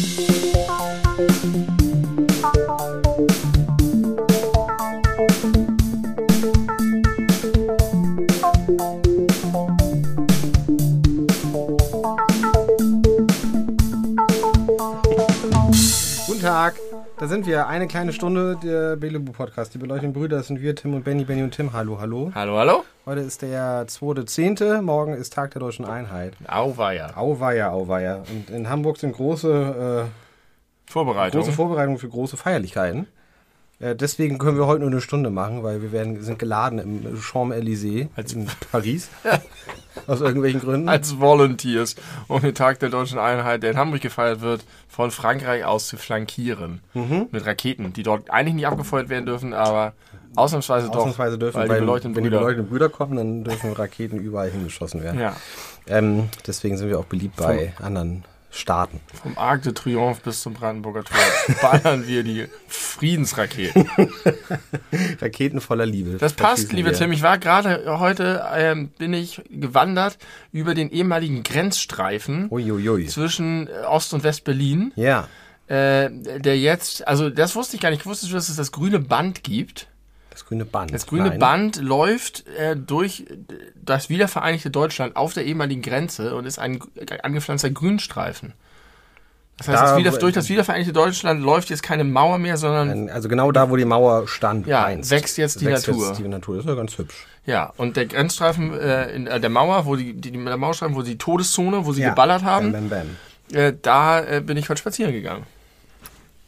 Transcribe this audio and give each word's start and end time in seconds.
Guten 0.00 0.39
wir. 18.00 18.12
Eine 18.12 18.12
kleine 18.12 18.12
Stunde 18.12 18.56
der 18.62 18.96
Belebu 18.96 19.32
Podcast. 19.32 19.74
Die 19.74 19.78
beleuchteten 19.78 20.12
Brüder 20.12 20.38
das 20.38 20.46
sind 20.46 20.60
wir, 20.60 20.74
Tim 20.74 20.94
und 20.94 21.04
Benny, 21.04 21.24
Benny 21.24 21.42
und 21.42 21.52
Tim. 21.52 21.72
Hallo, 21.72 22.00
hallo. 22.00 22.30
Hallo, 22.34 22.56
hallo? 22.56 22.84
Heute 23.04 23.20
ist 23.20 23.42
der 23.42 23.86
2.10., 23.86 24.82
morgen 24.82 25.14
ist 25.14 25.32
Tag 25.32 25.50
der 25.52 25.60
Deutschen 25.60 25.84
Einheit. 25.84 26.34
Auweia. 26.46 27.16
Auweia, 27.16 27.70
auweia. 27.70 28.22
Und 28.30 28.50
in 28.50 28.68
Hamburg 28.68 28.98
sind 28.98 29.12
große, 29.12 30.08
äh, 30.08 30.90
Vorbereitung. 30.90 31.40
große 31.40 31.52
Vorbereitungen 31.52 31.98
für 31.98 32.08
große 32.08 32.36
Feierlichkeiten. 32.36 33.06
Äh, 33.80 33.96
deswegen 33.96 34.38
können 34.38 34.56
wir 34.58 34.66
heute 34.66 34.80
nur 34.80 34.90
eine 34.90 35.00
Stunde 35.00 35.30
machen, 35.30 35.62
weil 35.62 35.80
wir 35.82 35.90
werden, 35.90 36.22
sind 36.22 36.38
geladen 36.38 36.78
im 36.78 37.16
Champs-Élysées 37.20 38.08
in 38.32 38.46
Paris. 38.70 39.08
Aus 40.06 40.20
irgendwelchen 40.20 40.60
Gründen. 40.60 40.88
als 40.88 41.18
Volunteers, 41.18 41.96
um 42.28 42.40
den 42.40 42.54
Tag 42.54 42.78
der 42.78 42.90
deutschen 42.90 43.18
Einheit, 43.18 43.62
der 43.62 43.72
in 43.72 43.76
Hamburg 43.76 44.00
gefeiert 44.00 44.40
wird, 44.40 44.64
von 44.88 45.10
Frankreich 45.10 45.64
aus 45.64 45.88
zu 45.88 45.96
flankieren. 45.96 46.80
Mhm. 46.94 47.26
Mit 47.32 47.44
Raketen, 47.44 47.92
die 47.92 48.02
dort 48.04 48.30
eigentlich 48.30 48.54
nicht 48.54 48.66
abgefeuert 48.66 49.08
werden 49.08 49.26
dürfen, 49.26 49.52
aber 49.52 49.92
ausnahmsweise, 50.36 50.88
Ausnahmsweise 50.90 51.38
doch. 51.38 51.46
dürfen, 51.46 51.58
weil 51.58 51.68
weil, 51.68 51.76
die 51.76 51.80
beleuchteten 51.80 52.16
wenn 52.16 52.22
die 52.22 52.30
Brüder- 52.30 52.38
beleuchteten 52.40 52.70
Brüder 52.70 52.88
kommen, 52.88 53.16
dann 53.16 53.44
dürfen 53.44 53.72
Raketen 53.72 54.18
überall 54.20 54.50
hingeschossen 54.50 55.02
werden. 55.02 55.20
Ja, 55.20 55.34
Ähm, 55.88 56.28
deswegen 56.46 56.76
sind 56.76 56.88
wir 56.88 56.98
auch 56.98 57.04
beliebt 57.06 57.36
bei 57.36 57.72
anderen 57.82 58.24
Staaten. 58.50 59.00
vom 59.22 59.38
Arc 59.38 59.62
de 59.62 59.72
Triomphe 59.72 60.22
bis 60.24 60.42
zum 60.42 60.54
Brandenburger 60.54 61.04
Tor 61.04 61.18
ballern 61.62 62.06
wir 62.06 62.22
die 62.24 62.46
Friedensraketen. 62.66 63.88
Raketen 65.20 65.60
voller 65.60 65.86
Liebe. 65.86 66.16
Das 66.18 66.32
passt, 66.32 66.72
liebe. 66.72 66.92
Tim. 66.92 67.12
Ich 67.12 67.22
war 67.22 67.38
gerade 67.38 67.98
heute, 67.98 68.44
ähm, 68.54 68.88
bin 68.98 69.12
ich 69.12 69.42
gewandert 69.50 70.18
über 70.52 70.74
den 70.74 70.90
ehemaligen 70.90 71.42
Grenzstreifen 71.42 72.48
Uiuiui. 72.50 73.06
zwischen 73.06 73.68
äh, 73.68 73.84
Ost- 73.86 74.14
und 74.14 74.24
West-Berlin. 74.24 74.92
Ja. 74.96 75.28
äh, 75.68 76.10
der 76.40 76.58
jetzt, 76.58 77.06
also 77.06 77.30
das 77.30 77.54
wusste 77.54 77.76
ich 77.76 77.82
gar 77.82 77.90
nicht, 77.90 78.00
ich 78.00 78.06
wusste, 78.06 78.28
dass 78.30 78.48
es 78.48 78.56
das 78.56 78.72
grüne 78.72 78.98
Band 78.98 79.44
gibt. 79.44 79.86
Das 80.40 80.46
grüne 80.48 80.64
Band. 80.64 80.92
Das 80.94 81.06
grüne 81.06 81.28
Nein. 81.28 81.38
Band 81.38 81.76
läuft 81.76 82.46
äh, 82.58 82.74
durch 82.76 83.26
das 83.76 84.08
wiedervereinigte 84.08 84.70
Deutschland 84.70 85.14
auf 85.16 85.34
der 85.34 85.44
ehemaligen 85.44 85.82
Grenze 85.82 86.34
und 86.34 86.46
ist 86.46 86.58
ein 86.58 86.80
angepflanzter 87.22 87.70
Grünstreifen. 87.70 88.54
Das 89.58 89.68
heißt, 89.68 89.78
Da, 89.78 89.86
das 89.90 89.98
wieder, 89.98 90.10
durch 90.12 90.32
das 90.34 90.48
wiedervereinigte 90.48 90.94
Deutschland 90.94 91.42
läuft 91.42 91.68
jetzt 91.68 91.82
keine 91.82 92.04
Mauer 92.04 92.38
mehr, 92.38 92.56
sondern 92.56 93.10
Also 93.10 93.28
genau 93.28 93.52
da, 93.52 93.68
wo 93.68 93.76
die 93.76 93.84
Mauer 93.84 94.26
stand. 94.26 94.66
Ja, 94.66 94.86
einst. 94.86 95.10
wächst 95.10 95.36
jetzt 95.36 95.60
die 95.60 95.66
Natur. 95.66 96.08
Jetzt 96.08 96.18
die 96.18 96.26
Natur. 96.28 96.56
Das 96.56 96.64
ist 96.64 96.68
ja 96.70 96.74
ganz 96.74 96.96
hübsch. 96.96 97.26
ja, 97.44 97.72
und 97.76 97.96
der 97.96 98.06
Grenzstreifen 98.06 98.72
äh, 98.72 99.10
in 99.14 99.26
äh, 99.26 99.38
der 99.38 99.50
Mauer, 99.50 99.84
wo 99.84 99.96
die, 99.96 100.14
die, 100.14 100.30
der 100.32 100.56
Mauerstreifen, 100.56 100.96
wo 100.96 101.02
die 101.02 101.18
Todeszone, 101.18 101.84
wo 101.84 101.92
sie 101.92 102.00
Ja. 102.02 102.08
geballert 102.10 102.42
haben, 102.42 102.72
Bam, 102.72 102.88
bam, 102.88 103.16
äh, 103.52 103.74
da 103.82 104.20
äh, 104.24 104.40
bin 104.40 104.56
ich 104.56 104.70
heute 104.70 104.78
spazieren 104.80 105.12
gegangen. 105.12 105.44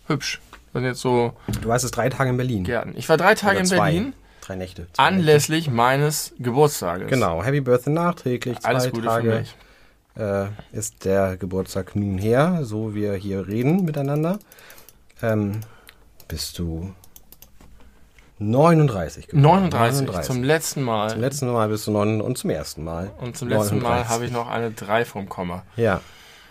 Hübsch. 0.07 0.41
Und 0.73 0.85
jetzt 0.85 1.01
so. 1.01 1.33
Du 1.61 1.69
warst 1.69 1.85
es 1.85 1.91
drei 1.91 2.09
Tage 2.09 2.31
in 2.31 2.37
Berlin. 2.37 2.65
Gärten. 2.65 2.95
Ich 2.97 3.09
war 3.09 3.17
drei 3.17 3.35
Tage 3.35 3.57
Oder 3.57 3.61
in 3.61 3.67
zwei. 3.67 3.93
Berlin. 3.93 4.15
Drei 4.41 4.57
Nächte. 4.57 4.87
Zwei 4.93 5.03
Anlässlich 5.05 5.71
meines 5.71 6.35
Geburtstages. 6.39 7.05
Nächte. 7.05 7.15
Genau. 7.15 7.43
Happy 7.45 7.61
Birthday 7.61 7.93
nachträglich. 7.93 8.59
Zwei 8.59 8.69
Alles 8.69 8.91
Gute 8.91 9.07
Tage 9.07 9.31
für 9.31 9.39
mich. 9.39 9.57
Äh, 10.15 10.47
ist 10.77 11.05
der 11.05 11.37
Geburtstag 11.37 11.97
nun 11.97 12.19
her, 12.19 12.61
so 12.63 12.95
wir 12.95 13.15
hier 13.15 13.47
reden 13.47 13.85
miteinander. 13.85 14.39
Ähm, 15.23 15.61
bist 16.29 16.59
du 16.59 16.93
39 18.39 19.29
geworden. 19.29 19.69
39, 19.69 20.21
zum 20.23 20.43
letzten 20.43 20.83
Mal. 20.83 21.11
Zum 21.11 21.21
letzten 21.21 21.53
Mal 21.53 21.69
bist 21.69 21.87
du 21.87 21.93
9 21.93 22.21
und 22.21 22.37
zum 22.37 22.51
ersten 22.51 22.85
Mal. 22.85 23.11
und 23.19 23.37
zum 23.37 23.49
letzten 23.49 23.77
Mal 23.79 24.03
39. 24.05 24.11
habe 24.11 24.25
ich 24.27 24.33
noch 24.33 24.49
eine 24.49 24.71
3 24.73 25.05
vom 25.05 25.29
Komma. 25.29 25.63
Ja, 25.77 26.01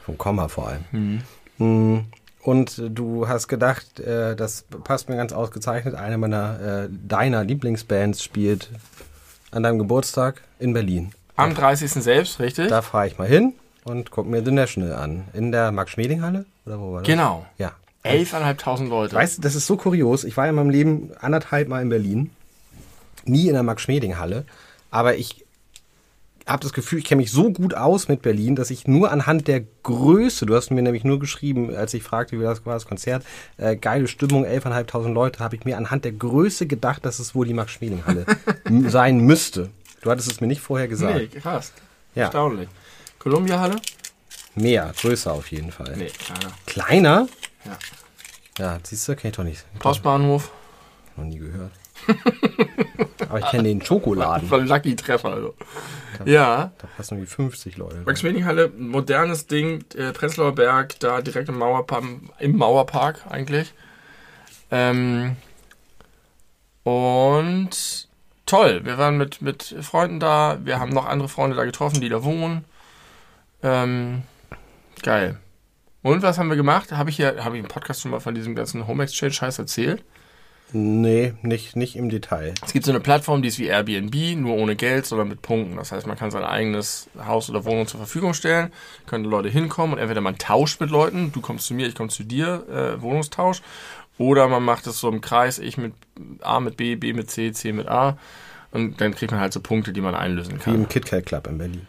vom 0.06 0.18
Komma 0.18 0.48
vor 0.48 0.70
allem. 0.70 0.86
Mhm. 0.92 1.22
Hm. 1.58 2.06
Und 2.44 2.81
du 2.90 3.28
hast 3.28 3.47
gedacht, 3.47 4.00
äh, 4.00 4.35
das 4.35 4.66
passt 4.84 5.09
mir 5.09 5.16
ganz 5.16 5.31
ausgezeichnet. 5.31 5.96
Eine 5.96 6.18
meiner 6.18 6.85
äh, 6.85 6.90
deiner 6.90 7.44
Lieblingsbands 7.44 8.24
spielt 8.24 8.69
an 9.52 9.63
deinem 9.63 9.78
Geburtstag 9.79 10.41
in 10.59 10.74
Berlin. 10.74 11.12
Am 11.35 11.53
30. 11.53 11.91
selbst, 11.91 12.40
richtig? 12.40 12.69
Da 12.69 12.81
fahre 12.81 13.07
ich 13.07 13.18
mal 13.18 13.28
hin 13.28 13.53
und 13.84 14.12
guck 14.12 14.28
mir 14.28 14.44
The 14.44 14.51
National 14.51 14.94
an. 14.94 15.25
In 15.34 15.51
der 15.51 15.72
Max-Schmeling-Halle? 15.72 16.46
Oder 16.66 16.80
wo 16.80 16.94
war 16.94 17.00
das? 17.01 17.07
Genau. 17.07 17.46
Ja. 17.57 17.74
11.500 18.03 18.88
Leute. 18.88 19.16
Weißt 19.16 19.38
du, 19.38 19.41
das 19.41 19.56
ist 19.56 19.68
so 19.68 19.78
kurios. 19.78 20.24
Ich 20.24 20.35
war 20.35 20.47
in 20.47 20.56
meinem 20.56 20.72
Leben 20.72 21.12
anderthalb 21.19 21.68
Mal 21.68 21.81
in 21.81 21.90
Berlin. 21.90 22.31
Nie 23.25 23.47
in 23.47 23.53
der 23.53 23.63
Max-Schmeling-Halle. 23.63 24.46
Aber 24.90 25.16
ich 25.16 25.46
habe 26.51 26.63
das 26.63 26.73
Gefühl, 26.73 27.00
ich 27.00 27.06
kenne 27.06 27.22
mich 27.22 27.31
so 27.31 27.51
gut 27.51 27.73
aus 27.73 28.07
mit 28.07 28.22
Berlin, 28.22 28.56
dass 28.56 28.69
ich 28.72 28.88
nur 28.88 29.12
anhand 29.12 29.47
der 29.47 29.63
Größe, 29.84 30.45
du 30.45 30.56
hast 30.56 30.72
mir 30.72 30.81
nämlich 30.81 31.03
nur 31.03 31.19
geschrieben, 31.19 31.75
als 31.75 31.94
ich 31.94 32.03
fragte, 32.03 32.39
wie 32.39 32.44
das 32.44 32.66
war, 32.66 32.73
das 32.73 32.85
Konzert, 32.85 33.23
äh, 33.57 33.75
geile 33.75 34.07
Stimmung, 34.07 34.45
11.500 34.45 35.12
Leute, 35.13 35.39
habe 35.39 35.56
ich 35.56 35.66
mir 35.66 35.78
anhand 35.78 36.06
der 36.06 36.12
Größe 36.12 36.67
gedacht, 36.67 37.06
dass 37.06 37.19
es 37.19 37.34
wohl 37.35 37.45
die 37.45 37.53
Max-Schmeling-Halle 37.53 38.25
sein 38.89 39.19
müsste. 39.19 39.69
Du 40.01 40.09
hattest 40.09 40.31
es 40.31 40.41
mir 40.41 40.47
nicht 40.47 40.62
vorher 40.62 40.88
gesagt. 40.88 41.16
nee, 41.16 41.28
krass. 41.28 41.72
Ja. 42.16 42.23
Erstaunlich. 42.23 42.69
Columbia-Halle? 43.19 43.75
Mehr, 44.56 44.94
größer 45.00 45.31
auf 45.31 45.51
jeden 45.51 45.72
Fall. 45.72 45.95
Nee, 45.95 46.07
kleiner. 46.09 46.53
Kleiner? 46.66 47.28
Ja. 47.66 47.78
Ja, 48.57 48.79
siehst 48.83 49.07
du, 49.07 49.16
kenn 49.16 49.29
ich 49.31 49.38
doch 49.38 49.44
nicht. 49.44 49.63
Postbahnhof? 49.79 50.51
Noch 51.16 51.25
nie 51.25 51.38
gehört. 51.39 51.72
Aber 53.29 53.39
ich 53.39 53.45
kenne 53.45 53.63
den 53.63 53.81
Schokoladen. 53.81 54.47
Von 54.47 54.67
Lucky 54.67 54.95
Treffer, 54.95 55.29
also. 55.29 55.56
Ja. 56.25 56.72
Da 56.78 56.88
passen 56.97 57.16
irgendwie 57.16 57.31
50 57.31 57.78
Leute. 57.78 57.95
rein. 57.95 58.03
Max-Schmeling-Halle, 58.06 58.72
modernes 58.78 59.47
Ding, 59.47 59.85
äh, 59.95 60.12
Prenzlauer 60.12 60.53
Berg, 60.53 61.00
da 61.00 61.22
direkt 61.22 61.50
im 61.50 61.57
Mauerpark, 61.57 62.03
im 62.39 62.57
Mauerpark 62.57 63.22
eigentlich. 63.29 63.73
Ähm, 64.69 65.38
und 66.84 68.07
toll, 68.45 68.81
wir 68.83 68.97
waren 68.97 69.18
mit, 69.18 69.41
mit 69.41 69.75
Freunden 69.81 70.19
da, 70.19 70.59
wir 70.63 70.79
haben 70.79 70.91
noch 70.91 71.06
andere 71.06 71.29
Freunde 71.29 71.56
da 71.56 71.66
getroffen, 71.66 72.01
die 72.01 72.09
da 72.09 72.23
wohnen. 72.23 72.66
Ähm, 73.63 74.23
geil. 75.03 75.38
Und 76.03 76.23
was 76.23 76.38
haben 76.38 76.50
wir 76.50 76.56
gemacht? 76.56 76.91
Habe 76.91 77.12
ich 77.12 77.18
hier, 77.18 77.44
habe 77.45 77.57
ich 77.57 77.63
im 77.63 77.69
Podcast 77.69 78.01
schon 78.01 78.12
mal 78.12 78.19
von 78.19 78.33
diesem 78.33 78.56
ganzen 78.56 78.88
Home 78.88 79.03
Exchange-Scheiß 79.03 79.59
erzählt? 79.59 80.03
Nee, 80.74 81.34
nicht, 81.42 81.76
nicht 81.76 81.96
im 81.98 82.09
Detail. 82.09 82.54
Es 82.66 82.72
gibt 82.72 82.86
so 82.86 82.92
eine 82.92 83.02
Plattform, 83.02 83.42
die 83.42 83.50
ist 83.50 83.59
wie 83.59 83.66
Airbnb, 83.66 84.38
nur 84.38 84.56
ohne 84.56 84.76
Geld, 84.76 85.06
sondern 85.06 85.28
mit 85.28 85.42
Punkten. 85.42 85.76
Das 85.76 85.92
heißt, 85.92 86.08
man 86.08 86.18
kann 86.18 86.32
sein 86.32 86.44
eigenes 86.44 87.09
Haus 87.26 87.50
oder 87.50 87.66
Wohnung 87.66 87.88
zur 87.88 88.00
Verfügung 88.00 88.34
stellen, 88.34 88.72
können 89.06 89.26
Leute 89.26 89.50
hinkommen 89.50 89.94
und 89.94 90.00
entweder 90.00 90.22
man 90.22 90.38
tauscht 90.38 90.80
mit 90.80 90.90
Leuten, 90.90 91.31
du 91.34 91.42
kommst 91.42 91.68
zu 91.68 91.74
mir, 91.74 91.88
ich 91.88 91.96
komme 91.96 92.10
zu 92.10 92.24
dir, 92.24 92.66
äh, 92.70 93.02
Wohnungstausch, 93.02 93.62
oder 94.18 94.48
man 94.48 94.64
macht 94.64 94.88
es 94.88 95.00
so 95.00 95.10
im 95.10 95.20
Kreis, 95.20 95.60
ich 95.60 95.78
mit 95.78 95.94
A 96.42 96.60
mit 96.60 96.78
B, 96.78 96.96
B 96.96 97.14
mit 97.14 97.30
C, 97.30 97.52
C 97.52 97.74
mit 97.74 97.88
A 97.88 98.18
und 98.72 99.02
dann 99.02 99.14
kriegt 99.14 99.31
man 99.31 99.42
halt 99.42 99.52
so 99.52 99.60
Punkte, 99.60 99.92
die 99.92 100.02
man 100.02 100.16
einlösen 100.16 100.56
Wie 100.56 100.60
kann. 100.60 100.76
im 100.76 100.88
KitKat 100.88 101.26
Club 101.26 101.48
in 101.48 101.58
Berlin. 101.58 101.88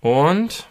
Und 0.00 0.66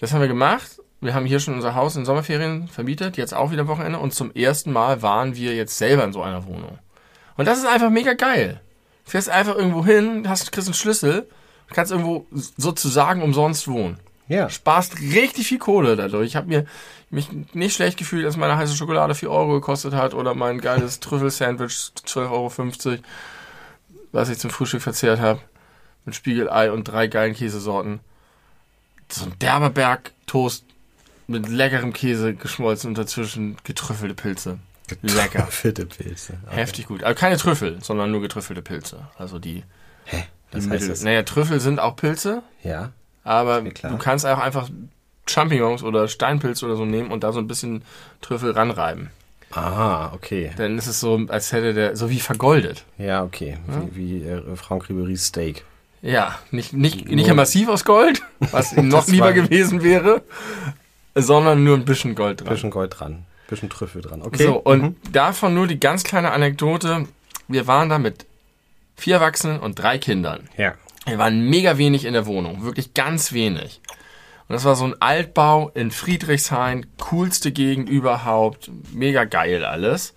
das 0.00 0.12
haben 0.12 0.20
wir 0.20 0.28
gemacht. 0.28 0.81
Wir 1.02 1.14
haben 1.14 1.26
hier 1.26 1.40
schon 1.40 1.54
unser 1.54 1.74
Haus 1.74 1.96
in 1.96 2.04
Sommerferien 2.04 2.68
vermietet, 2.68 3.16
jetzt 3.16 3.34
auch 3.34 3.50
wieder 3.50 3.66
Wochenende. 3.66 3.98
Und 3.98 4.14
zum 4.14 4.32
ersten 4.34 4.70
Mal 4.70 5.02
waren 5.02 5.34
wir 5.34 5.54
jetzt 5.54 5.76
selber 5.76 6.04
in 6.04 6.12
so 6.12 6.22
einer 6.22 6.46
Wohnung. 6.46 6.78
Und 7.36 7.46
das 7.46 7.58
ist 7.58 7.66
einfach 7.66 7.90
mega 7.90 8.12
geil. 8.12 8.60
Du 9.04 9.10
fährst 9.10 9.28
einfach 9.28 9.56
irgendwo 9.56 9.84
hin, 9.84 10.28
hast, 10.28 10.52
kriegst 10.52 10.68
einen 10.68 10.74
Schlüssel, 10.74 11.26
kannst 11.72 11.90
irgendwo 11.90 12.24
sozusagen 12.30 13.20
umsonst 13.20 13.66
wohnen. 13.66 13.98
Ja. 14.28 14.48
Sparst 14.48 15.00
richtig 15.00 15.48
viel 15.48 15.58
Kohle 15.58 15.96
dadurch. 15.96 16.28
Ich 16.28 16.36
habe 16.36 16.46
mir 16.46 16.66
mich 17.10 17.28
nicht 17.52 17.74
schlecht 17.74 17.98
gefühlt, 17.98 18.24
dass 18.24 18.36
meine 18.36 18.56
heiße 18.56 18.76
Schokolade 18.76 19.16
4 19.16 19.28
Euro 19.28 19.54
gekostet 19.54 19.94
hat 19.94 20.14
oder 20.14 20.34
mein 20.34 20.60
geiles 20.60 21.00
Trüffelsandwich 21.00 21.90
12,50 22.06 22.30
Euro, 22.30 22.98
was 24.12 24.28
ich 24.28 24.38
zum 24.38 24.50
Frühstück 24.50 24.82
verzehrt 24.82 25.20
habe. 25.20 25.40
Mit 26.04 26.14
Spiegelei 26.14 26.70
und 26.70 26.84
drei 26.84 27.08
geilen 27.08 27.34
Käsesorten. 27.34 28.00
So 29.08 29.26
ein 29.26 29.38
derber 29.40 29.70
Berg 29.70 30.12
Toast 30.26 30.64
mit 31.26 31.48
leckerem 31.48 31.92
Käse 31.92 32.34
geschmolzen 32.34 32.88
und 32.88 32.98
dazwischen 32.98 33.56
getrüffelte 33.64 34.14
Pilze. 34.14 34.58
Lecker. 35.00 35.46
Fitte 35.46 35.86
Pilze. 35.86 36.34
Okay. 36.46 36.56
Heftig 36.56 36.86
gut. 36.86 37.02
Aber 37.02 37.14
keine 37.14 37.36
Trüffel, 37.38 37.78
sondern 37.82 38.10
nur 38.10 38.20
getrüffelte 38.20 38.60
Pilze. 38.62 39.06
Also 39.16 39.38
die, 39.38 39.62
Hä? 40.04 40.24
die 40.52 40.56
Was 40.56 40.62
heißt 40.64 40.68
Mittel. 40.68 40.88
das? 40.88 41.02
Naja, 41.02 41.22
Trüffel 41.22 41.60
sind 41.60 41.78
auch 41.80 41.96
Pilze, 41.96 42.42
Ja. 42.62 42.90
aber 43.24 43.62
du 43.62 43.96
kannst 43.98 44.26
auch 44.26 44.38
einfach 44.38 44.68
Champignons 45.26 45.82
oder 45.82 46.08
Steinpilz 46.08 46.62
oder 46.62 46.76
so 46.76 46.84
nehmen 46.84 47.10
und 47.10 47.22
da 47.24 47.32
so 47.32 47.38
ein 47.38 47.46
bisschen 47.46 47.84
Trüffel 48.20 48.50
ranreiben. 48.50 49.10
Aha, 49.52 50.12
okay. 50.14 50.50
Dann 50.56 50.76
ist 50.78 50.86
es 50.88 50.98
so, 51.00 51.20
als 51.28 51.52
hätte 51.52 51.74
der, 51.74 51.96
so 51.96 52.10
wie 52.10 52.20
vergoldet. 52.20 52.84
Ja, 52.98 53.22
okay. 53.22 53.58
Wie, 53.92 54.22
wie 54.22 54.26
äh, 54.28 54.56
Franck 54.56 54.88
Ribery's 54.88 55.26
Steak. 55.26 55.64
Ja, 56.02 56.38
nicht, 56.50 56.72
nicht, 56.72 57.08
nicht 57.08 57.32
massiv 57.34 57.68
aus 57.68 57.84
Gold, 57.84 58.22
was 58.50 58.72
ihm 58.72 58.88
noch 58.88 59.00
Das 59.04 59.08
lieber 59.08 59.32
gewesen 59.32 59.82
wäre. 59.82 60.22
Sondern 61.14 61.64
nur 61.64 61.76
ein 61.76 61.84
bisschen 61.84 62.14
Gold 62.14 62.40
dran. 62.40 62.48
Bisschen 62.48 62.70
Gold 62.70 62.98
dran. 62.98 63.24
Bisschen 63.48 63.68
Trüffel 63.70 64.02
dran. 64.02 64.22
Okay. 64.22 64.44
So, 64.44 64.56
und 64.58 64.82
Mhm. 64.82 64.96
davon 65.12 65.54
nur 65.54 65.66
die 65.66 65.78
ganz 65.80 66.04
kleine 66.04 66.32
Anekdote. 66.32 67.06
Wir 67.48 67.66
waren 67.66 67.88
da 67.88 67.98
mit 67.98 68.26
vier 68.96 69.16
Erwachsenen 69.16 69.60
und 69.60 69.74
drei 69.78 69.98
Kindern. 69.98 70.48
Ja. 70.56 70.74
Wir 71.06 71.18
waren 71.18 71.48
mega 71.50 71.76
wenig 71.78 72.04
in 72.04 72.12
der 72.12 72.26
Wohnung, 72.26 72.62
wirklich 72.64 72.94
ganz 72.94 73.32
wenig. 73.32 73.80
Und 74.48 74.54
das 74.54 74.64
war 74.64 74.74
so 74.76 74.84
ein 74.84 74.94
Altbau 75.00 75.70
in 75.74 75.90
Friedrichshain, 75.90 76.86
coolste 76.98 77.52
Gegend 77.52 77.88
überhaupt, 77.88 78.70
mega 78.92 79.24
geil 79.24 79.64
alles. 79.64 80.14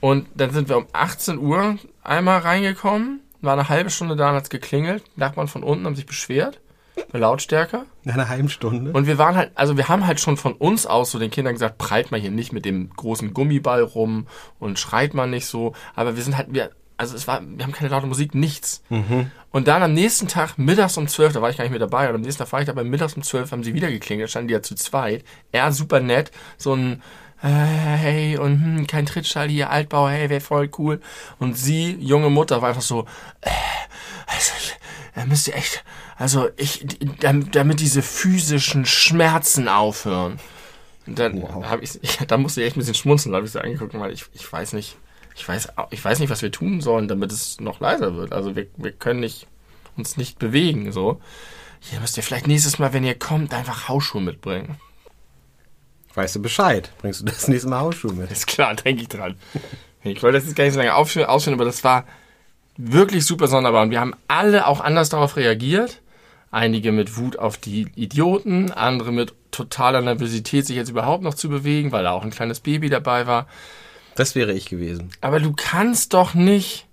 Und 0.00 0.28
dann 0.34 0.50
sind 0.50 0.68
wir 0.68 0.76
um 0.78 0.86
18 0.92 1.38
Uhr 1.38 1.78
einmal 2.02 2.38
reingekommen, 2.40 3.20
war 3.42 3.52
eine 3.54 3.68
halbe 3.68 3.90
Stunde 3.90 4.16
da 4.16 4.30
und 4.30 4.36
hat's 4.36 4.50
geklingelt. 4.50 5.02
Nachbarn 5.16 5.48
von 5.48 5.62
unten 5.62 5.84
haben 5.86 5.96
sich 5.96 6.06
beschwert, 6.06 6.60
bei 7.12 7.18
Lautstärke. 7.18 7.86
In 8.04 8.10
einer 8.10 8.28
halben 8.28 8.48
Stunde. 8.48 8.92
Und 8.92 9.06
wir 9.06 9.18
waren 9.18 9.36
halt, 9.36 9.52
also 9.54 9.76
wir 9.76 9.88
haben 9.88 10.06
halt 10.06 10.20
schon 10.20 10.36
von 10.36 10.52
uns 10.52 10.86
aus 10.86 11.10
so 11.10 11.18
den 11.18 11.30
Kindern 11.30 11.54
gesagt, 11.54 11.78
prallt 11.78 12.10
mal 12.10 12.20
hier 12.20 12.30
nicht 12.30 12.52
mit 12.52 12.64
dem 12.64 12.90
großen 12.90 13.34
Gummiball 13.34 13.82
rum 13.82 14.26
und 14.58 14.78
schreit 14.78 15.14
mal 15.14 15.28
nicht 15.28 15.46
so. 15.46 15.74
Aber 15.94 16.16
wir 16.16 16.22
sind 16.22 16.36
halt, 16.36 16.48
wir, 16.50 16.70
also 16.96 17.16
es 17.16 17.26
war, 17.26 17.40
wir 17.42 17.64
haben 17.64 17.72
keine 17.72 17.90
laute 17.90 18.06
Musik, 18.06 18.34
nichts. 18.34 18.82
Und 19.52 19.68
dann 19.68 19.82
am 19.82 19.94
nächsten 19.94 20.28
Tag, 20.28 20.58
mittags 20.58 20.98
um 20.98 21.08
12, 21.08 21.32
da 21.32 21.42
war 21.42 21.48
ich 21.50 21.56
gar 21.56 21.64
nicht 21.64 21.70
mehr 21.70 21.80
dabei, 21.80 22.08
und 22.08 22.14
am 22.14 22.20
nächsten 22.20 22.44
Tag 22.44 22.52
war 22.52 22.60
ich 22.60 22.66
dabei, 22.66 22.84
mittags 22.84 23.14
um 23.14 23.22
12 23.22 23.50
haben 23.52 23.64
sie 23.64 23.72
wieder 23.72 23.90
geklingelt, 23.90 24.28
da 24.28 24.30
standen 24.30 24.48
die 24.48 24.54
ja 24.54 24.62
zu 24.62 24.74
zweit. 24.74 25.24
Er 25.50 25.72
super 25.72 26.00
nett, 26.00 26.30
so 26.58 26.74
ein, 26.74 27.02
äh, 27.42 27.46
hey, 27.48 28.38
und 28.38 28.62
hm, 28.62 28.86
kein 28.86 29.06
Trittschall 29.06 29.48
hier, 29.48 29.70
Altbau, 29.70 30.08
hey, 30.10 30.28
wäre 30.28 30.42
voll 30.42 30.70
cool. 30.78 31.00
Und 31.38 31.56
sie, 31.56 31.96
junge 31.98 32.28
Mutter, 32.28 32.60
war 32.60 32.68
einfach 32.68 32.82
so, 32.82 33.06
äh, 33.40 33.50
also, 34.26 34.52
da 35.14 35.24
müsst 35.24 35.48
ihr 35.48 35.56
echt, 35.56 35.82
also 36.20 36.50
ich, 36.56 36.86
damit, 37.20 37.56
damit 37.56 37.80
diese 37.80 38.02
physischen 38.02 38.84
Schmerzen 38.84 39.68
aufhören. 39.68 40.38
Und 41.06 41.18
dann 41.18 41.40
Wow. 41.40 41.64
habe 41.64 41.82
ich, 41.82 41.98
ich, 42.02 42.18
da 42.28 42.36
musste 42.36 42.60
ich 42.60 42.66
echt 42.68 42.76
ein 42.76 42.80
bisschen 42.80 42.94
schmunzeln, 42.94 43.34
habe 43.34 43.46
ich 43.46 43.52
sie 43.52 43.62
angeguckt, 43.62 43.98
weil 43.98 44.12
ich, 44.12 44.26
ich 44.34 44.52
weiß 44.52 44.74
nicht, 44.74 44.96
ich 45.34 45.48
weiß, 45.48 45.68
ich 45.90 46.04
weiß 46.04 46.18
nicht, 46.18 46.28
was 46.28 46.42
wir 46.42 46.52
tun 46.52 46.82
sollen, 46.82 47.08
damit 47.08 47.32
es 47.32 47.58
noch 47.58 47.80
leiser 47.80 48.14
wird. 48.16 48.32
Also 48.34 48.54
wir, 48.54 48.66
wir 48.76 48.92
können 48.92 49.20
nicht, 49.20 49.46
uns 49.96 50.18
nicht 50.18 50.38
bewegen, 50.38 50.92
so. 50.92 51.20
Hier 51.80 52.00
müsst 52.00 52.18
ihr 52.18 52.22
vielleicht 52.22 52.46
nächstes 52.46 52.78
Mal, 52.78 52.92
wenn 52.92 53.04
ihr 53.04 53.18
kommt, 53.18 53.54
einfach 53.54 53.88
Hausschuhe 53.88 54.20
mitbringen. 54.20 54.76
Weißt 56.14 56.36
du 56.36 56.42
Bescheid? 56.42 56.90
Bringst 56.98 57.22
du 57.22 57.24
das 57.24 57.48
nächste 57.48 57.70
Mal 57.70 57.80
Hausschuhe 57.80 58.12
mit? 58.12 58.30
Ist 58.30 58.46
klar, 58.46 58.74
denke 58.74 59.02
ich 59.02 59.08
dran. 59.08 59.36
Ich 60.02 60.22
wollte 60.22 60.36
das 60.38 60.46
jetzt 60.46 60.56
gar 60.56 60.64
nicht 60.64 60.74
so 60.74 60.78
lange 60.80 60.94
ausführen, 60.94 61.54
aber 61.54 61.64
das 61.64 61.82
war 61.82 62.04
wirklich 62.76 63.24
super 63.24 63.46
sonderbar. 63.48 63.82
Und 63.82 63.90
wir 63.90 64.00
haben 64.00 64.14
alle 64.28 64.66
auch 64.66 64.80
anders 64.80 65.08
darauf 65.08 65.36
reagiert. 65.36 66.02
Einige 66.50 66.90
mit 66.90 67.16
Wut 67.16 67.38
auf 67.38 67.58
die 67.58 67.86
Idioten, 67.94 68.72
andere 68.72 69.12
mit 69.12 69.34
totaler 69.52 70.00
Nervosität, 70.00 70.66
sich 70.66 70.76
jetzt 70.76 70.90
überhaupt 70.90 71.22
noch 71.22 71.34
zu 71.34 71.48
bewegen, 71.48 71.92
weil 71.92 72.04
da 72.04 72.10
auch 72.10 72.24
ein 72.24 72.30
kleines 72.30 72.60
Baby 72.60 72.88
dabei 72.88 73.26
war. 73.26 73.46
Das 74.16 74.34
wäre 74.34 74.52
ich 74.52 74.66
gewesen. 74.66 75.10
Aber 75.20 75.40
du 75.40 75.52
kannst 75.52 76.14
doch 76.14 76.34
nicht. 76.34 76.86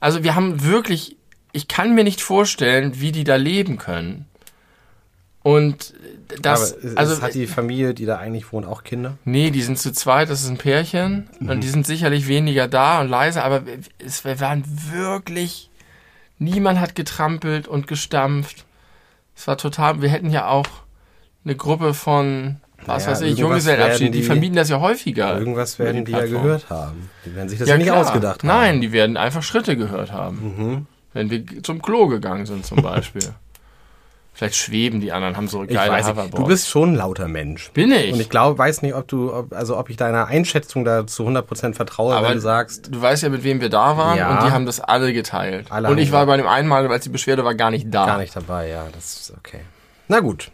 Also 0.00 0.24
wir 0.24 0.34
haben 0.34 0.64
wirklich, 0.64 1.16
ich 1.52 1.68
kann 1.68 1.94
mir 1.94 2.04
nicht 2.04 2.20
vorstellen, 2.20 3.00
wie 3.00 3.12
die 3.12 3.24
da 3.24 3.36
leben 3.36 3.78
können. 3.78 4.26
Und 5.42 5.94
das, 6.42 6.74
Aber 6.74 6.98
also 6.98 7.22
hat 7.22 7.34
die 7.34 7.46
Familie, 7.46 7.94
die 7.94 8.04
da 8.04 8.18
eigentlich 8.18 8.52
wohnt, 8.52 8.66
auch 8.66 8.82
Kinder? 8.82 9.16
Nee, 9.24 9.52
die 9.52 9.62
sind 9.62 9.78
zu 9.78 9.92
zweit, 9.92 10.28
das 10.28 10.42
ist 10.42 10.48
ein 10.48 10.58
Pärchen. 10.58 11.30
Und 11.38 11.62
die 11.62 11.68
sind 11.68 11.86
sicherlich 11.86 12.26
weniger 12.26 12.66
da 12.66 13.00
und 13.00 13.08
leiser, 13.08 13.44
aber 13.44 13.62
es 14.04 14.24
wir 14.24 14.40
waren 14.40 14.64
wirklich. 14.92 15.70
Niemand 16.38 16.80
hat 16.80 16.96
getrampelt 16.96 17.68
und 17.68 17.86
gestampft. 17.86 18.65
Es 19.36 19.46
war 19.46 19.58
total. 19.58 20.00
Wir 20.02 20.08
hätten 20.08 20.30
ja 20.30 20.48
auch 20.48 20.66
eine 21.44 21.54
Gruppe 21.56 21.94
von, 21.94 22.56
was 22.86 23.04
Naja, 23.04 23.12
weiß 23.12 23.20
ich, 23.22 23.38
Junggesellenabschied. 23.38 24.14
Die, 24.14 24.20
die- 24.20 24.22
vermieten 24.24 24.56
das 24.56 24.68
ja 24.68 24.80
häufiger. 24.80 25.38
Irgendwas 25.38 25.78
werden 25.78 26.04
die 26.04 26.12
ja 26.12 26.26
gehört 26.26 26.70
haben. 26.70 27.10
Die 27.24 27.34
werden 27.34 27.48
sich 27.48 27.58
das 27.58 27.68
ja, 27.68 27.76
nicht 27.76 27.86
klar. 27.86 28.00
ausgedacht 28.00 28.42
haben. 28.42 28.48
Nein, 28.48 28.80
die 28.80 28.92
werden 28.92 29.16
einfach 29.16 29.42
Schritte 29.42 29.76
gehört 29.76 30.10
haben. 30.12 30.54
Mhm. 30.56 30.86
Wenn 31.12 31.30
wir 31.30 31.44
zum 31.62 31.80
Klo 31.80 32.06
gegangen 32.08 32.46
sind 32.46 32.66
zum 32.66 32.82
Beispiel. 32.82 33.22
Vielleicht 34.36 34.56
schweben 34.56 35.00
die 35.00 35.12
anderen, 35.12 35.34
haben 35.36 35.48
so 35.48 35.62
Ich 35.64 35.70
geile 35.70 35.90
weiß 35.90 36.04
nicht. 36.08 36.12
Hoverboards. 36.14 36.36
Du 36.36 36.46
bist 36.46 36.68
schon 36.68 36.92
ein 36.92 36.96
lauter 36.96 37.26
Mensch. 37.26 37.70
Bin 37.72 37.90
ich. 37.90 38.12
Und 38.12 38.20
ich 38.20 38.28
glaube, 38.28 38.58
weiß 38.58 38.82
nicht, 38.82 38.94
ob 38.94 39.08
du, 39.08 39.32
ob, 39.32 39.54
also 39.54 39.78
ob 39.78 39.88
ich 39.88 39.96
deiner 39.96 40.26
Einschätzung 40.26 40.84
da 40.84 41.06
zu 41.06 41.26
100% 41.26 41.72
vertraue, 41.72 42.14
Aber 42.14 42.28
wenn 42.28 42.34
du 42.34 42.40
sagst, 42.40 42.94
Du 42.94 43.00
weißt 43.00 43.22
ja, 43.22 43.30
mit 43.30 43.44
wem 43.44 43.62
wir 43.62 43.70
da 43.70 43.96
waren 43.96 44.18
Ja. 44.18 44.30
und 44.38 44.46
die 44.46 44.52
haben 44.52 44.66
das 44.66 44.78
alle 44.78 45.14
geteilt. 45.14 45.72
Alle 45.72 45.88
und 45.88 45.96
ich 45.96 46.12
war 46.12 46.26
bei 46.26 46.36
dem 46.36 46.46
einen 46.46 46.68
Mal, 46.68 46.86
als 46.86 47.04
die 47.04 47.08
Beschwerde 47.10 47.44
war, 47.44 47.54
gar 47.54 47.70
nicht 47.70 47.86
da. 47.94 48.04
gar 48.04 48.18
nicht 48.18 48.36
dabei, 48.36 48.68
ja, 48.68 48.84
das 48.92 49.16
ist 49.20 49.34
okay. 49.38 49.60
Na 50.08 50.20
gut. 50.20 50.50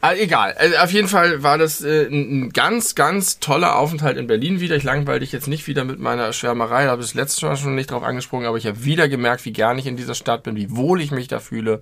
Ah, 0.00 0.12
egal. 0.20 0.52
Also 0.58 0.76
auf 0.78 0.90
jeden 0.92 1.08
Fall 1.08 1.42
war 1.42 1.56
das 1.56 1.80
äh, 1.82 2.06
ein 2.08 2.42
ein 2.46 2.50
ganz, 2.50 2.94
ganz 2.94 3.38
toller 3.38 3.78
Aufenthalt 3.78 4.18
in 4.18 4.26
Berlin 4.26 4.60
wieder. 4.60 4.76
Ich 4.76 4.82
langweile 4.82 5.20
dich 5.20 5.32
jetzt 5.32 5.48
nicht 5.48 5.66
wieder 5.66 5.84
mit 5.84 5.98
meiner 5.98 6.32
Schwärmerei. 6.34 6.84
Da 6.84 6.90
habe 6.90 7.00
ich 7.00 7.08
das 7.08 7.14
letzte 7.14 7.46
Mal 7.46 7.56
schon 7.56 7.74
nicht 7.74 7.90
drauf 7.90 8.02
angesprochen, 8.02 8.44
aber 8.44 8.58
ich 8.58 8.66
habe 8.66 8.84
wieder 8.84 9.08
gemerkt, 9.08 9.46
wie 9.46 9.52
gern 9.54 9.78
ich 9.78 9.86
in 9.86 9.96
dieser 9.96 10.14
Stadt 10.14 10.42
bin, 10.42 10.56
wie 10.56 10.76
wohl 10.76 11.00
ich 11.00 11.10
mich 11.10 11.28
da 11.28 11.38
fühle. 11.38 11.80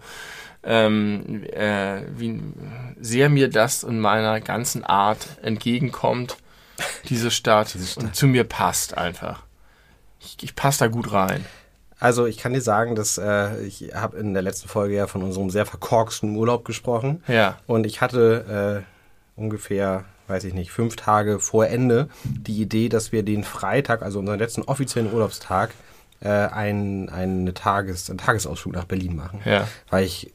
Ähm, 0.64 1.44
äh, 1.52 2.02
wie 2.16 2.40
sehr 3.00 3.28
mir 3.28 3.48
das 3.48 3.82
in 3.82 3.98
meiner 3.98 4.40
ganzen 4.40 4.84
Art 4.84 5.38
entgegenkommt, 5.42 6.36
diese 7.08 7.30
Stadt, 7.30 7.76
und 7.96 8.14
zu 8.14 8.26
mir 8.26 8.44
passt 8.44 8.96
einfach. 8.96 9.42
Ich, 10.20 10.36
ich 10.40 10.54
passe 10.54 10.80
da 10.80 10.86
gut 10.86 11.12
rein. 11.12 11.44
Also 12.02 12.26
ich 12.26 12.38
kann 12.38 12.52
dir 12.52 12.60
sagen, 12.60 12.96
dass 12.96 13.16
äh, 13.16 13.60
ich 13.62 13.92
habe 13.94 14.18
in 14.18 14.34
der 14.34 14.42
letzten 14.42 14.68
Folge 14.68 14.96
ja 14.96 15.06
von 15.06 15.22
unserem 15.22 15.50
sehr 15.50 15.66
verkorksten 15.66 16.34
Urlaub 16.34 16.64
gesprochen. 16.64 17.22
Ja. 17.28 17.58
Und 17.68 17.86
ich 17.86 18.00
hatte 18.00 18.84
äh, 18.84 19.40
ungefähr, 19.40 20.04
weiß 20.26 20.42
ich 20.42 20.52
nicht, 20.52 20.72
fünf 20.72 20.96
Tage 20.96 21.38
vor 21.38 21.68
Ende 21.68 22.08
die 22.24 22.60
Idee, 22.60 22.88
dass 22.88 23.12
wir 23.12 23.22
den 23.22 23.44
Freitag, 23.44 24.02
also 24.02 24.18
unseren 24.18 24.40
letzten 24.40 24.62
offiziellen 24.62 25.12
Urlaubstag, 25.12 25.70
äh, 26.18 26.28
einen, 26.28 27.08
einen, 27.08 27.54
Tages-, 27.54 28.10
einen 28.10 28.18
Tagesausflug 28.18 28.74
nach 28.74 28.84
Berlin 28.84 29.14
machen. 29.14 29.40
Ja. 29.44 29.68
Weil 29.88 30.04
ich, 30.04 30.32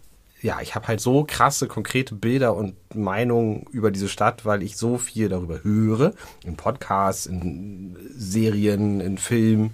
ja, 0.48 0.62
ich 0.62 0.76
habe 0.76 0.88
halt 0.88 1.02
so 1.02 1.26
krasse, 1.28 1.68
konkrete 1.68 2.16
Bilder 2.16 2.56
und 2.56 2.74
Meinungen 2.96 3.66
über 3.70 3.92
diese 3.92 4.08
Stadt, 4.08 4.46
weil 4.46 4.64
ich 4.64 4.78
so 4.78 4.98
viel 4.98 5.28
darüber 5.28 5.62
höre. 5.62 6.14
In 6.46 6.56
Podcasts, 6.56 7.26
in 7.26 7.98
Serien, 8.16 9.02
in 9.02 9.18
Filmen, 9.18 9.74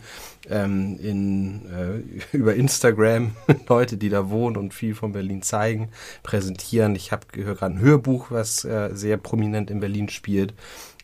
ähm, 0.50 0.98
in, 1.00 1.70
äh, 1.72 2.36
über 2.36 2.56
Instagram. 2.56 3.36
Leute, 3.70 3.98
die 3.98 4.10
da 4.10 4.31
wohnen 4.31 4.58
und 4.58 4.74
viel 4.74 4.96
von 4.96 5.12
Berlin 5.12 5.44
zeigen, 5.44 5.90
präsentieren. 6.24 6.96
Ich 6.96 7.12
habe 7.12 7.28
gerade 7.31 7.76
ein 7.76 7.80
Hörbuch, 7.80 8.31
was 8.31 8.66
äh, 8.66 8.90
sehr 8.94 9.18
prominent 9.18 9.69
in 9.69 9.80
Berlin 9.80 10.10
spielt. 10.10 10.56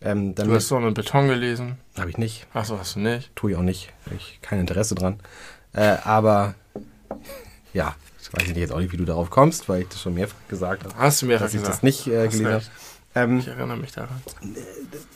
Ähm, 0.01 0.33
Du 0.33 0.51
hast 0.51 0.69
so 0.69 0.77
einen 0.77 0.96
Beton 0.96 1.27
gelesen. 1.27 1.77
habe 1.96 2.10
ich 2.10 2.17
nicht, 2.17 2.48
Ach 2.55 2.65
so, 2.65 2.79
hast 2.79 2.96
du 2.96 3.01
nicht? 3.01 3.36
tue 3.36 3.51
ich 3.51 3.58
auch 3.58 3.62
nicht, 3.62 3.93
hab 4.08 4.13
ich 4.13 4.39
kein 4.41 4.60
Interesse 4.62 4.96
dran. 4.96 5.20
Äh, 5.74 5.98
aber 6.03 6.55
ja, 7.74 7.93
ich 8.31 8.39
weiß 8.41 8.48
nicht 8.48 8.57
jetzt 8.57 8.71
auch 8.71 8.79
nicht, 8.79 8.91
wie 8.91 8.98
du 8.98 9.05
darauf 9.05 9.29
kommst, 9.29 9.67
weil 9.69 9.81
ich 9.81 9.88
das 9.89 10.01
schon 10.01 10.13
mehrfach 10.13 10.36
gesagt 10.48 10.83
habe, 10.86 10.95
Hast 10.98 11.21
du 11.21 11.25
mir 11.25 11.39
dass 11.39 11.53
ich 11.53 11.59
gesagt. 11.59 11.75
das 11.77 11.83
nicht 11.83 12.07
äh, 12.07 12.27
gelesen 12.27 12.48
habe. 12.48 12.63
Ähm, 13.15 13.39
Ich 13.39 13.48
erinnere 13.48 13.77
mich 13.77 13.91
daran. 13.91 14.21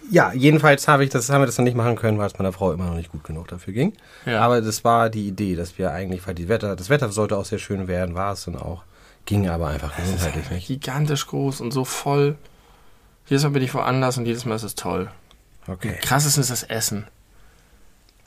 ja, 0.10 0.34
jedenfalls 0.34 0.88
habe 0.88 1.04
ich 1.04 1.12
das, 1.12 1.30
haben 1.30 1.42
wir 1.42 1.46
das 1.46 1.58
noch 1.60 1.64
nicht 1.66 1.78
machen 1.78 1.96
können, 1.96 2.18
weil 2.18 2.26
es 2.28 2.38
meiner 2.40 2.52
Frau 2.52 2.72
immer 2.72 2.88
noch 2.88 2.96
nicht 2.96 3.12
gut 3.12 3.24
genug 3.24 3.48
dafür 3.50 3.72
ging. 3.74 3.94
Ja. 4.26 4.42
Aber 4.42 4.62
das 4.62 4.84
war 4.84 5.10
die 5.12 5.28
Idee, 5.28 5.56
dass 5.56 5.78
wir 5.78 5.92
eigentlich, 5.92 6.26
weil 6.26 6.34
die 6.34 6.48
Wetter, 6.50 6.76
das 6.76 6.90
Wetter 6.90 7.12
sollte 7.12 7.38
auch 7.38 7.46
sehr 7.46 7.60
schön 7.60 7.88
werden, 7.88 8.16
war 8.16 8.34
es 8.34 8.46
dann 8.46 8.56
auch. 8.56 8.84
Ging 9.26 9.48
aber 9.48 9.68
einfach 9.68 9.96
gesundheitlich 9.96 10.50
nicht. 10.50 10.68
gigantisch 10.68 11.28
groß 11.28 11.62
und 11.62 11.72
so 11.72 11.86
voll. 11.86 12.36
Jedes 13.28 13.44
Mal 13.44 13.52
bin 13.52 13.64
ich 13.64 13.74
woanders 13.74 14.18
und 14.18 14.26
jedes 14.26 14.44
Mal 14.46 14.56
ist 14.56 14.64
es 14.64 14.76
toll. 14.76 15.10
Okay. 15.68 15.96
Krasseste 16.02 16.42
ist 16.42 16.50
das 16.50 16.64
Essen. 16.64 17.06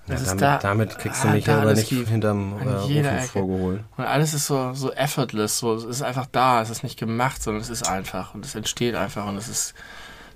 Ja, 0.08 0.14
Das 0.14 0.22
ist 0.22 0.28
damit, 0.28 0.42
da- 0.42 0.58
damit 0.58 0.98
kriegst 0.98 1.24
du 1.24 1.28
ah, 1.28 1.32
mich 1.32 1.48
aber 1.48 1.74
nicht 1.74 1.88
gibt. 1.88 2.08
hinterm 2.08 2.54
äh, 2.60 3.20
vorgeholt. 3.22 3.82
Und 3.96 4.04
alles 4.04 4.34
ist 4.34 4.46
so, 4.46 4.72
so 4.72 4.92
effortless, 4.92 5.58
so, 5.58 5.74
es 5.74 5.84
ist 5.84 6.02
einfach 6.02 6.26
da, 6.30 6.62
es 6.62 6.70
ist 6.70 6.82
nicht 6.82 6.98
gemacht, 6.98 7.42
sondern 7.42 7.60
es 7.62 7.70
ist 7.70 7.88
einfach 7.88 8.34
und 8.34 8.44
es 8.44 8.54
entsteht 8.54 8.94
einfach 8.94 9.26
und 9.26 9.36
es 9.36 9.48
ist 9.48 9.74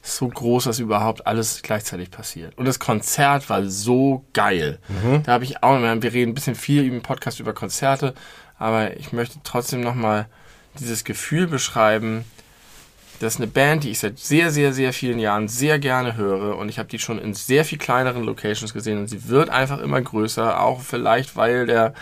so 0.02 0.26
groß, 0.28 0.64
dass 0.64 0.78
überhaupt 0.78 1.26
alles 1.26 1.60
gleichzeitig 1.62 2.10
passiert. 2.10 2.56
Und 2.56 2.64
das 2.64 2.78
Konzert 2.78 3.48
war 3.50 3.64
so 3.66 4.24
geil. 4.32 4.78
Da 5.24 5.32
habe 5.32 5.44
ich 5.44 5.62
auch, 5.62 5.78
wir 5.80 6.12
reden 6.12 6.30
ein 6.32 6.34
bisschen 6.34 6.54
viel 6.54 6.86
im 6.86 7.02
Podcast 7.02 7.38
über 7.38 7.52
Konzerte, 7.52 8.14
aber 8.58 8.96
ich 8.96 9.12
möchte 9.12 9.38
trotzdem 9.44 9.82
nochmal 9.82 10.26
dieses 10.78 11.04
Gefühl 11.04 11.46
beschreiben, 11.46 12.24
das 13.20 13.34
ist 13.34 13.40
eine 13.40 13.48
Band, 13.48 13.84
die 13.84 13.90
ich 13.90 13.98
seit 13.98 14.18
sehr, 14.18 14.50
sehr, 14.50 14.72
sehr 14.72 14.94
vielen 14.94 15.18
Jahren 15.18 15.46
sehr 15.46 15.78
gerne 15.78 16.16
höre 16.16 16.56
und 16.56 16.70
ich 16.70 16.78
habe 16.78 16.88
die 16.88 16.98
schon 16.98 17.18
in 17.18 17.34
sehr 17.34 17.66
viel 17.66 17.76
kleineren 17.76 18.24
Locations 18.24 18.72
gesehen 18.72 18.98
und 18.98 19.08
sie 19.08 19.28
wird 19.28 19.50
einfach 19.50 19.78
immer 19.78 20.00
größer, 20.00 20.58
auch 20.60 20.80
vielleicht, 20.80 21.36
weil 21.36 21.66
der 21.66 21.92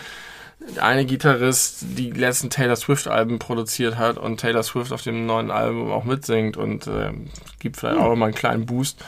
eine 0.79 1.05
Gitarrist 1.05 1.83
die 1.97 2.11
letzten 2.11 2.49
Taylor 2.49 2.77
Swift 2.77 3.07
Alben 3.07 3.37
produziert 3.37 3.97
hat 3.97 4.17
und 4.17 4.39
Taylor 4.39 4.63
Swift 4.63 4.93
auf 4.93 5.01
dem 5.01 5.25
neuen 5.25 5.51
Album 5.51 5.91
auch 5.91 6.05
mitsingt 6.05 6.55
und 6.55 6.87
äh, 6.87 7.11
gibt 7.59 7.77
vielleicht 7.77 7.99
auch 7.99 8.13
immer 8.13 8.25
einen 8.25 8.35
kleinen 8.35 8.65
Boost. 8.65 9.03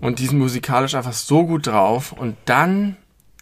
Und 0.00 0.18
die 0.18 0.26
sind 0.26 0.38
musikalisch 0.38 0.96
einfach 0.96 1.12
so 1.12 1.46
gut 1.46 1.68
drauf 1.68 2.12
und 2.12 2.36
dann 2.46 2.96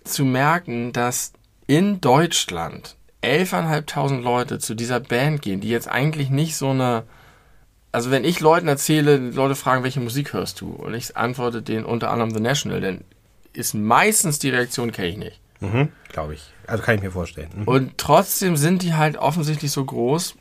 zu 0.05 0.27
merken, 0.27 0.93
dass 0.93 1.33
in 1.67 2.01
Deutschland 2.03 2.97
11.500 3.23 4.21
Leute 4.21 4.59
zu 4.59 4.75
dieser 4.75 5.01
Band 5.01 5.41
gehen, 5.41 5.61
die 5.61 5.71
jetzt 5.71 5.89
eigentlich 5.89 6.29
nicht 6.29 6.57
so 6.57 6.71
eine 6.71 7.05
also 7.93 8.11
wenn 8.11 8.25
ich 8.25 8.41
Leuten 8.41 8.69
erzähle, 8.69 9.17
Leute 9.17 9.55
fragen, 9.55 9.85
welche 9.85 10.01
Musik 10.01 10.33
hörst 10.33 10.61
du? 10.61 10.71
Und 10.71 10.95
ich 10.95 11.17
antworte 11.17 11.63
denen 11.63 11.85
unter 11.85 12.11
anderem 12.11 12.33
The 12.33 12.41
National, 12.41 12.81
dann 12.81 13.05
ist 13.53 13.75
meistens 13.75 14.39
die 14.39 14.49
Reaktion, 14.49 14.93
kenne 14.93 15.09
ich 15.09 15.19
nicht. 15.19 15.41
Mhm, 15.61 15.91
Glaube 16.09 16.35
ich. 16.35 16.43
Also 16.67 16.83
kann 16.83 16.97
ich 16.97 17.03
mir 17.03 17.11
vorstellen. 17.11 17.51
Mhm. 17.55 17.69
Und 17.69 17.99
trotzdem 17.99 18.57
sind 18.57 18.83
die 18.83 18.95
halt 18.95 19.17
offensichtlich 19.17 19.71
so 19.71 19.85
groß. 19.85 20.35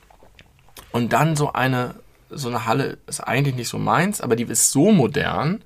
Und 0.91 1.13
dann 1.13 1.35
so 1.35 1.51
eine, 1.53 1.95
so 2.29 2.47
eine 2.47 2.65
Halle 2.65 2.97
ist 3.05 3.19
eigentlich 3.19 3.55
nicht 3.55 3.69
so 3.69 3.77
meins, 3.77 4.21
aber 4.21 4.35
die 4.35 4.43
ist 4.43 4.71
so 4.71 4.91
modern 4.91 5.61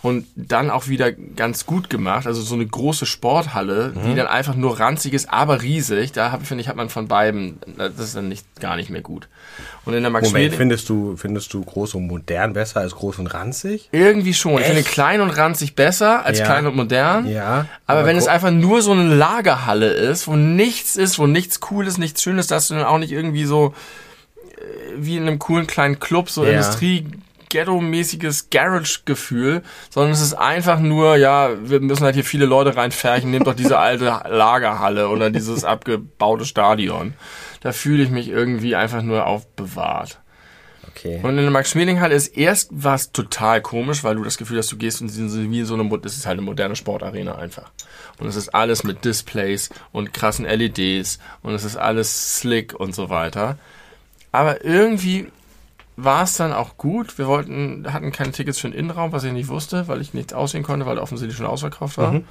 und 0.00 0.26
dann 0.36 0.70
auch 0.70 0.86
wieder 0.86 1.10
ganz 1.10 1.66
gut 1.66 1.90
gemacht. 1.90 2.28
Also 2.28 2.40
so 2.40 2.54
eine 2.54 2.64
große 2.66 3.04
Sporthalle, 3.04 3.92
Mhm. 3.96 4.02
die 4.10 4.14
dann 4.14 4.28
einfach 4.28 4.54
nur 4.54 4.78
ranzig 4.78 5.12
ist, 5.12 5.28
aber 5.32 5.60
riesig. 5.62 6.12
Da 6.12 6.30
hab- 6.30 6.46
finde 6.46 6.62
ich, 6.62 6.68
hat 6.68 6.76
man 6.76 6.88
von 6.88 7.08
beiden, 7.08 7.58
das 7.76 7.98
ist 7.98 8.14
dann 8.16 8.28
nicht, 8.28 8.46
gar 8.60 8.76
nicht 8.76 8.90
mehr 8.90 9.00
gut. 9.00 9.26
Und 9.84 9.94
in 9.94 10.02
der 10.02 10.10
Max 10.12 10.28
Moment, 10.28 10.54
findest 10.54 10.88
du, 10.88 11.16
findest 11.16 11.52
du 11.52 11.64
groß 11.64 11.94
und 11.94 12.06
modern 12.06 12.52
besser 12.52 12.78
als 12.80 12.94
groß 12.94 13.18
und 13.18 13.26
ranzig? 13.28 13.88
irgendwie 13.90 14.34
schon. 14.34 14.58
Ich 14.58 14.66
finde 14.66 14.80
Echt? 14.82 14.90
klein 14.90 15.20
und 15.20 15.30
ranzig 15.30 15.74
besser 15.74 16.24
als 16.24 16.38
Ja. 16.38 16.44
klein 16.44 16.66
und 16.68 16.76
modern. 16.76 17.26
Ja. 17.28 17.66
Aber, 17.88 18.04
wenn 18.06 18.14
gro- 18.16 18.22
es 18.22 18.28
einfach 18.28 18.52
nur 18.52 18.82
so 18.82 18.92
eine 18.92 19.12
Lagerhalle 19.14 19.88
ist, 19.88 20.28
wo 20.28 20.36
nichts 20.36 20.94
ist, 20.94 21.18
wo 21.18 21.26
nichts 21.26 21.58
Cooles, 21.58 21.98
nichts 21.98 22.22
Schönes, 22.22 22.46
dass 22.46 22.68
du 22.68 22.74
dann 22.74 22.84
auch 22.84 22.98
nicht 22.98 23.10
irgendwie 23.10 23.44
so 23.46 23.74
äh, 24.56 24.60
wie 24.96 25.16
in 25.16 25.26
einem 25.26 25.38
coolen 25.40 25.66
kleinen 25.66 25.98
Club, 25.98 26.30
so 26.30 26.44
Ja. 26.44 26.50
Industrie, 26.52 27.06
Ghetto-mäßiges 27.48 28.50
Garage-Gefühl, 28.50 29.62
sondern 29.90 30.12
es 30.12 30.20
ist 30.20 30.34
einfach 30.34 30.78
nur, 30.80 31.16
ja, 31.16 31.50
wir 31.62 31.80
müssen 31.80 32.04
halt 32.04 32.14
hier 32.14 32.24
viele 32.24 32.46
Leute 32.46 32.76
reinfärchen, 32.76 33.30
nehmt 33.30 33.46
doch 33.46 33.54
diese 33.54 33.78
alte 33.78 34.04
Lagerhalle 34.04 35.08
oder 35.08 35.30
dieses 35.30 35.64
abgebaute 35.64 36.44
Stadion. 36.44 37.14
Da 37.60 37.72
fühle 37.72 38.02
ich 38.02 38.10
mich 38.10 38.28
irgendwie 38.28 38.76
einfach 38.76 39.02
nur 39.02 39.26
aufbewahrt. 39.26 40.20
Okay. 40.88 41.20
Und 41.22 41.30
in 41.30 41.36
der 41.36 41.50
Max-Schmeling-Halle 41.50 42.14
ist 42.14 42.28
erst 42.36 42.70
was 42.72 43.12
total 43.12 43.60
komisch, 43.62 44.02
weil 44.02 44.16
du 44.16 44.24
das 44.24 44.36
Gefühl 44.36 44.58
hast, 44.58 44.72
du 44.72 44.76
gehst 44.76 44.98
so- 44.98 45.06
wie 45.08 45.60
in 45.60 45.66
so 45.66 45.74
eine, 45.74 45.98
das 46.00 46.16
ist 46.16 46.26
halt 46.26 46.38
eine 46.38 46.42
moderne 46.46 46.74
Sportarena 46.76 47.36
einfach. 47.36 47.70
Und 48.18 48.26
es 48.26 48.34
ist 48.36 48.52
alles 48.54 48.82
mit 48.82 49.04
Displays 49.04 49.70
und 49.92 50.12
krassen 50.12 50.44
LEDs 50.44 51.18
und 51.42 51.54
es 51.54 51.64
ist 51.64 51.76
alles 51.76 52.38
slick 52.38 52.74
und 52.74 52.94
so 52.94 53.10
weiter. 53.10 53.58
Aber 54.32 54.64
irgendwie 54.64 55.28
war 56.00 56.22
es 56.22 56.36
dann 56.36 56.52
auch 56.52 56.76
gut. 56.76 57.18
Wir 57.18 57.26
wollten, 57.26 57.92
hatten 57.92 58.12
keine 58.12 58.30
Tickets 58.30 58.60
für 58.60 58.70
den 58.70 58.78
Innenraum, 58.78 59.10
was 59.10 59.24
ich 59.24 59.32
nicht 59.32 59.48
wusste, 59.48 59.88
weil 59.88 60.00
ich 60.00 60.14
nichts 60.14 60.32
aussehen 60.32 60.62
konnte, 60.62 60.86
weil 60.86 60.98
offensichtlich 60.98 61.36
schon 61.36 61.46
ausverkauft 61.46 61.98
war. 61.98 62.12
Mhm. 62.12 62.24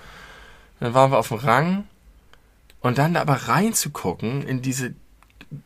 Dann 0.80 0.94
waren 0.94 1.12
wir 1.12 1.18
auf 1.18 1.28
dem 1.28 1.38
Rang 1.38 1.84
und 2.80 2.98
dann 2.98 3.14
da 3.14 3.22
aber 3.22 3.34
reinzugucken 3.34 4.42
in 4.48 4.62
diese 4.62 4.94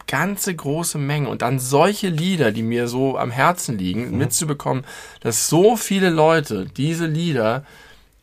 ganze 0.07 0.55
große 0.55 0.97
Menge 0.97 1.29
und 1.29 1.43
dann 1.43 1.59
solche 1.59 2.09
Lieder, 2.09 2.51
die 2.51 2.63
mir 2.63 2.87
so 2.87 3.19
am 3.19 3.29
Herzen 3.29 3.77
liegen, 3.77 4.17
mitzubekommen, 4.17 4.83
dass 5.19 5.47
so 5.47 5.75
viele 5.75 6.09
Leute 6.09 6.65
diese 6.65 7.05
Lieder 7.05 7.65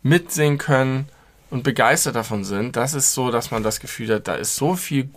mitsingen 0.03 0.59
können 0.59 1.09
und 1.51 1.63
begeistert 1.63 2.17
davon 2.17 2.43
sind, 2.43 2.75
das 2.75 2.95
ist 2.95 3.15
so, 3.15 3.31
dass 3.31 3.53
man 3.53 3.63
das 3.63 3.79
Gefühl 3.79 4.13
hat, 4.13 4.27
da 4.27 4.35
ist 4.35 4.57
so 4.57 4.75
viel 4.75 5.11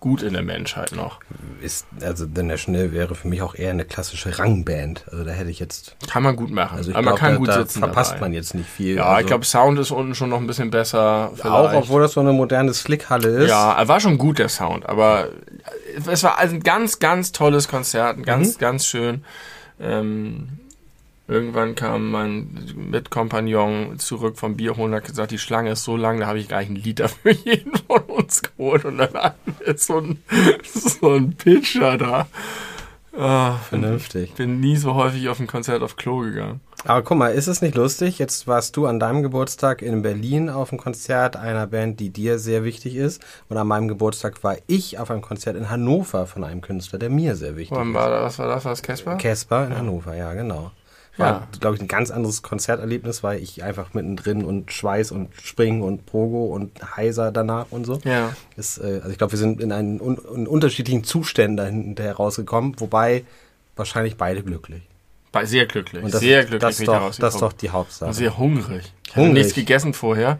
gut 0.00 0.22
in 0.22 0.32
der 0.34 0.42
Menschheit 0.42 0.92
noch. 0.92 1.20
Ist, 1.60 1.86
also 2.02 2.26
The 2.32 2.42
National 2.42 2.92
wäre 2.92 3.14
für 3.14 3.28
mich 3.28 3.42
auch 3.42 3.54
eher 3.54 3.70
eine 3.70 3.84
klassische 3.84 4.38
Rangband. 4.38 5.04
Also 5.10 5.24
da 5.24 5.30
hätte 5.32 5.50
ich 5.50 5.58
jetzt. 5.58 5.96
Kann 6.10 6.22
man 6.22 6.36
gut 6.36 6.50
machen. 6.50 6.76
Also 6.78 6.90
ich 6.90 6.96
Aber 6.96 7.04
man 7.10 7.14
glaube, 7.16 7.20
kann 7.20 7.32
da, 7.32 7.38
gut 7.38 7.48
da 7.48 7.58
sitzen. 7.60 7.78
verpasst 7.80 8.12
dabei. 8.12 8.20
man 8.22 8.32
jetzt 8.32 8.54
nicht 8.54 8.68
viel. 8.68 8.96
Ja, 8.96 9.04
also, 9.06 9.20
ich 9.20 9.26
glaube, 9.26 9.44
Sound 9.44 9.78
ist 9.78 9.90
unten 9.90 10.14
schon 10.14 10.30
noch 10.30 10.38
ein 10.40 10.46
bisschen 10.46 10.70
besser. 10.70 11.30
auch, 11.32 11.36
vielleicht. 11.68 11.74
obwohl 11.84 12.02
das 12.02 12.12
so 12.12 12.20
eine 12.20 12.32
moderne 12.32 12.72
Slickhalle 12.74 13.28
ist. 13.44 13.48
Ja, 13.50 13.72
er 13.74 13.88
war 13.88 14.00
schon 14.00 14.18
gut, 14.18 14.38
der 14.38 14.48
Sound, 14.48 14.86
aber 14.88 15.28
es 16.10 16.22
war 16.22 16.38
ein 16.38 16.60
ganz, 16.62 16.98
ganz 16.98 17.32
tolles 17.32 17.68
Konzert, 17.68 18.16
Mhm. 18.18 18.22
ganz, 18.24 18.58
ganz 18.58 18.86
schön. 18.86 19.24
Ähm, 19.80 20.60
irgendwann 21.28 21.74
kam 21.74 22.10
mein 22.10 22.48
Mitkompagnon 22.76 23.98
zurück 23.98 24.36
vom 24.38 24.56
Bier 24.56 24.76
holen 24.76 24.92
und 24.92 24.96
hat 24.96 25.04
gesagt, 25.04 25.30
die 25.30 25.38
Schlange 25.38 25.70
ist 25.72 25.84
so 25.84 25.96
lang, 25.96 26.20
da 26.20 26.26
habe 26.26 26.38
ich 26.38 26.48
gleich 26.48 26.66
einen 26.66 26.76
Liter 26.76 27.08
für 27.08 27.30
jeden 27.32 27.72
von 27.86 28.02
uns 28.02 28.42
geholt 28.42 28.84
und 28.84 28.98
dann 28.98 29.14
hatten 29.14 29.56
wir 29.64 29.76
so 29.78 29.98
ein, 29.98 30.22
so 30.64 31.12
ein 31.14 31.34
Pitcher 31.34 31.96
da. 31.98 32.26
Ah, 33.16 33.58
Vernünftig. 33.68 34.30
ich 34.30 34.34
bin 34.34 34.58
nie 34.58 34.76
so 34.76 34.94
häufig 34.94 35.28
auf 35.28 35.38
ein 35.38 35.46
Konzert 35.46 35.82
auf 35.82 35.94
Klo 35.94 36.18
gegangen. 36.20 36.60
Aber 36.84 37.02
guck 37.02 37.16
mal, 37.16 37.28
ist 37.28 37.46
es 37.46 37.62
nicht 37.62 37.76
lustig? 37.76 38.18
Jetzt 38.18 38.48
warst 38.48 38.76
du 38.76 38.86
an 38.86 38.98
deinem 38.98 39.22
Geburtstag 39.22 39.82
in 39.82 40.02
Berlin 40.02 40.50
auf 40.50 40.72
einem 40.72 40.80
Konzert 40.80 41.36
einer 41.36 41.68
Band, 41.68 42.00
die 42.00 42.10
dir 42.10 42.40
sehr 42.40 42.64
wichtig 42.64 42.96
ist. 42.96 43.22
Und 43.48 43.56
an 43.56 43.68
meinem 43.68 43.86
Geburtstag 43.86 44.42
war 44.42 44.56
ich 44.66 44.98
auf 44.98 45.12
einem 45.12 45.22
Konzert 45.22 45.56
in 45.56 45.70
Hannover 45.70 46.26
von 46.26 46.42
einem 46.42 46.60
Künstler, 46.60 46.98
der 46.98 47.08
mir 47.08 47.36
sehr 47.36 47.56
wichtig 47.56 47.78
Wann 47.78 47.90
ist. 47.90 47.94
war 47.94 48.10
das? 48.10 48.24
Was 48.24 48.38
war 48.40 48.48
das? 48.48 48.64
War 48.64 48.72
das 48.72 48.82
Casper? 48.82 49.16
Casper 49.16 49.66
in 49.68 49.78
Hannover, 49.78 50.16
ja, 50.16 50.34
genau. 50.34 50.72
War, 51.16 51.28
Ja. 51.28 51.48
glaube 51.60 51.76
ich, 51.76 51.82
ein 51.82 51.86
ganz 51.88 52.10
anderes 52.10 52.42
Konzerterlebnis, 52.42 53.22
weil 53.22 53.40
ich 53.40 53.62
einfach 53.62 53.94
mittendrin 53.94 54.44
und 54.44 54.72
Schweiß 54.72 55.12
und 55.12 55.28
Springen 55.40 55.82
und 55.82 56.06
Pogo 56.06 56.46
und 56.46 56.72
Heiser 56.96 57.30
danach 57.30 57.66
und 57.70 57.84
so. 57.84 58.00
Ja. 58.04 58.34
Ist, 58.56 58.78
äh, 58.78 58.96
also 59.02 59.10
ich 59.10 59.18
glaube, 59.18 59.32
wir 59.32 59.38
sind 59.38 59.60
in 59.60 59.70
einen 59.70 60.00
un 60.00 60.18
in 60.34 60.46
unterschiedlichen 60.48 61.04
Zuständen 61.04 61.56
dahinter 61.56 62.12
rausgekommen, 62.12 62.74
wobei 62.80 63.24
wahrscheinlich 63.76 64.16
beide 64.16 64.42
glücklich. 64.42 64.82
War 65.32 65.46
Sehr 65.46 65.66
glücklich. 65.66 66.02
Und 66.02 66.14
das, 66.14 66.20
sehr 66.20 66.40
glücklich 66.44 66.60
das, 66.60 66.76
bin 66.78 66.86
doch, 66.86 67.14
das 67.14 67.34
ist 67.34 67.40
doch 67.40 67.52
die 67.52 67.70
Hauptsache. 67.70 68.06
Und 68.08 68.14
sehr 68.14 68.38
hungrig. 68.38 68.92
Ich 69.06 69.10
hatte 69.12 69.20
Hungrig. 69.20 69.34
nichts 69.44 69.54
gegessen 69.54 69.92
vorher. 69.94 70.38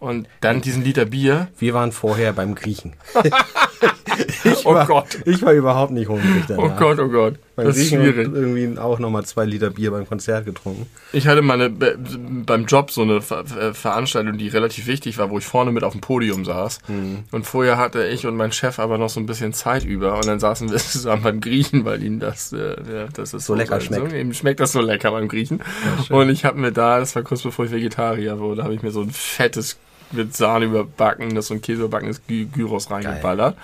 Und 0.00 0.28
dann 0.40 0.60
diesen 0.60 0.84
Liter 0.84 1.06
Bier. 1.06 1.48
Wir 1.58 1.74
waren 1.74 1.92
vorher 1.92 2.32
beim 2.32 2.54
Griechen. 2.54 2.92
Oh 4.68 4.74
war, 4.74 4.86
Gott. 4.86 5.18
Ich 5.24 5.42
war 5.42 5.52
überhaupt 5.52 5.90
nicht 5.92 6.08
hungrig 6.08 6.44
danach. 6.46 6.62
Oh 6.64 6.70
Gott, 6.78 6.98
oh 6.98 7.08
Gott. 7.08 7.34
Beim 7.56 7.66
Das 7.66 7.76
ist 7.76 7.88
schwierig. 7.88 8.28
und 8.28 8.34
irgendwie 8.36 8.78
auch 8.78 8.98
nochmal 9.00 9.24
zwei 9.24 9.44
Liter 9.44 9.70
Bier 9.70 9.90
beim 9.90 10.06
Konzert 10.06 10.44
getrunken. 10.44 10.86
Ich 11.12 11.26
hatte 11.26 11.42
meine, 11.42 11.70
be- 11.70 11.98
beim 12.46 12.66
Job 12.66 12.90
so 12.90 13.02
eine 13.02 13.20
Ver 13.20 13.44
Ver- 13.46 13.74
Veranstaltung, 13.74 14.38
die 14.38 14.48
relativ 14.48 14.86
wichtig 14.86 15.18
war, 15.18 15.30
wo 15.30 15.38
ich 15.38 15.44
vorne 15.44 15.72
mit 15.72 15.82
auf 15.82 15.92
dem 15.92 16.00
Podium 16.00 16.44
saß. 16.44 16.78
Mhm. 16.88 17.24
Und 17.32 17.46
vorher 17.46 17.76
hatte 17.78 18.06
ich 18.06 18.26
und 18.26 18.36
mein 18.36 18.52
Chef 18.52 18.78
aber 18.78 18.96
noch 18.98 19.08
so 19.08 19.18
ein 19.18 19.26
bisschen 19.26 19.52
Zeit 19.52 19.84
über. 19.84 20.14
Und 20.14 20.26
dann 20.26 20.38
saßen 20.38 20.70
wir 20.70 20.76
zusammen 20.78 21.22
beim 21.22 21.40
Griechen, 21.40 21.84
weil 21.84 22.02
ihnen 22.02 22.20
das, 22.20 22.52
äh, 22.52 22.76
ja, 22.92 23.06
das 23.12 23.34
ist 23.34 23.46
So 23.46 23.54
lecker 23.54 23.80
so, 23.80 23.86
schmeckt. 23.86 24.10
So, 24.10 24.16
ihm 24.16 24.32
schmeckt 24.34 24.60
das 24.60 24.72
so 24.72 24.80
lecker 24.80 25.10
beim 25.10 25.26
Griechen. 25.28 25.60
und 26.10 26.28
ich 26.30 26.44
habe 26.44 26.58
mir 26.58 26.70
da, 26.72 27.00
das 27.00 27.16
war 27.16 27.22
kurz 27.24 27.42
bevor 27.42 27.64
ich 27.64 27.70
Vegetarier 27.72 28.38
wurde, 28.38 28.62
habe 28.62 28.74
ich 28.74 28.82
mir 28.82 28.90
so 28.92 29.00
ein 29.02 29.10
fettes, 29.10 29.78
mit 30.12 30.34
Sahne 30.34 30.64
überbackenes 30.64 31.50
und 31.50 31.62
Käse 31.62 31.80
überbackenes 31.82 32.22
Gy 32.26 32.46
Gyros 32.54 32.90
reingeballert. 32.90 33.56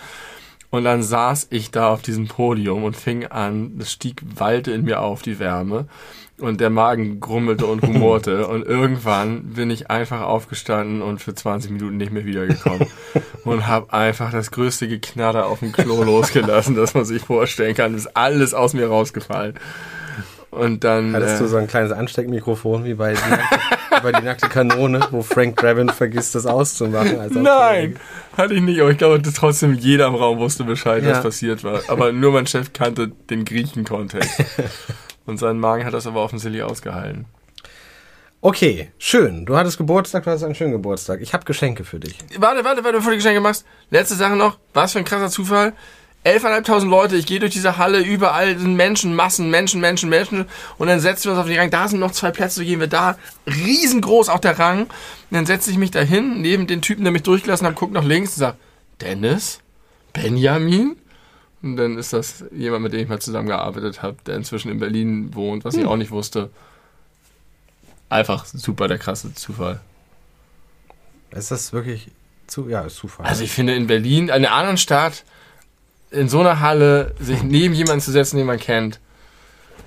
Und 0.74 0.82
dann 0.82 1.04
saß 1.04 1.46
ich 1.50 1.70
da 1.70 1.90
auf 1.90 2.02
diesem 2.02 2.26
Podium 2.26 2.82
und 2.82 2.96
fing 2.96 3.26
an, 3.26 3.78
es 3.78 3.92
stieg 3.92 4.22
Walte 4.34 4.72
in 4.72 4.84
mir 4.84 5.02
auf, 5.02 5.22
die 5.22 5.38
Wärme. 5.38 5.86
Und 6.40 6.60
der 6.60 6.68
Magen 6.68 7.20
grummelte 7.20 7.64
und 7.66 7.82
humorte. 7.82 8.48
und 8.48 8.66
irgendwann 8.66 9.52
bin 9.52 9.70
ich 9.70 9.88
einfach 9.88 10.22
aufgestanden 10.22 11.00
und 11.00 11.22
für 11.22 11.32
20 11.32 11.70
Minuten 11.70 11.96
nicht 11.96 12.10
mehr 12.10 12.24
wiedergekommen. 12.24 12.88
und 13.44 13.68
habe 13.68 13.92
einfach 13.92 14.32
das 14.32 14.50
größte 14.50 14.88
Geknatter 14.88 15.46
auf 15.46 15.60
dem 15.60 15.70
Klo 15.70 16.02
losgelassen, 16.02 16.74
das 16.74 16.92
man 16.92 17.04
sich 17.04 17.22
vorstellen 17.22 17.76
kann. 17.76 17.94
Ist 17.94 18.16
alles 18.16 18.52
aus 18.52 18.74
mir 18.74 18.88
rausgefallen. 18.88 19.54
Und 20.50 20.82
dann. 20.82 21.14
Hattest 21.14 21.40
du 21.40 21.44
äh, 21.44 21.48
so 21.48 21.56
ein 21.56 21.68
kleines 21.68 21.92
Ansteckmikrofon 21.92 22.84
wie 22.84 22.94
bei 22.94 23.14
die 24.12 24.22
nackte, 24.24 24.46
bei 24.48 24.48
die 24.48 24.56
nackte 24.66 24.74
Kanone, 24.74 25.06
wo 25.10 25.22
Frank 25.22 25.56
Drabin 25.56 25.88
vergisst, 25.88 26.34
das 26.34 26.46
auszumachen? 26.46 27.42
Nein, 27.42 27.98
hatte 28.36 28.54
ich 28.54 28.60
nicht, 28.62 28.80
aber 28.80 28.90
ich 28.90 28.98
glaube, 28.98 29.20
dass 29.20 29.34
trotzdem 29.34 29.74
jeder 29.74 30.06
im 30.08 30.14
Raum 30.14 30.38
wusste 30.38 30.64
Bescheid, 30.64 31.02
Ja. 31.04 31.10
was 31.12 31.22
passiert 31.22 31.64
war. 31.64 31.80
Aber 31.88 32.12
nur 32.12 32.32
mein 32.32 32.46
Chef 32.46 32.72
kannte 32.72 33.08
den 33.30 33.44
Griechen-Kontext. 33.44 34.44
Und 35.26 35.38
sein 35.38 35.58
Magen 35.58 35.84
hat 35.86 35.94
das 35.94 36.06
aber 36.06 36.22
offensichtlich 36.22 36.62
ausgehalten. 36.62 37.24
Okay, 38.40 38.90
schön. 38.98 39.46
Du 39.46 39.56
hattest 39.56 39.78
Geburtstag, 39.78 40.24
du 40.24 40.30
hattest 40.30 40.44
einen 40.44 40.54
schönen 40.54 40.72
Geburtstag. 40.72 41.20
Ich 41.22 41.32
habe 41.32 41.46
Geschenke 41.46 41.82
für 41.82 41.98
dich. 41.98 42.18
Warte, 42.38 42.62
warte, 42.62 42.84
warte, 42.84 42.98
bevor 42.98 43.10
du 43.10 43.12
die 43.12 43.16
Geschenke 43.22 43.40
machst. 43.40 43.64
Letzte 43.88 44.16
Sache 44.16 44.36
noch. 44.36 44.58
Was 44.74 44.92
für 44.92 44.98
ein 44.98 45.06
krasser 45.06 45.30
Zufall. 45.30 45.72
11.500 46.24 46.88
Leute, 46.88 47.16
ich 47.16 47.26
gehe 47.26 47.38
durch 47.38 47.52
diese 47.52 47.76
Halle, 47.76 48.00
überall 48.00 48.58
sind 48.58 48.76
Menschen, 48.76 49.14
Massen, 49.14 49.50
Menschen, 49.50 49.80
Menschen, 49.80 50.08
Menschen. 50.08 50.46
Und 50.78 50.88
dann 50.88 50.98
setzen 51.00 51.24
wir 51.24 51.32
uns 51.32 51.40
auf 51.40 51.46
den 51.46 51.58
Rang. 51.58 51.70
Da 51.70 51.86
sind 51.86 52.00
noch 52.00 52.12
zwei 52.12 52.30
Plätze, 52.30 52.60
so 52.60 52.64
gehen 52.64 52.80
wir 52.80 52.86
da. 52.86 53.18
Riesengroß 53.46 54.30
auch 54.30 54.40
der 54.40 54.58
Rang. 54.58 54.84
Und 54.84 54.90
dann 55.30 55.44
setze 55.44 55.70
ich 55.70 55.76
mich 55.76 55.90
da 55.90 56.00
hin, 56.00 56.40
neben 56.40 56.66
den 56.66 56.80
Typen, 56.80 57.04
der 57.04 57.12
mich 57.12 57.24
durchgelassen 57.24 57.66
hat, 57.66 57.74
guckt 57.74 57.92
nach 57.92 58.04
links 58.04 58.32
und 58.32 58.38
sagt, 58.38 58.58
Dennis? 59.02 59.60
Benjamin? 60.14 60.96
Und 61.62 61.76
dann 61.76 61.98
ist 61.98 62.14
das 62.14 62.44
jemand, 62.52 62.84
mit 62.84 62.94
dem 62.94 63.00
ich 63.00 63.08
mal 63.08 63.20
zusammengearbeitet 63.20 64.02
habe, 64.02 64.16
der 64.26 64.36
inzwischen 64.36 64.70
in 64.70 64.78
Berlin 64.78 65.34
wohnt, 65.34 65.64
was 65.64 65.74
ich 65.74 65.84
auch 65.84 65.96
nicht 65.96 66.10
wusste. 66.10 66.50
Einfach 68.08 68.46
super 68.46 68.88
der 68.88 68.98
krasse 68.98 69.34
Zufall. 69.34 69.80
Ist 71.32 71.50
das 71.50 71.72
wirklich 71.72 72.10
zu, 72.46 72.68
ja, 72.68 72.86
Zufall. 72.88 73.26
Also 73.26 73.44
ich 73.44 73.50
finde 73.50 73.74
in 73.74 73.86
Berlin, 73.86 74.24
in 74.24 74.30
einer 74.30 74.52
anderen 74.52 74.76
Stadt, 74.76 75.24
in 76.14 76.28
so 76.28 76.40
einer 76.40 76.60
Halle, 76.60 77.14
sich 77.20 77.42
neben 77.42 77.74
jemanden 77.74 78.00
zu 78.00 78.12
setzen, 78.12 78.36
den 78.36 78.46
man 78.46 78.58
kennt, 78.58 79.00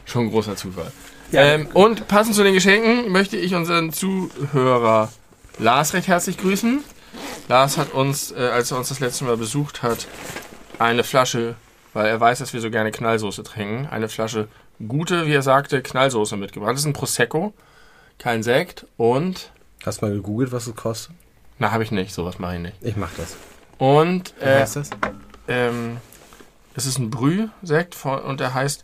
schon 0.06 0.26
ein 0.26 0.30
großer 0.30 0.56
Zufall. 0.56 0.92
Ja. 1.32 1.42
Ähm, 1.42 1.68
und 1.74 2.08
passend 2.08 2.36
zu 2.36 2.44
den 2.44 2.54
Geschenken 2.54 3.12
möchte 3.12 3.38
ich 3.38 3.56
unseren 3.56 3.92
Zuhörer 3.92 5.12
Lars 5.60 5.94
recht 5.94 6.08
herzlich 6.08 6.38
grüßen. 6.38 6.84
Lars 7.50 7.78
hat 7.78 7.94
uns, 7.94 8.32
äh, 8.32 8.36
als 8.36 8.72
er 8.72 8.78
uns 8.78 8.90
das 8.90 9.00
letzte 9.00 9.26
Mal 9.26 9.38
besucht 9.38 9.84
hat, 9.84 10.08
eine 10.80 11.04
Flasche 11.04 11.56
weil 11.98 12.06
er 12.06 12.20
weiß, 12.20 12.38
dass 12.38 12.54
wir 12.54 12.62
so 12.62 12.70
gerne 12.70 12.92
Knallsoße 12.92 13.42
trinken, 13.42 13.88
eine 13.88 14.08
Flasche 14.08 14.48
gute, 14.88 15.26
wie 15.26 15.34
er 15.34 15.42
sagte, 15.42 15.82
Knallsoße 15.82 16.38
mitgebracht. 16.38 16.74
Das 16.74 16.82
ist 16.82 16.86
ein 16.86 16.94
Prosecco, 16.94 17.54
kein 18.20 18.44
Sekt 18.44 18.86
und... 18.98 19.52
Hast 19.84 20.02
du 20.02 20.06
mal 20.06 20.14
gegoogelt, 20.14 20.52
was 20.52 20.68
es 20.68 20.76
kostet? 20.76 21.16
Na, 21.58 21.72
habe 21.72 21.84
ich 21.84 21.90
nicht, 21.90 22.14
sowas 22.14 22.38
mache 22.38 22.54
ich 22.54 22.62
nicht. 22.62 22.76
Ich 22.82 22.98
mach 22.98 23.10
das. 23.18 23.36
Und 23.80 24.36
Wie 24.40 24.46
äh, 24.46 24.60
heißt 24.60 24.76
das? 24.76 24.92
ähm, 25.48 25.98
es 26.78 26.86
ist 26.86 27.00
ein 27.00 27.10
Brühsekt 27.10 27.98
und 28.06 28.40
der 28.40 28.54
heißt 28.54 28.84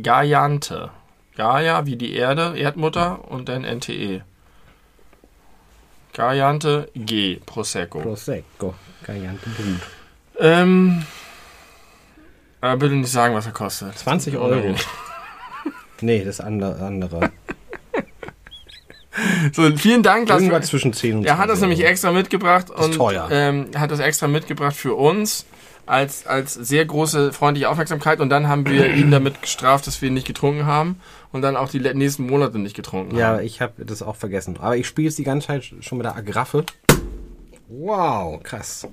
Gaiante. 0.00 0.90
Gaia 1.36 1.84
wie 1.84 1.96
die 1.96 2.14
Erde, 2.14 2.56
Erdmutter 2.56 3.28
und 3.28 3.48
dann 3.48 3.62
NTE. 3.62 4.22
Gaiante 6.14 6.88
G 6.94 7.40
Prosecco. 7.44 7.98
Prosecco. 8.00 8.74
Gigante 9.04 9.50
Brut. 9.50 9.80
Ähm, 10.38 11.04
aber 12.60 12.76
bitte 12.76 12.94
nicht 12.94 13.10
sagen, 13.10 13.34
was 13.34 13.44
er 13.46 13.52
kostet. 13.52 13.98
20 13.98 14.36
Euro. 14.38 14.74
Nee, 16.02 16.24
das 16.24 16.40
andere. 16.40 17.32
So, 19.54 19.74
vielen 19.78 20.02
Dank. 20.02 20.28
Irgendwas 20.28 20.66
zwischen 20.66 20.92
10 20.92 21.16
und 21.18 21.24
Er 21.24 21.38
hat 21.38 21.48
das 21.48 21.60
20 21.60 21.62
nämlich 21.62 21.88
extra 21.88 22.12
mitgebracht 22.12 22.68
und 22.68 22.94
teuer. 22.94 23.26
Ähm, 23.30 23.70
hat 23.74 23.90
das 23.90 23.98
extra 23.98 24.28
mitgebracht 24.28 24.76
für 24.76 24.94
uns 24.94 25.46
als, 25.86 26.26
als 26.26 26.54
sehr 26.54 26.84
große 26.84 27.32
freundliche 27.32 27.68
Aufmerksamkeit 27.70 28.20
und 28.20 28.28
dann 28.28 28.48
haben 28.48 28.66
wir 28.66 28.86
ihn 28.94 29.10
damit 29.10 29.40
gestraft, 29.42 29.86
dass 29.86 30.02
wir 30.02 30.08
ihn 30.08 30.14
nicht 30.14 30.26
getrunken 30.26 30.66
haben 30.66 31.00
und 31.32 31.42
dann 31.42 31.56
auch 31.56 31.68
die 31.70 31.80
nächsten 31.80 32.26
Monate 32.26 32.58
nicht 32.58 32.74
getrunken 32.76 33.16
Ja, 33.16 33.28
haben. 33.34 33.44
ich 33.44 33.60
habe 33.60 33.84
das 33.84 34.02
auch 34.02 34.16
vergessen. 34.16 34.56
Aber 34.60 34.76
ich 34.76 34.86
spiele 34.86 35.08
es 35.08 35.16
die 35.16 35.24
ganze 35.24 35.46
Zeit 35.48 35.64
schon 35.80 35.98
mit 35.98 36.04
der 36.04 36.16
Agraffe. 36.16 36.64
Wow, 37.68 38.42
krass. 38.42 38.86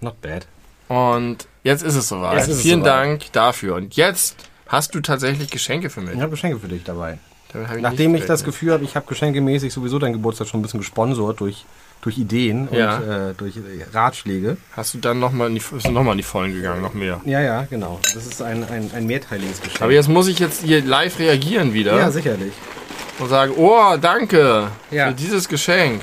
Not 0.00 0.20
bad. 0.20 0.46
Und 0.88 1.46
jetzt 1.62 1.82
ist 1.82 1.94
es 1.94 2.08
soweit. 2.08 2.38
Jetzt 2.38 2.48
ist 2.48 2.56
es 2.56 2.62
Vielen 2.62 2.80
soweit. 2.80 2.92
Dank 2.92 3.32
dafür. 3.32 3.76
Und 3.76 3.96
jetzt 3.96 4.36
hast 4.66 4.94
du 4.94 5.00
tatsächlich 5.00 5.50
Geschenke 5.50 5.90
für 5.90 6.00
mich. 6.00 6.14
Ich 6.14 6.20
habe 6.20 6.30
Geschenke 6.30 6.58
für 6.58 6.68
dich 6.68 6.84
dabei. 6.84 7.18
Ich 7.74 7.80
Nachdem 7.82 8.14
ich 8.14 8.26
das. 8.26 8.44
Gefühl 8.44 8.72
habe, 8.72 8.84
ich 8.84 8.94
habe 8.94 9.06
geschenkemäßig 9.06 9.72
sowieso 9.72 9.98
deinen 9.98 10.12
Geburtstag 10.12 10.46
schon 10.46 10.60
ein 10.60 10.62
bisschen 10.62 10.80
gesponsert 10.80 11.40
durch, 11.40 11.64
durch 12.02 12.16
Ideen 12.18 12.68
Ja. 12.72 12.96
und 12.98 13.08
äh, 13.10 13.34
durch 13.36 13.56
äh, 13.56 13.60
Ratschläge. 13.92 14.56
Hast 14.72 14.94
du 14.94 14.98
dann 14.98 15.18
nochmal 15.20 15.48
in, 15.48 15.54
die- 15.56 15.88
noch 15.90 16.02
mal 16.02 16.12
in 16.12 16.18
die 16.18 16.22
Vollen 16.24 16.54
gegangen, 16.54 16.80
noch 16.82 16.94
mehr. 16.94 17.20
Ja, 17.24 17.40
ja, 17.40 17.62
genau. 17.68 18.00
Das 18.14 18.26
ist 18.26 18.40
ein, 18.42 18.64
ein, 18.68 18.90
ein 18.94 19.06
mehrteiliges 19.06 19.60
Geschenk. 19.60 19.82
Aber 19.82 19.92
jetzt 19.92 20.08
muss 20.08 20.26
ich 20.28 20.38
jetzt 20.38 20.62
hier 20.62 20.82
live 20.82 21.18
reagieren 21.18 21.74
wieder 21.74 21.96
ja, 21.98 22.10
sicherlich. 22.10 22.52
und 23.18 23.28
sagen, 23.28 23.52
oh, 23.56 23.96
danke 24.00 24.68
Ja. 24.90 25.08
für 25.08 25.14
dieses 25.14 25.48
Geschenk. 25.48 26.00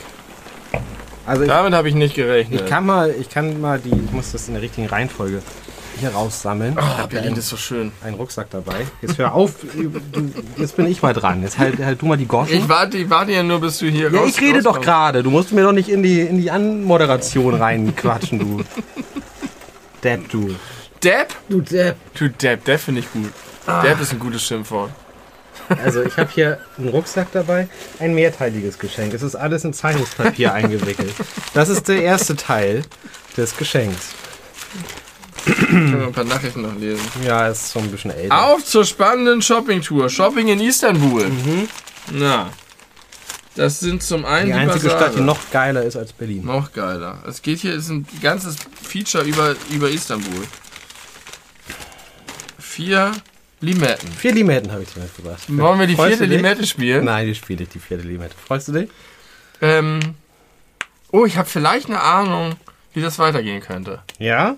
Also 1.25 1.45
Damit 1.45 1.73
habe 1.73 1.89
ich 1.89 1.95
nicht 1.95 2.15
gerechnet. 2.15 2.61
ich 2.61 2.67
kann 2.67 2.85
mal, 2.85 3.13
ich 3.19 3.29
kann 3.29 3.59
mal 3.59 3.79
die, 3.79 3.89
ich 3.89 4.11
muss 4.11 4.31
das 4.31 4.47
in 4.47 4.53
der 4.53 4.61
richtigen 4.63 4.87
Reihenfolge 4.87 5.41
hier 5.97 6.09
raussammeln. 6.11 6.77
oh, 6.79 7.07
Berlin 7.07 7.29
einen, 7.29 7.37
ist 7.39 7.49
so 7.49 7.57
schön. 7.57 7.91
einen 8.03 8.15
Rucksack 8.15 8.49
dabei. 8.49 8.85
Jetzt 9.01 9.17
hör 9.17 9.33
auf, 9.33 9.51
du, 9.73 10.31
jetzt 10.57 10.75
bin 10.77 10.87
ich 10.87 11.01
mal 11.01 11.13
dran. 11.13 11.41
Jetzt 11.43 11.57
halt, 11.57 11.79
halt 11.83 12.01
du 12.01 12.05
mal 12.05 12.17
die 12.17 12.25
Goschen. 12.27 12.53
Ich 12.57 12.69
warte, 12.69 12.97
ich 12.97 13.09
warte 13.09 13.31
ja 13.31 13.43
nur, 13.43 13.59
bis 13.61 13.77
du 13.79 13.87
hier 13.87 14.11
ja, 14.11 14.19
raus- 14.19 14.29
ich 14.29 14.41
rede 14.41 14.61
doch 14.61 14.79
gerade. 14.81 15.23
Du 15.23 15.29
musst 15.31 15.51
mir 15.51 15.63
doch 15.63 15.71
nicht 15.73 15.89
in 15.89 16.03
die, 16.03 16.21
in 16.21 16.37
die 16.39 16.51
Anmoderation 16.51 17.55
reinquatschen, 17.55 18.39
du. 18.39 18.63
Depp, 20.03 20.29
du. 20.29 20.55
Depp? 21.03 21.33
Du 21.49 21.61
Depp. 21.61 21.95
Du 22.17 22.29
Depp, 22.29 22.63
Depp 22.65 22.79
finde 22.79 23.01
ich 23.01 23.11
gut. 23.11 23.31
Depp 23.83 23.99
ist 23.99 24.13
ein 24.13 24.19
gutes 24.19 24.43
Schimpfwort. 24.43 24.91
Also 25.83 26.01
ich 26.03 26.15
habe 26.17 26.29
hier 26.33 26.59
einen 26.77 26.89
Rucksack 26.89 27.27
dabei, 27.33 27.67
ein 27.99 28.13
mehrteiliges 28.15 28.79
Geschenk. 28.79 29.13
Es 29.13 29.21
ist 29.21 29.35
alles 29.35 29.65
in 29.65 29.73
Zeitungspapier 29.73 30.53
eingewickelt. 30.53 31.13
Das 31.53 31.67
ist 31.69 31.87
der 31.89 32.01
erste 32.03 32.35
Teil 32.37 32.83
des 33.35 33.57
Geschenks. 33.57 34.09
Können 35.47 35.99
wir 35.99 36.07
ein 36.07 36.13
paar 36.13 36.23
Nachrichten 36.23 36.61
noch 36.61 36.75
lesen. 36.75 37.03
Ja, 37.23 37.47
ist 37.47 37.71
so 37.71 37.79
ein 37.79 37.89
bisschen 37.89 38.11
älter. 38.11 38.45
Auf 38.47 38.63
zur 38.65 38.85
spannenden 38.85 39.41
Shoppingtour. 39.41 40.09
Shopping 40.09 40.47
in 40.47 40.59
Istanbul. 40.59 41.31
Na. 42.11 42.49
Das 43.55 43.79
sind 43.79 44.03
zum 44.03 44.23
einen 44.23 44.47
die 44.47 44.53
einzige 44.53 44.87
Basare. 44.87 45.03
Stadt, 45.05 45.15
die 45.17 45.21
noch 45.21 45.39
geiler 45.51 45.83
ist 45.83 45.95
als 45.95 46.13
Berlin. 46.13 46.45
Noch 46.45 46.71
geiler. 46.73 47.23
Es 47.27 47.41
geht 47.41 47.59
hier, 47.59 47.73
ist 47.73 47.89
ein 47.89 48.05
ganzes 48.21 48.57
Feature 48.83 49.23
über, 49.23 49.55
über 49.71 49.89
Istanbul. 49.89 50.43
Vier 52.59 53.13
Limetten. 53.59 54.11
Vier 54.11 54.33
Limetten 54.33 54.71
habe 54.71 54.83
ich 54.83 54.93
dir 54.93 54.99
mitgebracht. 54.99 55.41
Wollen 55.47 55.79
wir 55.79 55.87
die 55.87 55.95
Freust 55.95 56.19
vierte? 56.19 56.25
Limette 56.25 56.67
spielen? 56.67 57.05
Nein, 57.05 57.25
die 57.25 57.33
spiele 57.33 57.63
ich, 57.63 57.69
die 57.69 57.79
vierte 57.79 58.07
Limette. 58.07 58.35
Freust 58.37 58.67
du 58.67 58.73
dich? 58.73 58.89
Ähm, 59.61 59.99
oh, 61.11 61.25
ich 61.25 61.37
habe 61.37 61.49
vielleicht 61.49 61.87
eine 61.87 61.99
Ahnung, 61.99 62.55
wie 62.93 63.01
das 63.01 63.17
weitergehen 63.17 63.61
könnte. 63.61 64.03
Ja? 64.19 64.55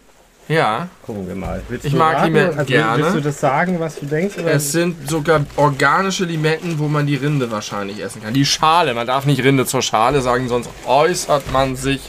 Ja, 0.49 0.87
Gucken 1.05 1.27
wir 1.27 1.35
mal. 1.35 1.61
Willst 1.69 1.85
Ich 1.85 1.91
du 1.91 1.97
mag 1.99 2.15
raten? 2.17 2.33
Limetten 2.33 2.57
also, 2.57 2.73
gerne. 2.73 3.03
Willst 3.03 3.15
du 3.17 3.21
das 3.21 3.39
sagen, 3.39 3.79
was 3.79 3.99
du 3.99 4.07
denkst? 4.07 4.35
Oder? 4.39 4.51
es 4.51 4.71
sind 4.71 5.07
sogar 5.07 5.45
organische 5.55 6.25
Limetten, 6.25 6.79
wo 6.79 6.87
man 6.87 7.05
die 7.05 7.15
Rinde 7.15 7.51
wahrscheinlich 7.51 7.99
essen 7.99 8.23
kann. 8.23 8.33
Die 8.33 8.47
Schale, 8.47 8.95
man 8.95 9.05
darf 9.05 9.25
nicht 9.25 9.43
Rinde 9.43 9.67
zur 9.67 9.83
Schale 9.83 10.21
sagen, 10.21 10.49
sonst 10.49 10.71
äußert 10.87 11.51
man 11.51 11.75
sich, 11.75 12.01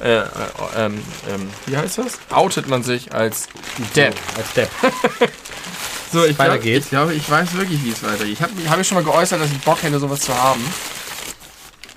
äh, 0.00 0.18
äh, 0.18 0.26
ähm, 0.76 1.02
ähm, 1.28 1.50
wie 1.66 1.76
heißt 1.76 1.98
das? 1.98 2.20
Outet 2.30 2.68
man 2.68 2.84
sich 2.84 3.12
als 3.12 3.48
Depp. 3.96 4.14
Als 4.36 4.52
Depp. 4.54 4.70
So, 6.12 6.26
ich, 6.26 6.38
Weiter 6.38 6.58
glaub, 6.58 6.76
ich 6.76 6.88
glaube, 6.90 7.14
ich 7.14 7.30
weiß 7.30 7.56
wirklich, 7.56 7.82
wie 7.84 7.90
es 7.90 8.02
weitergeht. 8.02 8.34
Ich 8.34 8.42
habe 8.42 8.52
hab 8.68 8.78
ich 8.78 8.86
schon 8.86 8.96
mal 8.96 9.02
geäußert, 9.02 9.40
dass 9.40 9.50
ich 9.50 9.58
Bock 9.60 9.82
hätte, 9.82 9.98
sowas 9.98 10.20
zu 10.20 10.36
haben. 10.36 10.62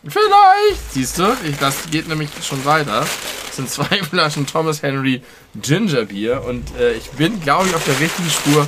Vielleicht! 0.08 0.94
Siehst 0.94 1.20
du, 1.20 1.36
ich, 1.44 1.58
das 1.58 1.90
geht 1.92 2.08
nämlich 2.08 2.30
schon 2.42 2.64
weiter. 2.64 3.02
Das 3.02 3.56
sind 3.58 3.70
zwei 3.70 4.02
Flaschen 4.10 4.48
Thomas 4.48 4.82
Henry 4.82 5.22
Ginger 5.62 6.06
Beer 6.06 6.44
und 6.44 6.76
äh, 6.78 6.94
ich 6.94 7.10
bin, 7.12 7.40
glaube 7.42 7.68
ich, 7.68 7.76
auf 7.76 7.84
der 7.86 8.00
richtigen 8.00 8.30
Spur. 8.30 8.68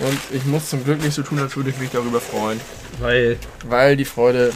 Und 0.00 0.18
ich 0.30 0.44
muss 0.44 0.70
zum 0.70 0.84
Glück 0.84 1.02
nicht 1.02 1.14
so 1.14 1.22
tun, 1.22 1.40
als 1.40 1.56
würde 1.56 1.70
ich 1.70 1.78
mich 1.78 1.90
darüber 1.90 2.20
freuen. 2.20 2.60
Weil, 3.00 3.38
Weil 3.66 3.96
die 3.96 4.04
Freude 4.04 4.52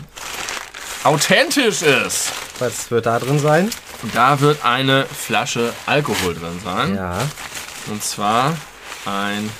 authentisch 1.05 1.83
ist. 1.83 2.33
was 2.61 2.91
wird 2.91 3.07
da 3.07 3.19
drin 3.19 3.41
sein? 3.41 3.69
Und 4.03 4.15
da 4.15 4.41
wird 4.41 4.65
eine 4.65 5.07
Flasche 5.07 5.73
Alkohol 5.87 6.35
drin 6.35 6.61
sein. 6.65 6.95
Ja. 6.95 7.19
Und 7.89 8.03
zwar 8.05 8.57
ein 9.05 9.51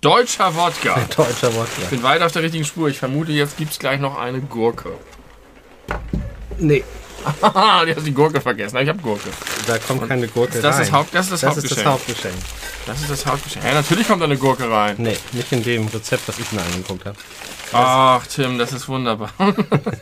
deutscher 0.00 0.54
Wodka. 0.54 0.94
Deutscher 1.16 1.52
Wodka. 1.54 1.82
Ich 1.82 1.88
bin 1.88 2.02
weiter 2.02 2.26
auf 2.26 2.32
der 2.32 2.42
richtigen 2.42 2.64
Spur. 2.64 2.88
Ich 2.88 2.98
vermute, 2.98 3.32
jetzt 3.32 3.56
gibt 3.56 3.72
es 3.72 3.78
gleich 3.78 4.00
noch 4.00 4.16
eine 4.18 4.40
Gurke. 4.40 4.92
Nee, 6.58 6.84
Haha, 7.42 7.84
die 7.86 7.94
hast 7.94 8.06
die 8.06 8.12
Gurke 8.14 8.40
vergessen. 8.40 8.76
Ich 8.78 8.88
habe 8.88 8.98
Gurke. 9.00 9.28
da 9.66 9.78
kommt 9.78 10.06
keine 10.08 10.26
Gurke 10.28 10.60
Das 10.60 10.76
rein. 10.76 10.82
ist, 10.82 10.92
Haupt, 10.92 11.14
das 11.14 11.30
ist 11.30 11.42
das, 11.42 11.54
das 11.56 11.64
ist 11.64 11.84
Hauptgeschenk. 11.84 11.84
das 11.84 11.92
Hauptgeschenk. 11.92 12.34
das 12.86 13.00
ist 13.02 13.10
das 13.10 13.26
Hauptgeschenk. 13.26 13.64
Ja, 13.64 13.74
natürlich 13.74 14.06
kommt 14.08 14.20
da 14.22 14.26
eine 14.26 14.36
Gurke 14.38 14.70
rein. 14.70 14.94
Nee, 14.98 15.16
nicht 15.32 15.52
in 15.52 15.62
dem 15.62 15.86
Rezept, 15.88 16.26
was 16.28 16.38
ich 16.38 16.50
mir 16.52 16.62
angeguckt 16.62 17.04
habe. 17.06 17.16
Ach, 17.72 18.26
Tim, 18.26 18.58
das 18.58 18.72
ist 18.72 18.88
wunderbar. 18.88 19.30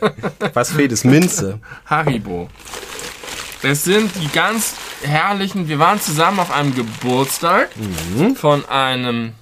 Was 0.53 0.71
fehlt, 0.71 0.91
ist 0.91 1.05
Minze. 1.05 1.59
Haribo. 1.85 2.49
Das 3.61 3.83
sind 3.83 4.11
die 4.15 4.27
ganz 4.29 4.73
herrlichen. 5.03 5.67
Wir 5.67 5.77
waren 5.79 5.99
zusammen 6.01 6.39
auf 6.39 6.49
einem 6.51 6.73
Geburtstag 6.73 7.69
von 8.35 8.67
einem 8.69 9.33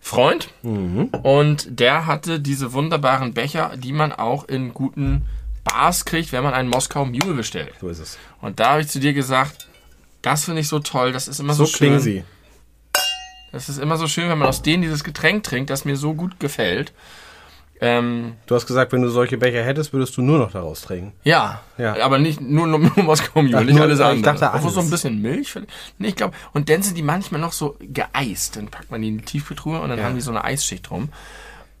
Freund 0.00 0.48
und 0.62 1.66
der 1.78 2.06
hatte 2.06 2.40
diese 2.40 2.72
wunderbaren 2.72 3.34
Becher, 3.34 3.72
die 3.76 3.92
man 3.92 4.12
auch 4.12 4.44
in 4.48 4.72
guten 4.72 5.26
Bars 5.64 6.04
kriegt, 6.04 6.32
wenn 6.32 6.42
man 6.42 6.54
einen 6.54 6.68
Moskau 6.68 7.04
Mule 7.04 7.34
bestellt. 7.34 7.72
So 7.80 7.88
ist 7.88 7.98
es. 7.98 8.18
Und 8.40 8.60
da 8.60 8.70
habe 8.72 8.80
ich 8.82 8.88
zu 8.88 9.00
dir 9.00 9.12
gesagt, 9.12 9.68
das 10.22 10.44
finde 10.44 10.60
ich 10.60 10.68
so 10.68 10.78
toll, 10.78 11.12
das 11.12 11.28
ist 11.28 11.40
immer 11.40 11.54
so, 11.54 11.64
So 11.64 11.76
klingen 11.76 11.94
schön. 11.96 12.02
sie. 12.02 12.24
Das 13.52 13.68
ist 13.68 13.78
immer 13.78 13.96
so 13.98 14.06
schön, 14.08 14.28
wenn 14.30 14.38
man 14.38 14.48
aus 14.48 14.62
denen 14.62 14.82
dieses 14.82 15.04
Getränk 15.04 15.42
trinkt, 15.44 15.68
das 15.70 15.84
mir 15.84 15.96
so 15.96 16.14
gut 16.14 16.40
gefällt. 16.40 16.92
Ähm, 17.80 18.34
Du 18.46 18.54
hast 18.54 18.66
gesagt, 18.66 18.92
wenn 18.92 19.02
du 19.02 19.08
solche 19.10 19.36
Becher 19.38 19.62
hättest, 19.64 19.92
würdest 19.92 20.16
du 20.16 20.22
nur 20.22 20.38
noch 20.38 20.52
daraus 20.52 20.82
trinken. 20.82 21.12
ja, 21.24 21.60
Ja. 21.78 21.96
aber 22.04 22.18
nicht 22.18 22.40
nur, 22.40 22.66
nur, 22.68 22.78
nur 22.78 22.92
Moskau 23.04 23.42
Mule, 23.42 23.64
nicht 23.64 23.74
nur- 23.74 23.82
alles 23.82 23.98
ich 23.98 24.04
andere. 24.04 24.34
dachte 24.38 24.56
Obwohl 24.56 24.70
so 24.70 24.76
ein 24.78 24.80
alles. 24.82 24.90
bisschen 24.92 25.20
Milch. 25.20 25.50
vielleicht- 25.52 25.70
Nee, 25.98 26.08
ich 26.08 26.16
glaube. 26.16 26.34
Und 26.52 26.68
dann 26.70 26.82
sind 26.82 26.96
die 26.96 27.02
manchmal 27.02 27.40
noch 27.40 27.52
so 27.52 27.76
geeist. 27.80 28.56
Dann 28.56 28.68
packt 28.68 28.90
man 28.92 29.02
die 29.02 29.08
in 29.08 29.18
die 29.18 29.24
Tiefkühltruhe 29.24 29.80
und 29.80 29.88
dann 29.88 29.98
Ja. 29.98 30.04
haben 30.04 30.14
die 30.14 30.20
so 30.20 30.30
eine 30.30 30.44
Eisschicht 30.44 30.88
drum. 30.88 31.08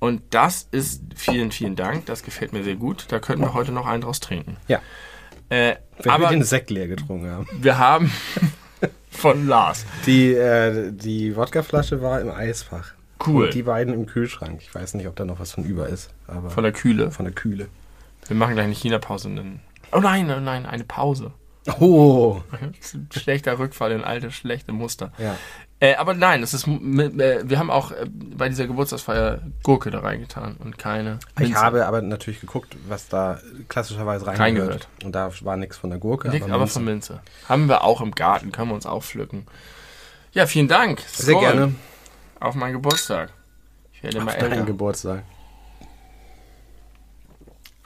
Und 0.02 0.22
das 0.30 0.66
ist, 0.72 1.00
vielen, 1.14 1.52
vielen 1.52 1.76
Dank, 1.76 2.06
das 2.06 2.24
gefällt 2.24 2.52
mir 2.52 2.64
sehr 2.64 2.74
gut. 2.74 3.04
Da 3.10 3.20
könnten 3.20 3.42
wir 3.44 3.54
heute 3.54 3.70
noch 3.70 3.86
einen 3.86 4.02
draus 4.02 4.18
trinken. 4.18 4.56
Ja. 4.66 4.80
Äh, 5.48 5.76
Wenn 5.98 6.04
wir 6.06 6.12
aber 6.12 6.28
den 6.30 6.42
Sekt 6.42 6.70
leer 6.70 6.88
getrunken 6.88 7.30
haben. 7.30 7.46
wir 7.60 7.78
haben 7.78 8.10
von 9.12 9.46
Lars. 9.46 9.86
Die, 10.04 10.32
äh, 10.32 10.90
die 10.90 11.36
Wodkaflasche 11.36 12.02
war 12.02 12.20
im 12.20 12.32
Eisfach. 12.32 12.94
Cool. 13.24 13.44
Und 13.44 13.54
die 13.54 13.62
beiden 13.62 13.94
im 13.94 14.06
Kühlschrank. 14.06 14.60
Ich 14.60 14.74
weiß 14.74 14.94
nicht, 14.94 15.06
ob 15.06 15.14
da 15.14 15.24
noch 15.24 15.38
was 15.38 15.52
von 15.52 15.62
über 15.62 15.88
ist. 15.88 16.10
Aber 16.26 16.50
Von 16.50 16.64
der 16.64 16.72
Kühle. 16.72 17.12
von 17.12 17.24
der 17.24 17.32
Kühle. 17.32 17.68
Wir 18.26 18.34
machen 18.34 18.54
gleich 18.54 18.64
eine 18.64 18.74
China-Pause. 18.74 19.30
Oh 19.92 20.00
nein, 20.00 20.28
oh 20.36 20.40
nein, 20.40 20.66
eine 20.66 20.82
Pause. 20.82 21.30
Oh. 21.78 22.40
Schlechter 23.16 23.56
Rückfall 23.60 23.92
in 23.92 24.02
alte, 24.02 24.32
schlechte 24.32 24.72
Muster. 24.72 25.12
Ja. 25.18 25.36
Äh, 25.82 25.96
aber 25.96 26.14
nein, 26.14 26.44
es 26.44 26.54
ist, 26.54 26.68
äh, 26.68 27.40
wir 27.42 27.58
haben 27.58 27.68
auch 27.68 27.90
äh, 27.90 28.06
bei 28.08 28.48
dieser 28.48 28.68
Geburtstagsfeier 28.68 29.40
Gurke 29.64 29.90
da 29.90 29.98
reingetan 29.98 30.56
und 30.62 30.78
keine. 30.78 31.18
Ich 31.34 31.48
Minze. 31.48 31.60
habe 31.60 31.86
aber 31.86 32.00
natürlich 32.02 32.40
geguckt, 32.40 32.76
was 32.86 33.08
da 33.08 33.40
klassischerweise 33.68 34.24
reingehört. 34.24 34.86
Und 35.02 35.10
da 35.10 35.32
war 35.40 35.56
nichts 35.56 35.76
von 35.76 35.90
der 35.90 35.98
Gurke. 35.98 36.28
Nichts, 36.28 36.48
aber 36.48 36.58
Minze. 36.58 36.72
von 36.72 36.84
Minze. 36.84 37.20
Haben 37.48 37.68
wir 37.68 37.82
auch 37.82 38.00
im 38.00 38.12
Garten, 38.12 38.52
können 38.52 38.68
wir 38.68 38.76
uns 38.76 38.86
auch 38.86 39.02
pflücken. 39.02 39.44
Ja, 40.30 40.46
vielen 40.46 40.68
Dank. 40.68 41.00
Sehr 41.00 41.34
Skål. 41.34 41.40
gerne. 41.42 41.74
Auf 42.38 42.54
meinen 42.54 42.74
Geburtstag. 42.74 43.32
Ich 43.92 44.04
werde 44.04 44.18
immer 44.18 44.36
älter. 44.36 44.62
Geburtstag. 44.62 45.24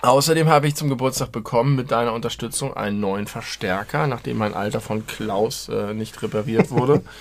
Außerdem 0.02 0.48
habe 0.48 0.68
ich 0.68 0.74
zum 0.74 0.90
Geburtstag 0.90 1.32
bekommen 1.32 1.76
mit 1.76 1.90
deiner 1.90 2.12
Unterstützung 2.12 2.76
einen 2.76 3.00
neuen 3.00 3.26
Verstärker, 3.26 4.06
nachdem 4.06 4.36
mein 4.36 4.52
alter 4.52 4.82
von 4.82 5.06
Klaus 5.06 5.70
äh, 5.70 5.94
nicht 5.94 6.22
repariert 6.22 6.70
wurde. 6.70 7.02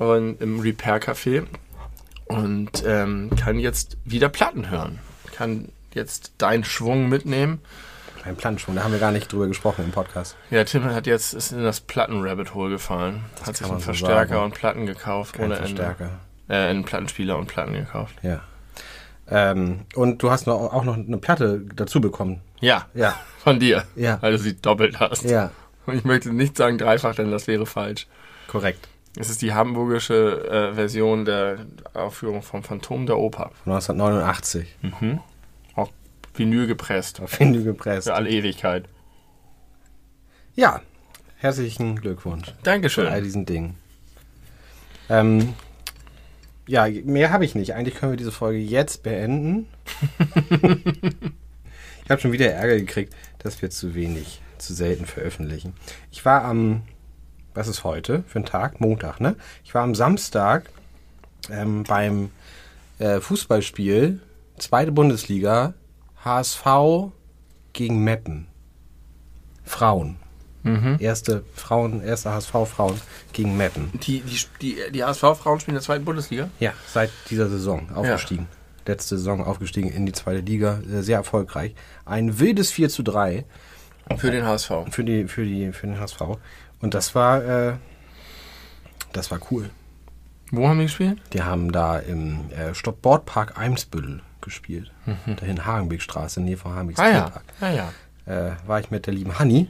und 0.00 0.40
im 0.40 0.60
Repair-Café. 0.60 1.44
Und 2.26 2.84
ähm, 2.86 3.30
kann 3.38 3.58
jetzt 3.58 3.96
wieder 4.04 4.28
Platten 4.28 4.70
hören. 4.70 4.98
Kann 5.34 5.68
jetzt 5.94 6.32
deinen 6.38 6.64
Schwung 6.64 7.08
mitnehmen. 7.08 7.60
Ein 8.24 8.36
Planschwung, 8.36 8.76
da 8.76 8.84
haben 8.84 8.92
wir 8.92 8.98
gar 9.00 9.12
nicht 9.12 9.32
drüber 9.32 9.46
gesprochen 9.46 9.84
im 9.86 9.92
Podcast. 9.92 10.36
Ja, 10.50 10.62
Tim 10.64 10.84
hat 10.84 11.06
jetzt 11.06 11.32
ist 11.32 11.52
in 11.52 11.62
das 11.64 11.80
Platten-Rabbit-Hole 11.80 12.70
gefallen. 12.70 13.24
hat 13.46 13.56
sich 13.56 13.66
einen 13.66 13.78
so 13.78 13.84
Verstärker 13.84 14.34
sagen. 14.34 14.44
und 14.44 14.54
Platten 14.54 14.86
gekauft. 14.86 15.34
Kein 15.34 15.46
ohne 15.46 15.56
Verstärker. 15.56 16.10
Ende. 16.48 16.64
Äh, 16.66 16.68
einen 16.70 16.84
Plattenspieler 16.84 17.38
und 17.38 17.46
Platten 17.46 17.72
gekauft. 17.72 18.14
Ja. 18.22 18.40
Ähm, 19.28 19.82
und 19.94 20.22
du 20.22 20.30
hast 20.30 20.46
noch, 20.46 20.54
auch 20.72 20.84
noch 20.84 20.96
eine 20.96 21.16
Platte 21.18 21.62
dazu 21.74 22.00
bekommen. 22.00 22.40
Ja, 22.60 22.86
Ja. 22.94 23.14
von 23.42 23.58
dir. 23.58 23.84
Ja. 23.96 24.20
Weil 24.20 24.32
du 24.32 24.38
sie 24.38 24.54
doppelt 24.60 25.00
hast. 25.00 25.24
Ja, 25.24 25.50
Und 25.86 25.96
ich 25.96 26.04
möchte 26.04 26.30
nicht 26.32 26.56
sagen 26.56 26.76
dreifach, 26.78 27.14
denn 27.14 27.30
das 27.30 27.46
wäre 27.46 27.64
falsch. 27.66 28.06
korrekt. 28.48 28.86
Es 29.16 29.28
ist 29.28 29.42
die 29.42 29.52
hamburgische 29.54 30.48
äh, 30.48 30.74
Version 30.74 31.24
der 31.24 31.66
Aufführung 31.94 32.42
vom 32.42 32.62
Phantom 32.62 33.06
der 33.06 33.18
Oper. 33.18 33.50
Von 33.64 33.72
1989. 33.72 34.76
Auch 35.74 35.90
Vinyl 36.34 36.66
gepresst. 36.66 37.20
Auf 37.20 37.38
Vinyl 37.38 37.64
gepresst. 37.64 38.06
Für 38.06 38.14
alle 38.14 38.30
Ewigkeit. 38.30 38.84
Ja, 40.54 40.80
herzlichen 41.38 41.96
Glückwunsch 41.96 42.46
zu 42.46 42.52
all 42.52 42.58
Dankeschön. 42.62 43.24
diesen 43.24 43.46
Dingen. 43.46 43.76
Ähm, 45.08 45.54
ja, 46.66 46.86
mehr 46.88 47.32
habe 47.32 47.44
ich 47.44 47.56
nicht. 47.56 47.74
Eigentlich 47.74 47.96
können 47.96 48.12
wir 48.12 48.16
diese 48.16 48.30
Folge 48.30 48.58
jetzt 48.58 49.02
beenden. 49.02 49.66
ich 52.04 52.10
habe 52.10 52.20
schon 52.20 52.30
wieder 52.30 52.48
Ärger 52.48 52.76
gekriegt, 52.76 53.12
dass 53.40 53.60
wir 53.60 53.70
zu 53.70 53.96
wenig, 53.96 54.40
zu 54.58 54.72
selten 54.72 55.04
veröffentlichen. 55.04 55.74
Ich 56.12 56.24
war 56.24 56.44
am, 56.44 56.82
was 57.54 57.68
ist 57.68 57.84
heute 57.84 58.24
für 58.26 58.40
ein 58.40 58.44
Tag? 58.44 58.80
Montag, 58.80 59.20
ne? 59.20 59.36
Ich 59.64 59.74
war 59.74 59.82
am 59.82 59.94
Samstag 59.94 60.70
ähm, 61.50 61.84
beim 61.84 62.30
äh, 62.98 63.20
Fußballspiel, 63.20 64.20
zweite 64.58 64.92
Bundesliga, 64.92 65.74
HSV 66.24 67.12
gegen 67.72 68.04
Meppen. 68.04 68.46
Frauen. 69.64 70.16
Erste 70.98 71.42
Frauen, 71.54 72.02
erste 72.02 72.32
HSV-Frauen 72.32 73.00
gegen 73.32 73.56
Meppen. 73.56 73.90
Die, 74.02 74.20
die, 74.20 74.38
die, 74.60 74.76
die 74.92 75.02
HSV-Frauen 75.02 75.58
spielen 75.58 75.74
in 75.74 75.78
der 75.78 75.82
zweiten 75.82 76.04
Bundesliga. 76.04 76.50
Ja, 76.58 76.74
seit 76.86 77.10
dieser 77.30 77.48
Saison 77.48 77.88
aufgestiegen. 77.94 78.46
Letzte 78.86 79.16
Saison 79.16 79.42
aufgestiegen 79.42 79.90
in 79.90 80.04
die 80.04 80.12
zweite 80.12 80.40
Liga, 80.40 80.80
äh, 80.80 81.00
sehr 81.00 81.16
erfolgreich. 81.16 81.74
Ein 82.04 82.40
wildes 82.40 82.72
4 82.72 82.90
zu 82.90 83.02
3 83.02 83.46
Für 84.16 84.30
den 84.30 84.44
HSV. 84.44 84.70
für, 84.90 85.04
die, 85.04 85.28
für, 85.28 85.44
die, 85.44 85.72
für 85.72 85.86
den 85.86 85.98
HSV. 85.98 86.20
Und 86.80 86.94
das 86.94 87.14
war, 87.14 87.44
äh, 87.44 87.72
das 89.12 89.30
war 89.30 89.38
cool. 89.50 89.70
Wo 90.50 90.66
haben 90.68 90.78
die 90.78 90.86
gespielt? 90.86 91.20
Die 91.32 91.42
haben 91.42 91.70
da 91.72 91.98
im 91.98 92.50
äh, 92.52 92.74
Stopp-Bordpark 92.74 93.58
Eimsbüttel 93.58 94.22
gespielt. 94.40 94.90
Dahin 95.26 95.66
Hagenbeekstraße, 95.66 96.40
Nähe 96.40 96.56
von 96.56 96.74
Hagenbeek 96.74 96.96
Mhm. 96.98 97.04
Ah 97.04 97.10
ja. 97.10 97.32
Ah 97.60 97.70
ja. 97.70 97.92
äh, 98.50 98.52
war 98.66 98.80
ich 98.80 98.90
mit 98.90 99.06
der 99.06 99.14
lieben 99.14 99.38
Hanni. 99.38 99.68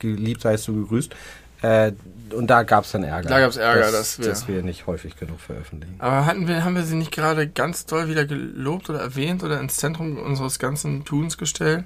Geliebt 0.00 0.42
seist 0.42 0.66
du 0.68 0.74
gegrüßt. 0.82 1.14
Äh, 1.62 1.92
und 2.34 2.48
da 2.48 2.62
gab 2.64 2.84
es 2.84 2.92
dann 2.92 3.02
Ärger. 3.04 3.28
Da 3.28 3.40
gab's 3.40 3.56
Ärger, 3.56 3.90
dass, 3.90 3.92
dass 3.92 4.18
wir- 4.18 4.28
dass 4.28 4.48
wir 4.48 4.62
nicht 4.62 4.86
häufig 4.86 5.16
genug 5.16 5.40
veröffentlichen. 5.40 5.96
Aber 6.00 6.26
hatten 6.26 6.46
wir, 6.48 6.64
haben 6.64 6.74
wir 6.74 6.82
sie 6.84 6.96
nicht 6.96 7.10
gerade 7.12 7.48
ganz 7.48 7.86
doll 7.86 8.08
wieder 8.08 8.26
gelobt 8.26 8.90
oder 8.90 9.00
erwähnt 9.00 9.42
oder 9.42 9.58
ins 9.60 9.76
Zentrum 9.76 10.18
unseres 10.18 10.58
ganzen 10.58 11.04
Tuns 11.04 11.38
gestellt? 11.38 11.84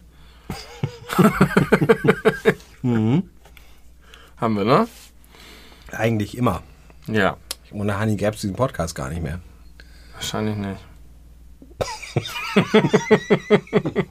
Mhm. 2.83 3.29
Haben 4.43 4.57
wir, 4.57 4.65
ne? 4.65 4.89
Eigentlich 5.93 6.37
immer. 6.37 6.65
Ja. 7.07 7.37
Ohne 7.71 7.97
Hanni 7.97 8.17
gäbe 8.17 8.35
es 8.35 8.41
diesen 8.41 8.57
Podcast 8.57 8.97
gar 8.97 9.09
nicht 9.09 9.23
mehr. 9.23 9.39
Wahrscheinlich 10.15 10.57
nicht. 10.57 10.81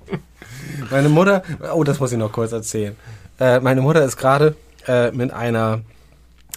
Meine 0.90 1.10
Mutter, 1.10 1.44
oh, 1.74 1.84
das 1.84 2.00
muss 2.00 2.14
ich 2.14 2.18
noch 2.18 2.32
kurz 2.32 2.54
erzählen. 2.54 2.96
Äh, 3.42 3.60
meine 3.60 3.82
Mutter 3.82 4.06
ist 4.06 4.16
gerade 4.16 4.56
äh, 4.88 5.12
mit 5.12 5.34
einer 5.34 5.82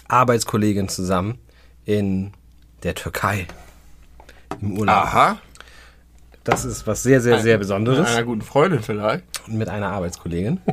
Arbeitskollegin 0.07 0.87
zusammen 0.87 1.37
in 1.83 2.31
der 2.83 2.95
Türkei 2.95 3.45
im 4.61 4.77
Urlaub. 4.79 4.95
Aha. 4.95 5.37
Das 6.45 6.63
ist 6.63 6.87
was 6.87 7.03
sehr, 7.03 7.19
sehr, 7.19 7.41
sehr 7.41 7.55
Mit 7.55 7.63
Besonderes. 7.63 8.07
einer 8.07 8.23
guten 8.23 8.41
Freundin 8.41 8.81
vielleicht. 8.81 9.25
mit 9.49 9.67
einer 9.67 9.89
Arbeitskollegin. 9.91 10.61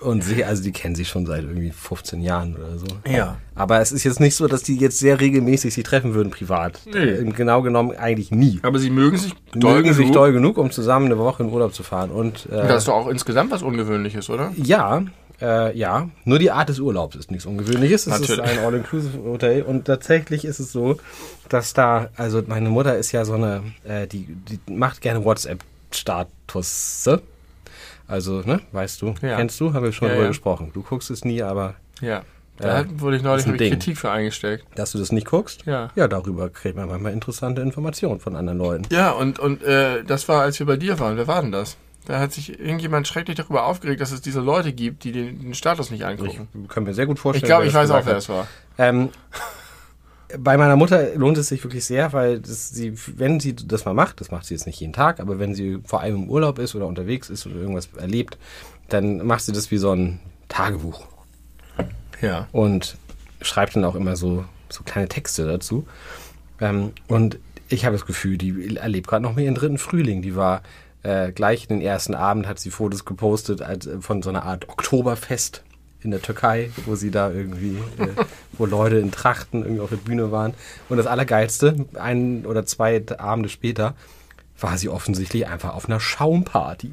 Und 0.00 0.22
sie, 0.22 0.44
also 0.44 0.62
die 0.62 0.72
kennen 0.72 0.94
sich 0.94 1.08
schon 1.08 1.26
seit 1.26 1.42
irgendwie 1.44 1.70
15 1.70 2.20
Jahren 2.22 2.54
oder 2.56 2.78
so. 2.78 2.86
Ja. 3.10 3.38
Aber 3.54 3.80
es 3.80 3.92
ist 3.92 4.04
jetzt 4.04 4.20
nicht 4.20 4.36
so, 4.36 4.46
dass 4.46 4.62
die 4.62 4.76
jetzt 4.76 4.98
sehr 4.98 5.20
regelmäßig 5.20 5.74
sich 5.74 5.84
treffen 5.84 6.14
würden 6.14 6.30
privat. 6.30 6.80
Nee. 6.86 7.30
Genau 7.32 7.62
genommen 7.62 7.96
eigentlich 7.96 8.30
nie. 8.30 8.60
Aber 8.62 8.78
sie 8.78 8.90
mögen 8.90 9.16
sich 9.16 9.34
doll 9.52 9.74
mögen 9.74 9.94
sich 9.94 10.04
genug. 10.06 10.14
doll 10.14 10.32
genug, 10.32 10.58
um 10.58 10.70
zusammen 10.70 11.06
eine 11.06 11.18
Woche 11.18 11.42
in 11.42 11.50
Urlaub 11.50 11.74
zu 11.74 11.82
fahren. 11.82 12.10
Und 12.10 12.46
äh, 12.46 12.66
Das 12.68 12.78
ist 12.82 12.88
doch 12.88 12.94
auch 12.94 13.08
insgesamt 13.08 13.50
was 13.50 13.62
Ungewöhnliches, 13.62 14.30
oder? 14.30 14.52
ja, 14.56 15.02
äh, 15.40 15.76
ja, 15.78 16.08
nur 16.24 16.38
die 16.40 16.50
Art 16.50 16.68
des 16.68 16.80
Urlaubs 16.80 17.14
ist 17.14 17.30
nichts 17.30 17.46
Ungewöhnliches. 17.46 18.06
Es 18.08 18.14
ist 18.14 18.28
Natürlich. 18.28 18.58
ein 18.58 18.58
All-Inclusive-Hotel 18.64 19.62
und 19.62 19.84
tatsächlich 19.84 20.44
ist 20.44 20.58
es 20.58 20.72
so, 20.72 20.96
dass 21.48 21.74
da, 21.74 22.08
also 22.16 22.42
meine 22.46 22.70
Mutter 22.70 22.96
ist 22.96 23.12
ja 23.12 23.24
so 23.24 23.34
eine, 23.34 23.62
äh, 23.84 24.08
die, 24.08 24.26
die 24.26 24.58
macht 24.72 25.00
gerne 25.00 25.24
WhatsApp-Status. 25.24 27.08
Also, 28.08 28.40
ne, 28.40 28.60
weißt 28.72 29.02
du, 29.02 29.14
Ja. 29.22 29.36
kennst 29.36 29.60
du, 29.60 29.72
haben 29.74 29.84
wir 29.84 29.92
schon 29.92 30.08
Ja, 30.08 30.14
drüber 30.14 30.24
ja. 30.24 30.28
gesprochen. 30.30 30.70
Du 30.74 30.82
guckst 30.82 31.10
es 31.10 31.24
nie, 31.24 31.42
aber 31.42 31.74
Ja. 32.00 32.22
Da 32.60 32.68
Ja. 32.68 32.74
hat- 32.78 32.86
wurde 33.00 33.16
ich 33.18 33.22
neulich 33.22 33.46
ich 33.46 33.56
Ding. 33.56 33.70
Kritik 33.70 33.96
für 33.98 34.10
eingesteckt. 34.10 34.64
dass 34.74 34.90
du 34.90 34.98
das 34.98 35.12
nicht 35.12 35.28
guckst, 35.28 35.64
Ja. 35.64 35.90
ja, 35.94 36.08
darüber 36.08 36.48
kriegt 36.50 36.74
man 36.76 36.88
manchmal 36.88 37.12
interessante 37.12 37.62
Informationen 37.62 38.18
von 38.18 38.34
anderen 38.34 38.58
Leuten. 38.58 38.86
Ja, 38.90 39.12
und, 39.12 39.38
und 39.38 39.62
äh, 39.62 40.02
das 40.02 40.26
war, 40.28 40.42
als 40.42 40.58
wir 40.58 40.66
bei 40.66 40.76
dir 40.76 40.98
waren. 40.98 41.16
Wer 41.16 41.28
war 41.28 41.40
denn 41.40 41.52
das? 41.52 41.76
Da 42.06 42.18
hat 42.18 42.32
sich 42.32 42.58
irgendjemand 42.58 43.06
schrecklich 43.06 43.36
darüber 43.36 43.64
aufgeregt, 43.66 44.00
dass 44.00 44.10
es 44.10 44.22
diese 44.22 44.40
Leute 44.40 44.72
gibt, 44.72 45.04
die 45.04 45.12
den, 45.12 45.40
den 45.40 45.54
Status 45.54 45.90
nicht 45.92 46.00
Ich 46.00 46.06
angucken. 46.06 46.48
kann 46.68 46.82
mir 46.84 46.94
sehr 46.94 47.06
gut 47.06 47.18
vorstellen. 47.20 47.44
Ich 47.44 47.46
glaube, 47.48 47.66
ich 47.66 47.74
weiß 47.74 47.90
auch, 47.92 48.04
wer 48.06 48.16
es 48.16 48.28
war. 48.28 48.48
Ähm, 48.78 49.10
bei 50.38 50.56
meiner 50.58 50.76
Mutter 50.76 51.14
lohnt 51.14 51.38
es 51.38 51.48
sich 51.48 51.62
wirklich 51.64 51.84
sehr, 51.84 52.12
weil 52.12 52.40
das, 52.40 52.68
sie, 52.70 52.92
wenn 53.16 53.40
sie 53.40 53.54
das 53.54 53.84
mal 53.84 53.94
macht, 53.94 54.20
das 54.20 54.30
macht 54.30 54.44
sie 54.44 54.54
jetzt 54.54 54.66
nicht 54.66 54.80
jeden 54.80 54.92
Tag, 54.92 55.20
aber 55.20 55.38
wenn 55.38 55.54
sie 55.54 55.78
vor 55.84 56.00
allem 56.00 56.16
im 56.24 56.30
Urlaub 56.30 56.58
ist 56.58 56.74
oder 56.74 56.86
unterwegs 56.86 57.30
ist 57.30 57.46
oder 57.46 57.56
irgendwas 57.56 57.88
erlebt, 57.96 58.36
dann 58.88 59.24
macht 59.26 59.42
sie 59.42 59.52
das 59.52 59.70
wie 59.70 59.78
so 59.78 59.92
ein 59.92 60.18
Tagebuch 60.48 61.06
Ja. 62.20 62.46
und 62.52 62.96
schreibt 63.40 63.76
dann 63.76 63.84
auch 63.84 63.94
immer 63.94 64.16
so, 64.16 64.44
so 64.68 64.82
kleine 64.82 65.08
Texte 65.08 65.46
dazu. 65.46 65.86
Ähm, 66.60 66.92
und 67.06 67.38
ich 67.68 67.84
habe 67.84 67.94
das 67.96 68.06
Gefühl, 68.06 68.36
die 68.38 68.76
erlebt 68.76 69.06
gerade 69.08 69.22
noch 69.22 69.34
mal 69.34 69.42
ihren 69.42 69.54
dritten 69.54 69.78
Frühling. 69.78 70.22
Die 70.22 70.34
war 70.34 70.62
äh, 71.04 71.32
gleich 71.32 71.68
den 71.68 71.80
ersten 71.80 72.14
Abend, 72.14 72.46
hat 72.46 72.58
sie 72.58 72.70
Fotos 72.70 73.04
gepostet 73.04 73.62
als, 73.62 73.86
äh, 73.86 74.00
von 74.00 74.22
so 74.22 74.30
einer 74.30 74.42
Art 74.44 74.68
Oktoberfest 74.68 75.62
in 76.02 76.10
der 76.12 76.22
Türkei, 76.22 76.70
wo 76.86 76.94
sie 76.94 77.10
da 77.10 77.30
irgendwie, 77.30 77.76
äh, 77.98 78.06
wo 78.52 78.66
Leute 78.66 78.98
in 78.98 79.10
Trachten 79.10 79.62
irgendwie 79.62 79.80
auf 79.80 79.90
der 79.90 79.96
Bühne 79.96 80.30
waren. 80.30 80.54
Und 80.88 80.96
das 80.96 81.06
Allergeilste, 81.06 81.86
ein 81.98 82.46
oder 82.46 82.64
zwei 82.66 83.02
Abende 83.18 83.48
später, 83.48 83.94
war 84.60 84.78
sie 84.78 84.88
offensichtlich 84.88 85.46
einfach 85.46 85.74
auf 85.74 85.86
einer 85.88 86.00
Schaumparty. 86.00 86.92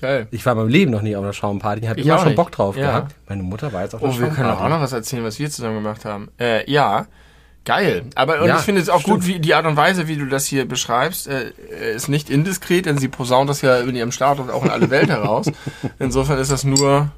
Geil. 0.00 0.28
Ich 0.30 0.46
war 0.46 0.54
meinem 0.54 0.68
Leben 0.68 0.90
noch 0.92 1.02
nie 1.02 1.16
auf 1.16 1.22
einer 1.24 1.32
Schaumparty, 1.32 1.82
habe 1.86 1.98
Ich 2.00 2.06
immer 2.06 2.18
schon 2.18 2.28
nicht. 2.28 2.36
Bock 2.36 2.52
drauf 2.52 2.76
Ja. 2.76 2.86
gehabt. 2.86 3.14
Meine 3.28 3.42
Mutter 3.42 3.72
war 3.72 3.82
jetzt 3.82 3.94
auf 3.94 4.02
einer 4.02 4.12
Oh, 4.12 4.18
wir 4.20 4.28
können 4.28 4.36
Schaumparty. 4.48 4.62
auch 4.64 4.68
noch 4.68 4.80
was 4.80 4.92
erzählen, 4.92 5.24
was 5.24 5.38
wir 5.38 5.50
zusammen 5.50 5.76
gemacht 5.76 6.04
haben. 6.04 6.28
Äh, 6.38 6.70
ja, 6.70 7.06
geil. 7.64 8.04
Aber 8.14 8.40
und 8.40 8.46
Ja, 8.48 8.56
ich 8.58 8.62
finde 8.62 8.80
es 8.80 8.88
auch 8.88 9.00
stimmt. 9.00 9.18
gut, 9.20 9.26
wie 9.26 9.40
die 9.40 9.54
Art 9.54 9.66
und 9.66 9.76
Weise, 9.76 10.06
wie 10.06 10.16
du 10.16 10.26
das 10.26 10.46
hier 10.46 10.66
beschreibst, 10.66 11.26
äh, 11.26 11.50
ist 11.94 12.08
nicht 12.08 12.30
indiskret, 12.30 12.86
denn 12.86 12.98
sie 12.98 13.08
posaunt 13.08 13.50
das 13.50 13.62
ja 13.62 13.78
in 13.80 13.96
ihrem 13.96 14.12
Status 14.12 14.48
auch 14.48 14.64
in 14.64 14.70
alle 14.70 14.90
Welt 14.90 15.08
heraus. 15.10 15.46
Insofern 15.98 16.38
ist 16.38 16.52
das 16.52 16.62
nur 16.62 17.10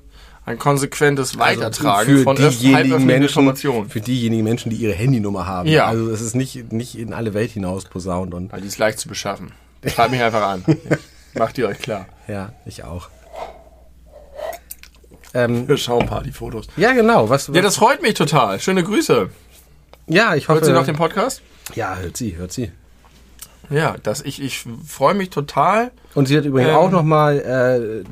ein 0.44 0.58
konsequentes 0.58 1.38
Weitertragen 1.38 2.16
für 2.18 2.22
von 2.24 2.36
öff- 2.36 2.58
diejenigen 2.60 3.04
Menschen, 3.06 3.22
Informationen. 3.28 3.88
für 3.88 4.00
diejenigen 4.00 4.42
Menschen, 4.44 4.70
die 4.70 4.76
ihre 4.76 4.92
Handynummer 4.92 5.46
haben. 5.46 5.68
Ja. 5.68 5.86
Also 5.86 6.10
es 6.10 6.20
ist 6.20 6.34
nicht, 6.34 6.72
nicht 6.72 6.98
in 6.98 7.12
alle 7.12 7.32
Welt 7.34 7.52
hinaus 7.52 7.84
posaunt 7.84 8.34
und 8.34 8.50
Weil 8.52 8.60
die 8.60 8.66
ist 8.66 8.78
leicht 8.78 8.98
zu 8.98 9.08
beschaffen. 9.08 9.52
Schreibt 9.86 10.10
mich 10.10 10.22
einfach 10.22 10.42
an. 10.42 10.64
Macht 11.34 11.58
ihr 11.58 11.68
euch 11.68 11.78
klar. 11.78 12.06
ja, 12.28 12.52
ich 12.66 12.82
auch. 12.84 13.08
Ähm, 15.34 15.66
Für 15.66 15.78
Schaumparty-Fotos. 15.78 16.66
ja, 16.76 16.92
genau. 16.92 17.28
Was, 17.30 17.46
Ja, 17.52 17.62
das 17.62 17.76
freut 17.76 18.02
mich 18.02 18.14
total. 18.14 18.60
Schöne 18.60 18.82
Grüße. 18.82 19.30
ja, 20.08 20.34
ich 20.34 20.48
hoffe. 20.48 20.56
Hört 20.56 20.64
sie 20.66 20.72
noch 20.72 20.84
den 20.84 20.96
Podcast? 20.96 21.40
ja, 21.74 21.96
hört 21.96 22.16
sie, 22.16 22.36
hört 22.36 22.52
sie. 22.52 22.70
Ja, 23.70 23.96
das, 24.02 24.22
ich, 24.22 24.42
ich 24.42 24.64
freue 24.86 25.14
mich 25.14 25.30
total. 25.30 25.92
Und 26.14 26.26
sie 26.28 26.36
hat 26.36 26.44
übrigens 26.44 26.70
Ähm. 26.70 26.76
auch 26.76 26.90
nochmal 26.90 27.38
äh, 27.38 28.04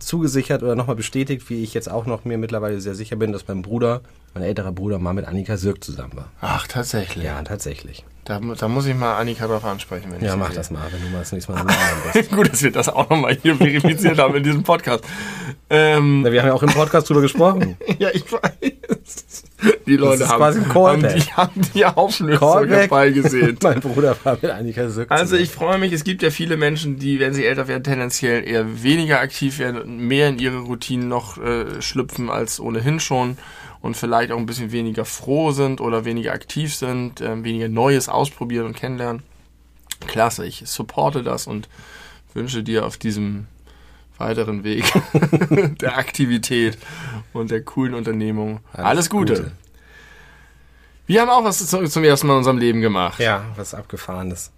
zugesichert 0.00 0.62
oder 0.62 0.74
nochmal 0.74 0.96
bestätigt, 0.96 1.48
wie 1.50 1.62
ich 1.62 1.74
jetzt 1.74 1.90
auch 1.90 2.06
noch 2.06 2.24
mir 2.24 2.38
mittlerweile 2.38 2.80
sehr 2.80 2.94
sicher 2.94 3.16
bin, 3.16 3.32
dass 3.32 3.46
mein 3.46 3.62
Bruder, 3.62 4.00
mein 4.34 4.42
älterer 4.42 4.72
Bruder, 4.72 4.98
mal 4.98 5.12
mit 5.12 5.26
Annika 5.26 5.56
Sirk 5.56 5.84
zusammen 5.84 6.16
war. 6.16 6.28
Ach, 6.40 6.66
tatsächlich. 6.66 7.24
Ja, 7.24 7.40
tatsächlich. 7.42 8.04
Da, 8.28 8.38
da 8.40 8.68
muss 8.68 8.84
ich 8.84 8.94
mal 8.94 9.16
Annika 9.16 9.46
drauf 9.46 9.64
ansprechen. 9.64 10.12
Wenn 10.12 10.22
Ja, 10.22 10.36
mach 10.36 10.52
das 10.52 10.70
mal, 10.70 10.82
wenn 10.92 11.00
du 11.00 11.08
mal 11.08 11.20
das 11.20 11.32
nächste 11.32 11.50
Mal 11.50 11.64
bist. 12.12 12.30
Gut, 12.36 12.52
dass 12.52 12.62
wir 12.62 12.70
das 12.70 12.90
auch 12.90 13.08
nochmal 13.08 13.38
hier 13.40 13.56
verifiziert 13.56 14.18
haben 14.18 14.34
in 14.34 14.42
diesem 14.42 14.62
Podcast. 14.64 15.02
Ähm, 15.70 16.20
Na, 16.20 16.30
Wir 16.30 16.42
haben 16.42 16.48
ja 16.48 16.52
auch 16.52 16.62
im 16.62 16.68
Podcast 16.68 17.08
drüber 17.08 17.22
gesprochen. 17.22 17.78
ja, 17.98 18.10
ich 18.12 18.30
weiß. 18.30 18.42
Die 19.86 19.96
Leute 19.96 20.24
ist 20.24 20.28
haben, 20.28 20.36
quasi 20.36 20.58
ein 20.58 20.74
haben, 20.74 21.00
Callback. 21.00 21.14
die, 21.14 21.32
haben 21.32 21.62
die 21.74 21.86
Auflösung 21.86 22.68
dabei 22.68 23.10
gesehen. 23.12 23.56
mein 23.62 23.80
Bruder 23.80 24.14
war 24.22 24.36
mit 24.42 24.50
Annika 24.50 24.90
Sirk 24.90 25.10
Also 25.10 25.36
ich 25.36 25.48
freue 25.48 25.78
mich, 25.78 25.94
es 25.94 26.04
gibt 26.04 26.22
ja 26.22 26.28
viele 26.28 26.58
Menschen, 26.58 26.98
die, 26.98 27.20
wenn 27.20 27.32
sie 27.32 27.46
älter 27.46 27.66
werden, 27.66 27.82
tendenziell 27.82 28.46
eher 28.46 28.82
weniger 28.82 29.20
aktiv 29.20 29.58
werden 29.58 29.80
und 29.80 30.00
mehr 30.00 30.28
in 30.28 30.38
ihre 30.38 30.58
Routinen 30.58 31.08
noch 31.08 31.38
äh, 31.38 31.80
schlüpfen 31.80 32.28
als 32.28 32.60
ohnehin 32.60 33.00
schon 33.00 33.38
und 33.88 33.96
vielleicht 33.96 34.30
auch 34.30 34.38
ein 34.38 34.46
bisschen 34.46 34.70
weniger 34.70 35.04
froh 35.04 35.50
sind 35.50 35.80
oder 35.80 36.04
weniger 36.04 36.32
aktiv 36.32 36.74
sind, 36.74 37.20
ähm, 37.20 37.42
weniger 37.42 37.68
Neues 37.68 38.08
ausprobieren 38.08 38.66
und 38.66 38.76
kennenlernen. 38.76 39.22
Klasse, 40.06 40.46
ich 40.46 40.62
supporte 40.66 41.22
das 41.24 41.46
und 41.48 41.68
wünsche 42.34 42.62
dir 42.62 42.86
auf 42.86 42.96
diesem 42.98 43.46
weiteren 44.18 44.62
Weg 44.62 44.84
der 45.80 45.96
Aktivität 45.98 46.76
und 47.32 47.50
der 47.50 47.62
coolen 47.62 47.94
Unternehmung 47.94 48.60
alles, 48.72 49.10
Gute. 49.10 49.52
Wir 51.06 51.22
haben 51.22 51.30
auch 51.30 51.44
was 51.44 51.66
zu- 51.66 51.86
zum 51.88 52.04
ersten 52.04 52.26
Mal 52.26 52.34
in 52.34 52.38
unserem 52.38 52.58
Leben 52.58 52.80
gemacht. 52.80 53.18
Ja, 53.18 53.44
was 53.56 53.74
abgefahrenes. 53.74 54.50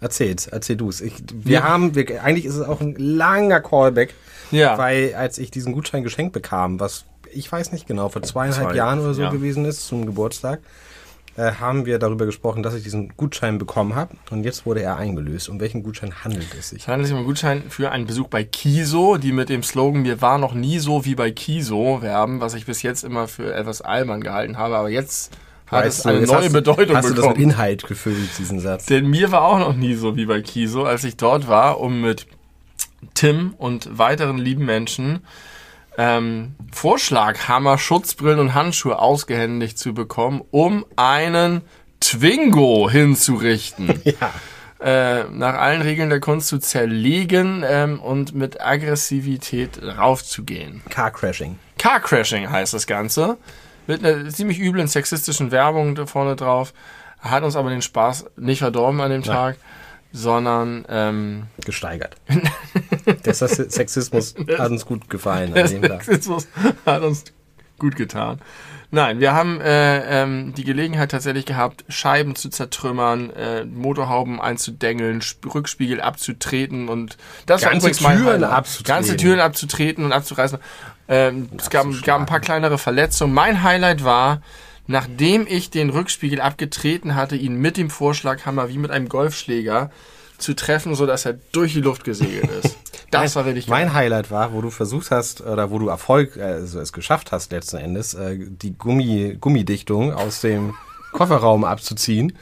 Erzähl's, 0.00 0.46
erzähl 0.46 0.76
du's. 0.76 1.00
Ich, 1.00 1.14
wir 1.32 1.58
Ja. 1.58 1.62
haben, 1.64 1.94
wir, 1.94 2.22
eigentlich 2.22 2.44
ist 2.44 2.54
es 2.56 2.66
auch 2.66 2.80
ein 2.80 2.94
langer 2.96 3.60
Callback, 3.60 4.14
Ja. 4.50 4.76
weil 4.78 5.14
als 5.14 5.38
ich 5.38 5.50
diesen 5.50 5.72
Gutschein 5.72 6.02
geschenkt 6.02 6.32
bekam, 6.32 6.78
was 6.80 7.04
ich 7.32 7.50
weiß 7.50 7.72
nicht 7.72 7.86
genau, 7.86 8.08
vor 8.08 8.22
zweieinhalb 8.22 8.70
Zwei, 8.70 8.76
Jahren 8.76 9.00
oder 9.00 9.14
so 9.14 9.22
ja. 9.22 9.30
gewesen 9.30 9.64
ist, 9.64 9.86
zum 9.86 10.06
Geburtstag, 10.06 10.60
äh, 11.36 11.52
haben 11.52 11.86
wir 11.86 11.98
darüber 11.98 12.26
gesprochen, 12.26 12.62
dass 12.62 12.74
ich 12.74 12.82
diesen 12.82 13.12
Gutschein 13.16 13.58
bekommen 13.58 13.94
habe 13.94 14.16
und 14.30 14.42
jetzt 14.42 14.66
wurde 14.66 14.82
er 14.82 14.96
eingelöst. 14.96 15.48
Um 15.48 15.60
welchen 15.60 15.82
Gutschein 15.82 16.24
handelt 16.24 16.48
es 16.58 16.70
sich? 16.70 16.82
Es 16.82 16.88
handelt 16.88 17.06
sich 17.06 17.12
um 17.12 17.18
einen 17.18 17.26
Gutschein 17.26 17.62
für 17.68 17.92
einen 17.92 18.06
Besuch 18.06 18.28
bei 18.28 18.42
Kiso, 18.42 19.18
die 19.18 19.32
mit 19.32 19.48
dem 19.48 19.62
Slogan 19.62 20.02
Mir 20.02 20.20
war 20.20 20.38
noch 20.38 20.54
nie 20.54 20.80
so 20.80 21.04
wie 21.04 21.14
bei 21.14 21.30
Kiso 21.30 22.02
werben, 22.02 22.40
was 22.40 22.54
ich 22.54 22.66
bis 22.66 22.82
jetzt 22.82 23.04
immer 23.04 23.28
für 23.28 23.54
etwas 23.54 23.82
albern 23.82 24.20
gehalten 24.20 24.58
habe, 24.58 24.76
aber 24.76 24.88
jetzt 24.88 25.32
hat 25.68 25.84
Weißt 25.84 26.00
es 26.00 26.06
eine 26.06 26.26
neue 26.26 26.44
hast, 26.44 26.52
Bedeutung 26.52 26.96
Hast 26.96 27.10
du 27.10 27.14
das 27.14 27.26
mit 27.26 27.34
bekommen. 27.34 27.50
Inhalt 27.50 27.86
gefüllt, 27.86 28.30
diesen 28.38 28.58
Satz? 28.58 28.86
Denn 28.86 29.06
mir 29.06 29.30
war 29.30 29.42
auch 29.42 29.58
noch 29.58 29.74
nie 29.74 29.94
so 29.94 30.16
wie 30.16 30.26
bei 30.26 30.40
Kiso, 30.40 30.84
als 30.84 31.04
ich 31.04 31.16
dort 31.16 31.46
war, 31.46 31.78
um 31.78 32.00
mit 32.00 32.26
Tim 33.14 33.54
und 33.58 33.96
weiteren 33.96 34.38
lieben 34.38 34.64
Menschen 34.64 35.20
ähm, 35.98 36.54
Vorschlaghammer, 36.72 37.76
Schutzbrillen 37.76 38.38
und 38.38 38.54
Handschuhe 38.54 38.98
ausgehändigt 38.98 39.78
zu 39.78 39.92
bekommen, 39.92 40.42
um 40.50 40.86
einen 40.96 41.62
Twingo 42.00 42.88
hinzurichten. 42.88 44.00
Ja. 44.80 45.20
äh, 45.20 45.24
nach 45.30 45.54
allen 45.54 45.82
Regeln 45.82 46.08
der 46.08 46.20
Kunst 46.20 46.46
zu 46.46 46.58
zerlegen 46.58 47.64
ähm, 47.68 47.98
und 47.98 48.32
mit 48.32 48.60
Aggressivität 48.60 49.82
raufzugehen. 49.82 50.82
Car 50.88 51.10
Crashing. 51.10 51.58
Car 51.78 51.98
Crashing 51.98 52.48
heißt 52.48 52.74
das 52.74 52.86
Ganze. 52.86 53.36
Mit 53.88 54.04
einer 54.04 54.28
ziemlich 54.28 54.60
üblen 54.60 54.86
sexistischen 54.86 55.50
Werbung 55.50 55.96
da 55.96 56.06
vorne 56.06 56.36
drauf. 56.36 56.72
Hat 57.20 57.42
uns 57.42 57.56
aber 57.56 57.70
den 57.70 57.82
Spaß 57.82 58.26
nicht 58.36 58.60
verdorben 58.60 59.00
an 59.00 59.10
dem 59.10 59.24
Tag, 59.24 59.56
sondern 60.12 60.84
ähm, 60.88 61.44
Gesteigert. 61.64 62.16
Der 63.24 63.34
Sex- 63.34 63.56
Sexismus 63.74 64.34
hat 64.58 64.70
uns 64.70 64.86
gut 64.86 65.08
gefallen 65.10 65.52
der. 65.54 65.66
Sexismus 65.68 66.48
hat 66.86 67.02
uns 67.02 67.24
gut 67.78 67.96
getan. 67.96 68.38
Nein, 68.90 69.20
wir 69.20 69.34
haben 69.34 69.60
äh, 69.60 70.22
ähm, 70.22 70.54
die 70.56 70.64
Gelegenheit 70.64 71.10
tatsächlich 71.10 71.44
gehabt, 71.44 71.84
Scheiben 71.90 72.34
zu 72.36 72.48
zertrümmern, 72.48 73.28
äh, 73.30 73.64
Motorhauben 73.66 74.40
einzudengeln, 74.40 75.18
Sp 75.20 75.44
Rückspiegel 75.52 76.00
abzutreten 76.00 76.88
und 76.88 77.18
das 77.44 77.62
war 77.62 77.70
Ganze 77.72 77.86
übrigens 77.86 78.00
mein 78.00 78.16
Türen 78.18 78.32
Highlight. 78.32 78.50
abzutreten. 78.52 78.94
Ganze 78.94 79.16
Türen 79.18 79.40
abzutreten 79.40 80.04
und 80.06 80.12
abzureißen. 80.12 80.58
Ähm, 81.08 81.48
es 81.58 81.68
gab, 81.68 81.86
gab 82.02 82.20
ein 82.20 82.26
paar 82.26 82.40
kleinere 82.40 82.78
Verletzungen. 82.78 83.34
Mein 83.34 83.62
Highlight 83.62 84.04
war, 84.04 84.40
nachdem 84.88 85.46
ich 85.46 85.70
den 85.70 85.90
Rückspiegel 85.90 86.40
abgetreten 86.40 87.14
hatte, 87.14 87.36
ihn 87.36 87.54
mit 87.54 87.76
dem 87.76 87.90
Vorschlaghammer 87.90 88.68
wie 88.68 88.78
mit 88.78 88.90
einem 88.90 89.08
Golfschläger 89.08 89.90
zu 90.38 90.54
treffen, 90.54 90.94
so 90.94 91.04
dass 91.06 91.26
er 91.26 91.34
durch 91.52 91.74
die 91.74 91.80
Luft 91.80 92.02
gesegelt 92.04 92.50
ist. 92.64 92.76
Das 93.10 93.34
war 93.36 93.46
richtig 93.46 93.68
geil. 93.68 93.86
Mein 93.86 93.94
Highlight 93.94 94.30
war, 94.30 94.52
wo 94.52 94.60
du 94.60 94.68
versucht 94.68 95.10
hast, 95.10 95.40
oder 95.40 95.70
wo 95.70 95.78
du 95.78 95.88
Erfolg, 95.88 96.36
also 96.36 96.78
es 96.78 96.92
geschafft 96.92 97.32
hast 97.32 97.52
letzten 97.52 97.78
Endes, 97.78 98.12
äh, 98.12 98.36
die 98.38 98.76
Gummi, 98.76 99.38
Gummidichtung 99.40 100.12
aus 100.12 100.42
dem 100.42 100.74
Kofferraum 101.12 101.64
abzuziehen 101.64 102.34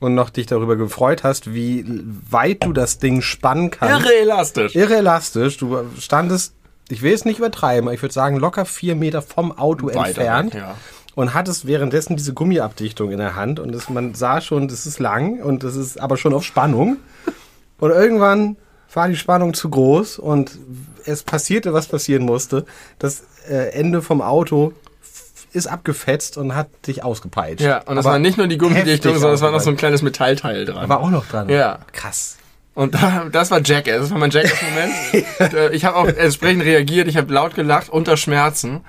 und 0.00 0.14
noch 0.14 0.30
dich 0.30 0.46
darüber 0.46 0.76
gefreut 0.76 1.24
hast, 1.24 1.52
wie 1.52 1.84
weit 2.30 2.64
du 2.64 2.72
das 2.72 3.00
Ding 3.00 3.20
spannen 3.20 3.70
kannst. 3.70 4.06
Irre 4.06 4.14
elastisch. 4.14 4.74
Irre 4.74 4.96
elastisch. 4.96 5.58
Du 5.58 5.76
standest, 5.98 6.54
ich 6.88 7.02
will 7.02 7.12
es 7.12 7.26
nicht 7.26 7.38
übertreiben, 7.38 7.88
aber 7.88 7.94
ich 7.94 8.00
würde 8.00 8.14
sagen, 8.14 8.36
locker 8.36 8.64
vier 8.64 8.94
Meter 8.94 9.20
vom 9.20 9.52
Auto 9.52 9.88
Weiter 9.88 10.06
entfernt. 10.06 10.54
weg, 10.54 10.60
ja. 10.62 10.76
Und 11.14 11.34
hattest 11.34 11.66
währenddessen 11.66 12.16
diese 12.16 12.34
Gummiabdichtung 12.34 13.10
in 13.10 13.18
der 13.18 13.36
Hand 13.36 13.60
und 13.60 13.72
das, 13.72 13.88
man 13.88 14.14
sah 14.14 14.40
schon, 14.40 14.66
das 14.68 14.84
ist 14.86 14.98
lang 14.98 15.40
und 15.40 15.62
das 15.62 15.76
ist 15.76 16.00
aber 16.00 16.16
schon 16.16 16.34
auf 16.34 16.44
Spannung. 16.44 16.96
Und 17.78 17.90
irgendwann 17.90 18.56
war 18.92 19.08
die 19.08 19.16
Spannung 19.16 19.54
zu 19.54 19.70
groß 19.70 20.18
und 20.18 20.58
es 21.04 21.22
passierte, 21.22 21.72
was 21.72 21.86
passieren 21.86 22.24
musste. 22.24 22.64
Das 22.98 23.22
äh, 23.48 23.70
Ende 23.72 24.02
vom 24.02 24.22
Auto 24.22 24.72
ist 25.52 25.66
abgefetzt 25.68 26.36
und 26.36 26.56
hat 26.56 26.68
dich 26.86 27.04
ausgepeitscht. 27.04 27.64
Ja, 27.64 27.78
und 27.82 27.96
das 27.96 28.04
Aber 28.04 28.14
war 28.14 28.18
nicht 28.18 28.38
nur 28.38 28.48
die 28.48 28.58
Gummidichtung, 28.58 29.14
sondern 29.14 29.34
es 29.34 29.40
war 29.40 29.52
noch 29.52 29.60
so 29.60 29.70
ein 29.70 29.76
kleines 29.76 30.02
Metallteil 30.02 30.64
dran. 30.64 30.88
War 30.88 31.00
auch 31.00 31.10
noch 31.10 31.26
dran. 31.26 31.48
Ja. 31.48 31.78
Krass. 31.92 32.36
Und 32.74 32.94
da, 32.94 33.26
das 33.30 33.52
war 33.52 33.60
Jackass. 33.64 34.00
Das 34.00 34.10
war 34.10 34.18
mein 34.18 34.30
Jackass-Moment. 34.30 34.92
Äh, 35.54 35.74
ich 35.74 35.84
habe 35.84 35.96
auch 35.96 36.06
entsprechend 36.06 36.64
reagiert. 36.64 37.06
Ich 37.06 37.16
habe 37.16 37.32
laut 37.32 37.54
gelacht 37.54 37.88
unter 37.88 38.16
Schmerzen. 38.16 38.80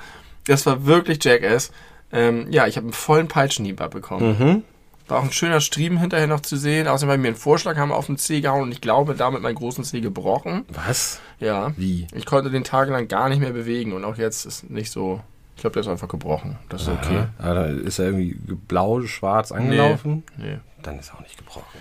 Das 0.48 0.66
war 0.66 0.86
wirklich 0.86 1.24
Jackass. 1.24 1.72
Ähm, 2.16 2.48
ja, 2.50 2.66
ich 2.66 2.78
habe 2.78 2.86
einen 2.86 2.94
vollen 2.94 3.28
Peitschenhieb 3.28 3.82
abbekommen. 3.82 4.40
Mhm. 4.40 4.64
War 5.08 5.20
auch 5.20 5.24
ein 5.24 5.32
schöner 5.32 5.62
Striemen 5.62 6.00
hinterher 6.00 6.26
noch 6.26 6.40
zu 6.40 6.58
sehen. 6.58 6.88
Außerdem 6.88 7.14
haben 7.14 7.22
mir 7.22 7.28
einen 7.28 7.38
Vorschlag 7.38 7.78
haben 7.78 7.92
auf 7.92 8.08
den 8.08 8.18
Zeh 8.18 8.42
gehauen 8.42 8.64
und 8.64 8.72
ich 8.72 8.82
glaube, 8.82 9.14
damit 9.14 9.42
meinen 9.42 9.56
großen 9.56 9.84
Zeh 9.84 10.02
gebrochen. 10.02 10.66
Was? 10.70 11.20
Ja. 11.40 11.74
Wie? 11.78 12.08
Ich 12.14 12.26
konnte 12.26 12.50
den 12.50 12.64
tagelang 12.64 13.08
gar 13.08 13.30
nicht 13.30 13.40
mehr 13.40 13.52
bewegen 13.52 13.94
und 13.94 14.04
auch 14.04 14.18
jetzt 14.18 14.46
ist 14.46 14.70
nicht 14.70 14.92
so. 14.92 15.22
Ich 15.56 15.62
glaube, 15.62 15.76
der 15.76 15.82
ist 15.82 15.88
einfach 15.88 16.08
gebrochen. 16.08 16.58
Das 16.70 16.82
ist 16.82 16.90
okay. 16.90 17.26
Aber 17.38 17.54
da 17.54 17.66
ist 17.66 18.00
er 18.00 18.06
irgendwie 18.06 18.36
blau, 18.68 19.02
schwarz 19.04 19.52
angelaufen. 19.52 20.24
Nee. 20.38 20.58
Dann 20.82 21.00
ist 21.00 21.10
er 21.10 21.16
auch 21.16 21.22
nicht 21.22 21.38
gebrochen. 21.38 21.80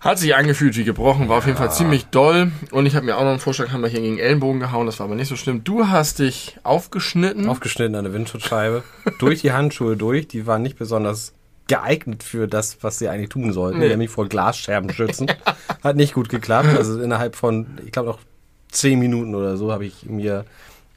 Hat 0.00 0.18
sich 0.18 0.34
angefühlt 0.36 0.76
wie 0.76 0.84
gebrochen, 0.84 1.28
war 1.28 1.38
auf 1.38 1.46
jeden 1.46 1.58
Fall 1.58 1.72
ziemlich 1.72 2.06
doll. 2.06 2.52
Und 2.70 2.86
ich 2.86 2.94
habe 2.94 3.06
mir 3.06 3.16
auch 3.16 3.22
noch 3.22 3.30
einen 3.30 3.38
Vorschlaghammer 3.40 3.88
hier 3.88 4.00
gegen 4.00 4.16
den 4.16 4.24
Ellenbogen 4.24 4.60
gehauen, 4.60 4.86
das 4.86 4.98
war 5.00 5.06
aber 5.06 5.14
nicht 5.16 5.28
so 5.28 5.36
schlimm. 5.36 5.64
Du 5.64 5.88
hast 5.88 6.18
dich 6.18 6.58
aufgeschnitten. 6.62 7.48
Aufgeschnitten 7.48 7.94
an 7.94 8.04
der 8.04 8.12
Windschutzscheibe. 8.12 8.82
durch 9.18 9.40
die 9.40 9.52
Handschuhe 9.52 9.96
durch. 9.96 10.28
Die 10.28 10.46
waren 10.46 10.62
nicht 10.62 10.78
besonders 10.78 11.32
geeignet 11.68 12.22
für 12.22 12.46
das, 12.46 12.78
was 12.82 12.98
sie 12.98 13.08
eigentlich 13.08 13.30
tun 13.30 13.52
sollten, 13.52 13.78
Nee. 13.80 13.88
nämlich 13.88 14.10
vor 14.10 14.28
Glasscherben 14.28 14.90
schützen. 14.92 15.26
Hat 15.82 15.96
nicht 15.96 16.14
gut 16.14 16.28
geklappt. 16.28 16.68
Also 16.76 17.00
innerhalb 17.00 17.34
von, 17.34 17.66
ich 17.84 17.90
glaube 17.90 18.10
noch 18.10 18.18
zehn 18.70 18.98
Minuten 19.00 19.34
oder 19.34 19.56
so, 19.56 19.72
habe 19.72 19.84
ich 19.86 20.04
mir 20.06 20.44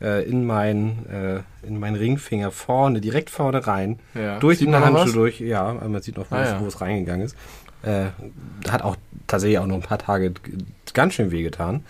äh, 0.01 0.23
in 0.29 0.45
meinen 0.45 1.05
äh, 1.09 1.39
in 1.65 1.79
meinen 1.79 1.95
Ringfinger 1.95 2.51
vorne, 2.51 3.01
direkt 3.01 3.29
vorne 3.31 3.65
rein, 3.65 3.99
Ja. 4.13 4.37
durch 4.39 4.59
Sieht 4.59 4.69
Handschuhe 4.71 5.05
was? 5.05 5.11
durch. 5.13 5.39
Ja, 5.39 5.73
man 5.73 6.01
sieht 6.01 6.17
noch, 6.17 6.29
wo, 6.29 6.35
Ah, 6.35 6.43
es, 6.43 6.49
ja. 6.51 6.59
wo 6.61 6.67
es 6.67 6.79
reingegangen 6.81 7.25
ist. 7.25 7.35
Äh, 7.83 8.07
hat 8.69 8.81
auch 8.81 8.95
tatsächlich 9.27 9.59
auch 9.59 9.65
noch 9.67 9.75
ein 9.75 9.81
paar 9.81 9.99
Tage 9.99 10.33
ganz 10.93 11.13
schön 11.13 11.31
wehgetan. 11.31 11.83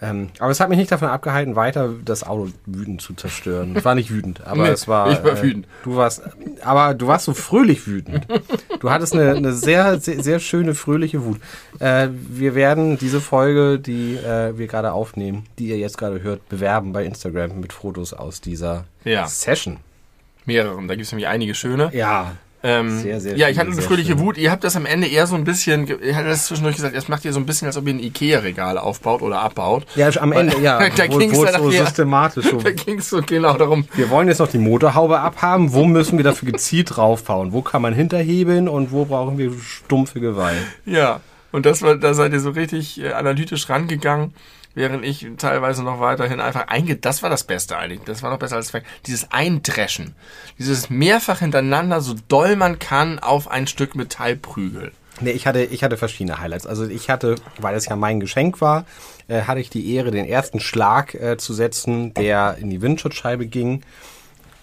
Ähm, 0.00 0.30
aber 0.40 0.50
es 0.50 0.58
hat 0.58 0.68
mich 0.68 0.78
nicht 0.78 0.90
davon 0.90 1.06
abgehalten, 1.08 1.54
weiter 1.54 1.90
das 2.04 2.24
Auto 2.24 2.48
wütend 2.66 3.00
zu 3.00 3.14
zerstören. 3.14 3.76
Ich 3.76 3.84
war 3.84 3.94
nicht 3.94 4.10
wütend, 4.10 4.40
aber 4.44 4.64
Nee, 4.64 4.70
es 4.70 4.88
war. 4.88 5.12
ich 5.12 5.22
war 5.22 5.38
äh, 5.38 5.42
wütend. 5.42 5.68
Du 5.84 5.94
warst, 5.94 6.22
aber 6.64 6.94
du 6.94 7.06
warst 7.06 7.26
so 7.26 7.34
fröhlich 7.34 7.86
wütend. 7.86 8.26
Du 8.80 8.90
hattest 8.90 9.12
eine, 9.14 9.32
eine 9.36 9.52
sehr, 9.52 10.00
sehr, 10.00 10.20
sehr 10.20 10.40
schöne, 10.40 10.74
fröhliche 10.74 11.24
Wut. 11.24 11.40
Äh, 11.78 12.08
wir 12.10 12.56
werden 12.56 12.98
diese 12.98 13.20
Folge, 13.20 13.78
die 13.78 14.16
äh, 14.16 14.58
wir 14.58 14.66
gerade 14.66 14.90
aufnehmen, 14.92 15.46
die 15.60 15.68
ihr 15.68 15.78
jetzt 15.78 15.98
gerade 15.98 16.20
hört, 16.20 16.48
bewerben 16.48 16.92
bei 16.92 17.04
Instagram 17.04 17.60
mit 17.60 17.72
Fotos 17.72 18.12
aus 18.12 18.40
dieser 18.40 18.86
Ja. 19.04 19.26
Session. 19.28 19.76
Mehreren, 20.46 20.88
da 20.88 20.94
gibt 20.96 21.06
es 21.06 21.12
nämlich 21.12 21.28
einige 21.28 21.54
schöne. 21.54 21.90
Ja. 21.94 22.32
Ähm, 22.64 23.00
Sehr, 23.00 23.20
sehr 23.20 23.36
ja, 23.36 23.48
ich 23.48 23.58
hatte 23.58 23.72
eine 23.72 23.82
fröhliche. 23.82 24.18
Wut. 24.20 24.38
Ihr 24.38 24.50
habt 24.50 24.62
das 24.62 24.76
am 24.76 24.86
Ende 24.86 25.08
eher 25.08 25.26
so 25.26 25.34
ein 25.34 25.44
bisschen, 25.44 25.86
ihr 25.86 26.14
hattet 26.14 26.30
das 26.30 26.46
zwischendurch 26.46 26.76
gesagt, 26.76 26.94
erst 26.94 27.08
macht 27.08 27.24
ihr 27.24 27.32
so 27.32 27.40
ein 27.40 27.46
bisschen, 27.46 27.66
als 27.66 27.76
ob 27.76 27.86
ihr 27.88 27.94
ein 27.94 27.98
Ikea-Regal 27.98 28.78
aufbaut 28.78 29.22
oder 29.22 29.40
abbaut. 29.40 29.84
Ja, 29.96 30.08
am 30.20 30.32
Ende, 30.32 30.58
ja. 30.60 30.78
Da 30.96 31.06
dann 31.06 31.20
es 31.20 31.36
so 31.36 31.70
systematisch 31.70 32.46
so 32.50 32.56
Da 32.62 32.70
ging 32.70 32.98
es 32.98 33.08
so 33.08 33.20
genau 33.20 33.56
darum, 33.56 33.86
Wir 33.94 34.10
wollen 34.10 34.28
jetzt 34.28 34.38
noch 34.38 34.48
die 34.48 34.58
Motorhaube 34.58 35.18
abhaben. 35.18 35.72
Wo 35.72 35.84
müssen 35.84 36.18
wir 36.18 36.24
dafür 36.24 36.52
gezielt 36.52 36.96
draufbauen? 36.96 37.52
Wo 37.52 37.62
kann 37.62 37.82
man 37.82 37.94
hinterhebeln 37.94 38.68
und 38.68 38.92
wo 38.92 39.04
brauchen 39.06 39.38
wir 39.38 39.52
stumpfe 39.60 40.20
Gewalt? 40.20 40.62
ja. 40.84 41.20
Und 41.52 41.66
das 41.66 41.82
war, 41.82 41.96
da 41.96 42.14
seid 42.14 42.32
ihr 42.32 42.40
so 42.40 42.50
richtig 42.50 42.98
äh, 42.98 43.12
analytisch 43.12 43.68
rangegangen, 43.68 44.32
während 44.74 45.04
ich 45.04 45.26
teilweise 45.38 45.82
noch 45.82 46.00
weiterhin 46.00 46.40
einfach 46.40 46.68
einge... 46.68 46.96
Das 46.96 47.22
war 47.22 47.30
das 47.30 47.44
Beste 47.44 47.76
eigentlich. 47.76 48.00
Das 48.04 48.22
war 48.22 48.30
noch 48.30 48.38
besser 48.38 48.56
als 48.56 48.72
dieses 49.06 49.30
Eindreschen. 49.32 50.14
Dieses 50.58 50.90
mehrfach 50.90 51.40
hintereinander, 51.40 52.00
so 52.00 52.14
doll 52.28 52.56
man 52.56 52.78
kann, 52.78 53.18
auf 53.18 53.50
ein 53.50 53.66
Stück 53.66 53.94
Metall 53.94 54.36
prügeln. 54.36 54.92
Nee, 55.20 55.30
ich 55.30 55.46
hatte, 55.46 55.62
ich 55.62 55.84
hatte 55.84 55.96
verschiedene 55.96 56.38
Highlights. 56.38 56.66
Also 56.66 56.86
ich 56.86 57.10
hatte, 57.10 57.36
weil 57.58 57.76
es 57.76 57.86
ja 57.86 57.96
mein 57.96 58.18
Geschenk 58.18 58.60
war, 58.60 58.86
äh, 59.28 59.42
hatte 59.42 59.60
ich 59.60 59.70
die 59.70 59.94
Ehre, 59.94 60.10
den 60.10 60.26
ersten 60.26 60.58
Schlag 60.58 61.14
äh, 61.14 61.36
zu 61.36 61.52
setzen, 61.54 62.14
der 62.14 62.56
in 62.58 62.70
die 62.70 62.82
Windschutzscheibe 62.82 63.46
ging. 63.46 63.82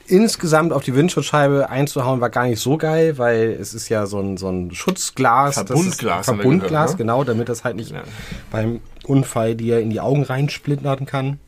Insgesamt 0.08 0.74
auf 0.74 0.84
die 0.84 0.96
Windschutzscheibe 0.96 1.70
einzuhauen 1.70 2.20
war 2.20 2.32
gar 2.32 2.48
nicht 2.48 2.60
so 2.60 2.78
geil, 2.78 3.20
weil 3.20 3.56
es 3.62 3.76
ist 3.76 3.90
ja 3.90 4.08
so 4.08 4.20
ein, 4.20 4.38
so 4.38 4.50
ein 4.50 4.74
Schutzglas. 4.74 5.54
Verbundglas 5.54 6.26
Verbundglas, 6.26 6.70
gehört, 6.70 6.90
ne? 6.92 6.98
genau, 6.98 7.24
damit 7.24 7.48
das 7.48 7.64
halt 7.64 7.76
nicht 7.76 7.92
Ja. 7.92 8.02
beim 8.50 8.82
Unfall 9.10 9.56
dir 9.56 9.80
in 9.80 9.90
die 9.90 10.00
Augen 10.00 10.24
reinsplittern 10.24 11.06
kann. 11.06 11.40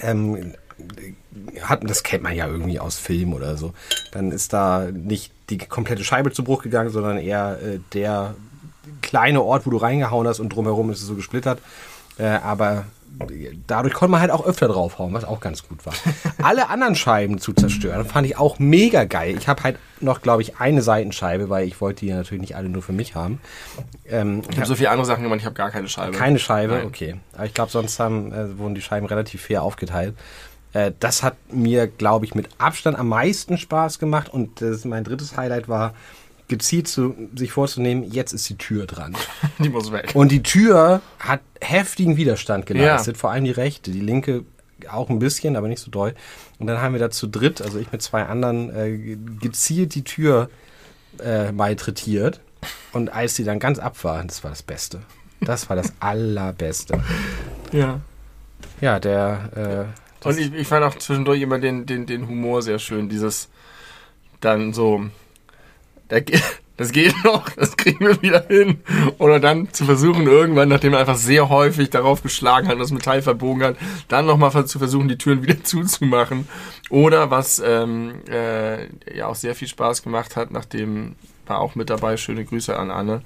Ähm, 0.00 0.54
hat, 1.62 1.88
das 1.88 2.02
kennt 2.02 2.22
man 2.22 2.34
ja 2.34 2.46
irgendwie 2.46 2.80
aus 2.80 2.98
Film 2.98 3.32
oder 3.32 3.56
so. 3.56 3.72
Dann 4.12 4.32
ist 4.32 4.52
da 4.52 4.88
nicht 4.90 5.32
die 5.50 5.58
komplette 5.58 6.04
Scheibe 6.04 6.32
zu 6.32 6.42
Bruch 6.42 6.62
gegangen, 6.62 6.90
sondern 6.90 7.18
eher 7.18 7.58
äh, 7.62 7.78
der 7.92 8.34
kleine 9.02 9.42
Ort, 9.42 9.66
wo 9.66 9.70
du 9.70 9.76
reingehauen 9.76 10.26
hast 10.26 10.40
und 10.40 10.50
drumherum 10.50 10.90
ist 10.90 11.00
es 11.00 11.06
so 11.06 11.14
gesplittert. 11.14 11.60
Äh, 12.18 12.24
aber 12.26 12.86
dadurch 13.66 13.94
konnte 13.94 14.10
man 14.12 14.20
halt 14.20 14.30
auch 14.30 14.44
öfter 14.44 14.68
draufhauen, 14.68 15.12
was 15.12 15.24
auch 15.24 15.40
ganz 15.40 15.66
gut 15.66 15.84
war. 15.84 15.92
Alle 16.42 16.68
anderen 16.68 16.94
Scheiben 16.94 17.38
zu 17.38 17.52
zerstören, 17.52 18.04
fand 18.04 18.26
ich 18.26 18.36
auch 18.38 18.58
mega 18.58 19.04
geil. 19.04 19.36
Ich 19.38 19.48
habe 19.48 19.62
halt 19.62 19.78
noch, 20.00 20.22
glaube 20.22 20.42
ich, 20.42 20.58
eine 20.58 20.82
Seitenscheibe, 20.82 21.50
weil 21.50 21.66
ich 21.66 21.80
wollte 21.80 22.00
die 22.00 22.06
ja 22.06 22.16
natürlich 22.16 22.40
nicht 22.40 22.56
alle 22.56 22.68
nur 22.70 22.82
für 22.82 22.92
mich 22.92 23.14
haben. 23.14 23.40
Ähm, 24.06 24.42
Ich 24.50 24.56
habe 24.56 24.66
so 24.66 24.74
viele 24.74 24.90
andere 24.90 25.06
Sachen 25.06 25.22
gemacht, 25.22 25.40
ich 25.40 25.44
habe 25.44 25.54
gar 25.54 25.70
keine 25.70 25.88
Scheibe. 25.88 26.16
keine 26.16 26.38
Scheibe, 26.38 26.74
Nein. 26.74 26.86
okay. 26.86 27.16
Aber 27.34 27.44
ich 27.44 27.52
glaube, 27.54 27.70
sonst 27.70 28.00
haben, 28.00 28.32
äh, 28.32 28.58
wurden 28.58 28.74
die 28.74 28.80
Scheiben 28.80 29.06
relativ 29.06 29.42
fair 29.42 29.62
aufgeteilt. 29.62 30.14
Äh, 30.72 30.92
das 31.00 31.22
hat 31.22 31.36
mir, 31.52 31.86
glaube 31.86 32.24
ich, 32.24 32.34
mit 32.34 32.48
Abstand 32.58 32.98
am 32.98 33.08
meisten 33.08 33.58
Spaß 33.58 33.98
gemacht. 33.98 34.28
Und 34.32 34.60
das, 34.62 34.84
mein 34.84 35.04
drittes 35.04 35.36
Highlight 35.36 35.68
war, 35.68 35.94
gezielt 36.50 36.86
zu, 36.88 37.14
sich 37.34 37.52
vorzunehmen, 37.52 38.04
jetzt 38.12 38.32
ist 38.34 38.46
die 38.50 38.58
Tür 38.58 38.84
dran. 38.86 39.16
Die 39.58 39.70
muss 39.70 39.90
weg. 39.90 40.10
Und 40.14 40.30
die 40.30 40.42
Tür 40.42 41.00
hat 41.18 41.40
heftigen 41.62 42.18
Widerstand 42.18 42.66
geleistet, 42.66 43.16
vor 43.16 43.30
allem 43.30 43.44
die 43.44 43.50
rechte, 43.52 43.90
die 43.90 44.00
linke 44.00 44.44
auch 44.90 45.08
ein 45.10 45.18
bisschen, 45.18 45.56
aber 45.56 45.68
nicht 45.68 45.80
so 45.80 45.90
doll. 45.90 46.14
Und 46.58 46.66
dann 46.66 46.80
haben 46.82 46.92
wir 46.92 47.00
da 47.00 47.10
zu 47.10 47.26
dritt, 47.26 47.62
also 47.62 47.78
ich 47.78 47.90
mit 47.92 48.02
zwei 48.02 48.24
anderen, 48.24 48.74
äh, 48.74 48.96
ge- 48.96 49.18
gezielt 49.40 49.94
die 49.94 50.04
Tür 50.04 50.50
äh, 51.22 51.52
malträtiert. 51.52 52.40
Und 52.92 53.10
als 53.12 53.34
die 53.34 53.44
dann 53.44 53.58
ganz 53.58 53.78
ab 53.78 54.02
war, 54.04 54.22
das 54.24 54.42
war 54.44 54.50
das 54.50 54.62
Beste. 54.62 55.00
Das 55.40 55.68
war 55.70 55.76
das 55.76 55.92
Allerbeste. 56.00 57.02
Ja. 57.72 58.00
Ja, 58.80 58.98
der, 59.00 59.86
äh, 60.22 60.26
Und 60.28 60.38
ich, 60.38 60.52
ich 60.54 60.66
fand 60.66 60.84
auch 60.84 60.94
zwischendurch 60.96 61.40
immer 61.42 61.58
den, 61.58 61.86
den, 61.86 62.06
den 62.06 62.26
Humor 62.28 62.62
sehr 62.62 62.78
schön. 62.78 63.08
Dieses 63.08 63.48
dann 64.40 64.72
so, 64.72 65.04
das 66.76 66.92
geht 66.92 67.14
noch, 67.24 67.48
das 67.50 67.76
kriegen 67.76 68.06
wir 68.06 68.22
wieder 68.22 68.46
hin. 68.48 68.80
Oder 69.18 69.40
dann 69.40 69.72
zu 69.72 69.84
versuchen, 69.84 70.26
irgendwann, 70.26 70.68
nachdem 70.68 70.94
er 70.94 71.00
einfach 71.00 71.16
sehr 71.16 71.48
häufig 71.48 71.90
darauf 71.90 72.22
geschlagen 72.22 72.68
hat 72.68 72.74
und 72.74 72.80
das 72.80 72.90
Metall 72.90 73.22
verbogen 73.22 73.62
hat, 73.62 73.76
dann 74.08 74.26
nochmal 74.26 74.66
zu 74.66 74.78
versuchen, 74.78 75.08
die 75.08 75.18
Türen 75.18 75.42
wieder 75.42 75.60
zuzumachen. 75.64 76.48
Oder 76.88 77.30
was 77.30 77.62
ähm, 77.64 78.22
äh, 78.28 78.86
ja 79.16 79.26
auch 79.26 79.34
sehr 79.34 79.54
viel 79.54 79.68
Spaß 79.68 80.02
gemacht 80.02 80.36
hat, 80.36 80.50
nachdem 80.50 81.16
war 81.46 81.58
auch 81.58 81.74
mit 81.74 81.90
dabei, 81.90 82.16
schöne 82.16 82.44
Grüße 82.44 82.76
an 82.76 82.90
Anne, 82.90 83.22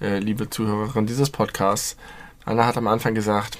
äh, 0.00 0.18
liebe 0.18 0.50
Zuhörerin 0.50 1.06
dieses 1.06 1.30
Podcasts. 1.30 1.96
Anne 2.44 2.66
hat 2.66 2.76
am 2.76 2.88
Anfang 2.88 3.14
gesagt, 3.14 3.58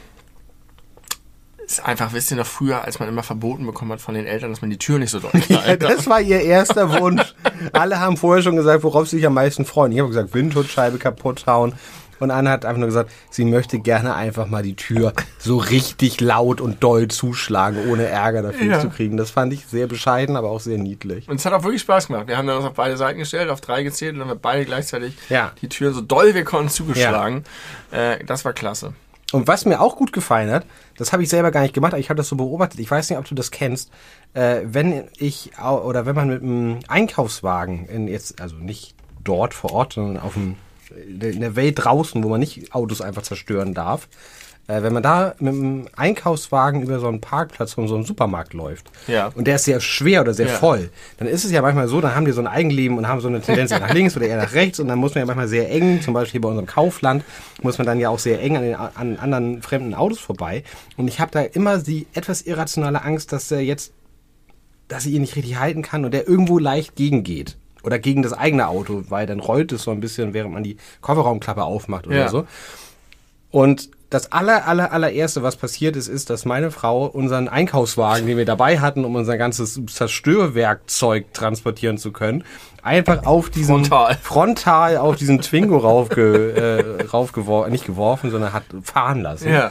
ist 1.70 1.84
einfach, 1.86 2.12
wisst 2.12 2.30
ihr 2.30 2.36
noch 2.36 2.46
früher, 2.46 2.84
als 2.84 2.98
man 2.98 3.08
immer 3.08 3.22
verboten 3.22 3.64
bekommen 3.66 3.92
hat 3.92 4.00
von 4.00 4.14
den 4.14 4.26
Eltern, 4.26 4.50
dass 4.50 4.60
man 4.60 4.70
die 4.70 4.78
Tür 4.78 4.98
nicht 4.98 5.10
so 5.10 5.20
doll 5.20 5.30
ja, 5.48 5.58
knallt. 5.60 5.82
das 5.82 6.06
war 6.08 6.20
ihr 6.20 6.40
erster 6.40 7.00
Wunsch. 7.00 7.34
Alle 7.72 8.00
haben 8.00 8.16
vorher 8.16 8.42
schon 8.42 8.56
gesagt, 8.56 8.82
worauf 8.82 9.08
sie 9.08 9.16
sich 9.16 9.26
am 9.26 9.34
meisten 9.34 9.64
freuen. 9.64 9.92
Ich 9.92 9.98
habe 9.98 10.08
gesagt, 10.08 10.34
Windschutzscheibe 10.34 10.98
kaputt 10.98 11.44
hauen. 11.46 11.74
Und 12.18 12.30
Anna 12.30 12.50
hat 12.50 12.66
einfach 12.66 12.78
nur 12.80 12.88
gesagt, 12.88 13.10
sie 13.30 13.46
möchte 13.46 13.78
gerne 13.78 14.14
einfach 14.14 14.46
mal 14.46 14.62
die 14.62 14.76
Tür 14.76 15.14
so 15.38 15.56
richtig 15.56 16.20
laut 16.20 16.60
und 16.60 16.82
doll 16.82 17.08
zuschlagen, 17.08 17.88
ohne 17.88 18.04
Ärger 18.04 18.42
dafür 18.42 18.66
Ja. 18.72 18.80
zu 18.80 18.90
kriegen. 18.90 19.16
Das 19.16 19.30
fand 19.30 19.54
ich 19.54 19.64
sehr 19.66 19.86
bescheiden, 19.86 20.36
aber 20.36 20.50
auch 20.50 20.60
sehr 20.60 20.76
niedlich. 20.76 21.30
Und 21.30 21.36
es 21.36 21.46
hat 21.46 21.54
auch 21.54 21.62
wirklich 21.62 21.80
Spaß 21.80 22.08
gemacht. 22.08 22.28
Wir 22.28 22.36
haben 22.36 22.46
dann 22.46 22.58
uns 22.58 22.66
auf 22.66 22.74
beide 22.74 22.98
Seiten 22.98 23.20
gestellt, 23.20 23.48
auf 23.48 23.62
drei 23.62 23.82
gezählt 23.84 24.12
und 24.12 24.18
dann 24.18 24.28
haben 24.28 24.36
wir 24.36 24.40
beide 24.42 24.66
gleichzeitig 24.66 25.14
Ja. 25.30 25.52
die 25.62 25.68
Türen 25.70 25.94
so 25.94 26.02
doll 26.02 26.34
wir 26.34 26.44
konnten 26.44 26.68
zugeschlagen. 26.68 27.44
Äh, 27.90 28.22
das 28.26 28.44
war 28.44 28.52
klasse. 28.52 28.92
Und 29.32 29.46
was 29.48 29.64
mir 29.64 29.80
auch 29.80 29.96
gut 29.96 30.12
gefallen 30.12 30.50
hat, 30.50 30.66
das 31.00 31.14
habe 31.14 31.22
ich 31.22 31.30
selber 31.30 31.50
gar 31.50 31.62
nicht 31.62 31.72
gemacht, 31.72 31.94
aber 31.94 32.00
ich 32.00 32.10
habe 32.10 32.18
das 32.18 32.28
so 32.28 32.36
beobachtet. 32.36 32.78
Ich 32.78 32.90
weiß 32.90 33.08
nicht, 33.08 33.18
ob 33.18 33.24
du 33.24 33.34
das 33.34 33.50
kennst. 33.50 33.90
Äh, 34.34 34.60
wenn 34.64 35.04
ich 35.16 35.52
oder 35.58 36.04
wenn 36.04 36.14
man 36.14 36.28
mit 36.28 36.42
einem 36.42 36.80
Einkaufswagen 36.88 37.86
in 37.86 38.06
jetzt 38.06 38.38
also 38.38 38.56
nicht 38.56 38.94
dort 39.24 39.54
vor 39.54 39.72
Ort, 39.72 39.94
sondern 39.94 40.22
auf 40.22 40.34
dem 40.34 40.56
in 40.90 41.40
der 41.40 41.56
Welt 41.56 41.76
draußen, 41.84 42.22
wo 42.22 42.28
man 42.28 42.40
nicht 42.40 42.74
Autos 42.74 43.00
einfach 43.00 43.22
zerstören 43.22 43.72
darf, 43.72 44.08
äh, 44.70 44.82
wenn 44.82 44.92
man 44.92 45.02
da 45.02 45.34
mit 45.40 45.52
einem 45.54 45.88
Einkaufswagen 45.96 46.82
über 46.82 47.00
so 47.00 47.08
einen 47.08 47.20
Parkplatz 47.20 47.72
von 47.72 47.88
so 47.88 47.94
einem 47.96 48.04
Supermarkt 48.04 48.52
läuft 48.54 48.90
Ja. 49.08 49.30
und 49.34 49.46
der 49.46 49.56
ist 49.56 49.64
sehr 49.64 49.80
schwer 49.80 50.20
oder 50.20 50.32
sehr 50.34 50.46
Ja. 50.46 50.54
voll, 50.54 50.90
dann 51.18 51.26
ist 51.26 51.44
es 51.44 51.50
ja 51.50 51.60
manchmal 51.62 51.88
so, 51.88 52.00
dann 52.00 52.14
haben 52.14 52.24
die 52.24 52.32
so 52.32 52.40
ein 52.40 52.46
Eigenleben 52.46 52.96
und 52.98 53.08
haben 53.08 53.20
so 53.20 53.28
eine 53.28 53.40
Tendenz 53.40 53.70
eher 53.72 53.80
nach 53.80 53.92
links 53.92 54.16
oder 54.16 54.26
eher 54.26 54.36
nach 54.36 54.52
rechts 54.52 54.78
und 54.78 54.88
dann 54.88 54.98
muss 54.98 55.14
man 55.14 55.22
ja 55.22 55.26
manchmal 55.26 55.48
sehr 55.48 55.70
eng, 55.70 56.00
zum 56.02 56.14
Beispiel 56.14 56.40
bei 56.40 56.48
unserem 56.48 56.66
Kaufland, 56.66 57.24
muss 57.62 57.78
man 57.78 57.86
dann 57.86 57.98
ja 57.98 58.08
auch 58.10 58.18
sehr 58.18 58.40
eng 58.42 58.56
an, 58.56 58.62
den, 58.62 58.74
an 58.76 59.16
anderen 59.18 59.62
fremden 59.62 59.94
Autos 59.94 60.18
vorbei. 60.20 60.62
Und 60.96 61.08
ich 61.08 61.20
habe 61.20 61.30
da 61.32 61.40
immer 61.40 61.78
die 61.78 62.06
etwas 62.14 62.42
irrationale 62.42 63.02
Angst, 63.02 63.32
dass 63.32 63.50
er 63.50 63.60
jetzt, 63.62 63.92
dass 64.88 65.04
ich 65.06 65.12
ihn 65.14 65.20
nicht 65.22 65.36
richtig 65.36 65.58
halten 65.58 65.82
kann 65.82 66.04
und 66.04 66.12
der 66.12 66.28
irgendwo 66.28 66.58
leicht 66.58 66.94
gegengeht. 66.96 67.56
Oder 67.82 67.98
gegen 67.98 68.22
das 68.22 68.34
eigene 68.34 68.68
Auto, 68.68 69.04
weil 69.08 69.26
dann 69.26 69.40
rollt 69.40 69.72
es 69.72 69.84
so 69.84 69.90
ein 69.90 70.00
bisschen, 70.00 70.34
während 70.34 70.52
man 70.52 70.62
die 70.62 70.76
Kofferraumklappe 71.00 71.64
aufmacht 71.64 72.06
oder 72.06 72.16
Ja. 72.16 72.28
so. 72.28 72.46
Und 73.50 73.90
das 74.10 74.32
aller, 74.32 74.66
aller, 74.66 74.92
allererste, 74.92 75.44
was 75.44 75.54
passiert 75.54 75.94
ist, 75.94 76.08
ist, 76.08 76.30
dass 76.30 76.44
meine 76.44 76.72
Frau 76.72 77.06
unseren 77.06 77.48
Einkaufswagen, 77.48 78.26
den 78.26 78.36
wir 78.36 78.44
dabei 78.44 78.80
hatten, 78.80 79.04
um 79.04 79.14
unser 79.14 79.38
ganzes 79.38 79.80
Zerstörwerkzeug 79.86 81.32
transportieren 81.32 81.96
zu 81.96 82.10
können, 82.10 82.42
einfach 82.82 83.24
auf 83.24 83.50
diesen 83.50 83.84
Frontal. 83.84 84.18
frontal 84.20 84.96
auf 84.96 85.14
diesen 85.14 85.40
Twingo 85.40 85.78
raufge, 85.78 86.98
äh, 87.00 87.06
raufgeworfen, 87.06 87.70
nicht 87.70 87.86
geworfen, 87.86 88.32
sondern 88.32 88.52
hat 88.52 88.64
fahren 88.82 89.22
lassen. 89.22 89.48
Ja. 89.48 89.70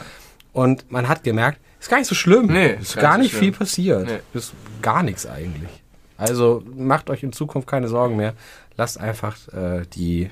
Und 0.54 0.90
man 0.90 1.06
hat 1.06 1.22
gemerkt, 1.22 1.60
ist 1.78 1.90
gar 1.90 1.98
nicht 1.98 2.08
so 2.08 2.14
schlimm. 2.14 2.46
Nee, 2.46 2.78
ist 2.80 2.94
gar 2.94 3.02
gar 3.02 3.18
nicht 3.18 3.32
so 3.32 3.38
viel 3.38 3.52
passiert. 3.52 4.06
Nee. 4.06 4.18
Ist 4.32 4.54
gar 4.80 5.02
nichts 5.02 5.26
eigentlich. 5.26 5.82
Also 6.16 6.62
macht 6.74 7.10
euch 7.10 7.22
in 7.22 7.32
Zukunft 7.32 7.68
keine 7.68 7.88
Sorgen 7.88 8.16
mehr. 8.16 8.34
Lasst 8.76 8.98
einfach 8.98 9.36
äh, 9.48 9.82
die, 9.92 10.30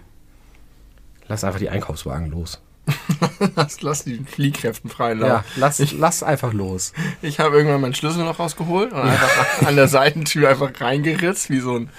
lasst 1.28 1.44
einfach 1.44 1.58
die 1.58 1.68
Einkaufswagen 1.68 2.30
los. 2.30 2.60
Lass, 3.56 3.82
lass 3.82 4.04
die 4.04 4.18
Fliehkräften 4.24 4.90
freien 4.90 5.20
Lauf. 5.20 5.28
Ja, 5.28 5.44
lasst, 5.56 5.92
lasst 5.92 6.24
einfach 6.24 6.52
los. 6.52 6.92
Ich 7.22 7.38
habe 7.40 7.56
irgendwann 7.56 7.80
meinen 7.80 7.94
Schlüssel 7.94 8.24
noch 8.24 8.38
rausgeholt 8.38 8.92
und 8.92 8.98
einfach 9.00 9.66
an 9.66 9.76
der 9.76 9.88
Seitentür 9.88 10.48
einfach 10.48 10.70
reingeritzt, 10.80 11.50
wie 11.50 11.60
so 11.60 11.76
ein 11.76 11.90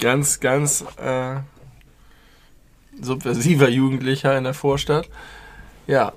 ganz, 0.00 0.40
ganz 0.40 0.84
äh, 1.02 1.36
subversiver 3.00 3.68
Jugendlicher 3.68 4.36
in 4.36 4.44
der 4.44 4.54
Vorstadt. 4.54 5.08
Ja, 5.86 6.12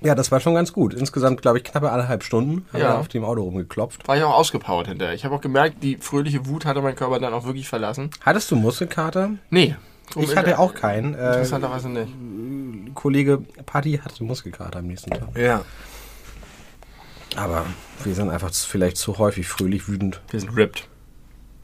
Ja, 0.00 0.16
das 0.16 0.32
war 0.32 0.40
schon 0.40 0.54
ganz 0.54 0.72
gut. 0.72 0.94
Insgesamt, 0.94 1.42
glaube 1.42 1.58
ich, 1.58 1.64
knappe 1.64 1.92
eineinhalb 1.92 2.24
Stunden 2.24 2.66
haben 2.72 2.80
Ja. 2.80 2.88
wir 2.94 2.98
auf 2.98 3.06
dem 3.08 3.24
Auto 3.24 3.42
rumgeklopft. 3.42 4.08
war 4.08 4.16
ich 4.16 4.22
auch 4.24 4.34
ausgepowert 4.34 4.88
hinterher. 4.88 5.14
Ich 5.14 5.24
habe 5.24 5.34
auch 5.36 5.40
gemerkt, 5.40 5.76
die 5.84 5.96
fröhliche 5.96 6.46
Wut 6.46 6.64
hatte 6.64 6.82
mein 6.82 6.96
Körper 6.96 7.20
dann 7.20 7.32
auch 7.32 7.44
wirklich 7.44 7.68
verlassen. 7.68 8.10
Hattest 8.24 8.50
du 8.50 8.56
Muskelkater? 8.56 9.30
Nee. 9.50 9.76
Ich 10.16 10.36
hatte 10.36 10.58
auch 10.58 10.74
keinen. 10.74 11.14
Äh, 11.14 11.26
Interessanterweise 11.28 11.88
nicht. 11.88 12.12
Kollege 12.94 13.42
Paddy 13.66 13.98
hatte 13.98 14.24
Muskelkater 14.24 14.78
am 14.80 14.86
nächsten 14.86 15.10
Tag. 15.10 15.36
Ja. 15.36 15.64
Aber 17.36 17.64
wir 18.04 18.14
sind 18.14 18.30
einfach 18.30 18.52
vielleicht 18.52 18.96
zu 18.96 19.18
häufig 19.18 19.48
fröhlich, 19.48 19.88
wütend 19.88 20.20
Wir 20.30 20.40
sind 20.40 20.54
ripped. 20.56 20.86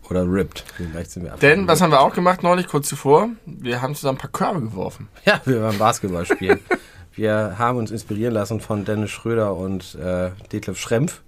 oder 0.09 0.23
ripped. 0.25 0.65
Vielleicht 0.77 1.11
sind 1.11 1.25
wir 1.25 1.33
Denn, 1.33 1.69
was 1.69 1.81
haben 1.83 1.91
wir 1.93 2.01
auch 2.01 2.15
gemacht 2.15 2.43
neulich, 2.43 2.67
kurz 2.69 2.89
zuvor? 2.89 3.29
Wir 3.45 3.83
haben 3.83 3.95
zusammen 3.95 4.17
ein 4.17 4.21
paar 4.21 4.31
Körbe 4.31 4.61
geworfen. 4.61 5.09
Ja, 5.25 5.41
wir 5.45 5.63
waren 5.63 5.77
Basketball 5.79 6.25
spielen. 6.25 6.61
wir 7.15 7.57
haben 7.59 7.79
uns 7.79 7.91
inspirieren 7.91 8.33
lassen 8.33 8.61
von 8.61 8.85
Dennis 8.85 9.11
Schröder 9.11 9.55
und 9.55 9.95
äh, 9.97 10.31
Detlef 10.53 10.79
Schrempf. 10.79 11.21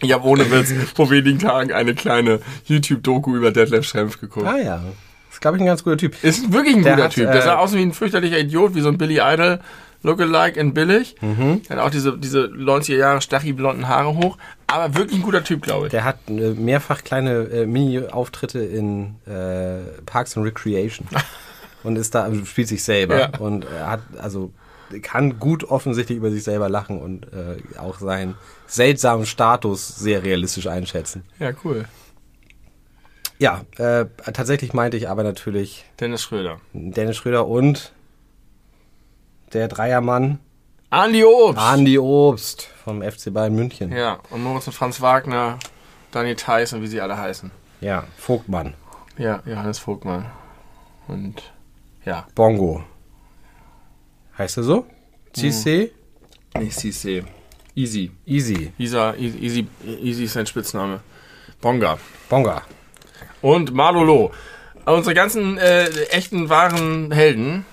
Ich 0.00 0.12
habe 0.12 0.24
ohne 0.26 0.50
Witz 0.50 0.72
vor 0.94 1.10
wenigen 1.10 1.38
Tagen 1.38 1.72
eine 1.72 1.94
kleine 1.94 2.40
YouTube-Doku 2.64 3.36
über 3.36 3.50
Detlef 3.50 3.86
Schrempf 3.86 4.20
geguckt. 4.20 4.46
Ah 4.46 4.56
ja. 4.56 4.82
Ist, 5.40 5.42
glaube 5.42 5.56
ich, 5.56 5.62
ein 5.62 5.66
ganz 5.66 5.82
guter 5.82 5.96
Typ. 5.96 6.22
Ist 6.22 6.52
wirklich 6.52 6.76
ein 6.76 6.82
Der 6.82 6.92
guter 6.92 7.04
hat, 7.04 7.12
Typ. 7.12 7.32
Der 7.32 7.40
äh, 7.40 7.42
sah 7.42 7.56
aus 7.56 7.72
wie 7.72 7.80
ein 7.80 7.94
fürchterlicher 7.94 8.38
Idiot, 8.38 8.74
wie 8.74 8.82
so 8.82 8.88
ein 8.88 8.98
Billy 8.98 9.20
Idol 9.22 9.58
Lookalike 10.02 10.60
in 10.60 10.74
billig. 10.74 11.14
Mhm. 11.20 11.62
Hat 11.68 11.78
auch 11.78 11.90
diese, 11.90 12.16
diese 12.18 12.44
90er 12.44 12.96
Jahre 12.96 13.20
stachiblonden 13.22 13.88
Haare 13.88 14.16
hoch. 14.16 14.36
Aber 14.66 14.94
wirklich 14.94 15.20
ein 15.20 15.22
guter 15.22 15.42
Typ, 15.42 15.62
glaube 15.62 15.86
ich. 15.86 15.90
Der 15.92 16.04
hat 16.04 16.16
äh, 16.28 16.52
mehrfach 16.52 17.02
kleine 17.04 17.44
äh, 17.44 17.66
Mini-Auftritte 17.66 18.60
in 18.60 19.16
äh, 19.26 20.02
Parks 20.04 20.36
and 20.36 20.46
Recreation. 20.46 21.06
und 21.82 21.96
ist 21.96 22.14
da, 22.14 22.24
also 22.24 22.44
spielt 22.44 22.68
sich 22.68 22.84
selber. 22.84 23.18
Ja. 23.18 23.30
Und 23.38 23.64
er 23.64 23.88
hat, 23.88 24.00
also 24.20 24.52
kann 25.02 25.38
gut 25.38 25.64
offensichtlich 25.64 26.18
über 26.18 26.30
sich 26.30 26.44
selber 26.44 26.68
lachen 26.68 27.00
und 27.00 27.24
äh, 27.32 27.78
auch 27.78 27.98
seinen 27.98 28.34
seltsamen 28.66 29.24
Status 29.24 29.88
sehr 29.88 30.22
realistisch 30.22 30.66
einschätzen. 30.66 31.24
Ja, 31.38 31.52
cool. 31.64 31.86
Ja, 33.40 33.62
äh, 33.78 34.04
tatsächlich 34.34 34.74
meinte 34.74 34.98
ich 34.98 35.08
aber 35.08 35.22
natürlich 35.22 35.86
Dennis 35.98 36.20
Schröder. 36.22 36.60
Dennis 36.74 37.16
Schröder 37.16 37.46
und 37.46 37.92
der 39.54 39.66
Dreiermann 39.68 40.40
Andi 40.90 41.24
Obst. 41.24 41.58
Andi 41.58 41.98
Obst 41.98 42.68
vom 42.84 43.00
FC 43.00 43.32
Bayern 43.32 43.54
München. 43.54 43.92
Ja, 43.92 44.18
und 44.28 44.42
Moritz 44.42 44.66
und 44.66 44.74
Franz 44.74 45.00
Wagner, 45.00 45.58
Daniel 46.10 46.36
Theiss 46.36 46.74
und 46.74 46.82
wie 46.82 46.86
sie 46.86 47.00
alle 47.00 47.16
heißen. 47.16 47.50
Ja, 47.80 48.04
Vogtmann, 48.18 48.74
Ja, 49.16 49.42
Johannes 49.46 49.78
Vogtmann. 49.78 50.26
Und 51.08 51.42
ja. 52.04 52.26
Bongo. 52.34 52.84
Heißt 54.36 54.58
er 54.58 54.64
so? 54.64 54.86
CC? 55.32 55.92
Ich 56.60 56.76
CC. 56.76 57.24
Easy. 57.74 58.10
Easy. 58.26 58.72
Isa, 58.76 59.14
Easy, 59.14 59.66
Easy 59.86 60.24
ist 60.24 60.34
sein 60.34 60.44
Spitzname. 60.46 61.00
Bonga. 61.62 61.96
Bonga. 62.28 62.62
Und 63.42 63.72
Malolo. 63.72 64.32
Unsere 64.84 65.14
ganzen 65.14 65.58
äh, 65.58 65.88
echten, 66.10 66.48
wahren 66.48 67.12
Helden 67.12 67.64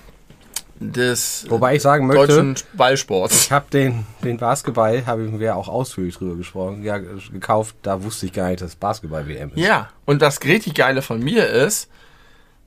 des 0.80 1.46
Wobei 1.48 1.76
ich 1.76 1.82
sagen 1.82 2.06
möchte, 2.06 2.26
deutschen 2.26 2.54
Ballsports. 2.74 3.46
ich 3.46 3.52
habe 3.52 3.66
den, 3.72 4.06
den 4.22 4.36
Basketball, 4.36 5.06
habe 5.06 5.40
wir 5.40 5.56
auch 5.56 5.68
ausführlich 5.68 6.16
drüber 6.16 6.36
gesprochen, 6.36 6.84
ja, 6.84 6.98
gekauft, 6.98 7.74
da 7.82 8.02
wusste 8.04 8.26
ich 8.26 8.32
gar 8.32 8.48
nicht, 8.48 8.60
dass 8.60 8.76
Basketball-WM 8.76 9.50
ist. 9.50 9.58
Ja, 9.58 9.88
und 10.04 10.22
das 10.22 10.44
richtig 10.44 10.74
Geile 10.74 11.02
von 11.02 11.20
mir 11.20 11.48
ist, 11.48 11.88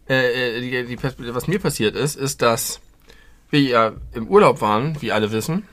äh, 0.09 0.57
äh, 0.57 0.85
die, 0.85 0.95
die, 0.97 1.33
was 1.33 1.47
mir 1.47 1.59
passiert 1.59 1.95
ist, 1.95 2.17
ist, 2.17 2.41
dass 2.41 2.81
wir 3.49 3.61
ja 3.61 3.91
im 4.13 4.27
Urlaub 4.27 4.61
waren, 4.61 5.01
wie 5.01 5.11
alle 5.11 5.31
wissen, 5.31 5.67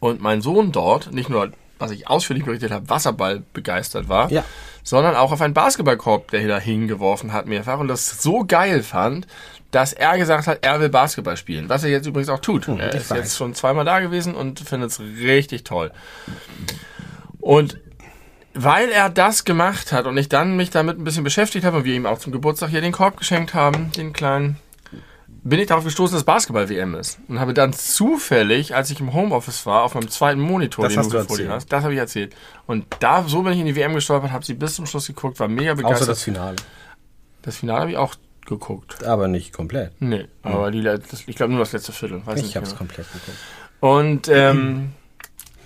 und 0.00 0.20
mein 0.20 0.42
Sohn 0.42 0.72
dort 0.72 1.12
nicht 1.12 1.28
nur, 1.28 1.52
was 1.78 1.90
ich 1.90 2.08
ausführlich 2.08 2.44
berichtet 2.44 2.70
habe, 2.72 2.88
Wasserball 2.88 3.42
begeistert 3.52 4.08
war, 4.08 4.30
Ja. 4.30 4.44
sondern 4.82 5.14
auch 5.16 5.32
auf 5.32 5.40
einen 5.40 5.54
Basketballkorb, 5.54 6.30
der 6.30 6.46
da 6.48 6.58
hingeworfen 6.58 7.32
hat, 7.32 7.46
mehrfach 7.46 7.78
und 7.78 7.88
das 7.88 8.22
so 8.22 8.44
geil 8.46 8.82
fand, 8.82 9.26
dass 9.70 9.92
er 9.92 10.16
gesagt 10.16 10.46
hat, 10.46 10.60
er 10.62 10.80
will 10.80 10.88
Basketball 10.88 11.36
spielen, 11.36 11.68
was 11.68 11.84
er 11.84 11.90
jetzt 11.90 12.06
übrigens 12.06 12.30
auch 12.30 12.40
tut. 12.40 12.68
er 12.68 12.88
ich 12.94 13.02
ist 13.02 13.10
weiß. 13.10 13.18
jetzt 13.18 13.36
schon 13.36 13.54
zweimal 13.54 13.84
da 13.84 14.00
gewesen 14.00 14.34
und 14.34 14.60
findet 14.60 14.90
es 14.90 15.00
richtig 15.00 15.64
toll. 15.64 15.90
Und 17.40 17.78
weil 18.54 18.88
er 18.88 19.08
das 19.10 19.44
gemacht 19.44 19.92
hat 19.92 20.06
und 20.06 20.16
ich 20.16 20.28
dann 20.28 20.56
mich 20.56 20.70
damit 20.70 20.98
ein 20.98 21.04
bisschen 21.04 21.22
beschäftigt 21.22 21.64
habe 21.64 21.78
und 21.78 21.84
wir 21.84 21.94
ihm 21.94 22.06
auch 22.06 22.18
zum 22.18 22.32
Geburtstag 22.32 22.70
hier 22.70 22.80
den 22.80 22.92
Korb 22.92 23.16
geschenkt 23.18 23.54
haben, 23.54 23.92
den 23.92 24.12
kleinen, 24.12 24.56
bin 25.48 25.60
ich 25.60 25.66
darauf 25.66 25.84
gestoßen, 25.84 26.14
dass 26.16 26.24
Basketball-WM 26.24 26.94
ist. 26.94 27.18
Und 27.28 27.40
habe 27.40 27.54
dann 27.54 27.72
zufällig, 27.72 28.74
als 28.74 28.90
ich 28.90 29.00
im 29.00 29.12
Homeoffice 29.12 29.64
war, 29.66 29.82
auf 29.84 29.94
meinem 29.94 30.08
zweiten 30.08 30.40
Monitor, 30.40 30.84
Das 30.84 30.92
den 30.94 30.98
hast 31.00 31.12
du 31.12 31.24
vor 31.24 31.36
dir 31.36 31.50
hast, 31.50 31.72
das 31.72 31.82
habe 31.84 31.92
ich 31.94 31.98
erzählt. 31.98 32.34
Und 32.66 32.86
da, 33.00 33.24
so 33.26 33.42
bin 33.42 33.52
ich 33.52 33.60
in 33.60 33.66
die 33.66 33.76
WM 33.76 33.94
gestolpert, 33.94 34.30
habe 34.32 34.44
sie 34.44 34.54
bis 34.54 34.74
zum 34.74 34.86
Schluss 34.86 35.06
geguckt, 35.06 35.38
war 35.40 35.48
mega 35.48 35.72
Außer 35.72 35.82
begeistert. 35.82 36.08
das 36.08 36.22
Finale. 36.22 36.56
das 37.42 37.56
Finale 37.56 37.80
habe 37.80 37.90
ich 37.90 37.96
auch 37.96 38.14
geguckt. 38.46 39.04
Aber 39.04 39.28
nicht 39.28 39.52
komplett. 39.52 39.92
Nee, 40.00 40.26
aber 40.42 40.70
die, 40.70 40.80
le- 40.80 40.98
das, 40.98 41.24
ich 41.26 41.36
glaube 41.36 41.52
nur 41.52 41.60
das 41.60 41.72
letzte 41.72 41.92
Viertel. 41.92 42.22
Weiß 42.26 42.40
Ich 42.40 42.56
habe 42.56 42.64
es 42.64 42.70
genau. 42.70 42.78
komplett 42.78 43.06
geguckt. 43.12 43.38
Und 43.80 44.28
ähm, 44.28 44.92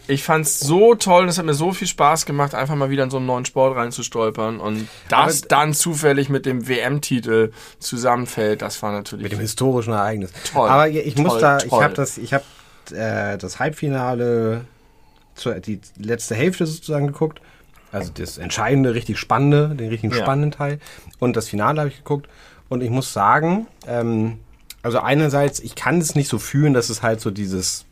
ich 0.08 0.24
fand's 0.24 0.58
so 0.60 0.94
toll, 0.94 1.26
das 1.26 1.38
hat 1.38 1.44
mir 1.44 1.54
so 1.54 1.72
viel 1.72 1.86
Spaß 1.86 2.26
gemacht, 2.26 2.54
einfach 2.54 2.74
mal 2.74 2.90
wieder 2.90 3.04
in 3.04 3.10
so 3.10 3.18
einen 3.18 3.26
neuen 3.26 3.44
Sport 3.44 3.76
reinzustolpern. 3.76 4.58
Und 4.60 4.88
das 5.08 5.40
Aber- 5.42 5.48
dann 5.48 5.74
zufällig 5.74 6.28
mit 6.28 6.44
dem 6.46 6.66
WM-Titel 6.68 7.52
zusammenfällt, 7.78 8.62
das 8.62 8.82
war 8.82 8.92
natürlich. 8.92 9.22
Mit 9.24 9.32
dem 9.32 9.40
historischen 9.40 9.92
Ereignis. 9.92 10.32
Toll, 10.52 10.68
Aber 10.68 10.88
ich 10.88 11.16
muss 11.16 11.32
toll, 11.32 11.40
da, 11.40 11.58
ich 11.58 11.64
toll. 11.68 11.82
habe 11.84 11.94
das, 11.94 12.18
ich 12.18 12.32
habe 12.34 12.44
äh, 12.92 13.38
das 13.38 13.58
Halbfinale, 13.60 14.64
die 15.66 15.80
letzte 15.98 16.34
Hälfte 16.34 16.66
sozusagen 16.66 17.06
geguckt. 17.06 17.40
Also 17.90 18.10
das 18.12 18.38
entscheidende, 18.38 18.94
richtig 18.94 19.18
spannende, 19.18 19.74
den 19.74 19.88
richtigen 19.90 20.14
Ja. 20.14 20.22
spannenden 20.22 20.50
Teil. 20.50 20.78
Und 21.18 21.36
das 21.36 21.48
Finale 21.48 21.80
habe 21.80 21.90
ich 21.90 21.98
geguckt. 21.98 22.26
Und 22.68 22.82
ich 22.82 22.90
muss 22.90 23.12
sagen, 23.12 23.66
ähm, 23.86 24.38
also 24.82 24.98
einerseits, 24.98 25.60
ich 25.60 25.74
kann 25.74 25.98
es 26.00 26.14
nicht 26.14 26.28
so 26.28 26.38
fühlen, 26.38 26.72
dass 26.74 26.88
es 26.90 27.02
halt 27.02 27.20
so 27.20 27.30
dieses 27.30 27.84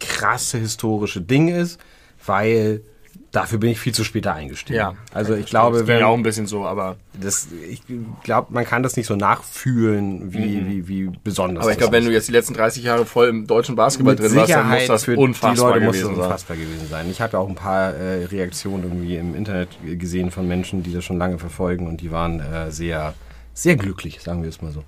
krasse 0.00 0.58
historische 0.58 1.20
Ding 1.20 1.48
ist, 1.48 1.80
weil 2.26 2.82
dafür 3.30 3.58
bin 3.58 3.70
ich 3.70 3.80
viel 3.80 3.94
zu 3.94 4.04
spät 4.04 4.26
da 4.26 4.34
eingestiegen. 4.34 4.78
ja, 4.78 4.94
Also 5.14 5.32
ich 5.34 5.42
das 5.44 5.50
glaube, 5.50 5.78
ging 5.78 5.86
wenn, 5.86 6.02
auch 6.02 6.14
ein 6.14 6.22
bisschen 6.22 6.46
so, 6.46 6.66
aber, 6.66 6.96
das, 7.18 7.48
ich 7.70 7.82
glaube, 8.22 8.52
man 8.52 8.66
kann 8.66 8.82
das 8.82 8.96
nicht 8.96 9.06
so 9.06 9.16
nachfühlen, 9.16 10.34
wie, 10.34 10.66
wie, 10.66 10.88
wie 10.88 11.10
besonders 11.24 11.60
Mhm. 11.60 11.62
aber 11.62 11.70
ich 11.70 11.76
das 11.78 11.78
glaube, 11.88 11.96
wenn 11.96 12.04
du 12.04 12.12
jetzt 12.12 12.28
die 12.28 12.32
letzten 12.32 12.52
30 12.54 12.84
Jahre 12.84 13.06
voll 13.06 13.28
im 13.28 13.46
deutschen 13.46 13.74
Basketball 13.74 14.16
drin 14.16 14.34
warst, 14.36 14.50
dann 14.50 14.64
muss 14.66 14.76
Sicherheit 14.78 14.88
das 14.90 15.04
für 15.04 15.16
unfassbar 15.16 15.72
die 15.74 15.80
Leute 15.80 15.86
muss 15.86 15.94
das 15.96 16.02
gewesen 16.02 16.14
sein. 16.16 16.24
unfassbar 16.24 16.56
gewesen 16.58 16.88
sein. 16.90 17.10
Ich 17.10 17.20
habe 17.22 17.32
ja 17.34 17.38
auch 17.38 17.48
ein 17.48 17.54
paar 17.54 17.94
äh, 17.94 18.24
Reaktionen 18.26 18.82
irgendwie 18.84 19.16
im 19.16 19.34
Internet 19.34 19.68
gesehen 19.98 20.30
von 20.30 20.46
Menschen, 20.46 20.82
die 20.82 20.92
das 20.92 21.02
schon 21.04 21.16
lange 21.18 21.38
verfolgen 21.38 21.86
und 21.86 22.02
die 22.02 22.10
waren 22.10 22.40
äh, 22.40 22.70
sehr, 22.70 23.14
sehr 23.54 23.76
glücklich, 23.76 24.20
sagen 24.20 24.42
wir 24.42 24.50
es 24.50 24.60
mal 24.60 24.72
so. 24.72 24.84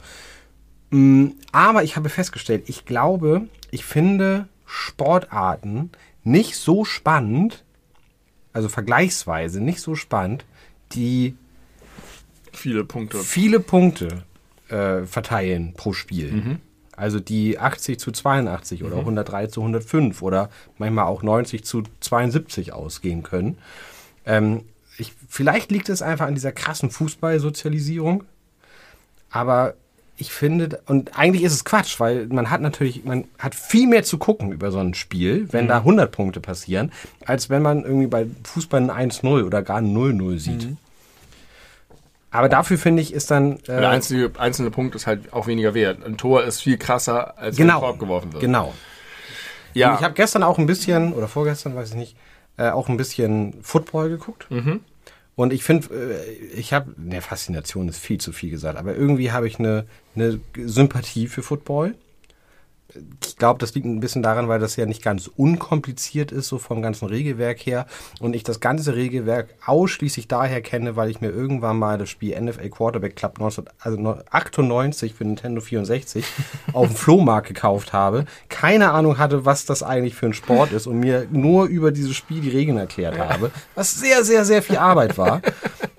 Mm, 0.91 1.29
Aber 1.53 1.83
ich 1.83 1.97
habe 1.97 2.11
festgestellt, 2.11 2.65
ich 2.67 2.85
glaube, 2.85 3.43
ich 3.71 3.85
finde 3.87 4.49
Sportarten 4.75 5.91
nicht 6.25 6.57
so 6.57 6.85
spannend, 6.85 7.65
also 8.53 8.69
vergleichsweise 8.69 9.61
nicht 9.61 9.81
so 9.81 9.95
spannend, 9.95 10.45
die 10.93 11.37
Viele 12.53 12.85
Punkte. 12.85 13.19
viele 13.19 13.61
Punkte 13.61 14.25
äh, 14.69 15.05
verteilen 15.05 15.75
pro 15.75 15.93
Spiel. 15.93 16.33
Mhm. 16.33 16.59
Also 16.97 17.21
die 17.21 17.59
80 17.59 18.01
zu 18.01 18.11
82 18.11 18.83
oder 18.83 18.99
103 18.99 19.47
zu 19.47 19.61
105 19.61 20.23
oder 20.23 20.51
manchmal 20.79 21.07
auch 21.07 21.23
90 21.23 21.65
zu 21.65 21.85
72 22.01 22.73
ausgehen 22.73 23.23
können. 23.23 23.59
Ähm, 24.27 24.63
ich, 24.99 25.13
vielleicht 25.29 25.71
liegt 25.71 25.89
es 25.89 26.03
einfach 26.03 26.27
an 26.27 26.35
dieser 26.35 26.53
krassen 26.53 26.91
Fußballsozialisierung, 26.91 28.25
aber 29.31 29.75
ich 30.17 30.33
finde, 30.33 30.81
und 30.87 31.19
eigentlich 31.19 31.43
ist 31.43 31.53
es 31.53 31.65
Quatsch, 31.65 31.99
weil 31.99 32.27
man 32.29 32.51
hat 32.51 32.61
natürlich, 32.61 33.05
man 33.05 33.25
hat 33.39 33.55
viel 33.55 33.89
mehr 33.89 34.05
zu 34.05 34.17
gucken 34.19 34.53
über 34.53 34.71
so 34.71 34.79
ein 34.79 34.95
Spiel, 34.95 35.49
wenn 35.53 35.65
Mhm. 35.65 35.69
da 35.69 35.79
100 35.79 36.13
Punkte 36.13 36.41
passieren, 36.41 36.93
als 37.27 37.51
wenn 37.51 37.63
man 37.63 37.83
irgendwie 37.83 38.07
bei 38.07 38.27
Fußball 38.45 38.89
ein 38.91 39.11
1-0 39.11 39.45
oder 39.45 39.63
gar 39.63 39.79
ein 39.79 39.93
0-0 39.93 40.39
sieht. 40.39 40.65
Mhm. 40.69 40.77
Aber 42.31 42.49
dafür 42.49 42.79
finde 42.79 43.01
ich, 43.03 43.13
ist 43.13 43.31
dann. 43.31 43.59
Äh, 43.61 43.81
Der 43.81 43.91
einzelne, 43.91 44.31
einzelne 44.39 44.71
Punkt 44.71 44.95
ist 44.97 45.07
halt 45.07 45.33
auch 45.33 45.47
weniger 45.47 45.73
wert. 45.75 46.05
Ein 46.05 46.17
Tor 46.17 46.43
ist 46.45 46.63
viel 46.63 46.79
krasser, 46.79 47.39
als 47.39 47.57
genau, 47.57 47.75
wenn 47.75 47.77
ein 47.77 47.81
Korb 47.91 47.99
geworfen 48.01 48.33
wird. 48.33 48.41
Genau. 48.41 48.73
Ja, 49.73 49.91
Und 49.91 49.99
ich 49.99 50.05
habe 50.05 50.15
gestern 50.15 50.43
auch 50.43 50.59
ein 50.59 50.67
bisschen, 50.67 51.13
oder 51.13 51.29
vorgestern, 51.29 51.75
weiß 51.77 51.91
ich 51.91 51.95
nicht, 51.97 52.17
äh, 52.57 52.71
auch 52.71 52.89
ein 52.89 52.97
bisschen 52.97 53.55
Football 53.63 54.09
geguckt. 54.11 54.49
Mhm. 54.51 54.81
Und 55.37 55.53
ich 55.53 55.65
finde, 55.65 55.89
äh, 55.95 56.33
ich 56.57 56.73
habe, 56.73 56.95
ne, 56.97 57.21
Faszination 57.21 57.89
ist 57.89 57.99
viel 57.99 58.19
zu 58.19 58.33
viel 58.33 58.51
gesagt, 58.51 58.79
aber 58.79 58.95
irgendwie 58.95 59.33
habe 59.33 59.47
ich 59.47 59.59
eine, 59.59 59.87
eine 60.15 60.41
Sympathie 60.57 61.27
für 61.27 61.43
Football. 61.43 61.95
Ich 63.27 63.37
glaube, 63.37 63.59
das 63.59 63.75
liegt 63.75 63.87
ein 63.87 64.01
bisschen 64.01 64.23
daran, 64.23 64.49
weil 64.49 64.59
das 64.61 64.77
ja 64.77 64.87
nicht 64.87 65.03
ganz 65.03 65.29
unkompliziert 65.37 66.33
ist, 66.33 66.49
so 66.49 66.59
vom 66.59 66.83
ganzen 66.83 67.07
Regelwerk 67.09 67.59
her. 67.67 67.87
Und 68.21 68.35
ich 68.37 68.43
das 68.45 68.61
ganze 68.61 68.95
Regelwerk 68.95 69.55
ausschließlich 69.67 70.29
daher 70.29 70.61
kenne, 70.63 70.97
weil 70.97 71.11
ich 71.11 71.21
mir 71.21 71.31
irgendwann 71.31 71.79
mal 71.79 71.99
das 71.99 72.09
Spiel 72.11 72.41
NFL 72.41 72.69
Quarterback 72.71 73.17
Club 73.17 73.35
1998 73.39 75.15
für 75.15 75.25
Nintendo 75.25 75.61
64 75.61 76.25
auf 76.73 76.89
dem 76.89 76.97
Flohmarkt 76.97 77.49
gekauft 77.49 77.93
habe. 77.93 78.25
Keine 78.49 78.91
Ahnung 78.93 79.19
hatte, 79.19 79.45
was 79.45 79.67
das 79.67 79.83
eigentlich 79.83 80.15
für 80.15 80.27
ein 80.27 80.35
Sport 80.35 80.73
ist 80.73 80.87
und 80.87 81.01
mir 81.01 81.27
nur 81.31 81.67
über 81.67 81.93
dieses 81.93 82.15
Spiel 82.17 82.41
die 82.41 82.51
Regeln 82.51 82.79
erklärt 82.79 83.19
habe. 83.19 83.51
Was 83.75 83.95
sehr, 83.95 84.25
sehr, 84.25 84.45
sehr 84.45 84.63
viel 84.63 84.77
Arbeit 84.77 85.19
war. 85.19 85.41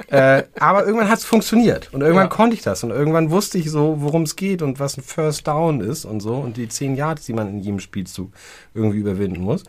Äh, 0.07 0.43
aber 0.59 0.85
irgendwann 0.85 1.09
hat 1.09 1.17
es 1.17 1.25
funktioniert 1.25 1.89
und 1.91 2.01
irgendwann 2.01 2.25
Ja. 2.27 2.29
konnte 2.29 2.55
ich 2.55 2.61
das 2.61 2.83
und 2.83 2.91
irgendwann 2.91 3.31
wusste 3.31 3.57
ich 3.57 3.71
so, 3.71 3.95
worum 4.01 4.21
es 4.21 4.35
geht 4.35 4.61
und 4.61 4.79
was 4.79 4.97
ein 4.97 5.01
First 5.01 5.47
Down 5.47 5.81
ist 5.81 6.05
und 6.05 6.19
so 6.19 6.35
und 6.35 6.57
die 6.57 6.67
zehn 6.85 6.95
Yards, 6.95 7.25
die 7.25 7.33
man 7.33 7.49
in 7.49 7.59
jedem 7.59 7.79
Spielzug 7.79 8.31
irgendwie 8.73 8.99
überwinden 8.99 9.41
muss. 9.41 9.63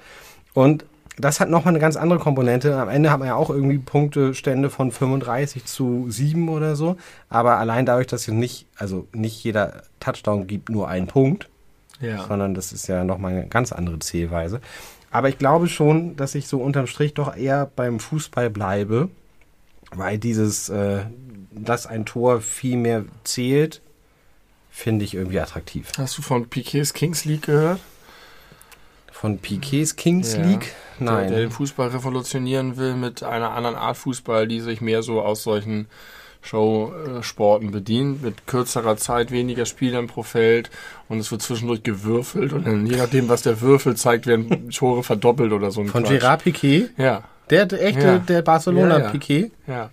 Und 0.54 0.84
das 1.18 1.40
hat 1.40 1.48
nochmal 1.48 1.72
eine 1.72 1.78
ganz 1.78 1.96
andere 1.96 2.18
Komponente. 2.18 2.78
Am 2.78 2.90
Ende 2.90 3.10
hat 3.10 3.18
man 3.18 3.28
ja 3.28 3.36
auch 3.36 3.48
irgendwie 3.48 3.78
Punktestände 3.78 4.68
von 4.68 4.92
35 4.92 5.64
zu 5.64 6.06
7 6.10 6.48
oder 6.50 6.76
so. 6.76 6.96
Aber 7.30 7.56
allein 7.56 7.86
dadurch, 7.86 8.06
dass 8.06 8.28
es 8.28 8.34
nicht, 8.34 8.66
also 8.76 9.06
nicht 9.12 9.42
jeder 9.42 9.82
Touchdown 9.98 10.46
gibt 10.46 10.68
nur 10.68 10.88
einen 10.88 11.06
Punkt, 11.06 11.48
ja. 12.00 12.26
sondern 12.26 12.54
das 12.54 12.72
ist 12.72 12.86
ja 12.86 13.02
nochmal 13.04 13.32
eine 13.32 13.46
ganz 13.46 13.72
andere 13.72 13.98
Zählweise. 13.98 14.60
Aber 15.10 15.30
ich 15.30 15.38
glaube 15.38 15.68
schon, 15.68 16.16
dass 16.16 16.34
ich 16.34 16.48
so 16.48 16.58
unterm 16.58 16.86
Strich 16.86 17.14
doch 17.14 17.34
eher 17.34 17.70
beim 17.74 17.98
Fußball 17.98 18.50
bleibe, 18.50 19.08
weil 19.94 20.18
dieses, 20.18 20.68
äh, 20.68 21.04
dass 21.52 21.86
ein 21.86 22.04
Tor 22.04 22.42
viel 22.42 22.76
mehr 22.76 23.04
zählt, 23.24 23.80
finde 24.78 25.06
ich 25.06 25.14
irgendwie 25.14 25.40
attraktiv. 25.40 25.90
Hast 25.96 26.18
du 26.18 26.22
von 26.22 26.48
Piquets 26.48 26.92
Kings 26.92 27.24
League 27.24 27.42
gehört? 27.46 27.80
Von 29.10 29.38
Piquets 29.38 29.96
Kings 29.96 30.34
Ja. 30.34 30.44
League? 30.44 30.74
Der, 31.00 31.06
Nein. 31.06 31.28
der 31.30 31.38
den 31.40 31.50
Fußball 31.50 31.88
revolutionieren 31.88 32.76
will 32.76 32.94
mit 32.94 33.22
einer 33.22 33.52
anderen 33.52 33.76
Art 33.76 33.96
Fußball, 33.96 34.46
die 34.46 34.60
sich 34.60 34.80
mehr 34.82 35.02
so 35.02 35.22
aus 35.22 35.42
solchen 35.42 35.86
Showsporten 36.42 37.70
bedient, 37.70 38.22
mit 38.22 38.46
kürzerer 38.46 38.96
Zeit, 38.98 39.30
weniger 39.30 39.66
Spielern 39.66 40.06
pro 40.06 40.22
Feld 40.22 40.70
und 41.08 41.18
es 41.18 41.30
wird 41.30 41.42
zwischendurch 41.42 41.82
gewürfelt 41.82 42.52
und 42.52 42.66
dann, 42.66 42.86
je 42.86 42.96
nachdem, 42.96 43.28
was 43.28 43.42
der 43.42 43.60
Würfel 43.62 43.96
zeigt, 43.96 44.26
werden 44.26 44.70
Tore 44.70 45.02
verdoppelt 45.02 45.52
oder 45.52 45.70
so 45.70 45.80
ein 45.80 45.88
Von 45.88 46.02
Quatsch. 46.04 46.20
Gerard 46.20 46.44
Piquet? 46.44 46.90
Ja, 46.98 47.24
Der, 47.50 47.64
der 47.66 47.82
echte, 47.84 48.00
Ja. 48.06 48.18
der 48.18 48.42
Barcelona 48.42 48.98
Ja, 48.98 49.04
ja. 49.04 49.10
Piquet? 49.10 49.50
ja. 49.66 49.90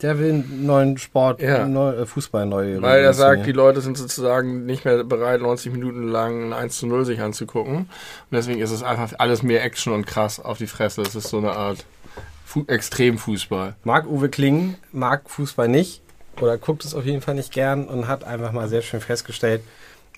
Der 0.00 0.18
will 0.20 0.30
einen 0.30 0.64
neuen 0.66 0.96
Sport, 0.96 1.42
Ja. 1.42 1.66
neu, 1.66 1.90
äh, 1.90 2.06
Fußball 2.06 2.46
neu. 2.46 2.80
Weil 2.80 3.02
er 3.02 3.14
sagt, 3.14 3.46
die. 3.46 3.52
Leute 3.52 3.80
sind 3.80 3.96
sozusagen 3.98 4.64
nicht 4.64 4.84
mehr 4.84 5.02
bereit, 5.02 5.40
90 5.40 5.72
Minuten 5.72 6.06
lang 6.06 6.48
ein 6.48 6.52
1 6.52 6.78
zu 6.78 6.86
0 6.86 7.04
sich 7.04 7.20
anzugucken. 7.20 7.76
Und 7.78 7.88
deswegen 8.30 8.60
ist 8.60 8.70
es 8.70 8.84
einfach 8.84 9.12
alles 9.18 9.42
mehr 9.42 9.64
Action 9.64 9.92
und 9.92 10.06
krass 10.06 10.38
auf 10.38 10.58
die 10.58 10.68
Fresse. 10.68 11.02
Es 11.02 11.16
ist 11.16 11.28
so 11.28 11.38
eine 11.38 11.50
Art 11.50 11.84
Fu 12.46 12.64
Extremfußball. 12.66 13.74
Marc-Uwe 13.82 14.28
Kling 14.28 14.76
mag 14.92 15.28
Fußball 15.28 15.68
nicht 15.68 16.00
oder 16.40 16.56
guckt 16.58 16.84
es 16.84 16.94
auf 16.94 17.04
jeden 17.04 17.20
Fall 17.20 17.34
nicht 17.34 17.52
gern 17.52 17.86
und 17.88 18.06
hat 18.06 18.22
einfach 18.24 18.52
mal 18.52 18.68
sehr 18.68 18.82
schön 18.82 19.00
festgestellt, 19.00 19.62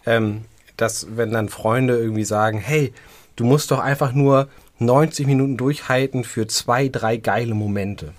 ähm, 0.04 0.44
dass 0.76 1.06
wenn 1.16 1.32
dann 1.32 1.48
Freunde 1.48 1.96
irgendwie 1.96 2.24
sagen, 2.24 2.58
hey, 2.58 2.92
du 3.36 3.44
musst 3.44 3.70
doch 3.70 3.80
einfach 3.80 4.12
nur 4.12 4.48
90 4.78 5.26
Minuten 5.26 5.56
durchhalten 5.56 6.24
für 6.24 6.46
zwei, 6.46 6.88
drei 6.88 7.16
geile 7.16 7.54
Momente. 7.54 8.12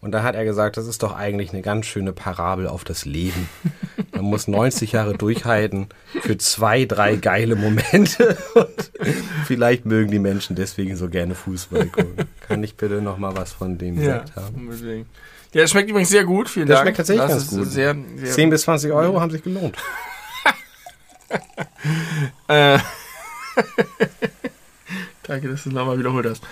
Und 0.00 0.12
da 0.12 0.22
hat 0.22 0.34
er 0.34 0.44
gesagt, 0.44 0.76
das 0.76 0.86
ist 0.86 1.02
doch 1.02 1.16
eigentlich 1.16 1.52
eine 1.52 1.62
ganz 1.62 1.86
schöne 1.86 2.12
Parabel 2.12 2.68
auf 2.68 2.84
das 2.84 3.04
Leben. 3.04 3.48
Man 4.12 4.24
muss 4.26 4.46
90 4.46 4.92
Jahre 4.92 5.14
durchhalten 5.14 5.88
für 6.20 6.38
zwei, 6.38 6.84
drei 6.84 7.16
geile 7.16 7.56
Momente. 7.56 8.36
Und 8.54 8.92
vielleicht 9.46 9.84
mögen 9.86 10.10
die 10.10 10.18
Menschen 10.18 10.54
deswegen 10.54 10.96
so 10.96 11.08
gerne 11.08 11.34
Fußball 11.34 11.86
gucken. 11.86 12.26
Kann 12.46 12.62
ich 12.62 12.76
bitte 12.76 13.00
noch 13.02 13.18
mal 13.18 13.36
was 13.36 13.52
von 13.52 13.78
dem 13.78 13.96
gesagt 13.96 14.36
haben? 14.36 14.54
unbedingt. 14.54 15.06
Ja, 15.52 15.62
es 15.62 15.70
schmeckt 15.70 15.88
übrigens 15.88 16.10
sehr 16.10 16.24
gut. 16.24 16.48
Vielen 16.50 16.66
Der 16.66 16.76
Dank. 16.76 16.84
schmeckt 16.86 16.96
tatsächlich 16.98 17.26
das 17.26 17.48
ganz 17.48 17.50
gut. 17.50 17.68
Sehr, 17.70 17.96
sehr 18.16 18.30
10 18.30 18.50
bis 18.50 18.62
20 18.62 18.92
Euro 18.92 19.20
haben 19.20 19.30
sich 19.30 19.42
gelohnt. 19.42 19.76
Äh, 22.48 22.78
Danke, 25.24 25.48
dass 25.48 25.64
du 25.64 25.70
es 25.70 25.74
nochmal 25.74 25.98
wiederholt 25.98 26.26
hast. 26.26 26.42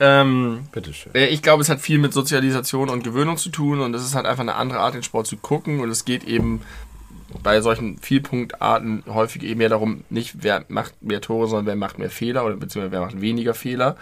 Ähm, 0.00 0.66
Bitteschön. 0.72 1.14
äh, 1.14 1.26
ich 1.26 1.42
glaube, 1.42 1.62
es 1.62 1.68
hat 1.68 1.80
viel 1.80 1.98
mit 1.98 2.12
Sozialisation 2.12 2.90
und 2.90 3.04
Gewöhnung 3.04 3.36
zu 3.36 3.48
tun 3.48 3.80
und 3.80 3.94
es 3.94 4.04
ist 4.04 4.14
halt 4.14 4.26
einfach 4.26 4.42
eine 4.42 4.54
andere 4.54 4.80
Art, 4.80 4.94
den 4.94 5.02
Sport 5.02 5.26
zu 5.26 5.36
gucken 5.36 5.80
und 5.80 5.88
es 5.90 6.04
geht 6.04 6.24
eben 6.24 6.60
bei 7.42 7.60
solchen 7.60 7.98
Vielpunktarten 7.98 9.02
häufig 9.08 9.42
eben 9.42 9.58
mehr 9.58 9.68
darum, 9.68 10.04
nicht 10.10 10.34
wer 10.42 10.64
macht 10.68 11.02
mehr 11.02 11.20
Tore, 11.20 11.46
sondern 11.48 11.66
wer 11.66 11.76
macht 11.76 11.98
mehr 11.98 12.10
Fehler 12.10 12.44
oder 12.44 12.56
beziehungsweise 12.56 12.92
wer 12.92 13.00
macht 13.00 13.20
weniger 13.20 13.54
Fehler. 13.54 13.96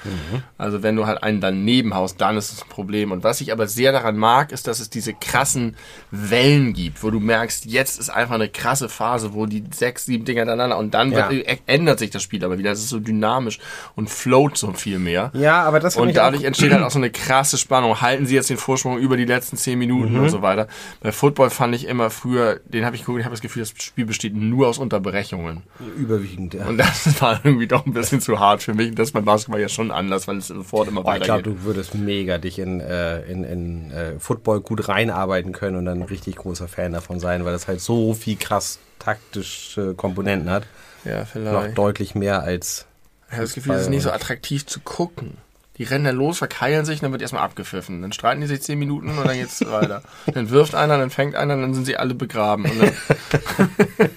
Also 0.58 0.82
wenn 0.82 0.96
du 0.96 1.06
halt 1.06 1.22
einen 1.22 1.40
daneben 1.40 1.94
haust, 1.94 2.20
dann 2.20 2.36
ist 2.36 2.52
es 2.52 2.62
ein 2.62 2.68
Problem. 2.68 3.12
Und 3.12 3.24
was 3.24 3.40
ich 3.40 3.52
aber 3.52 3.66
sehr 3.66 3.92
daran 3.92 4.16
mag, 4.16 4.52
ist, 4.52 4.66
dass 4.66 4.80
es 4.80 4.90
diese 4.90 5.14
krassen 5.14 5.76
Wellen 6.10 6.72
gibt, 6.72 7.02
wo 7.02 7.10
du 7.10 7.20
merkst, 7.20 7.66
jetzt 7.66 7.98
ist 7.98 8.10
einfach 8.10 8.34
eine 8.34 8.48
krasse 8.48 8.88
Phase, 8.88 9.34
wo 9.34 9.46
die 9.46 9.64
sechs, 9.72 10.06
sieben 10.06 10.24
Dinger 10.24 10.40
hintereinander 10.42 10.78
und 10.78 10.94
dann 10.94 11.12
Ja. 11.12 11.30
wird, 11.30 11.46
äh, 11.46 11.56
ändert 11.66 11.98
sich 11.98 12.10
das 12.10 12.22
Spiel 12.22 12.44
aber 12.44 12.58
wieder. 12.58 12.70
Es 12.72 12.80
ist 12.80 12.88
so 12.88 13.00
dynamisch 13.00 13.58
und 13.94 14.10
float 14.10 14.56
so 14.58 14.72
viel 14.72 14.98
mehr. 14.98 15.30
Ja, 15.34 15.62
aber 15.62 15.80
das 15.80 15.96
Und 15.96 16.16
dadurch 16.16 16.44
entsteht 16.44 16.72
halt 16.72 16.82
auch 16.82 16.90
so 16.90 16.98
eine 16.98 17.10
krasse 17.10 17.58
Spannung. 17.58 18.00
Halten 18.00 18.26
sie 18.26 18.34
jetzt 18.34 18.50
den 18.50 18.56
Vorsprung 18.56 18.98
über 18.98 19.16
die 19.16 19.24
letzten 19.24 19.56
zehn 19.56 19.78
Minuten 19.78 20.14
Mhm. 20.14 20.20
und 20.20 20.28
so 20.30 20.42
weiter. 20.42 20.68
Bei 21.00 21.12
Football 21.12 21.50
fand 21.50 21.74
ich 21.74 21.86
immer 21.86 22.10
früher, 22.10 22.60
den 22.66 22.84
habe 22.84 22.96
ich 22.96 23.04
geguckt, 23.04 23.23
ich 23.24 23.26
habe 23.26 23.32
das 23.32 23.40
Gefühl, 23.40 23.62
das 23.62 23.70
Spiel 23.82 24.04
besteht 24.04 24.34
nur 24.34 24.68
aus 24.68 24.76
Unterbrechungen. 24.76 25.62
überwiegend. 25.96 26.52
Ja. 26.52 26.66
Und 26.66 26.76
das 26.76 27.18
war 27.22 27.40
irgendwie 27.42 27.66
doch 27.66 27.86
ein 27.86 27.94
bisschen 27.94 28.20
zu 28.20 28.38
hart 28.38 28.62
für 28.62 28.74
mich. 28.74 28.90
Und 28.90 28.98
Das 28.98 29.08
ist 29.08 29.12
beim 29.12 29.24
Basketball 29.24 29.62
ja 29.62 29.70
schon 29.70 29.90
anders, 29.90 30.28
weil 30.28 30.36
es 30.36 30.48
sofort 30.48 30.88
immer 30.88 31.02
Boah, 31.02 31.16
ich 31.16 31.22
glaube, 31.22 31.40
weitergeht. 31.40 31.62
du 31.62 31.64
würdest 31.64 31.94
mega 31.94 32.36
dich 32.36 32.58
in, 32.58 32.80
äh, 32.80 33.22
in, 33.22 33.44
in 33.44 33.90
äh, 33.92 34.18
Football 34.18 34.60
gut 34.60 34.88
reinarbeiten 34.88 35.52
können 35.52 35.76
und 35.78 35.86
dann 35.86 36.00
ein 36.00 36.02
richtig 36.02 36.36
großer 36.36 36.68
Fan 36.68 36.92
davon 36.92 37.18
sein, 37.18 37.46
weil 37.46 37.52
das 37.52 37.66
halt 37.66 37.80
so 37.80 38.12
viel 38.12 38.36
krass 38.36 38.78
taktische 38.98 39.94
Komponenten 39.94 40.50
hat. 40.50 40.66
Ja, 41.06 41.20
Noch 41.20 41.26
vielleicht. 41.28 41.78
deutlich 41.78 42.14
mehr 42.14 42.42
als. 42.42 42.84
Ich 43.28 43.32
habe 43.32 43.42
das 43.44 43.54
Gefühl, 43.54 43.74
es 43.74 43.82
ist 43.82 43.88
nicht 43.88 44.02
so 44.02 44.10
attraktiv 44.10 44.66
zu 44.66 44.80
gucken. 44.80 45.38
Die 45.78 45.84
rennen 45.84 46.04
dann 46.04 46.16
los, 46.16 46.38
verkeilen 46.38 46.84
sich, 46.84 47.00
dann 47.00 47.10
wird 47.10 47.22
erstmal 47.22 47.42
abgepfiffen. 47.42 48.00
Dann 48.00 48.12
streiten 48.12 48.40
die 48.40 48.46
sich 48.46 48.62
zehn 48.62 48.78
Minuten 48.78 49.08
und 49.08 49.26
dann 49.26 49.36
geht's 49.36 49.60
weiter. 49.66 50.02
Dann 50.32 50.50
wirft 50.50 50.74
einer, 50.74 50.98
dann 50.98 51.10
fängt 51.10 51.34
einer, 51.34 51.56
dann 51.56 51.74
sind 51.74 51.84
sie 51.84 51.96
alle 51.96 52.14
begraben. 52.14 52.64
Und 52.64 52.80
dann 52.80 53.70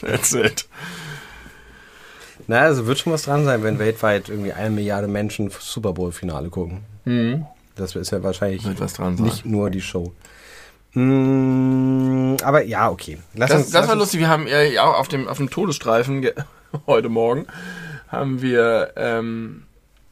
That's 0.00 0.32
it. 0.32 0.66
Na, 2.46 2.60
also 2.60 2.86
wird 2.86 2.98
schon 2.98 3.12
was 3.12 3.22
dran 3.22 3.44
sein, 3.44 3.62
wenn 3.62 3.78
weltweit 3.78 4.28
irgendwie 4.28 4.52
eine 4.52 4.70
Milliarde 4.70 5.08
Menschen 5.08 5.50
Super 5.60 5.92
Bowl-Finale 5.92 6.48
gucken. 6.48 6.80
Das 7.76 7.94
ist 7.94 8.10
ja 8.10 8.22
wahrscheinlich 8.22 8.64
Mhm. 8.64 9.24
Nicht 9.24 9.44
nur 9.44 9.70
die 9.70 9.80
Show. 9.80 10.12
Mm, 10.94 12.36
aber 12.42 12.64
ja, 12.64 12.90
okay. 12.90 13.18
Lass 13.34 13.50
Das, 13.50 13.62
uns, 13.62 13.70
das 13.70 13.88
war 13.88 13.96
lustig. 13.96 14.20
Wir 14.20 14.28
haben 14.28 14.46
ja 14.46 14.82
auch 14.82 14.98
auf 14.98 15.08
dem, 15.08 15.28
auf 15.28 15.38
dem 15.38 15.48
Todesstreifen 15.50 16.26
heute 16.86 17.08
Morgen 17.08 17.46
haben 18.08 18.42
wir 18.42 18.92
ähm, 18.96 19.62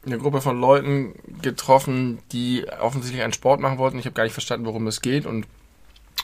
eine 0.05 0.17
Gruppe 0.17 0.41
von 0.41 0.59
Leuten 0.59 1.13
getroffen, 1.41 2.19
die 2.31 2.65
offensichtlich 2.79 3.23
einen 3.23 3.33
Sport 3.33 3.59
machen 3.59 3.77
wollten. 3.77 3.99
Ich 3.99 4.05
habe 4.05 4.15
gar 4.15 4.23
nicht 4.23 4.33
verstanden, 4.33 4.65
worum 4.65 4.87
es 4.87 5.01
geht. 5.01 5.25
Und 5.25 5.45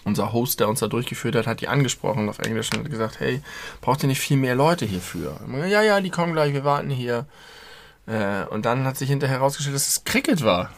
unser 0.03 0.33
Host, 0.33 0.59
der 0.59 0.69
uns 0.69 0.79
da 0.79 0.87
durchgeführt 0.87 1.35
hat, 1.35 1.47
hat 1.47 1.61
die 1.61 1.67
angesprochen 1.67 2.29
auf 2.29 2.39
Englisch 2.39 2.69
und 2.71 2.79
hat 2.79 2.89
gesagt, 2.89 3.19
hey, 3.19 3.41
braucht 3.81 4.03
ihr 4.03 4.07
nicht 4.07 4.21
viel 4.21 4.37
mehr 4.37 4.55
Leute 4.55 4.85
hierfür? 4.85 5.39
Ja, 5.67 5.81
ja, 5.81 6.01
die 6.01 6.09
kommen 6.09 6.33
gleich, 6.33 6.53
wir 6.53 6.63
warten 6.63 6.89
hier. 6.89 7.25
Äh, 8.07 8.45
und 8.45 8.65
dann 8.65 8.85
hat 8.85 8.97
sich 8.97 9.09
hinterher 9.09 9.39
herausgestellt, 9.39 9.75
dass 9.75 9.87
es 9.87 10.03
Cricket 10.05 10.43
war. 10.43 10.71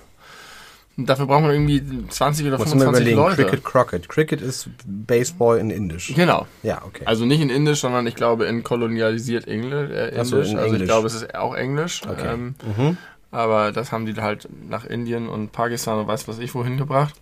Und 0.99 1.05
dafür 1.09 1.27
brauchen 1.27 1.45
wir 1.45 1.53
irgendwie 1.53 1.81
20 2.09 2.45
oder 2.47 2.57
mal 2.57 2.65
25 2.65 2.89
überlegen, 3.01 3.17
Leute. 3.17 3.43
Cricket, 3.45 3.63
Crockett. 3.63 4.09
Cricket 4.09 4.41
ist 4.41 4.69
Baseball 4.85 5.57
in 5.57 5.69
Indisch. 5.69 6.13
Genau. 6.13 6.45
Ja, 6.61 6.81
okay. 6.85 7.03
Also 7.05 7.25
nicht 7.25 7.39
in 7.41 7.49
Indisch, 7.49 7.79
sondern 7.79 8.05
ich 8.05 8.15
glaube 8.15 8.45
in 8.45 8.63
kolonialisiert 8.63 9.47
Englisch. 9.47 9.89
Äh, 9.91 10.13
Ach 10.19 10.25
so, 10.25 10.35
Indisch. 10.37 10.51
in 10.51 10.57
also 10.57 10.67
ich 10.67 10.73
Englisch. 10.73 10.87
glaube, 10.89 11.07
es 11.07 11.13
ist 11.15 11.35
auch 11.35 11.55
Englisch. 11.55 12.01
Okay. 12.05 12.27
Ähm, 12.33 12.55
Mhm. 12.77 12.97
aber 13.31 13.71
das 13.71 13.91
haben 13.93 14.05
die 14.05 14.13
halt 14.21 14.49
nach 14.69 14.83
Indien 14.85 15.29
und 15.29 15.51
Pakistan 15.53 15.99
und 15.99 16.07
weiß 16.07 16.27
was 16.27 16.37
ich 16.39 16.53
wohin 16.53 16.77
gebracht. 16.77 17.13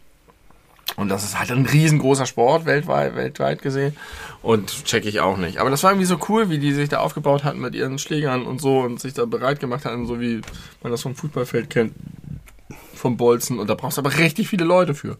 Und 0.95 1.09
das 1.09 1.23
ist 1.23 1.37
halt 1.37 1.51
ein 1.51 1.65
riesengroßer 1.67 2.25
Sport 2.25 2.65
weltweit, 2.65 3.15
weltweit 3.15 3.61
gesehen. 3.61 3.95
Und 4.41 4.85
check 4.85 5.05
ich 5.05 5.19
auch 5.19 5.37
nicht. 5.37 5.59
Aber 5.59 5.69
das 5.69 5.83
war 5.83 5.91
irgendwie 5.91 6.07
so 6.07 6.17
cool, 6.29 6.49
wie 6.49 6.57
die 6.57 6.71
sich 6.73 6.89
da 6.89 6.99
aufgebaut 7.01 7.43
hatten 7.43 7.59
mit 7.59 7.75
ihren 7.75 7.99
Schlägern 7.99 8.43
und 8.47 8.59
so 8.59 8.79
und 8.79 8.99
sich 8.99 9.13
da 9.13 9.25
bereit 9.25 9.59
gemacht 9.59 9.85
hatten, 9.85 10.07
so 10.07 10.19
wie 10.19 10.41
man 10.81 10.91
das 10.91 11.03
vom 11.03 11.13
Fußballfeld 11.13 11.69
kennt. 11.69 11.93
Vom 12.97 13.15
Bolzen. 13.17 13.59
Und 13.59 13.69
da 13.69 13.75
brauchst 13.75 13.97
du 13.97 14.01
aber 14.01 14.17
richtig 14.17 14.47
viele 14.49 14.65
Leute 14.65 14.93
für. 14.95 15.17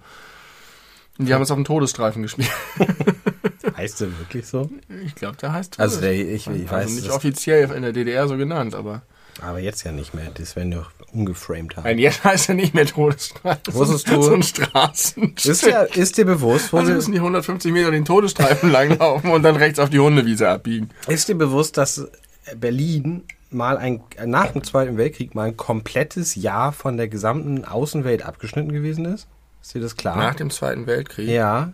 Und 1.18 1.28
die 1.28 1.34
haben 1.34 1.42
es 1.42 1.50
auf 1.52 1.58
dem 1.58 1.66
Todesstreifen 1.66 2.22
gespielt. 2.22 2.50
Heißt 3.76 4.02
der 4.02 4.08
wirklich 4.20 4.46
so? 4.48 4.70
Ich 5.06 5.16
glaube, 5.16 5.38
der 5.38 5.54
heißt 5.54 5.80
Also 5.80 6.00
der, 6.02 6.12
Todes- 6.14 6.28
ich, 6.34 6.48
ich 6.48 6.72
also 6.72 6.72
weiß, 6.72 6.92
nicht 6.96 7.10
offiziell 7.12 7.70
in 7.72 7.82
der 7.84 7.92
DDR 7.94 8.28
so 8.28 8.36
genannt, 8.38 8.74
aber. 8.76 9.04
aber 9.42 9.60
jetzt 9.60 9.84
ja 9.84 9.92
nicht 9.92 10.14
mehr. 10.14 10.32
Das 10.34 10.56
werden 10.56 10.72
wir 10.72 10.80
doch 10.80 10.92
umgeframed 11.14 11.76
haben. 11.76 11.84
Nein, 11.84 12.00
jetzt 12.00 12.24
heißt 12.24 12.50
er 12.50 12.56
nicht 12.56 12.74
mehr 12.74 12.86
Todesstreifen. 12.88 13.74
Wusstest 13.74 14.08
so, 14.08 14.16
du- 14.16 14.22
So 14.24 14.34
ein 14.34 14.44
Straßen. 14.44 15.36
Ist, 15.44 15.66
ja, 15.66 15.82
ist 15.84 16.18
dir 16.18 16.26
bewusst, 16.26 16.74
wo 16.74 16.78
also 16.78 16.90
wir, 16.90 16.96
müssen 16.96 17.12
die 17.12 17.20
150 17.20 17.72
Meter 17.72 17.92
den 17.92 18.06
Todesstreifen 18.06 18.72
langlaufen 18.72 19.32
und 19.32 19.44
dann 19.44 19.56
rechts 19.56 19.80
auf 19.80 19.90
die 19.90 20.00
Hundewiese 20.00 20.50
abbiegen. 20.50 20.90
ist 21.08 21.28
dir 21.28 21.36
bewusst, 21.36 21.78
dass 21.78 22.08
Berlin 22.56 23.24
mal 23.50 23.78
ein, 23.78 24.02
nach 24.26 24.52
dem 24.52 24.64
Zweiten 24.64 24.98
Weltkrieg 24.98 25.36
mal 25.36 25.44
ein 25.50 25.58
komplettes 25.58 26.36
Jahr 26.36 26.72
von 26.72 26.98
der 26.98 27.08
gesamten 27.08 27.66
Außenwelt 27.66 28.24
abgeschnitten 28.24 28.72
gewesen 28.72 29.06
ist? 29.06 29.28
Ist 29.62 29.74
dir 29.74 29.82
das 29.82 29.96
klar? 29.98 30.16
Nach 30.18 30.36
dem 30.36 30.50
Zweiten 30.50 30.88
Weltkrieg? 30.88 31.28
ja, 31.30 31.72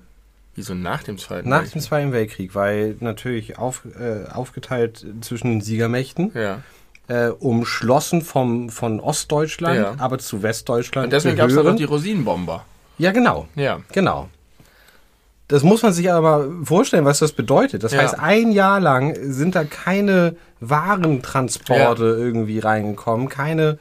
Wieso 0.56 0.76
nach 0.76 1.02
dem 1.02 1.18
Zweiten 1.18 1.50
nach 1.50 1.60
dem 1.60 1.64
Weltkrieg? 1.66 1.82
Zweiten 1.84 2.12
Weltkrieg, 2.12 2.54
weil 2.56 2.96
natürlich 3.00 3.58
auf, 3.58 3.84
äh, 4.00 4.30
aufgeteilt 4.32 5.04
zwischen 5.22 5.48
den 5.50 5.62
Siegermächten, 5.62 6.32
Ja. 6.36 6.60
äh, 7.08 7.30
umschlossen 7.30 8.22
vom, 8.22 8.70
von 8.70 9.00
Ostdeutschland, 9.00 9.78
Ja. 9.80 9.96
aber 9.98 10.20
zu 10.20 10.44
Westdeutschland 10.44 11.06
Und 11.06 11.12
deswegen 11.14 11.38
gab 11.38 11.48
es 11.50 11.56
da 11.56 11.62
gehörend. 11.62 11.80
die 11.80 11.86
Rosinenbomber. 11.86 12.66
Ja, 13.00 13.12
genau. 13.12 13.48
Ja. 13.56 13.80
Genau. 13.94 14.30
Das 15.48 15.64
muss 15.64 15.84
man 15.84 15.92
sich 15.94 16.12
aber 16.12 16.46
mal 16.48 16.66
vorstellen, 16.66 17.06
was 17.06 17.20
das 17.20 17.34
bedeutet. 17.34 17.84
Das 17.84 17.92
Ja. 17.92 18.02
heißt, 18.02 18.18
ein 18.20 18.52
Jahr 18.52 18.80
lang 18.80 19.16
sind 19.22 19.56
da 19.56 19.64
keine 19.66 20.36
Warentransporte 20.62 22.04
irgendwie 22.04 22.60
reingekommen, 22.60 23.30
keine 23.30 23.78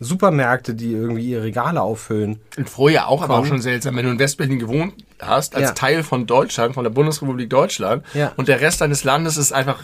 Supermärkte, 0.00 0.74
die 0.74 0.92
irgendwie 0.92 1.30
ihre 1.30 1.44
Regale 1.44 1.80
auffüllen. 1.80 2.40
Und 2.58 2.68
vorher 2.68 3.08
auch, 3.08 3.22
aber 3.22 3.38
auch 3.38 3.46
schon 3.46 3.60
seltsam, 3.62 3.96
wenn 3.96 4.04
du 4.04 4.10
in 4.10 4.18
Westberlin 4.18 4.58
gewohnt 4.58 4.92
hast, 5.20 5.54
als 5.54 5.68
Ja. 5.68 5.72
Teil 5.72 6.02
von 6.02 6.26
Deutschland, 6.26 6.74
von 6.74 6.84
der 6.84 6.90
Bundesrepublik 6.90 7.48
Deutschland, 7.48 8.04
Ja. 8.12 8.32
und 8.36 8.48
der 8.48 8.60
Rest 8.60 8.80
deines 8.80 9.04
Landes 9.04 9.36
ist 9.36 9.52
einfach. 9.52 9.82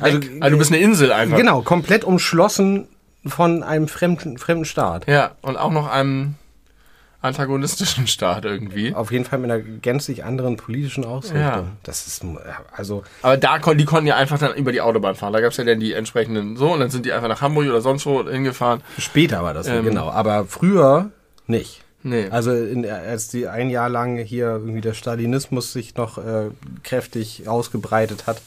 Also, 0.00 0.20
also 0.40 0.50
du 0.50 0.58
bist 0.58 0.70
eine 0.72 0.80
Insel 0.80 1.10
einfach. 1.12 1.36
Genau, 1.36 1.62
komplett 1.62 2.04
umschlossen 2.04 2.86
von 3.26 3.62
einem 3.62 3.88
fremden, 3.88 4.38
fremden 4.38 4.64
Staat. 4.66 5.06
Ja, 5.08 5.32
und 5.42 5.56
auch 5.56 5.70
noch 5.72 5.88
einem, 5.90 6.34
antagonistischen 7.22 8.06
Staat 8.06 8.44
irgendwie. 8.44 8.94
Auf 8.94 9.12
jeden 9.12 9.24
Fall 9.24 9.38
mit 9.38 9.50
einer 9.50 9.60
gänzlich 9.62 10.24
anderen 10.24 10.56
politischen 10.56 11.04
Ausrichtung. 11.04 11.40
Ja. 11.40 11.64
Das 11.82 12.06
ist, 12.06 12.24
also, 12.72 13.02
Aber 13.22 13.36
da 13.36 13.58
kon 13.58 13.76
die 13.76 13.84
konnten 13.84 14.06
ja 14.06 14.16
einfach 14.16 14.38
dann 14.38 14.54
über 14.54 14.72
die 14.72 14.80
Autobahn 14.80 15.14
fahren. 15.14 15.32
Da 15.32 15.40
gab 15.40 15.50
es 15.52 15.56
ja 15.58 15.64
dann 15.64 15.80
die 15.80 15.92
entsprechenden 15.92 16.56
so 16.56 16.72
und 16.72 16.80
dann 16.80 16.90
sind 16.90 17.04
die 17.06 17.12
einfach 17.12 17.28
nach 17.28 17.40
Hamburg 17.42 17.66
oder 17.68 17.80
sonst 17.80 18.06
wo 18.06 18.26
hingefahren. 18.28 18.82
später 18.98 19.42
war 19.42 19.52
das, 19.54 19.66
Ähm. 19.66 19.84
genau. 19.84 20.08
Aber 20.10 20.46
früher 20.46 21.10
nicht. 21.46 21.82
Nee. 22.02 22.28
Also 22.30 22.52
in, 22.52 22.88
als 22.88 23.28
die 23.28 23.46
ein 23.46 23.68
Jahr 23.68 23.90
lang 23.90 24.16
hier 24.16 24.46
irgendwie 24.46 24.80
der 24.80 24.94
Stalinismus 24.94 25.72
sich 25.74 25.96
noch 25.96 26.16
äh, 26.16 26.48
kräftig 26.82 27.46
ausgebreitet 27.46 28.26
hat, 28.26 28.40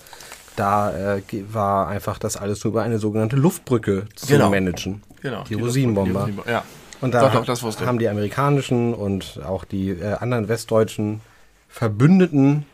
da 0.56 1.16
äh, 1.18 1.22
war 1.52 1.88
einfach 1.88 2.18
das 2.18 2.36
alles 2.38 2.64
nur 2.64 2.74
über 2.74 2.82
eine 2.82 2.98
sogenannte 2.98 3.36
Luftbrücke 3.36 4.08
zu 4.16 4.26
Genau. 4.28 4.50
managen. 4.50 5.04
genau. 5.22 5.44
Die 5.48 5.54
Rosinenbomber. 5.54 6.12
die 6.12 6.32
Rosinenbomber, 6.32 6.52
Ja. 6.52 6.64
Und 7.02 7.14
da 7.14 7.22
Doch, 7.22 7.34
doch, 7.34 7.46
das 7.46 7.64
wusste 7.64 7.86
haben 7.86 8.00
die 8.00 8.08
amerikanischen 8.08 8.94
und 8.94 9.40
auch 9.46 9.66
die 9.66 9.90
äh, 9.90 10.14
anderen 10.14 10.48
westdeutschen 10.48 11.22
Verbündeten 11.70 12.66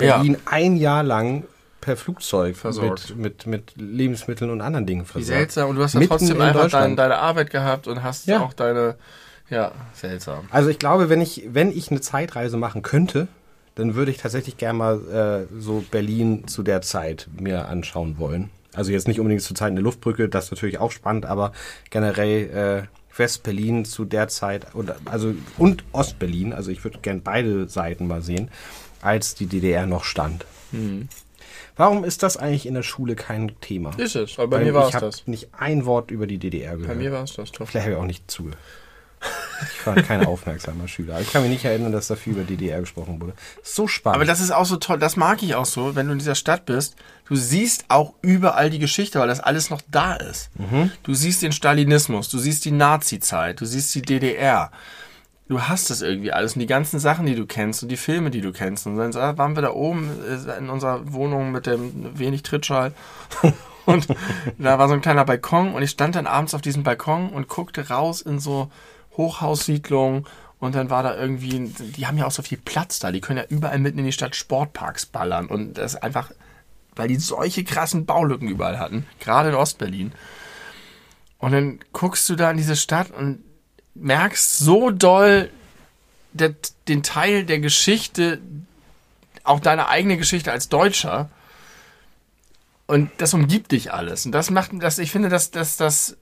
Ja. 0.00 0.16
Berlin 0.16 0.36
ein 0.46 0.76
Jahr 0.76 1.02
lang 1.02 1.44
per 1.80 1.96
Flugzeug 1.96 2.56
Versorgt. 2.56 3.10
mit, 3.16 3.46
mit, 3.46 3.76
mit 3.76 3.76
Lebensmitteln 3.76 4.50
und 4.50 4.60
anderen 4.60 4.86
Dingen 4.86 5.02
Wie 5.02 5.06
versorgt. 5.06 5.26
seltsam. 5.38 5.70
Und 5.70 5.76
du 5.76 5.82
hast 5.82 5.94
ja 5.94 6.00
Mitten 6.00 6.10
trotzdem 6.10 6.36
in 6.36 6.42
einfach 6.42 6.60
dein, 6.62 6.70
Deutschland. 6.70 6.98
deine 6.98 7.16
Arbeit 7.18 7.50
gehabt 7.50 7.86
und 7.86 8.02
hast 8.02 8.26
Ja. 8.26 8.40
auch 8.40 8.52
deine. 8.52 8.96
Ja, 9.48 9.72
seltsam. 9.94 10.44
Also 10.50 10.68
ich 10.70 10.78
glaube, 10.78 11.08
wenn 11.08 11.20
ich, 11.20 11.42
wenn 11.52 11.70
ich 11.76 11.90
eine 11.90 12.00
Zeitreise 12.00 12.56
machen 12.56 12.82
könnte, 12.82 13.26
dann 13.74 13.94
würde 13.96 14.10
ich 14.12 14.18
tatsächlich 14.18 14.56
gerne 14.58 14.78
mal 14.78 15.46
äh, 15.50 15.60
so 15.60 15.84
Berlin 15.90 16.46
zu 16.46 16.62
der 16.62 16.82
Zeit 16.82 17.28
mir 17.38 17.66
anschauen 17.68 18.18
wollen. 18.18 18.50
Also 18.74 18.92
jetzt 18.92 19.08
nicht 19.08 19.18
unbedingt 19.18 19.42
zur 19.42 19.56
Zeit 19.56 19.72
eine 19.72 19.80
Luftbrücke, 19.80 20.28
das 20.28 20.44
ist 20.46 20.50
natürlich 20.52 20.78
auch 20.78 20.92
spannend, 20.92 21.26
aber 21.26 21.50
generell 21.90 22.86
äh, 22.86 22.99
West-Berlin 23.20 23.84
zu 23.84 24.04
der 24.04 24.26
Zeit 24.26 24.74
und 24.74 24.92
also 25.04 25.32
und 25.58 25.84
Ost-Berlin, 25.92 26.52
also 26.52 26.72
ich 26.72 26.82
würde 26.82 26.98
gern 27.00 27.22
beide 27.22 27.68
Seiten 27.68 28.08
mal 28.08 28.22
sehen, 28.22 28.50
als 29.00 29.36
die 29.36 29.46
DDR 29.46 29.86
noch 29.86 30.02
stand. 30.02 30.44
Warum 31.76 32.04
ist 32.04 32.22
das 32.22 32.36
eigentlich 32.36 32.66
in 32.66 32.74
der 32.74 32.82
Schule 32.82 33.14
kein 33.14 33.52
Thema? 33.60 33.90
Ist 33.96 34.16
es, 34.16 34.38
aber 34.38 34.48
bei 34.48 34.56
Weil 34.58 34.64
mir 34.66 34.74
war 34.74 34.82
ich 34.84 34.88
es 34.90 34.94
habe 34.96 35.06
das. 35.06 35.26
nicht 35.26 35.48
ein 35.56 35.86
Wort 35.86 36.10
über 36.10 36.26
die 36.26 36.38
DDR 36.38 36.72
Bei 36.72 36.76
gehört. 36.78 36.98
mir 36.98 37.12
war 37.12 37.22
es 37.24 37.34
das, 37.34 37.52
doch. 37.52 37.68
Vielleicht 37.68 37.86
habe 37.86 37.94
ich 37.94 38.00
auch 38.02 38.06
nicht 38.06 38.28
zugehört. 38.30 38.58
Ich 39.78 39.86
war 39.86 39.94
kein 39.96 40.24
aufmerksamer 40.24 40.88
Schüler. 40.88 41.20
Ich 41.20 41.30
kann 41.32 41.42
mich 41.42 41.50
nicht 41.50 41.66
erinnern, 41.66 41.92
dass 41.92 42.06
da 42.08 42.16
viel 42.16 42.32
über 42.32 42.44
DDR 42.44 42.80
gesprochen 42.80 43.20
wurde. 43.20 43.34
So 43.62 43.86
spannend. 43.86 44.14
Aber 44.16 44.24
das 44.24 44.40
ist 44.40 44.50
auch 44.52 44.64
so 44.64 44.76
toll, 44.76 44.98
das 44.98 45.16
mag 45.16 45.42
ich 45.42 45.54
auch 45.54 45.66
so, 45.66 45.94
wenn 45.94 46.06
du 46.06 46.12
in 46.14 46.18
dieser 46.18 46.34
Stadt 46.34 46.64
bist. 46.64 46.96
Du 47.30 47.36
siehst 47.36 47.84
auch 47.86 48.14
überall 48.22 48.70
die 48.70 48.80
Geschichte, 48.80 49.20
weil 49.20 49.28
das 49.28 49.38
alles 49.38 49.70
noch 49.70 49.80
da 49.88 50.14
ist. 50.14 50.50
Du 51.04 51.14
siehst 51.14 51.42
den 51.42 51.52
Stalinismus, 51.52 52.28
du 52.28 52.38
siehst 52.38 52.64
die 52.64 52.72
Nazi-Zeit, 52.72 53.60
du 53.60 53.66
siehst 53.66 53.94
die 53.94 54.02
DDR. 54.02 54.72
Du 55.48 55.62
hast 55.62 55.90
das 55.90 56.02
irgendwie 56.02 56.32
alles 56.32 56.54
und 56.54 56.58
die 56.58 56.66
ganzen 56.66 56.98
Sachen, 56.98 57.26
die 57.26 57.36
du 57.36 57.46
kennst 57.46 57.84
und 57.84 57.88
die 57.88 57.96
Filme, 57.96 58.30
die 58.30 58.40
du 58.40 58.50
kennst. 58.50 58.88
Und 58.88 58.96
dann 58.96 59.14
ah, 59.14 59.38
waren 59.38 59.54
wir 59.54 59.62
da 59.62 59.70
oben 59.70 60.10
äh, 60.28 60.58
in 60.58 60.70
unserer 60.70 61.12
Wohnung 61.12 61.52
mit 61.52 61.66
dem 61.66 62.18
wenig 62.18 62.42
Trittschall. 62.42 62.92
Und 63.86 64.08
da 64.58 64.78
war 64.78 64.88
so 64.88 64.94
ein 64.94 65.00
kleiner 65.00 65.24
Balkon 65.24 65.74
und 65.74 65.82
ich 65.82 65.90
stand 65.90 66.14
dann 66.14 66.26
abends 66.26 66.54
auf 66.54 66.60
diesem 66.60 66.84
Balkon 66.84 67.30
und 67.30 67.48
guckte 67.48 67.88
raus 67.88 68.20
in 68.20 68.38
so 68.38 68.70
Hochhaussiedlungen 69.16 70.26
und 70.60 70.74
dann 70.74 70.90
war 70.90 71.02
da 71.02 71.16
irgendwie, 71.16 71.72
die 71.96 72.06
haben 72.06 72.18
ja 72.18 72.26
auch 72.26 72.30
so 72.30 72.42
viel 72.42 72.58
Platz 72.58 73.00
da, 73.00 73.10
die 73.10 73.22
können 73.22 73.38
ja 73.38 73.46
überall 73.48 73.78
mitten 73.78 73.98
in 73.98 74.04
die 74.04 74.12
Stadt 74.12 74.36
Sportparks 74.36 75.06
ballern 75.06 75.46
und 75.46 75.78
das 75.78 75.94
ist 75.94 76.02
einfach, 76.04 76.30
weil 77.00 77.08
die 77.08 77.16
solche 77.16 77.64
krassen 77.64 78.04
Baulücken 78.04 78.46
überall 78.46 78.78
hatten, 78.78 79.06
gerade 79.20 79.48
in 79.48 79.54
Ostberlin. 79.54 80.12
Und 81.38 81.52
dann 81.52 81.80
guckst 81.94 82.28
du 82.28 82.36
da 82.36 82.50
in 82.50 82.58
diese 82.58 82.76
Stadt 82.76 83.10
und 83.10 83.42
merkst 83.94 84.58
so 84.58 84.90
doll 84.90 85.48
der, 86.32 86.54
den 86.88 87.02
Teil 87.02 87.46
der 87.46 87.58
Geschichte, 87.58 88.42
auch 89.44 89.60
deine 89.60 89.88
eigene 89.88 90.18
Geschichte 90.18 90.52
als 90.52 90.68
Deutscher. 90.68 91.30
Und 92.86 93.10
das 93.16 93.32
umgibt 93.32 93.72
dich 93.72 93.94
alles. 93.94 94.26
Und 94.26 94.32
das 94.32 94.50
macht, 94.50 94.70
das, 94.80 94.98
ich 94.98 95.10
finde, 95.10 95.30
dass, 95.30 95.50
dass 95.50 95.78
das 95.78 96.18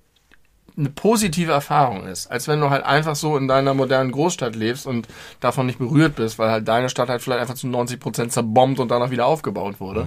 eine 0.78 0.90
positive 0.90 1.50
Erfahrung 1.50 2.06
ist, 2.06 2.28
als 2.28 2.46
wenn 2.46 2.60
du 2.60 2.70
halt 2.70 2.84
einfach 2.84 3.16
so 3.16 3.36
in 3.36 3.48
deiner 3.48 3.74
modernen 3.74 4.12
Großstadt 4.12 4.54
lebst 4.54 4.86
und 4.86 5.08
davon 5.40 5.66
nicht 5.66 5.78
berührt 5.78 6.14
bist, 6.14 6.38
weil 6.38 6.50
halt 6.50 6.68
deine 6.68 6.88
Stadt 6.88 7.08
halt 7.08 7.20
vielleicht 7.20 7.40
einfach 7.40 7.54
zu 7.54 7.66
90 7.66 7.98
Prozent 7.98 8.32
zerbombt 8.32 8.78
und 8.78 8.88
danach 8.90 9.10
wieder 9.10 9.26
aufgebaut 9.26 9.80
wurde, 9.80 10.06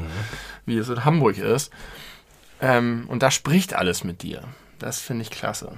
wie 0.65 0.77
es 0.77 0.87
in 0.87 1.03
Hamburg 1.03 1.37
ist. 1.37 1.71
Ähm, 2.61 3.05
und 3.09 3.21
da 3.21 3.31
spricht 3.31 3.73
alles 3.73 4.03
mit 4.03 4.23
dir. 4.23 4.43
Das 4.79 4.99
finde 4.99 5.23
ich 5.23 5.29
klasse. 5.29 5.73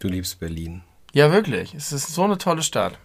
du 0.00 0.08
liebst 0.08 0.38
Berlin. 0.38 0.82
Ja, 1.12 1.32
wirklich. 1.32 1.74
Es 1.74 1.92
ist 1.92 2.08
so 2.08 2.24
eine 2.24 2.36
tolle 2.36 2.62
Stadt. 2.62 2.98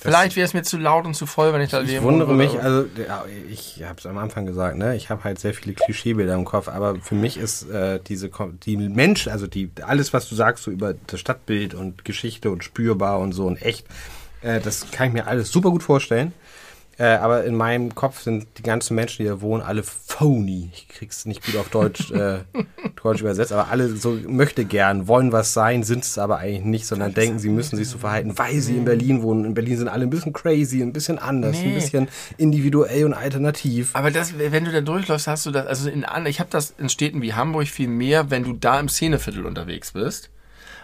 Vielleicht 0.00 0.36
wäre 0.36 0.46
es 0.46 0.54
mir 0.54 0.62
zu 0.62 0.78
laut 0.78 1.06
und 1.06 1.14
zu 1.14 1.26
voll, 1.26 1.52
wenn 1.52 1.60
ich 1.60 1.70
da 1.70 1.80
Ich 1.80 1.90
leben 1.90 2.04
wundere 2.04 2.32
mich, 2.32 2.60
also 2.60 2.86
ja, 2.96 3.24
ich 3.50 3.82
habe 3.82 3.98
es 3.98 4.06
am 4.06 4.16
Anfang 4.16 4.46
gesagt, 4.46 4.76
ne? 4.76 4.94
Ich 4.94 5.10
habe 5.10 5.24
halt 5.24 5.40
sehr 5.40 5.54
viele 5.54 5.74
Klischeebilder 5.74 6.34
im 6.34 6.44
Kopf, 6.44 6.68
aber 6.68 6.96
für 6.96 7.16
mich 7.16 7.36
ist 7.36 7.68
äh, 7.68 7.98
diese 8.06 8.30
die 8.64 8.76
Mensch, 8.76 9.26
also 9.26 9.48
die 9.48 9.70
alles, 9.82 10.12
was 10.12 10.28
du 10.28 10.36
sagst 10.36 10.64
so 10.64 10.70
über 10.70 10.94
das 11.08 11.18
Stadtbild 11.18 11.74
und 11.74 12.04
Geschichte 12.04 12.50
und 12.50 12.62
spürbar 12.62 13.18
und 13.18 13.32
so 13.32 13.46
und 13.46 13.60
echt, 13.60 13.86
äh, 14.42 14.60
das 14.60 14.90
kann 14.92 15.08
ich 15.08 15.12
mir 15.14 15.26
alles 15.26 15.50
super 15.50 15.70
gut 15.70 15.82
vorstellen. 15.82 16.32
Äh, 16.98 17.04
aber 17.16 17.44
in 17.44 17.54
meinem 17.54 17.94
Kopf 17.94 18.22
sind 18.22 18.46
die 18.58 18.62
ganzen 18.62 18.96
Menschen, 18.96 19.22
die 19.22 19.28
da 19.28 19.40
wohnen, 19.40 19.62
alle 19.62 19.84
phony. 19.84 20.70
Ich 20.74 20.88
krieg's 20.88 21.26
nicht 21.26 21.46
gut 21.46 21.54
auf 21.56 21.68
Deutsch, 21.68 22.10
äh, 22.10 22.38
Deutsch 23.00 23.20
übersetzt, 23.20 23.52
aber 23.52 23.68
alle 23.70 23.88
so 23.96 24.18
möchte 24.26 24.64
gern, 24.64 25.06
wollen 25.06 25.30
was 25.30 25.52
sein, 25.52 25.84
sind 25.84 26.02
es 26.02 26.18
aber 26.18 26.38
eigentlich 26.38 26.64
nicht, 26.64 26.86
sondern 26.86 27.14
denken, 27.14 27.38
sie 27.38 27.50
müssen 27.50 27.76
sich 27.76 27.88
so 27.88 27.98
verhalten, 27.98 28.36
weil 28.36 28.58
sie 28.60 28.76
in 28.76 28.84
Berlin 28.84 29.22
wohnen. 29.22 29.44
In 29.44 29.54
Berlin 29.54 29.76
sind 29.78 29.88
alle 29.88 30.04
ein 30.04 30.10
bisschen 30.10 30.32
crazy, 30.32 30.82
ein 30.82 30.92
bisschen 30.92 31.20
anders, 31.20 31.56
ein 31.58 31.68
Nee. 31.68 31.74
bisschen 31.74 32.08
individuell 32.36 33.04
und 33.04 33.14
alternativ. 33.14 33.90
Aber 33.94 34.10
das, 34.10 34.36
wenn 34.36 34.64
du 34.64 34.72
da 34.72 34.80
durchläufst, 34.80 35.28
hast 35.28 35.46
du 35.46 35.52
das, 35.52 35.66
also 35.66 35.88
in 35.88 36.04
ich 36.26 36.40
habe 36.40 36.50
das 36.50 36.74
in 36.78 36.88
Städten 36.88 37.22
wie 37.22 37.34
Hamburg 37.34 37.68
viel 37.68 37.88
mehr, 37.88 38.30
wenn 38.30 38.42
du 38.42 38.54
da 38.54 38.80
im 38.80 38.88
Szeneviertel 38.88 39.46
unterwegs 39.46 39.92
bist, 39.92 40.30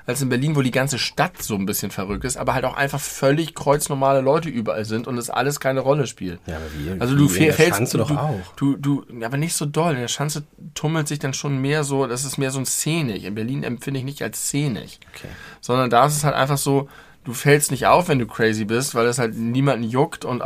als 0.06 0.20
in 0.20 0.28
Berlin, 0.28 0.54
wo 0.54 0.62
die 0.62 0.70
ganze 0.70 0.98
Stadt 0.98 1.42
so 1.42 1.54
ein 1.54 1.64
bisschen 1.66 1.90
verrückt 1.90 2.24
ist, 2.24 2.36
aber 2.36 2.52
halt 2.54 2.64
auch 2.66 2.76
einfach 2.76 3.00
völlig 3.00 3.54
kreuznormale 3.54 4.20
Leute 4.20 4.48
überall 4.50 4.84
sind 4.84 5.06
und 5.06 5.16
es 5.16 5.30
alles 5.30 5.60
keine 5.60 5.80
Rolle 5.80 6.06
spielt. 6.06 6.40
Ja, 6.46 6.56
aber 6.56 6.64
wie- 6.76 7.00
also 7.00 7.14
wie 7.14 7.18
du 7.18 7.26
der 7.28 7.52
fällst 7.54 7.94
du, 7.94 7.98
doch 7.98 8.10
auch. 8.10 8.40
Du, 8.56 8.76
du, 8.76 9.04
aber 9.24 9.36
nicht 9.38 9.54
so 9.54 9.64
doll. 9.66 9.94
In 9.94 10.00
der 10.00 10.08
Schanze 10.08 10.44
tummelt 10.74 11.08
sich 11.08 11.18
dann 11.20 11.32
schon 11.34 11.58
mehr 11.60 11.84
so, 11.84 12.06
das 12.06 12.24
ist 12.24 12.36
mehr 12.38 12.50
so 12.50 12.58
ein 12.58 12.66
Szenig. 12.66 13.24
In 13.24 13.34
Berlin 13.34 13.62
empfinde 13.62 13.98
ich 14.00 14.04
nicht 14.04 14.22
als 14.22 14.38
Szenig 14.46 15.00
Okay. 15.14 15.28
sondern 15.60 15.88
da 15.90 16.06
ist 16.06 16.16
es 16.16 16.24
halt 16.24 16.34
einfach 16.34 16.58
so, 16.58 16.88
du 17.24 17.32
fällst 17.32 17.70
nicht 17.70 17.86
auf, 17.86 18.08
wenn 18.08 18.18
du 18.18 18.26
crazy 18.26 18.66
bist, 18.66 18.94
weil 18.94 19.06
es 19.06 19.18
halt 19.18 19.34
niemanden 19.34 19.88
juckt 19.88 20.26
und 20.26 20.42
äh, 20.42 20.44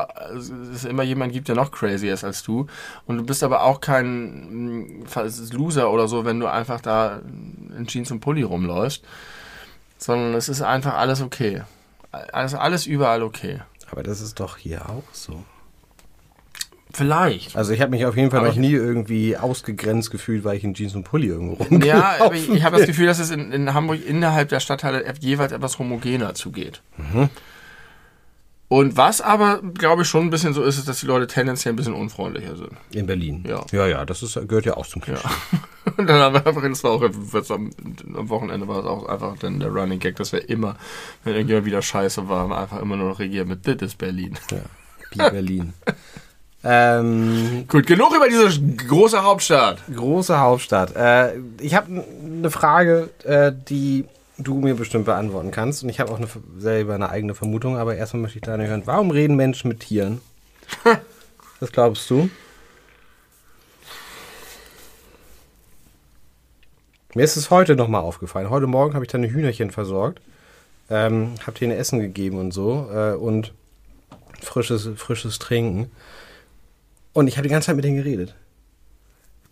es 0.73 0.85
immer 0.85 1.03
jemand 1.03 1.33
gibt, 1.33 1.49
der 1.49 1.57
noch 1.57 1.73
crazier 1.73 2.15
ist 2.15 2.23
als 2.23 2.45
du. 2.45 2.69
Und 3.07 3.17
du 3.17 3.25
bist 3.25 3.43
aber 3.43 3.65
auch 3.65 3.81
kein 3.81 5.01
mm, 5.01 5.05
Loser 5.51 5.91
oder 5.91 6.07
so, 6.07 6.25
wenn 6.25 6.39
du 6.39 6.47
einfach 6.47 6.81
da 6.81 7.21
in 7.77 7.89
Jeans 7.89 8.13
und 8.13 8.21
Pulli 8.21 8.43
rumläufst, 8.45 9.03
sondern 9.99 10.35
es 10.35 10.49
ist 10.49 10.63
einfach 10.63 10.95
alles 10.95 11.21
okay. 11.21 11.63
Also 12.11 12.57
alles 12.57 12.87
überall 12.87 13.23
okay. 13.23 13.61
Aber 13.91 14.03
das 14.03 14.21
ist 14.21 14.41
doch 14.41 14.57
hier 14.57 14.89
auch 14.89 15.05
so. 15.13 15.45
Vielleicht. 16.91 17.55
Also 17.55 17.73
ich 17.73 17.81
habe 17.83 17.91
mich 17.91 18.07
auf 18.07 18.17
jeden 18.17 18.31
Fall 18.31 18.41
Aber 18.41 18.49
noch 18.49 18.57
nie 18.57 18.73
irgendwie 18.73 19.37
ausgegrenzt 19.37 20.11
gefühlt, 20.11 20.43
weil 20.45 20.57
ich 20.57 20.65
in 20.65 20.73
Jeans 20.75 20.95
und 20.95 21.05
Pulli 21.05 21.29
irgendwo 21.29 21.55
rumgelaufen 21.63 21.87
Ja, 21.87 22.17
aber 22.25 22.35
ich, 22.35 22.49
ich 22.49 22.65
habe 22.65 22.79
das 22.79 22.87
Gefühl, 22.87 23.07
dass 23.07 23.19
es 23.19 23.31
in, 23.31 23.53
in 23.53 23.75
Hamburg 23.75 24.05
innerhalb 24.05 24.49
der 24.49 24.61
Stadtteile 24.61 25.05
jeweils 25.21 25.53
etwas 25.53 25.79
homogener 25.79 26.35
zugeht. 26.35 26.83
Und 28.69 28.99
was 28.99 29.23
aber, 29.23 29.63
glaube 29.63 30.03
ich, 30.03 30.09
schon 30.09 30.27
ein 30.27 30.31
bisschen 30.31 30.53
so 30.53 30.63
ist, 30.63 30.77
ist, 30.77 30.89
dass 30.89 31.01
die 31.01 31.07
Leute 31.07 31.27
tendenziell 31.27 31.73
ein 31.73 31.77
bisschen 31.77 31.95
unfreundlicher 31.95 32.55
sind. 32.55 32.73
In 32.93 33.07
Berlin. 33.07 33.43
Ja. 33.49 33.65
Ja, 33.73 33.87
ja, 33.87 34.05
das 34.05 34.23
ist, 34.23 34.35
gehört 34.47 34.67
ja 34.67 34.77
auch 34.77 34.87
zum 34.87 35.01
Klischee. 35.01 35.27
Und 35.97 36.07
dann 36.07 36.21
haben 36.21 36.35
wir 36.35 36.47
einfach, 36.47 36.63
das 36.63 36.85
war 36.85 36.91
auch, 36.91 37.03
jetzt 37.03 37.51
am, 37.51 37.71
am 38.15 38.29
Wochenende 38.29 38.69
war 38.69 38.81
es 38.81 38.87
auch 38.87 39.07
einfach 39.07 39.39
dann 39.39 39.59
der 39.59 39.71
Running 39.71 39.99
Gag, 39.99 40.17
dass 40.17 40.33
wir 40.33 40.47
immer, 40.51 40.77
wenn 41.25 41.33
irgendjemand 41.33 41.65
wieder 41.65 41.81
scheiße 41.81 42.29
war, 42.29 42.41
haben 42.41 42.51
wir 42.51 42.59
einfach 42.59 42.81
immer 42.83 42.97
nur 42.97 43.09
noch 43.09 43.19
regiert 43.19 43.49
mit, 43.49 43.67
das 43.67 43.77
ist 43.81 43.99
Berlin. 43.99 44.39
Ja. 44.51 44.59
Wie 45.13 45.31
Berlin. 45.31 45.73
ähm, 46.63 47.65
Gut, 47.69 47.87
genug 47.87 48.15
über 48.15 48.29
diese 48.29 48.61
große 48.61 49.23
Hauptstadt. 49.23 49.83
große 49.95 50.39
Hauptstadt. 50.39 50.95
Äh, 50.95 51.39
ich 51.59 51.75
habe 51.75 52.05
eine 52.23 52.51
Frage, 52.51 53.09
äh, 53.25 53.51
die 53.71 54.05
du 54.39 54.55
mir 54.55 54.75
bestimmt 54.75 55.05
beantworten 55.05 55.51
kannst. 55.51 55.83
Und 55.83 55.89
ich 55.89 56.01
habe 56.01 56.11
auch 56.13 56.19
eine, 56.19 56.29
selber 56.57 56.95
eine 56.95 57.11
eigene 57.11 57.35
Vermutung, 57.35 57.77
aber 57.77 57.97
erstmal 57.97 58.23
möchte 58.23 58.39
ich 58.39 58.43
deine 58.43 58.67
hören. 58.67 58.83
Warum 58.87 59.11
reden 59.11 59.37
Menschen 59.37 59.69
mit 59.69 59.81
Tieren? 59.81 60.21
Was 61.61 61.73
glaubst 61.73 62.09
du? 62.09 62.31
Mir 67.15 67.25
ist 67.25 67.37
es 67.37 67.51
heute 67.51 67.75
nochmal 67.75 68.03
aufgefallen. 68.03 68.51
Heute 68.51 68.67
Morgen 68.67 68.95
habe 68.95 69.05
ich 69.05 69.11
deine 69.11 69.31
Hühnerchen 69.31 69.71
versorgt, 69.71 70.21
ähm, 70.89 71.35
habe 71.47 71.59
denen 71.59 71.77
Essen 71.77 71.99
gegeben 71.99 72.39
und 72.39 72.53
so 72.53 72.89
äh, 72.93 73.15
und 73.15 73.53
frisches, 74.41 74.89
frisches 74.97 75.39
Trinken. 75.39 75.91
Und 77.15 77.27
ich 77.27 77.37
habe 77.37 77.49
die 77.49 77.53
ganze 77.53 77.67
Zeit 77.67 77.77
mit 77.77 77.85
denen 77.85 77.97
geredet. 77.97 78.37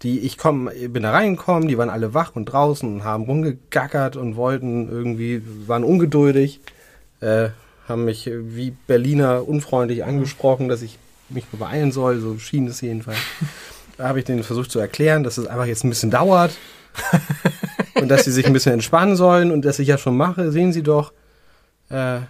Die, 0.02 0.20
ich 0.20 0.36
komm, 0.36 0.70
bin 0.88 1.02
da 1.02 1.12
reingekommen, 1.12 1.68
die 1.68 1.78
waren 1.78 1.88
alle 1.88 2.12
wach 2.12 2.36
und 2.36 2.46
draußen 2.46 2.96
und 2.96 3.04
haben 3.04 3.24
rumgegackert 3.24 4.16
und 4.16 4.36
wollten 4.36 4.90
irgendwie, 4.90 5.42
waren 5.66 5.84
ungeduldig, 5.84 6.60
äh, 7.20 7.48
haben 7.88 8.04
mich 8.04 8.30
wie 8.30 8.72
Berliner 8.86 9.48
unfreundlich 9.48 10.04
angesprochen, 10.04 10.68
dass 10.68 10.82
ich 10.82 10.98
mich 11.28 11.46
beeilen 11.46 11.92
soll, 11.92 12.20
so 12.20 12.38
schien 12.38 12.66
es 12.66 12.80
jedenfalls. 12.80 13.18
Da 13.96 14.08
habe 14.08 14.18
ich 14.18 14.26
denen 14.26 14.42
versucht 14.42 14.70
zu 14.70 14.78
erklären, 14.78 15.22
dass 15.24 15.38
es 15.38 15.46
einfach 15.46 15.66
jetzt 15.66 15.84
ein 15.84 15.88
bisschen 15.88 16.10
dauert 16.10 16.56
und 17.94 18.08
dass 18.08 18.24
sie 18.24 18.32
sich 18.32 18.46
ein 18.46 18.52
bisschen 18.52 18.74
entspannen 18.74 19.16
sollen 19.16 19.50
und 19.50 19.64
dass 19.64 19.78
ich 19.78 19.88
ja 19.88 19.96
schon 19.96 20.16
mache, 20.16 20.52
sehen 20.52 20.72
sie 20.72 20.82
doch. 20.82 21.12
Äh, 21.88 22.20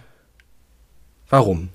warum? 1.29 1.69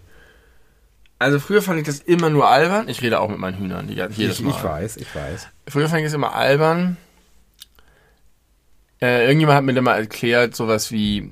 Also 1.23 1.39
früher 1.39 1.63
fand 1.63 1.79
ich 1.79 1.87
das 1.87 2.01
immer 2.01 2.31
nur 2.31 2.49
albern. 2.49 2.89
Ich 2.89 3.01
rede 3.01 3.21
auch 3.21 3.29
mit 3.29 3.39
meinen 3.39 3.57
Hühnern 3.57 3.87
die, 3.87 3.95
jedes 3.95 4.41
ich, 4.41 4.45
Mal. 4.45 4.51
ich 4.51 4.65
weiß, 4.65 4.97
ich 4.97 5.15
weiß. 5.15 5.49
Früher 5.69 5.89
fand 5.89 6.01
ich 6.01 6.07
es 6.07 6.15
immer 6.15 6.35
albern. 6.35 6.97
Äh, 9.01 9.27
irgendjemand 9.27 9.57
hat 9.57 9.65
mir 9.65 9.75
dann 9.75 9.85
mal 9.85 9.99
erklärt, 9.99 10.57
sowas 10.57 10.91
wie, 10.91 11.31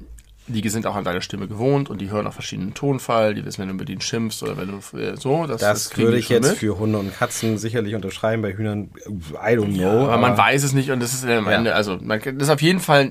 die 0.50 0.68
sind 0.68 0.86
auch 0.86 0.94
an 0.96 1.04
deiner 1.04 1.20
Stimme 1.20 1.46
gewohnt 1.48 1.90
und 1.90 2.00
die 2.00 2.10
hören 2.10 2.26
auch 2.26 2.32
verschiedenen 2.32 2.74
Tonfall, 2.74 3.34
die 3.34 3.44
wissen, 3.44 3.60
wenn 3.62 3.68
du 3.68 3.74
mit 3.74 3.88
ihnen 3.88 4.00
schimpfst 4.00 4.42
oder 4.42 4.56
wenn 4.56 4.68
du 4.68 4.96
äh, 4.98 5.16
so. 5.16 5.46
Das, 5.46 5.60
Das, 5.60 5.90
kriegen 5.90 6.08
würde 6.08 6.18
ich 6.18 6.28
jetzt 6.28 6.48
mit. 6.48 6.58
für 6.58 6.78
Hunde 6.78 6.98
und 6.98 7.16
Katzen 7.16 7.58
sicherlich 7.58 7.94
unterschreiben, 7.94 8.42
bei 8.42 8.52
Hühnern, 8.56 8.90
I 9.08 9.56
don't 9.56 9.70
Ja, 9.72 9.90
know. 9.92 10.06
aber 10.08 10.18
man 10.18 10.36
weiß 10.36 10.62
es 10.64 10.72
nicht 10.72 10.90
und 10.90 11.00
das 11.00 11.12
ist 11.14 11.24
am 11.24 11.46
Ja. 11.46 11.52
Ende, 11.52 11.74
also 11.74 11.98
man, 12.02 12.20
das 12.20 12.34
ist 12.34 12.50
auf 12.50 12.62
jeden 12.62 12.80
Fall 12.80 13.10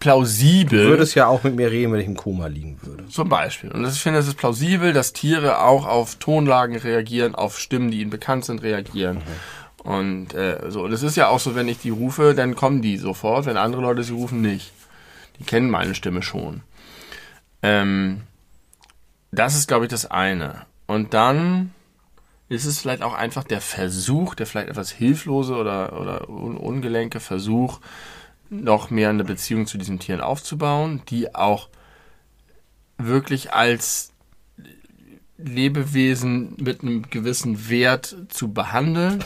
plausibel. 0.00 0.84
Du 0.84 0.88
würdest 0.90 1.14
ja 1.14 1.26
auch 1.26 1.42
mit 1.44 1.56
mir 1.56 1.70
reden, 1.70 1.92
wenn 1.92 2.00
ich 2.00 2.06
im 2.06 2.16
Koma 2.16 2.46
liegen 2.46 2.78
würde. 2.82 3.06
Zum 3.08 3.28
Beispiel. 3.28 3.70
Und 3.70 3.82
das- 3.82 3.94
ich 3.96 4.00
finde, 4.02 4.18
es 4.20 4.28
ist 4.28 4.36
plausibel, 4.36 4.92
dass 4.92 5.12
Tiere 5.12 5.60
auch 5.60 5.86
auf 5.86 6.16
Tonlagen 6.16 6.76
reagieren, 6.76 7.34
auf 7.34 7.58
Stimmen, 7.58 7.90
die 7.90 8.00
ihnen 8.00 8.10
bekannt 8.10 8.44
sind, 8.44 8.62
reagieren. 8.62 9.18
Und 9.84 10.34
äh, 10.34 10.58
so. 10.68 10.82
Und 10.82 10.92
es 10.92 11.02
ist 11.02 11.16
ja 11.16 11.28
auch 11.28 11.40
so, 11.40 11.54
wenn 11.54 11.68
ich 11.68 11.78
die 11.78 11.90
rufe, 11.90 12.34
dann 12.34 12.54
kommen 12.56 12.82
die 12.82 12.96
sofort, 12.96 13.46
wenn 13.46 13.56
andere 13.56 13.82
Leute 13.82 14.02
sie 14.02 14.12
rufen, 14.12 14.40
nicht. 14.40 14.72
Die 15.38 15.44
kennen 15.44 15.70
meine 15.70 15.94
Stimme 15.94 16.22
schon. 16.22 16.62
Ähm, 17.62 18.22
das 19.30 19.56
ist, 19.56 19.68
glaube 19.68 19.86
ich, 19.86 19.90
das 19.90 20.10
eine. 20.10 20.66
Und 20.86 21.14
dann 21.14 21.72
ist 22.48 22.64
es 22.64 22.80
vielleicht 22.80 23.02
auch 23.02 23.14
einfach 23.14 23.44
der 23.44 23.60
Versuch, 23.60 24.34
der 24.34 24.46
vielleicht 24.46 24.68
etwas 24.68 24.90
hilflose 24.90 25.54
oder, 25.54 26.00
oder 26.00 26.28
un 26.28 26.56
ungelenke 26.56 27.20
Versuch, 27.20 27.80
noch 28.50 28.88
mehr 28.88 29.10
eine 29.10 29.24
Beziehung 29.24 29.66
zu 29.66 29.76
diesen 29.76 29.98
Tieren 29.98 30.22
aufzubauen, 30.22 31.02
die 31.08 31.34
auch 31.34 31.68
wirklich 32.96 33.52
als 33.52 34.12
Lebewesen 35.36 36.56
mit 36.58 36.82
einem 36.82 37.08
gewissen 37.10 37.68
Wert 37.68 38.16
zu 38.28 38.52
behandeln. 38.52 39.22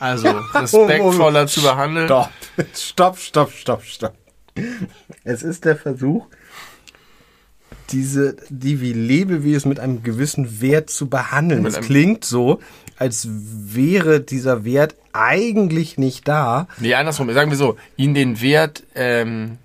Also 0.00 0.28
respektvoller 0.54 1.46
zu 1.46 1.62
behandeln. 1.62 2.06
Stopp, 2.06 2.30
stopp, 2.74 3.18
stopp, 3.18 3.52
stopp, 3.52 3.82
stopp. 3.84 4.14
Es 5.24 5.42
ist 5.42 5.64
der 5.64 5.76
Versuch, 5.76 6.26
diese, 7.90 8.36
die 8.50 8.80
wie 8.80 8.92
Lebewesen 8.92 9.68
mit 9.68 9.80
einem 9.80 10.02
gewissen 10.02 10.60
Wert 10.60 10.90
zu 10.90 11.08
behandeln. 11.08 11.64
Es 11.64 11.80
klingt 11.80 12.24
so, 12.24 12.60
als 12.98 13.28
wäre 13.30 14.20
dieser 14.20 14.64
Wert 14.64 14.94
eigentlich 15.12 15.96
nicht 15.98 16.28
da. 16.28 16.68
Nee, 16.78 16.94
andersrum. 16.94 17.32
Sagen 17.32 17.50
wir 17.50 17.56
so, 17.56 17.76
ihnen 17.96 18.14
den 18.14 18.40
Wert 18.42 18.82
ähm, 18.94 19.58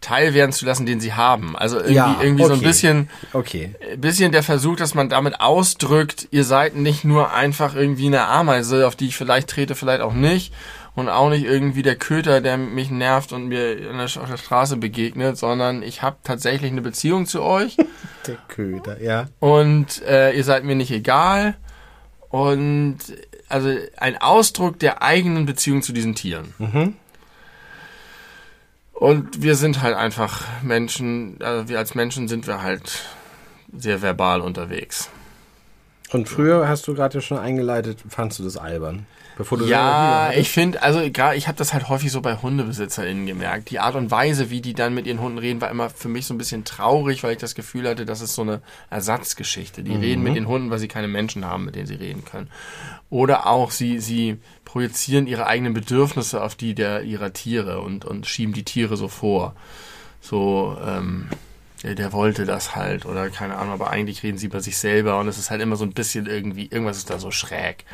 teilwerden 0.00 0.52
zu 0.52 0.66
lassen, 0.66 0.86
den 0.86 1.00
sie 1.00 1.14
haben. 1.14 1.56
Also 1.56 1.78
irgendwie, 1.78 1.94
Ja, 1.94 2.16
irgendwie 2.22 2.44
so 2.44 2.52
ein 2.52 2.58
okay. 2.58 2.66
bisschen, 2.66 3.08
Okay. 3.32 3.74
ein 3.92 4.00
bisschen 4.00 4.30
der 4.30 4.42
Versuch, 4.44 4.76
dass 4.76 4.94
man 4.94 5.08
damit 5.08 5.40
ausdrückt, 5.40 6.28
ihr 6.30 6.44
seid 6.44 6.76
nicht 6.76 7.04
nur 7.04 7.32
einfach 7.32 7.74
irgendwie 7.74 8.06
eine 8.06 8.26
Ameise, 8.26 8.86
auf 8.86 8.94
die 8.94 9.06
ich 9.08 9.16
vielleicht 9.16 9.48
trete, 9.48 9.74
vielleicht 9.74 10.02
auch 10.02 10.14
nicht. 10.14 10.52
Und 10.96 11.10
auch 11.10 11.28
nicht 11.28 11.44
irgendwie 11.44 11.82
der 11.82 11.96
Köter, 11.96 12.40
der 12.40 12.56
mich 12.56 12.90
nervt 12.90 13.32
und 13.32 13.48
mir 13.48 13.76
auf 14.00 14.30
der 14.30 14.38
Straße 14.38 14.78
begegnet, 14.78 15.36
sondern 15.36 15.82
ich 15.82 16.00
habe 16.00 16.16
tatsächlich 16.24 16.72
eine 16.72 16.80
Beziehung 16.80 17.26
zu 17.26 17.42
euch. 17.42 17.76
Der 18.26 18.36
Köder, 18.48 19.00
ja. 19.00 19.28
und 19.38 20.02
äh, 20.02 20.32
ihr 20.32 20.42
seid 20.42 20.64
mir 20.64 20.74
nicht 20.74 20.90
egal. 20.90 21.56
Und 22.28 22.98
also 23.48 23.72
ein 23.98 24.20
Ausdruck 24.20 24.80
der 24.80 25.00
eigenen 25.00 25.46
Beziehung 25.46 25.82
zu 25.82 25.92
diesen 25.92 26.16
Tieren. 26.16 26.54
Und 28.92 29.42
wir 29.42 29.54
sind 29.54 29.82
halt 29.82 29.94
einfach 29.94 30.42
Menschen, 30.62 31.36
also 31.40 31.68
wir 31.68 31.78
als 31.78 31.94
Menschen 31.94 32.26
sind 32.26 32.46
wir 32.48 32.62
halt 32.62 33.04
sehr 33.76 34.02
verbal 34.02 34.40
unterwegs. 34.40 35.10
Und 36.10 36.28
früher 36.28 36.68
hast 36.68 36.88
du 36.88 36.94
gerade 36.94 37.18
ja 37.18 37.20
schon 37.20 37.38
eingeleitet, 37.38 37.98
fandst 38.08 38.38
du 38.38 38.42
das 38.44 38.56
albern? 38.56 39.06
Bevor 39.36 39.58
du 39.58 39.66
Ja, 39.66 40.32
ich 40.32 40.48
finde, 40.50 40.82
also 40.82 41.00
gerade, 41.12 41.36
ich 41.36 41.46
habe 41.46 41.58
das 41.58 41.74
halt 41.74 41.90
häufig 41.90 42.10
so 42.10 42.22
bei 42.22 42.36
HundebesitzerInnen 42.36 43.26
gemerkt. 43.26 43.68
Die 43.70 43.78
Art 43.78 43.94
und 43.94 44.10
Weise, 44.10 44.48
wie 44.48 44.62
die 44.62 44.72
dann 44.72 44.94
mit 44.94 45.06
ihren 45.06 45.20
Hunden 45.20 45.36
reden, 45.36 45.60
war 45.60 45.70
immer 45.70 45.90
für 45.90 46.08
mich 46.08 46.24
so 46.26 46.32
ein 46.32 46.38
bisschen 46.38 46.64
traurig, 46.64 47.22
weil 47.22 47.32
ich 47.32 47.38
das 47.38 47.54
Gefühl 47.54 47.86
hatte, 47.86 48.06
das 48.06 48.22
ist 48.22 48.34
so 48.34 48.42
eine 48.42 48.62
Ersatzgeschichte. 48.88 49.82
Die 49.82 49.94
reden 49.94 50.22
mit 50.22 50.36
den 50.36 50.48
Hunden, 50.48 50.70
weil 50.70 50.78
sie 50.78 50.88
keine 50.88 51.06
Menschen 51.06 51.44
haben, 51.44 51.66
mit 51.66 51.74
denen 51.74 51.86
sie 51.86 51.96
reden 51.96 52.24
können. 52.24 52.48
Oder 53.10 53.46
auch 53.46 53.70
sie, 53.70 54.00
sie 54.00 54.38
projizieren 54.64 55.26
ihre 55.26 55.46
eigenen 55.46 55.74
Bedürfnisse 55.74 56.42
auf 56.42 56.54
die 56.54 56.74
der 56.74 57.02
ihrer 57.02 57.34
Tiere 57.34 57.82
und, 57.82 58.06
und 58.06 58.26
schieben 58.26 58.54
die 58.54 58.64
Tiere 58.64 58.96
so 58.96 59.08
vor. 59.08 59.54
So, 60.22 60.78
ähm, 60.82 61.28
der, 61.82 61.94
der 61.94 62.12
wollte 62.14 62.46
das 62.46 62.74
halt 62.74 63.04
oder 63.04 63.28
keine 63.28 63.56
Ahnung, 63.56 63.74
aber 63.74 63.90
eigentlich 63.90 64.22
reden 64.22 64.38
sie 64.38 64.46
über 64.46 64.60
sich 64.60 64.78
selber 64.78 65.18
und 65.18 65.28
es 65.28 65.36
ist 65.38 65.50
halt 65.50 65.60
immer 65.60 65.76
so 65.76 65.84
ein 65.84 65.92
bisschen 65.92 66.26
irgendwie, 66.26 66.68
irgendwas 66.70 66.96
ist 66.96 67.10
da 67.10 67.18
so 67.18 67.30
schräg. 67.30 67.84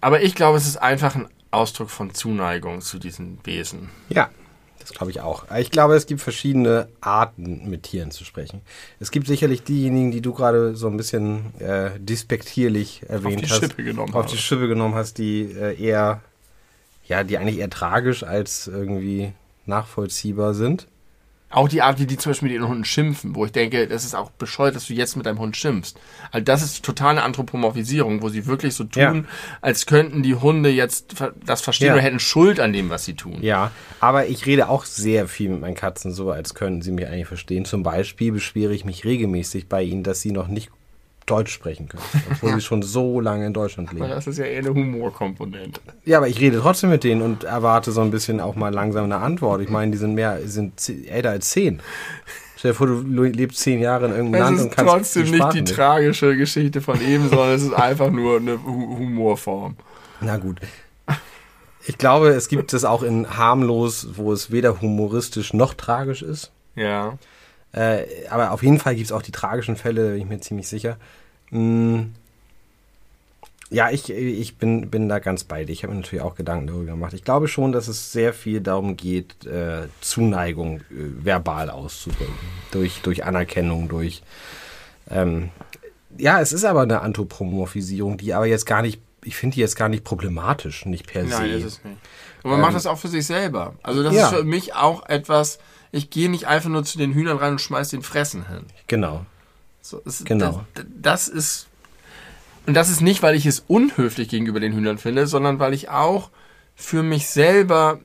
Aber 0.00 0.22
ich 0.22 0.34
glaube, 0.34 0.58
es 0.58 0.66
ist 0.66 0.76
einfach 0.76 1.14
ein 1.14 1.28
Ausdruck 1.50 1.90
von 1.90 2.14
Zuneigung 2.14 2.80
zu 2.80 2.98
diesen 2.98 3.38
Wesen. 3.44 3.90
Ja, 4.08 4.30
das 4.78 4.90
glaube 4.92 5.10
ich 5.10 5.20
auch. 5.20 5.44
Ich 5.56 5.70
glaube, 5.70 5.94
es 5.94 6.06
gibt 6.06 6.20
verschiedene 6.20 6.88
Arten, 7.00 7.68
mit 7.70 7.84
Tieren 7.84 8.10
zu 8.10 8.24
sprechen. 8.24 8.62
Es 8.98 9.10
gibt 9.10 9.26
sicherlich 9.26 9.62
diejenigen, 9.62 10.10
die 10.10 10.20
du 10.20 10.32
gerade 10.32 10.74
so 10.74 10.88
ein 10.88 10.96
bisschen 10.96 11.58
äh, 11.60 11.90
despektierlich 11.98 13.02
erwähnt 13.08 13.42
die 13.42 13.46
hast. 13.48 13.60
Schippe 13.60 13.84
genommen 13.84 14.12
Auf 14.14 14.24
habe. 14.24 14.32
die 14.32 14.38
Schippe 14.38 14.66
genommen 14.66 14.94
hast, 14.94 15.18
die 15.18 15.42
äh, 15.42 15.80
eher, 15.80 16.20
ja, 17.06 17.22
die 17.22 17.38
eigentlich 17.38 17.58
eher 17.58 17.70
tragisch 17.70 18.24
als 18.24 18.66
irgendwie 18.66 19.32
nachvollziehbar 19.66 20.54
sind. 20.54 20.88
Auch 21.52 21.68
die 21.68 21.82
Art, 21.82 21.98
wie 21.98 22.06
die 22.06 22.16
zum 22.16 22.30
Beispiel 22.30 22.48
mit 22.48 22.56
ihren 22.58 22.68
Hunden 22.68 22.84
schimpfen, 22.84 23.34
wo 23.36 23.44
ich 23.44 23.52
denke, 23.52 23.86
das 23.86 24.04
ist 24.04 24.14
auch 24.14 24.30
bescheuert, 24.30 24.74
dass 24.74 24.86
du 24.86 24.94
jetzt 24.94 25.16
mit 25.16 25.26
deinem 25.26 25.38
Hund 25.38 25.56
schimpfst. 25.56 25.94
Also 26.30 26.44
das 26.44 26.62
ist 26.62 26.82
totale 26.82 27.22
Anthropomorphisierung, 27.22 28.22
wo 28.22 28.30
sie 28.30 28.46
wirklich 28.46 28.74
so 28.74 28.84
tun, 28.84 29.02
Ja. 29.02 29.22
als 29.60 29.84
könnten 29.86 30.22
die 30.22 30.34
Hunde 30.34 30.70
jetzt 30.70 31.14
das 31.44 31.60
verstehen 31.60 31.88
Ja. 31.88 31.92
oder 31.94 32.02
hätten 32.02 32.20
Schuld 32.20 32.58
an 32.58 32.72
dem, 32.72 32.88
was 32.90 33.04
sie 33.04 33.14
tun. 33.14 33.36
Ja, 33.42 33.70
aber 34.00 34.26
ich 34.26 34.46
rede 34.46 34.68
auch 34.68 34.84
sehr 34.86 35.28
viel 35.28 35.50
mit 35.50 35.60
meinen 35.60 35.74
Katzen 35.74 36.12
so, 36.12 36.30
als 36.30 36.54
könnten 36.54 36.80
sie 36.82 36.90
mich 36.90 37.06
eigentlich 37.06 37.26
verstehen. 37.28 37.64
Zum 37.66 37.82
Beispiel 37.82 38.32
beschwere 38.32 38.72
ich 38.74 38.84
mich 38.84 39.04
regelmäßig 39.04 39.68
bei 39.68 39.82
ihnen, 39.82 40.02
dass 40.02 40.20
sie 40.22 40.32
noch 40.32 40.48
nicht 40.48 40.70
Deutsch 41.32 41.52
sprechen 41.52 41.88
können, 41.88 42.02
obwohl 42.30 42.54
sie 42.54 42.60
schon 42.60 42.82
so 42.82 43.20
lange 43.20 43.46
in 43.46 43.52
Deutschland 43.54 43.92
leben. 43.92 44.08
das 44.08 44.26
ist 44.26 44.38
ja 44.38 44.44
eher 44.44 44.58
eine 44.60 44.74
Humorkomponente. 44.74 45.80
Ja, 46.04 46.18
aber 46.18 46.28
ich 46.28 46.38
rede 46.40 46.60
trotzdem 46.60 46.90
mit 46.90 47.04
denen 47.04 47.22
und 47.22 47.44
erwarte 47.44 47.90
so 47.92 48.00
ein 48.02 48.10
bisschen 48.10 48.40
auch 48.40 48.54
mal 48.54 48.72
langsam 48.72 49.04
eine 49.04 49.16
Antwort. 49.16 49.60
Ich 49.62 49.70
meine, 49.70 49.90
die 49.92 49.98
sind 49.98 50.14
mehr, 50.14 50.38
sind 50.44 50.72
älter 51.08 51.30
als 51.30 51.48
zehn. 51.50 51.80
Stell 52.58 52.72
dir 52.72 52.76
vor, 52.76 52.86
du 52.86 53.22
lebst 53.24 53.58
zehn 53.60 53.80
Jahre 53.80 54.06
in 54.06 54.12
irgendeinem 54.12 54.34
Es 54.34 54.40
Land 54.44 54.56
ist 54.58 54.64
und 54.64 54.76
kannst 54.76 54.92
trotzdem 55.14 55.30
nicht 55.30 55.52
die 55.54 55.64
tragische 55.64 56.36
Geschichte 56.36 56.80
von 56.80 57.00
eben, 57.00 57.28
sondern 57.28 57.50
es 57.50 57.62
ist 57.62 57.72
einfach 57.72 58.10
nur 58.10 58.36
eine 58.36 58.62
Hu- 58.62 58.98
Humorform. 58.98 59.76
Na 60.20 60.36
gut. 60.36 60.60
Ich 61.86 61.98
glaube, 61.98 62.28
es 62.28 62.48
gibt 62.48 62.72
es 62.74 62.84
auch 62.84 63.02
in 63.02 63.36
harmlos, 63.36 64.08
wo 64.14 64.32
es 64.32 64.52
weder 64.52 64.80
humoristisch 64.80 65.52
noch 65.52 65.74
tragisch 65.74 66.22
ist. 66.22 66.52
Ja. 66.76 67.18
Äh, 67.72 68.04
aber 68.30 68.52
auf 68.52 68.62
jeden 68.62 68.78
Fall 68.78 68.94
gibt 68.94 69.06
es 69.06 69.12
auch 69.12 69.22
die 69.22 69.32
tragischen 69.32 69.74
Fälle, 69.76 70.10
bin 70.12 70.18
ich 70.20 70.26
mir 70.28 70.38
ziemlich 70.40 70.68
sicher. 70.68 70.98
Mm. 71.52 72.12
Ja, 73.70 73.90
ich, 73.90 74.10
ich 74.10 74.58
bin, 74.58 74.90
bin 74.90 75.08
da 75.08 75.18
ganz 75.18 75.44
bei 75.44 75.64
dir. 75.64 75.72
Ich 75.72 75.82
habe 75.82 75.94
mir 75.94 76.00
natürlich 76.00 76.22
auch 76.22 76.34
Gedanken 76.34 76.66
darüber 76.66 76.92
gemacht. 76.92 77.14
Ich 77.14 77.24
glaube 77.24 77.48
schon, 77.48 77.72
dass 77.72 77.88
es 77.88 78.12
sehr 78.12 78.34
viel 78.34 78.60
darum 78.60 78.98
geht, 78.98 79.46
äh, 79.46 79.88
Zuneigung 80.02 80.80
äh, 80.80 81.24
verbal 81.24 81.70
auszudrücken. 81.70 82.34
Durch, 82.70 83.00
durch 83.00 83.24
Anerkennung, 83.24 83.88
durch. 83.88 84.22
Ähm, 85.10 85.48
ja, 86.18 86.40
es 86.42 86.52
ist 86.52 86.64
aber 86.66 86.82
eine 86.82 87.00
Anthropomorphisierung, 87.00 88.18
die 88.18 88.34
aber 88.34 88.44
jetzt 88.44 88.66
gar 88.66 88.82
nicht, 88.82 89.00
ich 89.24 89.36
finde 89.36 89.54
die 89.54 89.60
jetzt 89.60 89.76
gar 89.76 89.88
nicht 89.88 90.04
problematisch, 90.04 90.84
nicht 90.84 91.06
per 91.06 91.24
se. 91.24 91.30
Nein, 91.30 91.50
ist 91.52 91.64
es 91.64 91.84
nicht. 91.84 91.96
Und 92.42 92.50
man 92.50 92.60
macht 92.60 92.74
das 92.74 92.86
auch 92.86 92.98
für 92.98 93.08
sich 93.08 93.26
selber. 93.26 93.74
Also 93.82 94.02
das 94.02 94.14
ja. 94.14 94.26
ist 94.26 94.34
für 94.34 94.44
mich 94.44 94.74
auch 94.74 95.08
etwas, 95.08 95.58
ich 95.92 96.10
gehe 96.10 96.28
nicht 96.28 96.46
einfach 96.46 96.68
nur 96.68 96.84
zu 96.84 96.98
den 96.98 97.14
Hühnern 97.14 97.38
rein 97.38 97.52
und 97.52 97.60
schmeiß 97.60 97.88
den 97.88 98.02
Fressen 98.02 98.48
hin. 98.48 98.66
Genau. 98.86 99.24
So, 99.82 100.00
es, 100.06 100.24
Genau. 100.24 100.64
Das, 100.74 100.84
das 101.02 101.28
ist, 101.28 101.66
und 102.66 102.74
das 102.74 102.88
ist 102.88 103.00
nicht, 103.02 103.22
weil 103.22 103.34
ich 103.34 103.44
es 103.46 103.64
unhöflich 103.66 104.28
gegenüber 104.28 104.60
den 104.60 104.72
Hühnern 104.72 104.98
finde, 104.98 105.26
sondern 105.26 105.58
weil 105.58 105.74
ich 105.74 105.90
auch 105.90 106.30
für 106.74 107.02
mich 107.02 107.26
selber 107.28 107.98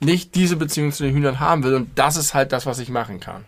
nicht 0.00 0.34
diese 0.34 0.56
Beziehung 0.56 0.92
zu 0.92 1.02
den 1.02 1.14
Hühnern 1.14 1.40
haben 1.40 1.64
will. 1.64 1.74
Und 1.74 1.90
das 1.98 2.16
ist 2.16 2.32
halt 2.34 2.52
das, 2.52 2.64
was 2.66 2.78
ich 2.78 2.88
machen 2.88 3.18
kann. 3.20 3.44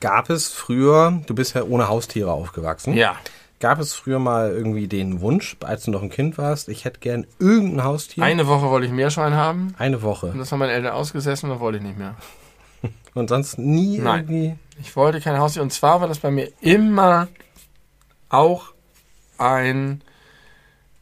Gab 0.00 0.30
es 0.30 0.48
früher, 0.48 1.22
du 1.26 1.34
bist 1.34 1.54
ja 1.54 1.62
ohne 1.62 1.88
Haustiere 1.88 2.32
aufgewachsen. 2.32 2.94
Ja. 2.94 3.16
gab 3.60 3.78
es 3.78 3.94
früher 3.94 4.18
mal 4.18 4.50
irgendwie 4.50 4.88
den 4.88 5.20
Wunsch, 5.20 5.56
als 5.62 5.84
du 5.84 5.92
noch 5.92 6.02
ein 6.02 6.10
Kind 6.10 6.36
warst, 6.38 6.68
ich 6.68 6.84
hätte 6.84 6.98
gern 6.98 7.24
irgendein 7.38 7.84
Haustier? 7.84 8.24
Eine 8.24 8.48
Woche 8.48 8.68
wollte 8.68 8.86
ich 8.88 8.92
Meerschwein 8.92 9.34
haben. 9.34 9.74
Eine 9.78 9.98
Und 9.98 10.02
Woche. 10.02 10.34
das 10.36 10.50
haben 10.50 10.58
meine 10.58 10.72
Eltern 10.72 10.92
ausgesessen 10.94 11.46
und 11.48 11.56
dann 11.56 11.60
wollte 11.60 11.78
ich 11.78 11.84
nicht 11.84 11.98
mehr. 11.98 12.16
Und 13.14 13.28
sonst 13.28 13.58
nie 13.58 13.98
Nein. 13.98 14.20
irgendwie. 14.20 14.54
Ich 14.80 14.96
wollte 14.96 15.20
kein 15.20 15.38
Haustier. 15.38 15.62
Und 15.62 15.72
zwar 15.72 16.00
war 16.00 16.08
das 16.08 16.18
bei 16.18 16.30
mir 16.30 16.50
immer 16.60 17.28
auch 18.28 18.72
ein. 19.38 20.02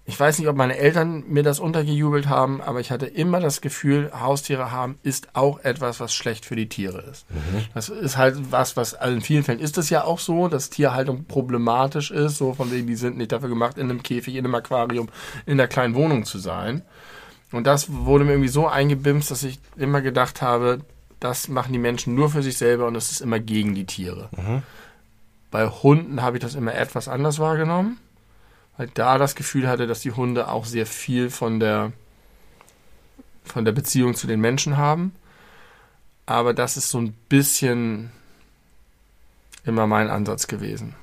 Ich 0.07 0.19
weiß 0.19 0.41
nicht, 0.41 0.49
ob 0.49 0.57
meine 0.57 0.77
Eltern 0.77 1.23
mir 1.29 1.45
das 1.45 1.61
untergejubelt 1.61 2.29
haben, 2.29 2.61
aber 2.61 2.81
ich 2.81 2.91
hatte 2.91 3.07
immer 3.07 3.39
das 3.39 3.61
Gefühl, 3.61 4.11
Haustiere 4.13 4.73
haben 4.73 4.99
ist 5.05 5.37
auch 5.37 5.61
etwas, 5.61 6.01
was 6.01 6.13
schlecht 6.13 6.45
für 6.45 6.57
die 6.57 6.69
Tiere 6.69 7.01
ist. 7.03 7.27
Das 7.75 7.91
ist 7.91 8.17
halt 8.17 8.51
was, 8.51 8.77
was 8.77 8.95
also 8.95 9.15
in 9.15 9.21
vielen 9.21 9.45
Fällen 9.45 9.61
ist 9.61 9.79
es 9.79 9.89
ja 9.89 10.03
auch 10.03 10.19
so, 10.19 10.49
dass 10.49 10.69
Tierhaltung 10.69 11.27
problematisch 11.27 12.11
ist, 12.11 12.39
so 12.39 12.55
von 12.55 12.73
wegen, 12.73 12.89
die 12.89 12.97
sind 12.97 13.19
nicht 13.19 13.31
dafür 13.31 13.51
gemacht, 13.51 13.79
in 13.79 13.89
einem 13.89 14.03
Käfig, 14.03 14.35
in 14.35 14.45
einem 14.45 14.55
Aquarium, 14.57 15.09
in 15.47 15.53
einer 15.53 15.69
kleinen 15.69 15.95
Wohnung 15.95 16.25
zu 16.25 16.41
sein. 16.41 16.83
Und 17.53 17.69
das 17.69 17.93
wurde 17.93 18.25
mir 18.25 18.33
irgendwie 18.33 18.49
so 18.49 18.67
eingebimst, 18.67 19.31
dass 19.31 19.45
ich 19.45 19.61
immer 19.77 20.01
gedacht 20.01 20.43
habe, 20.43 20.81
das 21.21 21.49
machen 21.49 21.73
die 21.73 21.79
Menschen 21.79 22.15
nur 22.15 22.31
für 22.31 22.43
sich 22.43 22.57
selber 22.57 22.87
und 22.87 22.97
es 22.97 23.13
ist 23.13 23.21
immer 23.21 23.39
gegen 23.39 23.75
die 23.75 23.85
Tiere. 23.85 24.31
Bei 25.51 25.67
Hunden 25.67 26.23
habe 26.23 26.39
ich 26.39 26.43
das 26.43 26.55
immer 26.55 26.75
etwas 26.75 27.09
anders 27.09 27.39
wahrgenommen, 27.39 27.99
weil 28.77 28.89
da 28.95 29.19
das 29.19 29.35
Gefühl 29.35 29.69
hatte, 29.69 29.87
dass 29.87 30.01
die 30.01 30.13
Hunde 30.13 30.49
auch 30.49 30.65
sehr 30.65 30.87
viel 30.87 31.31
von 31.31 31.61
der 31.61 31.93
von 33.45 33.65
der 33.65 33.73
Beziehung 33.73 34.15
zu 34.15 34.27
den 34.27 34.41
Menschen 34.41 34.77
haben. 34.77 35.13
Aber 36.25 36.55
das 36.55 36.77
ist 36.77 36.91
so 36.91 36.99
ein 36.99 37.13
bisschen 37.29 38.13
immer 39.65 39.87
mein 39.87 40.09
Ansatz 40.09 40.47
gewesen. 40.47 40.95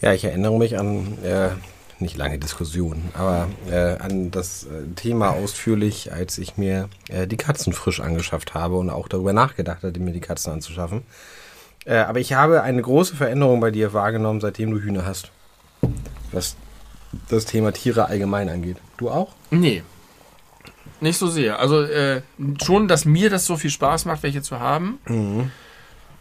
Ja, 0.00 0.14
ich 0.14 0.24
erinnere 0.24 0.58
mich 0.58 0.78
an 0.78 1.22
äh, 1.22 1.50
nicht 2.00 2.16
lange 2.16 2.38
Diskussionen, 2.38 3.10
aber 3.14 3.48
äh, 3.70 3.96
an 3.98 4.30
das 4.30 4.64
äh, 4.64 4.94
Thema 4.96 5.30
ausführlich, 5.30 6.12
als 6.12 6.38
ich 6.38 6.56
mir 6.56 6.88
äh, 7.08 7.26
die 7.26 7.36
Katzen 7.36 7.72
frisch 7.72 8.00
angeschafft 8.00 8.54
habe 8.54 8.76
und 8.76 8.90
auch 8.90 9.08
darüber 9.08 9.32
nachgedacht 9.32 9.82
hatte, 9.82 10.00
mir 10.00 10.12
die 10.12 10.20
Katzen 10.20 10.52
anzuschaffen. 10.52 11.02
Äh, 11.84 11.96
aber 11.96 12.20
ich 12.20 12.32
habe 12.34 12.62
eine 12.62 12.82
große 12.82 13.16
Veränderung 13.16 13.60
bei 13.60 13.70
dir 13.70 13.92
wahrgenommen, 13.92 14.40
seitdem 14.40 14.70
du 14.70 14.80
Hühner 14.80 15.04
hast. 15.04 15.30
Was 16.32 16.56
das 17.28 17.44
Thema 17.44 17.72
Tiere 17.72 18.06
allgemein 18.06 18.48
angeht. 18.48 18.76
Du 18.96 19.10
auch? 19.10 19.34
Nee. 19.50 19.82
Nicht 21.00 21.18
so 21.18 21.28
sehr. 21.28 21.58
Also 21.58 21.82
äh, 21.82 22.22
schon, 22.62 22.86
dass 22.86 23.04
mir 23.04 23.30
das 23.30 23.46
so 23.46 23.56
viel 23.56 23.70
Spaß 23.70 24.04
macht, 24.04 24.22
welche 24.22 24.42
zu 24.42 24.60
haben. 24.60 24.98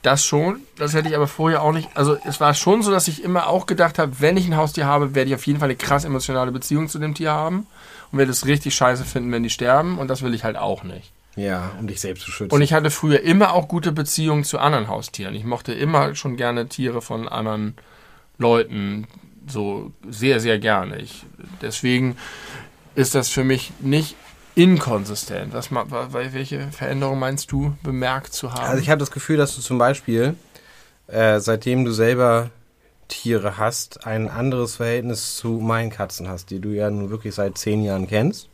Das 0.01 0.25
schon. 0.25 0.61
Das 0.77 0.93
hätte 0.93 1.09
ich 1.09 1.15
aber 1.15 1.27
vorher 1.27 1.61
auch 1.61 1.73
nicht. 1.73 1.89
Also 1.93 2.17
es 2.25 2.39
war 2.39 2.53
schon 2.53 2.81
so, 2.81 2.91
dass 2.91 3.07
ich 3.07 3.23
immer 3.23 3.47
auch 3.47 3.65
gedacht 3.65 3.99
habe, 3.99 4.19
wenn 4.19 4.37
ich 4.37 4.47
ein 4.47 4.55
Haustier 4.55 4.85
habe, 4.85 5.13
werde 5.13 5.29
ich 5.29 5.35
auf 5.35 5.45
jeden 5.45 5.59
Fall 5.59 5.67
eine 5.67 5.75
krass 5.75 6.05
emotionale 6.05 6.51
Beziehung 6.51 6.87
zu 6.87 6.99
dem 6.99 7.15
Tier 7.15 7.31
haben. 7.31 7.67
Und 8.11 8.17
werde 8.17 8.31
es 8.31 8.45
richtig 8.45 8.73
scheiße 8.73 9.03
finden, 9.03 9.31
wenn 9.31 9.43
die 9.43 9.49
sterben. 9.49 9.99
Und 9.99 10.07
das 10.07 10.21
will 10.21 10.33
ich 10.33 10.43
halt 10.43 10.57
auch 10.57 10.83
nicht. 10.83 11.11
Ja, 11.35 11.71
um 11.79 11.87
dich 11.87 12.01
selbst 12.01 12.23
zu 12.23 12.31
schützen. 12.31 12.53
Und 12.53 12.61
ich 12.61 12.73
hatte 12.73 12.89
früher 12.91 13.21
immer 13.21 13.53
auch 13.53 13.67
gute 13.67 13.91
Beziehungen 13.91 14.43
zu 14.43 14.57
anderen 14.57 14.87
Haustieren. 14.87 15.35
Ich 15.35 15.43
mochte 15.43 15.73
immer 15.73 16.15
schon 16.15 16.37
gerne 16.37 16.67
Tiere 16.67 17.01
von 17.01 17.27
anderen 17.27 17.75
Leuten 18.37 19.07
so 19.47 19.91
sehr, 20.09 20.39
sehr 20.39 20.59
gerne. 20.59 20.97
Ich, 20.99 21.25
deswegen 21.61 22.17
ist 22.95 23.15
das 23.15 23.29
für 23.29 23.43
mich 23.43 23.71
nicht 23.79 24.15
inkonsistent. 24.59 25.53
Was, 25.53 25.71
welche 26.11 26.71
Veränderung 26.71 27.19
meinst 27.19 27.51
du 27.51 27.75
bemerkt 27.81 28.33
zu 28.33 28.53
haben? 28.53 28.65
Also 28.65 28.81
ich 28.81 28.89
habe 28.89 28.99
das 28.99 29.11
Gefühl, 29.11 29.37
dass 29.37 29.55
du 29.55 29.61
zum 29.61 29.77
Beispiel, 29.77 30.35
äh, 31.07 31.39
seitdem 31.39 31.85
du 31.85 31.91
selber 31.91 32.49
Tiere 33.07 33.57
hast, 33.57 34.05
ein 34.05 34.29
anderes 34.29 34.75
Verhältnis 34.75 35.37
zu 35.37 35.59
meinen 35.59 35.89
Katzen 35.89 36.27
hast, 36.27 36.49
die 36.49 36.59
du 36.59 36.69
ja 36.69 36.89
nun 36.89 37.09
wirklich 37.09 37.33
seit 37.35 37.57
zehn 37.57 37.83
Jahren 37.83 38.07
kennst. 38.07 38.49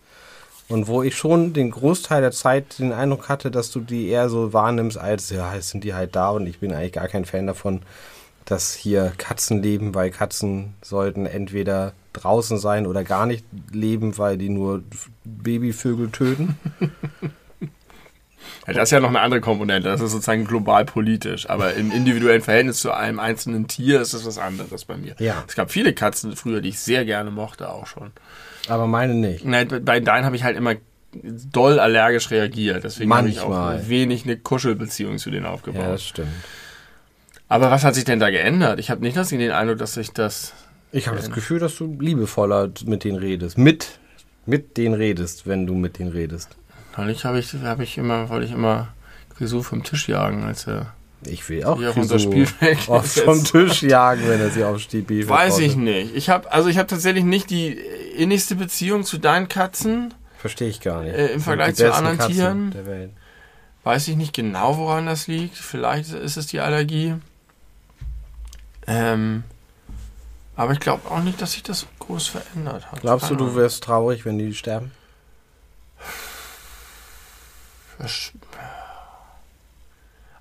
Und 0.68 0.88
wo 0.88 1.04
ich 1.04 1.16
schon 1.16 1.54
den 1.54 1.72
Großteil 1.72 2.22
der 2.22 2.32
Zeit 2.32 2.80
den 2.80 2.92
Eindruck 2.92 3.30
hatte, 3.30 3.52
dass 3.52 3.72
du 3.72 3.80
die 3.80 4.08
eher 4.08 4.30
so 4.30 4.52
wahrnimmst, 4.52 4.98
als 4.98 5.30
ja, 5.30 5.54
jetzt 5.54 5.70
sind 5.70 5.84
die 5.84 5.94
halt 5.94 6.16
da 6.16 6.30
und 6.30 6.48
ich 6.48 6.60
bin 6.60 6.74
eigentlich 6.74 6.94
gar 6.94 7.08
kein 7.08 7.26
Fan 7.26 7.46
davon, 7.46 7.82
dass 8.46 8.74
hier 8.74 9.12
Katzen 9.18 9.62
leben, 9.62 9.96
weil 9.96 10.12
Katzen 10.12 10.76
sollten 10.82 11.26
entweder 11.26 11.94
draußen 12.14 12.58
sein 12.58 12.86
oder 12.88 13.04
gar 13.04 13.26
nicht 13.26 13.44
leben, 13.72 14.18
weil 14.18 14.38
die 14.38 14.50
nur 14.50 14.84
Babyvögel 15.24 16.12
töten. 16.12 16.58
ja, 18.68 18.74
das 18.74 18.84
ist 18.84 18.92
ja 18.92 19.00
noch 19.00 19.10
eine 19.10 19.20
andere 19.20 19.42
Komponente. 19.42 19.90
Das 19.90 20.00
ist 20.00 20.12
sozusagen 20.12 20.46
global 20.46 20.86
politisch. 20.86 21.50
Aber 21.50 21.74
im 21.74 21.92
individuellen 21.92 22.42
Verhältnis 22.42 22.80
zu 22.80 22.92
einem 22.92 23.20
einzelnen 23.20 23.68
Tier 23.68 24.00
ist 24.02 24.14
es 24.14 24.26
was 24.26 24.38
anderes 24.38 24.86
bei 24.86 24.96
mir. 24.96 25.16
Ja. 25.20 25.44
Es 25.48 25.56
gab 25.56 25.72
viele 25.72 25.94
Katzen 25.94 26.36
früher, 26.36 26.62
die 26.62 26.70
ich 26.70 26.80
sehr 26.80 27.04
gerne 27.04 27.32
mochte, 27.32 27.70
auch 27.70 27.88
schon. 27.88 28.12
Aber 28.68 28.88
meine 28.88 29.14
nicht. 29.16 29.44
Nein, 29.44 29.68
bei 29.84 30.00
deinen 30.00 30.26
habe 30.26 30.36
ich 30.36 30.44
halt 30.44 30.56
immer 30.56 30.76
doll 31.52 31.80
allergisch 31.80 32.30
reagiert. 32.32 32.84
Deswegen 32.84 33.14
habe 33.14 33.30
ich 33.30 33.40
auch 33.40 33.74
wenig 33.88 34.26
eine 34.26 34.38
Kuschelbeziehung 34.38 35.18
zu 35.18 35.32
denen 35.32 35.46
Ja, 35.46 35.52
aufgebaut. 35.52 35.84
das 35.88 36.04
stimmt. 36.04 36.30
Aber 37.48 37.70
was 37.72 37.84
hat 37.84 37.96
sich 37.96 38.06
denn 38.06 38.20
da 38.20 38.30
geändert? 38.30 38.80
Ich 38.80 38.90
habe 38.90 39.02
nicht 39.02 39.16
das, 39.16 39.30
den 39.30 39.52
Eindruck, 39.52 39.78
dass 39.78 39.94
sich 39.94 40.12
das. 40.12 40.54
Ich 40.92 41.08
habe 41.08 41.18
das 41.18 41.30
Gefühl, 41.30 41.60
dass 41.60 41.76
du 41.76 41.98
liebevoller 42.00 42.72
mit 42.86 43.04
denen 43.04 43.18
redest. 43.18 43.58
Mit, 43.58 44.00
mit 44.46 44.78
denen 44.78 44.96
redest, 44.96 45.46
wenn 45.46 45.68
du 45.68 45.76
mit 45.76 46.00
denen 46.00 46.12
redest. 46.12 46.56
Neulich 46.98 47.26
habe 47.26 47.40
ich, 47.40 47.54
habe 47.54 47.84
ich 47.84 47.98
immer, 47.98 48.30
wollte 48.30 48.46
ich 48.46 48.52
immer 48.52 48.88
Grisou 49.38 49.62
vom 49.62 49.84
Tisch 49.84 50.08
jagen, 50.08 50.44
als 50.44 50.68
er. 50.68 50.94
Ich 51.28 51.50
will 51.50 51.64
auch 51.64 51.80
unser 51.96 52.20
so 52.20 52.30
Spielfeld 52.30 52.78
oft 52.88 53.20
vom. 53.20 53.44
Tisch 53.44 53.84
jagen, 53.84 54.28
wenn 54.28 54.40
er 54.40 54.52
sie 54.52 54.64
auf 54.64 54.80
Stiefel 54.80 55.28
Weiß 55.28 55.60
ich 55.60 55.76
nicht. 55.76 56.16
Ich 56.16 56.30
habe 56.30 56.52
also 56.52 56.70
ich 56.70 56.78
habe 56.78 56.88
tatsächlich 56.88 57.24
nicht 57.24 57.50
die 57.50 57.72
innigste 58.16 58.56
Beziehung 58.56 59.04
zu 59.04 59.18
deinen 59.18 59.48
Katzen. 59.48 60.14
Verstehe 60.38 60.70
ich 60.70 60.82
gar 60.82 61.04
nicht. 61.04 61.16
Äh, 61.16 61.34
im 61.34 61.42
Vergleich 61.42 61.76
die 61.76 61.84
zu 61.84 61.94
anderen 61.94 62.18
Katzen 62.18 62.72
Tieren? 62.72 63.12
Weiß 63.84 64.08
ich 64.08 64.16
nicht 64.18 64.34
genau, 64.34 64.78
woran 64.78 65.08
das 65.08 65.28
liegt. 65.28 65.58
Vielleicht 65.58 66.12
ist 66.14 66.38
es 66.38 66.48
die 66.48 66.60
Allergie. 66.60 67.16
Ähm, 68.88 69.44
aber 70.56 70.74
ich 70.74 70.80
glaube 70.80 71.10
auch 71.10 71.22
nicht, 71.22 71.42
dass 71.42 71.54
sich 71.54 71.64
das 71.64 71.86
groß 72.00 72.28
verändert 72.28 72.92
hat. 72.92 73.02
Glaubst 73.02 73.30
du, 73.30 73.36
du 73.36 73.56
wärst 73.56 73.84
traurig, 73.84 74.26
wenn 74.26 74.38
die 74.38 74.54
sterben? 74.54 74.92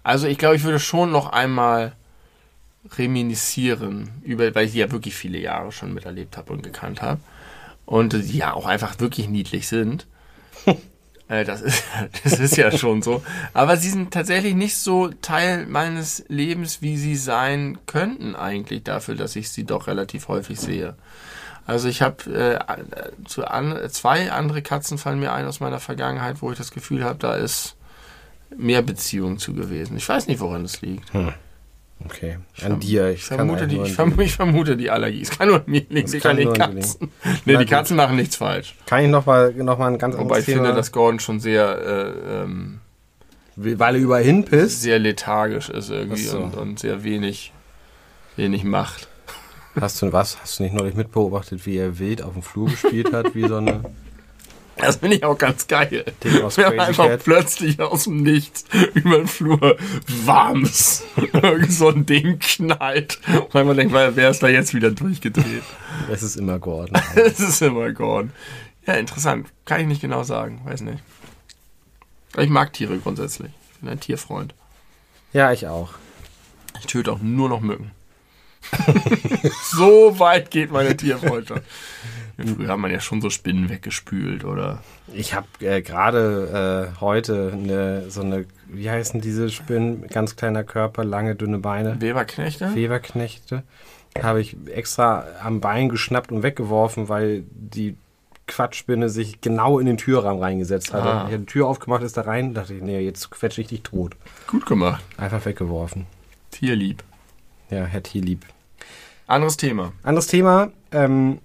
Also 0.02 0.26
ich 0.26 0.38
glaube, 0.38 0.56
ich 0.56 0.62
würde 0.62 0.78
schon 0.78 1.10
noch 1.10 1.30
einmal 1.30 1.92
reminiszieren, 2.96 4.10
über, 4.22 4.54
weil 4.54 4.66
ich 4.66 4.72
die 4.72 4.78
ja 4.78 4.90
wirklich 4.90 5.14
viele 5.14 5.38
Jahre 5.38 5.72
schon 5.72 5.94
miterlebt 5.94 6.36
habe 6.36 6.52
und 6.52 6.62
gekannt 6.62 7.00
habe. 7.00 7.20
Und 7.86 8.12
die 8.12 8.38
ja 8.38 8.52
auch 8.52 8.66
einfach 8.66 8.98
wirklich 9.00 9.28
niedlich 9.28 9.68
sind. 9.68 10.06
Äh, 11.28 11.44
das, 11.44 11.62
ist, 11.62 11.84
das 12.24 12.38
ist 12.38 12.56
ja 12.56 12.70
schon 12.76 13.02
so. 13.02 13.22
Aber 13.52 13.76
sie 13.76 13.90
sind 13.90 14.12
tatsächlich 14.12 14.54
nicht 14.54 14.76
so 14.76 15.08
Teil 15.08 15.66
meines 15.66 16.24
Lebens, 16.28 16.82
wie 16.82 16.96
sie 16.96 17.16
sein 17.16 17.78
könnten 17.86 18.34
eigentlich 18.34 18.84
dafür, 18.84 19.14
dass 19.14 19.36
ich 19.36 19.50
sie 19.50 19.64
doch 19.64 19.86
relativ 19.86 20.28
häufig 20.28 20.60
sehe. 20.60 20.94
Also 21.66 21.88
ich 21.88 22.02
habe 22.02 22.30
äh, 22.30 23.24
zu 23.26 23.46
an, 23.46 23.78
zwei 23.88 24.30
andere 24.30 24.60
Katzen 24.60 24.98
fallen 24.98 25.18
mir 25.18 25.32
ein 25.32 25.46
aus 25.46 25.60
meiner 25.60 25.80
Vergangenheit, 25.80 26.42
wo 26.42 26.52
ich 26.52 26.58
das 26.58 26.70
Gefühl 26.70 27.04
habe, 27.04 27.18
da 27.18 27.34
ist 27.36 27.76
mehr 28.56 28.82
Beziehung 28.82 29.38
zu 29.38 29.54
gewesen. 29.54 29.96
Ich 29.96 30.08
weiß 30.08 30.26
nicht, 30.26 30.40
woran 30.40 30.64
es 30.64 30.82
liegt. 30.82 31.14
Okay. 32.04 32.38
An 32.62 32.80
dir. 32.80 33.10
Ich, 33.10 33.20
Ich 33.20 33.24
vermute, 33.24 33.66
die, 33.66 33.78
ich, 33.80 33.92
vermute, 33.92 34.22
ich 34.22 34.34
vermute 34.36 34.76
die 34.76 34.90
Allergie. 34.90 35.22
Es 35.22 35.30
kann 35.30 35.48
nur 35.48 35.56
an 35.58 35.62
mir 35.66 35.84
liegen, 35.88 36.06
Es 36.06 36.12
nicht 36.12 36.22
kann 36.22 36.32
an 36.32 36.36
den 36.36 36.52
Katzen. 36.52 37.10
Nee, 37.44 37.56
die. 37.56 37.66
Katzen 37.66 37.96
machen 37.96 38.16
nichts 38.16 38.36
falsch. 38.36 38.74
Kann 38.86 39.04
ich 39.04 39.10
noch 39.10 39.26
mal, 39.26 39.52
noch 39.54 39.78
mal 39.78 39.88
ein 39.88 39.98
ganz 39.98 40.14
Wobei 40.14 40.22
anderes 40.24 40.48
ich 40.48 40.54
finde, 40.54 40.74
dass 40.74 40.92
Gordon 40.92 41.20
schon 41.20 41.40
sehr, 41.40 41.78
äh, 41.78 42.42
ähm, 42.42 42.80
weil 43.56 43.94
er 43.94 44.00
überall 44.00 44.22
hinpisst? 44.24 44.82
sehr 44.82 44.98
lethargisch 44.98 45.68
ist 45.68 45.90
irgendwie 45.90 46.22
so. 46.22 46.38
und, 46.38 46.56
und 46.56 46.78
sehr 46.78 47.04
wenig, 47.04 47.52
wenig 48.36 48.64
macht. 48.64 49.08
Hast 49.80 50.02
du 50.02 50.12
was? 50.12 50.40
Hast 50.40 50.58
du 50.58 50.62
nicht 50.64 50.74
neulich 50.74 50.94
mitbeobachtet, 50.94 51.66
wie 51.66 51.76
er 51.76 51.98
wild 51.98 52.22
auf 52.22 52.34
dem 52.34 52.42
Flur 52.42 52.68
gespielt 52.70 53.12
hat, 53.12 53.34
wie 53.34 53.48
so 53.48 53.56
eine 53.56 53.82
Das 54.76 54.96
finde 54.96 55.16
ich 55.16 55.24
auch 55.24 55.38
ganz 55.38 55.66
geil. 55.66 56.04
Wenn 56.20 56.80
einfach 56.80 57.06
Cat? 57.06 57.24
plötzlich 57.24 57.80
aus 57.80 58.04
dem 58.04 58.22
Nichts 58.22 58.64
über 58.94 59.18
den 59.18 59.28
Flur 59.28 59.76
warms 60.24 61.04
irgend 61.32 61.72
so 61.72 61.88
ein 61.88 62.06
Ding 62.06 62.38
knallt. 62.38 63.20
Und 63.52 63.66
man 63.66 63.76
denkt, 63.76 63.94
wer 63.94 64.30
ist 64.30 64.42
da 64.42 64.48
jetzt 64.48 64.74
wieder 64.74 64.90
durchgedreht? 64.90 65.62
Es 66.10 66.22
ist 66.22 66.36
immer 66.36 66.58
Gordon. 66.58 67.00
Es 67.14 67.40
ist 67.40 67.62
immer 67.62 67.92
Gordon. 67.92 68.32
Ja, 68.86 68.94
interessant. 68.94 69.48
Kann 69.64 69.80
ich 69.80 69.86
nicht 69.86 70.00
genau 70.00 70.24
sagen. 70.24 70.60
Weiß 70.64 70.80
nicht. 70.80 71.02
Ich 72.36 72.50
mag 72.50 72.72
Tiere 72.72 72.98
grundsätzlich. 72.98 73.52
Ich 73.72 73.78
bin 73.78 73.88
ein 73.88 74.00
Tierfreund. 74.00 74.54
Ja, 75.32 75.52
ich 75.52 75.66
auch. 75.66 75.94
Ich 76.80 76.86
töte 76.86 77.12
auch 77.12 77.20
nur 77.20 77.48
noch 77.48 77.60
Mücken. 77.60 77.92
so 79.62 80.18
weit 80.18 80.50
geht 80.50 80.72
meine 80.72 80.96
Tierfreundschaft. 80.96 81.62
Früher 82.36 82.68
hat 82.68 82.78
man 82.78 82.90
ja 82.90 83.00
schon 83.00 83.20
so 83.20 83.30
Spinnen 83.30 83.68
weggespült, 83.68 84.44
oder? 84.44 84.82
Ich 85.12 85.34
habe 85.34 85.46
äh, 85.60 85.82
gerade 85.82 86.92
äh, 86.96 87.00
heute 87.00 87.52
eine, 87.52 88.10
so 88.10 88.22
eine, 88.22 88.46
wie 88.66 88.90
heißen 88.90 89.20
diese 89.20 89.50
Spinnen? 89.50 90.06
Ganz 90.08 90.36
kleiner 90.36 90.64
Körper, 90.64 91.04
lange, 91.04 91.36
dünne 91.36 91.58
Beine. 91.58 92.00
Weberknechte? 92.00 92.74
Weberknechte. 92.74 93.62
habe 94.20 94.40
ich 94.40 94.56
extra 94.66 95.24
am 95.42 95.60
Bein 95.60 95.88
geschnappt 95.88 96.32
und 96.32 96.42
weggeworfen, 96.42 97.08
weil 97.08 97.44
die 97.50 97.96
Quatschspinne 98.46 99.08
sich 99.08 99.40
genau 99.40 99.78
in 99.78 99.86
den 99.86 99.96
Türrahmen 99.96 100.42
reingesetzt 100.42 100.92
hatte. 100.92 101.08
Ah. 101.08 101.24
Ich 101.26 101.32
habe 101.32 101.38
die 101.40 101.46
Tür 101.46 101.66
aufgemacht, 101.66 102.02
ist 102.02 102.16
da 102.16 102.22
rein, 102.22 102.52
dachte 102.54 102.74
ich, 102.74 102.82
nee, 102.82 103.00
jetzt 103.00 103.30
quetsche 103.30 103.60
ich 103.60 103.68
dich 103.68 103.82
tot. 103.82 104.16
Gut 104.46 104.66
gemacht. 104.66 105.02
Einfach 105.16 105.44
weggeworfen. 105.46 106.06
Tierlieb. 106.50 107.02
Ja, 107.70 107.84
Herr 107.84 108.02
Tierlieb. 108.02 108.44
Anderes 109.26 109.56
Thema. 109.56 109.92
Anderes 110.02 110.26
Thema, 110.26 110.70
ähm, 110.92 111.38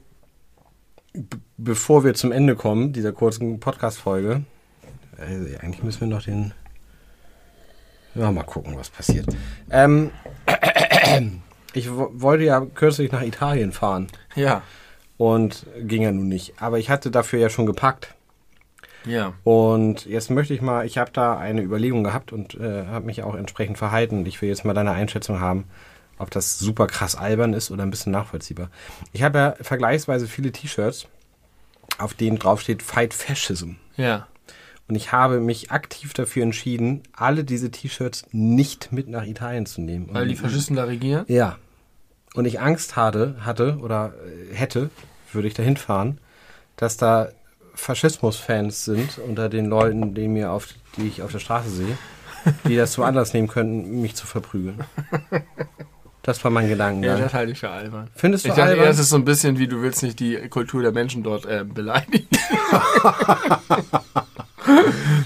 bevor 1.58 2.04
wir 2.04 2.14
zum 2.14 2.32
Ende 2.32 2.56
kommen, 2.56 2.94
dieser 2.94 3.12
kurzen 3.12 3.60
Podcast-Folge. 3.60 4.44
Äh, 5.18 5.58
eigentlich 5.58 5.84
müssen 5.84 6.02
wir 6.02 6.08
noch 6.08 6.24
den. 6.24 6.54
Ja, 8.16 8.32
mal 8.32 8.44
gucken, 8.44 8.76
was 8.78 8.90
passiert. 8.90 9.28
Ähm, 9.70 10.12
ich 11.74 11.92
wo- 11.92 12.10
wollte 12.14 12.44
ja 12.44 12.62
kürzlich 12.66 13.12
nach 13.12 13.22
Italien 13.22 13.72
fahren 13.72 14.08
Ja. 14.36 14.62
und 15.18 15.66
ging 15.82 16.02
ja 16.02 16.12
nun 16.12 16.28
nicht. 16.28 16.54
Aber 16.62 16.80
ich 16.80 16.90
hatte 16.90 17.12
dafür 17.12 17.40
ja 17.40 17.50
schon 17.50 17.66
gepackt. 17.66 18.16
Ja. 19.06 19.34
Und 19.44 20.06
jetzt 20.06 20.30
möchte 20.30 20.54
ich 20.54 20.62
mal, 20.62 20.86
ich 20.86 20.98
habe 20.98 21.12
da 21.12 21.38
eine 21.38 21.62
Überlegung 21.62 22.04
gehabt 22.04 22.34
und 22.34 22.56
äh, 22.56 22.86
habe 22.88 23.06
mich 23.06 23.24
auch 23.24 23.36
entsprechend 23.36 23.78
verhalten. 23.78 24.26
Ich 24.26 24.42
will 24.42 24.50
jetzt 24.50 24.66
mal 24.66 24.74
deine 24.74 24.92
Einschätzung 24.92 25.40
haben, 25.40 25.66
ob 26.20 26.30
das 26.30 26.60
super 26.60 26.88
krass 26.88 27.16
albern 27.16 27.54
ist 27.54 27.72
oder 27.72 27.84
ein 27.84 27.90
bisschen 27.90 28.12
nachvollziehbar. 28.12 28.70
Ich 29.14 29.24
habe 29.24 29.38
ja 29.40 29.56
vergleichsweise 29.62 30.28
viele 30.28 30.52
T-Shirts, 30.52 31.08
auf 31.98 32.14
denen 32.14 32.38
draufsteht 32.38 32.84
Fight 32.84 33.14
Fascism. 33.14 33.72
Ja. 33.98 34.28
Und 34.88 34.96
ich 34.96 35.12
habe 35.12 35.40
mich 35.40 35.72
aktiv 35.72 36.14
dafür 36.14 36.44
entschieden, 36.44 37.04
alle 37.14 37.44
diese 37.44 37.72
T-Shirts 37.72 38.26
nicht 38.32 38.92
mit 38.92 39.08
nach 39.08 39.26
Italien 39.26 39.66
zu 39.66 39.82
nehmen. 39.82 40.10
Weil 40.12 40.28
die 40.28 40.36
Faschisten 40.36 40.76
da 40.76 40.86
regieren? 40.86 41.26
ja. 41.28 41.58
Und 42.36 42.46
ich 42.46 42.60
Angst 42.60 42.96
hatte, 42.96 43.38
hatte 43.42 43.80
oder 43.82 44.14
äh, 44.24 44.56
hätte, 44.56 44.92
würde 45.34 45.48
ich 45.48 45.56
dahin 45.56 45.78
fahren, 45.78 46.20
dass 46.76 46.96
da 46.96 47.30
Faschismus-Fans 47.74 48.86
sind 48.86 49.18
unter 49.18 49.50
den 49.50 49.66
Leuten, 49.66 50.14
die, 50.14 50.28
mir 50.28 50.52
auf, 50.52 50.68
die 50.98 51.08
ich 51.08 51.24
auf 51.24 51.32
der 51.32 51.40
Straße 51.40 51.70
sehe, 51.70 51.98
die 52.66 52.76
das 52.76 52.92
zum 52.92 53.04
Anlass 53.06 53.34
nehmen 53.34 53.48
könnten, 53.48 54.02
mich 54.02 54.16
zu 54.16 54.28
verprügeln. 54.28 54.84
Das 56.22 56.44
war 56.44 56.52
mein 56.52 56.66
Ja, 56.66 56.72
Gedankengang. 56.74 57.20
das 57.22 57.34
halte 57.34 57.52
ich 57.54 57.60
für 57.60 57.70
albern. 57.70 58.08
Findest 58.16 58.44
du 58.46 58.50
Ich 58.50 58.56
dachte 58.56 58.70
albern? 58.72 58.84
eher, 58.86 58.92
es 58.92 59.00
ist 59.00 59.10
so 59.10 59.16
ein 59.16 59.26
bisschen 59.26 59.58
wie, 59.58 59.68
du 59.68 59.82
willst 59.82 60.04
nicht 60.04 60.20
die 60.20 60.36
Kultur 60.50 60.82
der 60.82 60.92
Menschen 60.92 61.24
dort 61.24 61.46
äh, 61.46 61.64
beleidigen. 61.64 62.28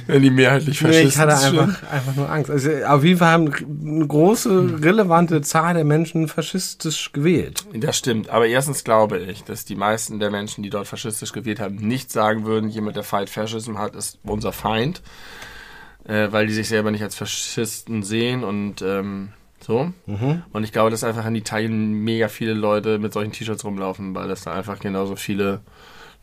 Wenn 0.08 0.22
die 0.22 0.30
mehrheitlich 0.30 0.80
Nee, 0.82 0.88
Faschisten 0.88 1.08
ich 1.10 1.18
hatte 1.18 1.34
einfach, 1.38 1.92
einfach 1.92 2.16
nur 2.16 2.30
Angst. 2.30 2.52
Also 2.52 2.70
auf 2.86 3.04
jeden 3.04 3.18
Fall 3.20 3.32
haben 3.32 3.54
eine 3.86 4.08
große, 4.08 4.80
relevante 4.82 5.42
Zahl 5.42 5.74
der 5.74 5.84
Menschen 5.86 6.28
faschistisch 6.28 7.12
gewählt. 7.12 7.66
Das 7.74 7.98
stimmt, 7.98 8.30
aber 8.30 8.48
erstens 8.48 8.84
glaube 8.84 9.18
ich, 9.20 9.44
dass 9.44 9.66
die 9.66 9.76
meisten 9.76 10.20
der 10.20 10.30
Menschen, 10.30 10.62
die 10.64 10.70
dort 10.70 10.88
faschistisch 10.88 11.34
gewählt 11.34 11.60
haben, 11.60 11.76
nicht 11.76 12.12
sagen 12.12 12.46
würden, 12.46 12.70
jemand, 12.70 12.96
der 12.96 13.04
Fight 13.04 13.30
Fascism 13.30 13.78
hat, 13.80 13.96
ist 13.96 14.20
unser 14.24 14.54
Feind, 14.54 15.02
äh, 16.06 16.28
weil 16.32 16.48
die 16.48 16.54
sich 16.54 16.68
selber 16.70 16.92
nicht 16.92 17.04
als 17.04 17.16
Faschisten 17.16 18.04
sehen 18.04 18.44
und 18.44 18.82
ähm, 18.82 19.30
so. 19.64 19.92
Mhm. 20.06 20.44
Und 20.52 20.64
ich 20.64 20.72
glaube, 20.72 20.90
dass 20.92 21.04
einfach 21.04 21.26
in 21.26 21.36
Italien 21.36 21.94
mega 21.94 22.28
viele 22.28 22.54
Leute 22.54 23.00
mit 23.00 23.14
solchen 23.14 23.32
T-Shirts 23.32 23.66
rumlaufen, 23.66 24.16
weil 24.16 24.30
es 24.32 24.44
da 24.44 24.54
einfach 24.54 24.80
genauso 24.80 25.16
viele 25.16 25.62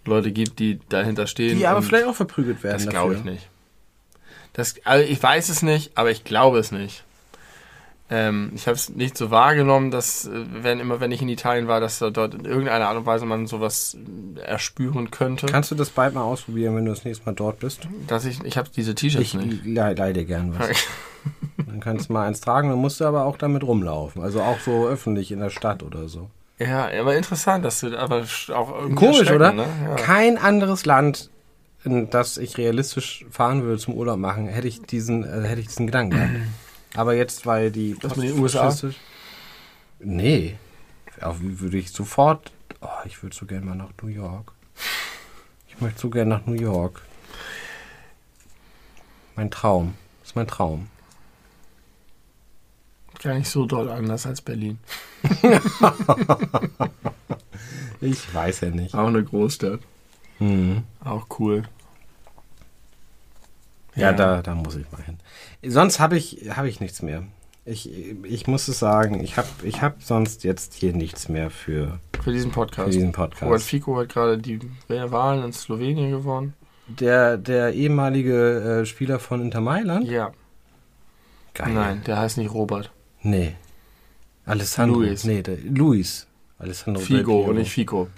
Leute 0.04 0.32
gibt, 0.32 0.58
die 0.58 0.78
dahinter 0.88 1.26
stehen. 1.26 1.58
Die 1.58 1.66
aber 1.66 1.82
vielleicht 1.82 2.06
auch 2.06 2.14
verprügelt 2.14 2.62
werden. 2.62 2.84
Das 2.84 2.88
glaube 2.88 3.14
ich 3.14 3.24
nicht. 3.24 3.48
Das, 4.52 4.74
also 4.84 5.08
ich 5.08 5.22
weiß 5.22 5.48
es 5.48 5.62
nicht, 5.62 5.96
aber 5.96 6.10
ich 6.10 6.24
glaube 6.24 6.58
es 6.58 6.72
nicht. 6.72 7.04
Ähm, 8.12 8.50
ich 8.56 8.66
habe 8.66 8.74
es 8.74 8.88
nicht 8.88 9.16
so 9.16 9.30
wahrgenommen, 9.30 9.92
dass 9.92 10.26
äh, 10.26 10.30
wenn 10.62 10.80
immer 10.80 11.00
wenn 11.00 11.12
ich 11.12 11.22
in 11.22 11.28
Italien 11.28 11.68
war, 11.68 11.80
dass 11.80 12.00
da 12.00 12.10
dort 12.10 12.34
in 12.34 12.44
irgendeiner 12.44 12.88
Art 12.88 12.96
und 12.96 13.06
Weise 13.06 13.24
man 13.24 13.46
sowas 13.46 13.96
äh, 14.36 14.40
erspüren 14.40 15.10
könnte. 15.12 15.46
Kannst 15.46 15.70
du 15.70 15.76
das 15.76 15.90
bald 15.90 16.14
mal 16.14 16.22
ausprobieren, 16.22 16.74
wenn 16.74 16.84
du 16.86 16.90
das 16.90 17.04
nächste 17.04 17.24
Mal 17.26 17.34
dort 17.34 17.60
bist? 17.60 17.86
dass 18.08 18.24
ich 18.24 18.42
ich 18.44 18.56
habe 18.56 18.68
diese 18.74 18.94
T-Shirts 18.96 19.24
Ich 19.24 19.34
nicht. 19.34 19.64
le 19.64 19.94
leide 19.94 20.24
gern 20.24 20.54
was. 20.58 20.68
Dann 21.66 21.80
kannst 21.80 22.08
du 22.08 22.14
mal 22.14 22.26
eins 22.26 22.40
tragen, 22.40 22.70
dann 22.70 22.78
musst 22.78 23.00
du 23.00 23.04
aber 23.04 23.26
auch 23.26 23.36
damit 23.36 23.62
rumlaufen. 23.62 24.22
Also 24.22 24.40
auch 24.40 24.58
so 24.58 24.88
öffentlich 24.88 25.30
in 25.30 25.38
der 25.38 25.50
Stadt 25.50 25.82
oder 25.82 26.08
so. 26.08 26.30
Ja, 26.58 26.88
aber 26.98 27.14
interessant, 27.16 27.64
dass 27.64 27.80
du 27.80 27.96
aber 27.98 28.24
auch 28.54 28.74
irgendwie 28.74 28.94
Komisch, 28.96 29.30
oder? 29.30 29.52
Ne? 29.52 29.66
Ja. 29.84 29.94
Kein 29.96 30.36
anderes 30.36 30.84
Land, 30.84 31.30
in 31.84 32.10
das 32.10 32.38
ich 32.38 32.58
realistisch 32.58 33.24
fahren 33.30 33.62
würde 33.62 33.78
zum 33.78 33.94
Urlaub 33.94 34.18
machen, 34.18 34.48
hätte 34.48 34.66
ich 34.66 34.82
diesen, 34.82 35.24
äh, 35.24 35.46
hätte 35.46 35.60
ich 35.60 35.68
diesen 35.68 35.86
Gedanken 35.86 36.10
gehabt. 36.16 36.30
Aber 36.94 37.14
jetzt, 37.14 37.46
weil 37.46 37.70
die 37.70 37.96
Was 38.02 38.16
mit 38.16 38.30
den 38.30 38.38
USA? 38.38 38.74
Nee. 40.00 40.56
Auch 41.20 41.36
würde 41.38 41.78
ich 41.78 41.90
sofort. 41.92 42.52
Oh, 42.80 42.88
ich 43.04 43.22
würde 43.22 43.36
so 43.36 43.46
gerne 43.46 43.66
mal 43.66 43.74
nach 43.74 43.90
New 44.02 44.08
York. 44.08 44.52
Ich 45.68 45.80
möchte 45.80 46.00
so 46.00 46.10
gerne 46.10 46.30
nach 46.30 46.46
New 46.46 46.54
York. 46.54 47.02
Mein 49.36 49.50
Traum. 49.50 49.94
Das 50.20 50.30
ist 50.30 50.36
mein 50.36 50.46
Traum. 50.46 50.88
Gar 53.22 53.34
nicht 53.34 53.48
so 53.48 53.66
doll 53.66 53.90
anders 53.90 54.26
als 54.26 54.40
Berlin. 54.40 54.78
Ich 58.00 58.34
weiß 58.34 58.60
ja 58.62 58.70
nicht. 58.70 58.94
Auch 58.94 59.08
eine 59.08 59.22
Großstadt. 59.22 59.80
Mhm. 60.38 60.84
Auch 61.04 61.26
cool. 61.38 61.64
Ja, 63.94 64.12
da, 64.12 64.42
da 64.42 64.54
muss 64.54 64.76
ich 64.76 64.90
mal 64.92 65.02
hin. 65.02 65.18
Sonst 65.62 66.00
habe 66.00 66.16
ich, 66.16 66.50
hab 66.56 66.64
ich 66.64 66.80
nichts 66.80 67.02
mehr. 67.02 67.24
Ich, 67.64 67.90
ich 68.24 68.46
muss 68.46 68.68
es 68.68 68.78
sagen, 68.78 69.22
ich 69.22 69.36
habe 69.36 69.48
ich 69.62 69.82
hab 69.82 70.02
sonst 70.02 70.44
jetzt 70.44 70.74
hier 70.74 70.92
nichts 70.94 71.28
mehr 71.28 71.50
für, 71.50 72.00
Für 72.22 72.32
diesen 72.32 72.50
für 72.50 72.60
Podcast. 72.60 72.94
diesen 72.94 73.14
Robert 73.14 73.38
Podcast. 73.38 73.66
Fico 73.66 73.98
hat 73.98 74.08
gerade 74.08 74.38
die 74.38 74.58
Wahlen 74.88 75.44
in 75.44 75.52
Slowenien 75.52 76.10
gewonnen. 76.10 76.54
Der, 76.88 77.36
der 77.36 77.72
ehemalige 77.74 78.80
äh, 78.80 78.86
Spieler 78.86 79.18
von 79.18 79.40
Inter 79.42 79.60
Mailand? 79.60 80.08
Ja. 80.08 80.32
Geil. 81.54 81.72
Nein, 81.72 82.02
der 82.06 82.18
heißt 82.18 82.38
nicht 82.38 82.52
Robert. 82.52 82.90
Nee. 83.22 83.54
Alessandro. 84.46 85.00
Luis. 85.00 85.24
Nee, 85.24 85.42
der, 85.42 85.58
Luis. 85.58 86.26
Alessandro 86.58 87.02
Figo 87.02 87.40
und 87.42 87.56
nicht 87.56 87.70
Fico. 87.70 88.08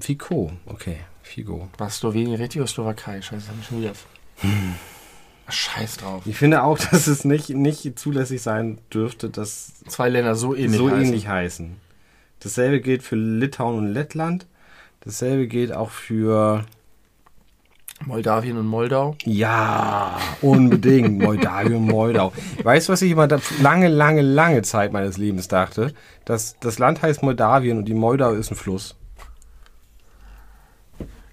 Fico, 0.00 0.52
okay. 0.66 0.98
Figo. 1.22 1.68
War 1.78 1.90
Slowenien 1.90 2.36
richtig 2.36 2.60
oder 2.60 2.68
Slowakei? 2.68 3.22
Scheiße, 3.22 3.48
hab 3.48 3.58
ich 3.58 3.66
schon 3.66 3.80
wieder. 3.80 3.92
Hm. 4.38 4.74
Scheiß 5.48 5.98
drauf. 5.98 6.22
Ich 6.26 6.36
finde 6.36 6.62
auch, 6.62 6.78
dass 6.90 7.06
es 7.06 7.24
nicht, 7.24 7.50
nicht 7.50 7.98
zulässig 7.98 8.42
sein 8.42 8.78
dürfte, 8.92 9.30
dass 9.30 9.72
Zwei 9.86 10.08
Länder 10.08 10.34
so 10.34 10.54
ähnlich. 10.54 10.78
so 10.78 10.90
heißen. 10.90 11.02
ähnlich 11.04 11.28
heißen. 11.28 11.76
Dasselbe 12.40 12.80
gilt 12.80 13.02
für 13.02 13.16
Litauen 13.16 13.78
und 13.78 13.86
Lettland. 13.92 14.46
Dasselbe 15.00 15.46
gilt 15.46 15.72
auch 15.72 15.90
für 15.90 16.64
Moldawien 18.04 18.58
und 18.58 18.66
Moldau. 18.66 19.16
Ja, 19.24 20.18
unbedingt. 20.42 21.18
Moldawien, 21.22 21.82
Moldau. 21.86 22.32
Weißt 22.62 22.88
du, 22.88 22.92
was 22.92 23.02
ich 23.02 23.12
immer 23.12 23.26
da 23.26 23.38
lange, 23.62 23.88
lange, 23.88 24.20
lange 24.22 24.62
Zeit 24.62 24.92
meines 24.92 25.16
Lebens 25.16 25.48
dachte? 25.48 25.94
Dass 26.24 26.56
das 26.60 26.78
Land 26.78 27.02
heißt 27.02 27.22
Moldawien 27.22 27.78
und 27.78 27.86
die 27.86 27.94
Moldau 27.94 28.32
ist 28.32 28.50
ein 28.50 28.56
Fluss. 28.56 28.96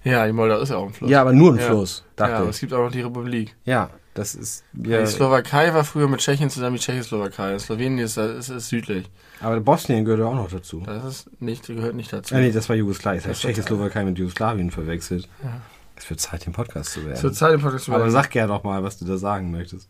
Ja, 0.04 0.26
die 0.26 0.32
Moldau 0.32 0.58
ist 0.60 0.68
ja 0.68 0.76
auch 0.76 0.86
ein 0.86 0.92
Fluss. 0.92 1.10
Ja, 1.10 1.20
aber 1.22 1.32
nur 1.32 1.52
ein 1.52 1.58
Ja. 1.58 1.64
Fluss, 1.66 2.04
ja, 2.06 2.12
dachte 2.16 2.34
aber 2.36 2.44
ich. 2.44 2.50
es 2.50 2.60
gibt 2.60 2.72
auch 2.74 2.84
noch 2.84 2.92
die 2.92 3.00
Republik. 3.00 3.56
Ja, 3.64 3.90
das 4.12 4.34
ist. 4.34 4.62
Ja, 4.74 5.00
Die 5.00 5.06
Slowakei 5.06 5.72
war 5.74 5.82
früher 5.84 6.06
mit 6.08 6.20
Tschechien 6.20 6.50
zusammen 6.50 6.76
die 6.76 6.82
Tschechoslowakei. 6.82 7.58
Slowenien 7.58 7.98
ist, 8.04 8.16
ist, 8.18 8.48
ist 8.50 8.68
südlich. 8.68 9.10
aber 9.40 9.58
Bosnien 9.60 10.04
gehört 10.04 10.20
auch 10.22 10.34
noch 10.34 10.50
dazu. 10.50 10.82
Das 10.86 11.04
ist 11.04 11.40
nicht, 11.40 11.66
gehört 11.66 11.94
nicht 11.94 12.12
dazu. 12.12 12.34
Ah, 12.34 12.38
nee, 12.38 12.52
das 12.52 12.68
war 12.68 12.76
Jugoslawien. 12.76 13.18
Ich 13.20 13.24
habe 13.24 13.34
Das 13.34 13.42
war- 13.44 13.50
Tschechoslowakei 13.50 14.04
mit 14.04 14.18
Jugoslawien 14.18 14.70
verwechselt. 14.70 15.28
Ja. 15.42 15.60
Es 15.96 16.10
wird 16.10 16.20
Zeit, 16.20 16.44
den 16.44 16.52
Podcast 16.52 16.92
zu 16.92 17.04
werden. 17.06 17.16
Zur 17.16 17.32
Zeit 17.32 17.54
im 17.54 17.60
Podcast 17.60 17.88
aber 17.88 18.10
sag 18.10 18.30
gerne 18.30 18.52
noch 18.52 18.62
mal, 18.64 18.82
was 18.82 18.98
du 18.98 19.04
da 19.04 19.16
sagen 19.16 19.50
möchtest. 19.52 19.88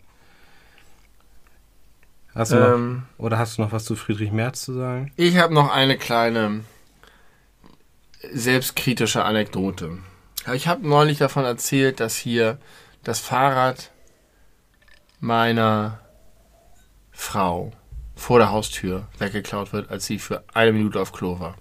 Hast 2.34 2.52
du 2.52 2.56
noch, 2.56 2.74
ähm, 2.74 3.02
oder 3.16 3.38
hast 3.38 3.58
du 3.58 3.62
noch 3.62 3.72
was 3.72 3.84
zu 3.84 3.94
Friedrich 3.94 4.32
Merz 4.32 4.62
zu 4.64 4.72
sagen? 4.74 5.12
Ich 5.16 5.38
habe 5.38 5.54
noch 5.54 5.70
eine 5.72 5.96
kleine 5.96 6.60
selbstkritische 8.32 9.24
Anekdote. 9.24 9.98
Ich 10.52 10.68
habe 10.68 10.86
neulich 10.86 11.18
davon 11.18 11.44
erzählt, 11.44 12.00
dass 12.00 12.16
hier 12.16 12.58
das 13.02 13.18
Fahrrad 13.18 13.90
meiner 15.20 16.00
Frau 17.12 17.72
vor 18.14 18.38
der 18.38 18.50
Haustür 18.50 19.08
weggeklaut 19.18 19.72
wird, 19.72 19.90
als 19.90 20.06
sie 20.06 20.18
für 20.18 20.44
eine 20.52 20.72
Minute 20.72 21.00
auf 21.00 21.12
Klo 21.12 21.40
war. 21.40 21.56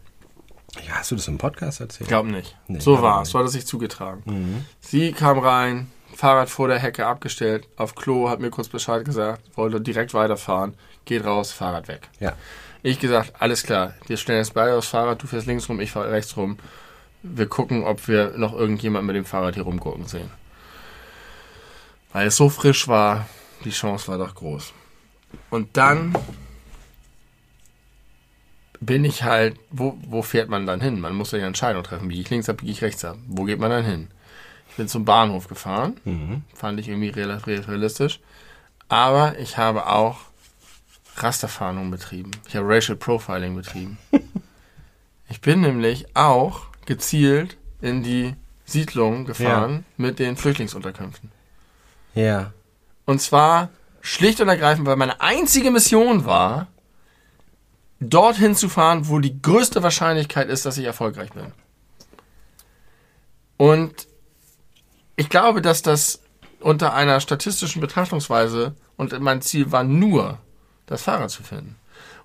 Ja, 0.88 0.96
hast 0.96 1.12
du 1.12 1.16
das 1.16 1.28
im 1.28 1.38
Podcast 1.38 1.78
Ich 1.80 1.82
erzählt? 1.82 2.08
glaube 2.08 2.30
nicht. 2.32 2.56
Nee, 2.68 2.80
so 2.80 3.02
war 3.02 3.18
ich 3.22 3.28
es, 3.28 3.30
so 3.32 3.40
hat 3.40 3.46
es 3.46 3.52
sich 3.54 3.66
zugetragen. 3.66 4.24
Mhm. 4.26 4.66
Sie 4.80 5.12
kam 5.12 5.40
rein, 5.40 5.92
Fahrrad 6.16 6.50
vor 6.50 6.68
der 6.68 6.80
Hecke 6.80 7.06
abgestellt, 7.06 7.68
auf 7.78 7.96
Klo, 7.96 8.30
hat 8.30 8.40
mir 8.40 8.50
kurz 8.50 8.68
Bescheid 8.70 9.06
gesagt, 9.06 9.42
wollte 9.56 9.80
direkt 9.82 10.14
weiterfahren, 10.14 10.76
geht 11.06 11.26
raus, 11.26 11.52
Fahrrad 11.52 11.88
weg. 11.88 12.10
Ja. 12.20 12.34
Ich 12.84 13.00
gesagt, 13.00 13.34
alles 13.40 13.64
klar, 13.64 13.94
wir 14.08 14.18
stellen 14.18 14.40
jetzt 14.40 14.54
beide 14.54 14.76
aufs 14.76 14.90
Fahrrad, 14.90 15.24
du 15.24 15.28
fährst 15.28 15.48
links 15.48 15.70
rum, 15.70 15.80
ich 15.80 15.92
fahre 15.92 16.12
rechts 16.12 16.36
rum. 16.38 16.58
Wir 17.24 17.48
gucken, 17.48 17.84
ob 17.86 18.08
wir 18.10 18.34
noch 18.38 18.54
irgendjemand 18.54 19.08
mit 19.08 19.16
dem 19.16 19.24
Fahrrad 19.26 19.54
hier 19.56 19.64
rumgucken 19.64 20.06
sehen. 20.06 20.30
Weil 22.12 22.28
es 22.28 22.36
so 22.36 22.50
frisch 22.50 22.88
war, 22.90 23.26
die 23.64 23.72
Chance 23.72 24.10
war 24.10 24.18
doch 24.18 24.36
groß. 24.36 24.74
Und 25.50 25.78
dann 25.78 26.14
bin 28.82 29.06
ich 29.06 29.24
halt, 29.24 29.58
wo, 29.72 29.98
wo 30.06 30.22
fährt 30.22 30.50
man 30.50 30.66
dann 30.66 30.82
hin? 30.82 31.00
Man 31.00 31.16
muss 31.16 31.32
ja 31.32 31.38
eine 31.38 31.48
Entscheidung 31.48 31.84
treffen. 31.84 32.10
Biege 32.10 32.22
ich 32.22 32.30
links 32.30 32.50
ab, 32.50 32.58
biege 32.58 32.72
ich 32.74 32.82
rechts 32.82 33.06
ab. 33.06 33.16
Wo 33.28 33.46
geht 33.46 33.60
man 33.60 33.70
dann 33.72 33.86
hin? 33.86 34.10
Ich 34.70 34.76
bin 34.76 34.90
zum 34.90 35.06
Bahnhof 35.06 35.48
gefahren. 35.48 36.44
Fand 36.54 36.80
ich 36.82 36.90
irgendwie 36.90 37.10
real- 37.10 37.38
real- 37.48 37.62
realistisch. 37.62 38.20
Aber 38.90 39.40
ich 39.40 39.58
habe 39.58 39.88
auch 39.88 40.18
Rasterfahndung 41.18 41.92
betrieben. 41.92 42.32
Ich 42.48 42.56
habe 42.56 42.68
Racial 42.68 42.98
Profiling 42.98 43.56
betrieben. 43.56 43.98
ich 45.30 45.42
bin 45.42 45.62
nämlich 45.62 46.06
auch 46.16 46.62
gezielt 46.86 47.58
in 47.82 48.04
die 48.04 48.36
Siedlung 48.66 49.26
gefahren 49.26 49.86
mit 49.98 50.20
den 50.20 50.38
Flüchtlingsunterkünften. 50.38 51.32
Ja. 52.16 52.54
Und 53.06 53.22
zwar 53.22 53.70
schlicht 54.02 54.42
und 54.42 54.48
ergreifend, 54.48 54.88
weil 54.88 54.96
meine 54.96 55.22
einzige 55.22 55.72
Mission 55.72 56.26
war, 56.26 56.68
dorthin 58.00 58.56
zu 58.56 58.70
fahren, 58.70 59.08
wo 59.08 59.20
die 59.20 59.42
größte 59.42 59.84
Wahrscheinlichkeit 59.84 60.50
ist, 60.50 60.66
dass 60.66 60.78
ich 60.78 60.86
erfolgreich 60.86 61.32
bin. 61.32 61.54
Und 63.58 64.08
ich 65.16 65.30
glaube, 65.30 65.62
dass 65.62 65.82
das 65.82 66.22
unter 66.60 66.94
einer 66.94 67.20
statistischen 67.20 67.82
Betrachtungsweise 67.82 68.76
und 68.98 69.18
mein 69.20 69.42
Ziel 69.42 69.72
war 69.72 69.84
nur, 69.84 70.40
das 70.86 71.04
Fahrrad 71.04 71.32
zu 71.32 71.44
finden. 71.44 71.76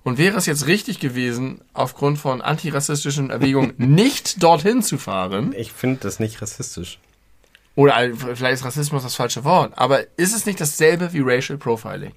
Und 0.03 0.17
wäre 0.17 0.37
es 0.37 0.45
jetzt 0.45 0.65
richtig 0.67 0.99
gewesen, 0.99 1.61
aufgrund 1.73 2.19
von 2.19 2.41
antirassistischen 2.41 3.29
Erwägungen 3.29 3.73
nicht 3.77 4.41
dorthin 4.41 4.81
zu 4.81 4.97
fahren, 4.97 5.53
Ich 5.57 5.71
finde 5.73 5.99
das 6.01 6.19
nicht 6.19 6.41
rassistisch. 6.41 6.99
oder 7.75 7.95
ein- 7.95 8.15
vielleicht 8.15 8.53
ist 8.55 8.65
Rassismus 8.65 9.03
das 9.03 9.15
falsche 9.15 9.43
Wort, 9.43 9.73
aber 9.75 10.01
ist 10.17 10.33
es 10.35 10.45
nicht 10.45 10.59
dasselbe 10.61 11.11
wie 11.13 11.21
Racial 11.21 11.57
Profiling? 11.57 12.13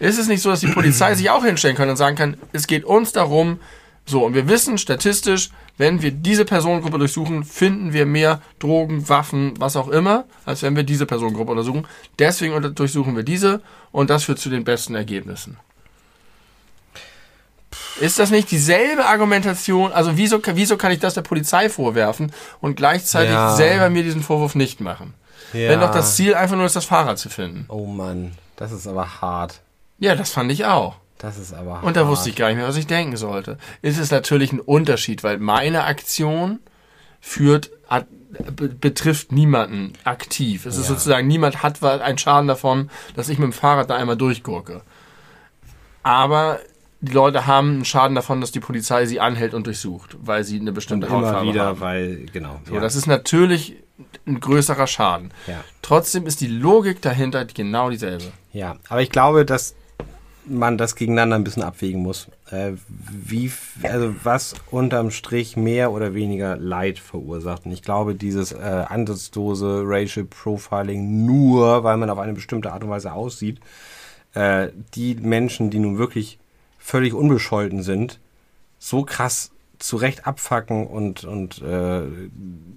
Ist 0.00 0.18
es 0.18 0.26
nicht 0.26 0.42
so, 0.42 0.50
dass 0.50 0.60
die 0.60 0.66
Polizei 0.66 1.14
sich 1.16 1.30
auch 1.30 1.44
hinstellen 1.44 1.76
kann 1.76 1.88
und 1.88 1.96
sagen 1.96 2.16
kann, 2.16 2.36
es 2.52 2.66
geht 2.66 2.84
uns 2.84 3.12
darum, 3.12 3.60
so, 4.04 4.24
und 4.24 4.34
wir 4.34 4.48
wissen 4.48 4.78
statistisch, 4.78 5.50
wenn 5.78 6.02
wir 6.02 6.10
diese 6.10 6.44
Personengruppe 6.44 6.98
durchsuchen, 6.98 7.44
finden 7.44 7.92
wir 7.92 8.04
mehr 8.04 8.40
Drogen, 8.58 9.08
Waffen, 9.08 9.54
was 9.58 9.76
auch 9.76 9.88
immer, 9.88 10.24
als 10.44 10.62
wenn 10.62 10.76
wir 10.76 10.82
diese 10.82 11.06
Personengruppe 11.06 11.52
untersuchen. 11.52 11.86
Deswegen 12.18 12.74
durchsuchen 12.74 13.16
wir 13.16 13.22
diese 13.22 13.62
und 13.90 14.10
das 14.10 14.24
führt 14.24 14.38
zu 14.38 14.50
den 14.50 14.64
besten 14.64 14.94
Ergebnissen. 14.94 15.56
Ist 18.00 18.18
das 18.18 18.30
nicht 18.30 18.50
dieselbe 18.50 19.06
Argumentation? 19.06 19.92
Also 19.92 20.16
wieso, 20.16 20.40
wieso 20.44 20.76
kann 20.76 20.92
ich 20.92 20.98
das 20.98 21.14
der 21.14 21.22
Polizei 21.22 21.68
vorwerfen 21.68 22.32
und 22.60 22.74
gleichzeitig 22.76 23.32
Ja. 23.32 23.54
selber 23.54 23.88
mir 23.90 24.02
diesen 24.02 24.22
Vorwurf 24.22 24.54
nicht 24.54 24.80
machen? 24.80 25.14
Ja. 25.52 25.68
Wenn 25.68 25.80
doch 25.80 25.90
das 25.92 26.16
Ziel 26.16 26.34
einfach 26.34 26.56
nur 26.56 26.66
ist, 26.66 26.76
das 26.76 26.86
Fahrrad 26.86 27.18
zu 27.18 27.28
finden. 27.28 27.66
Oh 27.68 27.86
Mann, 27.86 28.32
das 28.56 28.72
ist 28.72 28.86
aber 28.86 29.20
hart. 29.20 29.60
Ja, 29.98 30.14
das 30.16 30.30
fand 30.30 30.50
ich 30.50 30.64
auch. 30.64 30.96
Das 31.22 31.38
ist 31.38 31.54
aber. 31.54 31.82
Und 31.82 31.96
da 31.96 32.06
wusste 32.08 32.28
ich 32.28 32.36
gar 32.36 32.48
nicht 32.48 32.56
mehr, 32.58 32.66
was 32.68 32.76
ich 32.76 32.86
denken 32.86 33.16
sollte. 33.16 33.56
Ist 33.80 33.98
es 33.98 34.10
natürlich 34.10 34.52
ein 34.52 34.60
Unterschied, 34.60 35.22
weil 35.24 35.38
meine 35.38 35.84
Aktion 35.84 36.58
führt, 37.20 37.70
hat, 37.88 38.06
be- 38.56 38.68
betrifft 38.68 39.32
niemanden 39.32 39.92
aktiv. 40.04 40.66
Es 40.66 40.76
ist 40.76 40.88
Ja. 40.88 40.94
sozusagen, 40.94 41.26
niemand 41.28 41.62
hat 41.62 41.82
einen 41.82 42.18
Schaden 42.18 42.48
davon, 42.48 42.90
dass 43.14 43.28
ich 43.28 43.38
mit 43.38 43.46
dem 43.46 43.52
Fahrrad 43.52 43.88
da 43.88 43.94
einmal 43.96 44.16
durchgurke. 44.16 44.82
Aber 46.02 46.58
die 47.00 47.12
Leute 47.12 47.46
haben 47.46 47.70
einen 47.70 47.84
Schaden 47.84 48.14
davon, 48.14 48.40
dass 48.40 48.52
die 48.52 48.60
Polizei 48.60 49.06
sie 49.06 49.20
anhält 49.20 49.54
und 49.54 49.66
durchsucht, 49.66 50.16
weil 50.22 50.44
sie 50.44 50.58
eine 50.60 50.70
Und 50.70 50.74
bestimmte 50.74 51.06
immer 51.06 51.16
Hautfarbe 51.16 51.48
wieder, 51.48 51.64
haben. 51.66 51.80
weil, 51.80 52.26
genau. 52.32 52.60
So, 52.66 52.74
ja. 52.74 52.80
Das 52.80 52.96
ist 52.96 53.06
natürlich 53.06 53.76
ein 54.26 54.40
größerer 54.40 54.86
Schaden. 54.86 55.32
ja. 55.46 55.62
Trotzdem 55.82 56.26
ist 56.26 56.40
die 56.40 56.46
Logik 56.48 57.02
dahinter 57.02 57.44
genau 57.44 57.90
dieselbe. 57.90 58.24
ja, 58.52 58.76
aber 58.88 59.02
ich 59.02 59.10
glaube, 59.10 59.44
dass 59.44 59.74
man 60.46 60.78
das 60.78 60.96
gegeneinander 60.96 61.36
ein 61.36 61.44
bisschen 61.44 61.62
abwägen 61.62 62.02
muss. 62.02 62.28
Äh, 62.50 62.72
wie, 62.88 63.50
also 63.82 64.14
was 64.22 64.54
unterm 64.70 65.10
Strich 65.10 65.56
mehr 65.56 65.92
oder 65.92 66.14
weniger 66.14 66.56
Leid 66.56 66.98
verursacht. 66.98 67.66
Und 67.66 67.72
ich 67.72 67.82
glaube, 67.82 68.14
dieses 68.14 68.52
äh, 68.52 68.84
ansatzlose 68.88 69.82
Racial 69.84 70.26
Profiling 70.26 71.24
nur, 71.24 71.84
weil 71.84 71.96
man 71.96 72.10
auf 72.10 72.18
eine 72.18 72.32
bestimmte 72.32 72.72
Art 72.72 72.82
und 72.84 72.90
Weise 72.90 73.12
aussieht, 73.12 73.60
äh, 74.34 74.68
die 74.94 75.14
Menschen, 75.14 75.70
die 75.70 75.78
nun 75.78 75.98
wirklich 75.98 76.38
völlig 76.78 77.14
unbescholten 77.14 77.82
sind, 77.82 78.18
so 78.78 79.04
krass 79.04 79.52
zurecht 79.82 80.26
abfacken 80.26 80.86
und, 80.86 81.24
und 81.24 81.60
äh, 81.60 82.02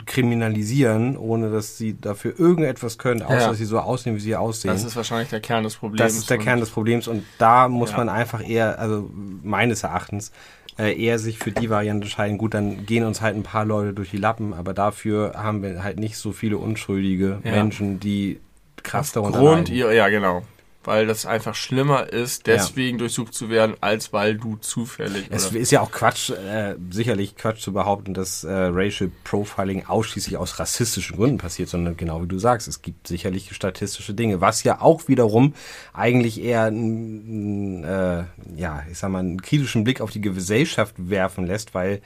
kriminalisieren, 0.05 1.17
ohne 1.17 1.51
dass 1.51 1.77
sie 1.77 1.95
dafür 1.99 2.39
irgendetwas 2.39 2.97
können, 2.97 3.21
außer 3.21 3.39
Ja. 3.39 3.47
dass 3.49 3.57
sie 3.57 3.65
so 3.65 3.79
aussehen, 3.79 4.15
wie 4.15 4.19
sie 4.19 4.35
aussehen. 4.35 4.71
Das 4.71 4.83
ist 4.83 4.95
wahrscheinlich 4.95 5.29
der 5.29 5.39
Kern 5.39 5.63
des 5.63 5.75
Problems. 5.75 5.99
Das 6.01 6.17
ist 6.17 6.29
der 6.29 6.37
Kern 6.37 6.59
des 6.59 6.69
Problems 6.69 7.07
und 7.07 7.23
da 7.37 7.67
muss 7.67 7.91
Ja. 7.91 7.97
man 7.97 8.09
einfach 8.09 8.47
eher, 8.47 8.79
also 8.79 9.09
meines 9.43 9.83
Erachtens, 9.83 10.31
äh, 10.77 10.99
eher 10.99 11.19
sich 11.19 11.37
für 11.39 11.51
die 11.51 11.69
Variante 11.69 12.05
entscheiden. 12.05 12.37
Gut, 12.37 12.53
dann 12.53 12.85
gehen 12.85 13.03
uns 13.05 13.21
halt 13.21 13.35
ein 13.35 13.43
paar 13.43 13.65
Leute 13.65 13.93
durch 13.93 14.09
die 14.11 14.17
Lappen, 14.17 14.53
aber 14.53 14.73
dafür 14.73 15.33
haben 15.35 15.61
wir 15.63 15.83
halt 15.83 15.99
nicht 15.99 16.17
so 16.17 16.31
viele 16.31 16.57
unschuldige 16.57 17.39
Ja. 17.43 17.51
Menschen, 17.51 17.99
die 17.99 18.39
krass 18.83 19.11
darunter 19.11 19.39
Grund 19.39 19.69
leiden. 19.69 19.75
ihr, 19.75 19.93
ja 19.93 20.09
genau. 20.09 20.41
Weil 20.85 21.07
das 21.07 21.25
einfach 21.25 21.55
schlimmer 21.55 22.11
ist, 22.11 22.47
deswegen 22.47 22.97
durchsucht 22.97 23.33
zu 23.33 23.49
werden, 23.49 23.75
als 23.81 24.13
weil 24.13 24.37
du 24.37 24.57
zufällig. 24.57 25.25
Es 25.29 25.51
oder, 25.51 25.59
ist 25.59 25.71
ja 25.71 25.81
auch 25.81 25.91
Quatsch, 25.91 26.29
äh, 26.29 26.75
sicherlich 26.89 27.35
Quatsch 27.35 27.61
zu 27.61 27.73
behaupten, 27.73 28.13
dass 28.13 28.43
äh, 28.43 28.51
Racial 28.51 29.11
Profiling 29.23 29.85
ausschließlich 29.85 30.37
aus 30.37 30.59
rassistischen 30.59 31.15
Gründen 31.17 31.37
passiert, 31.37 31.69
sondern 31.69 31.97
genau 31.97 32.21
wie 32.23 32.27
du 32.27 32.39
sagst, 32.39 32.67
es 32.67 32.81
gibt 32.81 33.07
sicherlich 33.07 33.53
statistische 33.55 34.13
Dinge, 34.13 34.41
was 34.41 34.63
ja 34.63 34.81
auch 34.81 35.07
wiederum 35.07 35.53
eigentlich 35.93 36.41
eher 36.41 36.63
einen, 36.63 37.83
äh, 37.83 38.23
ja, 38.55 38.83
ich 38.89 38.97
sag 38.97 39.09
mal, 39.09 39.19
einen 39.19 39.41
kritischen 39.41 39.83
Blick 39.83 40.01
auf 40.01 40.11
die 40.11 40.21
Gesellschaft 40.21 40.95
werfen 40.97 41.45
lässt, 41.45 41.73
weil 41.73 42.01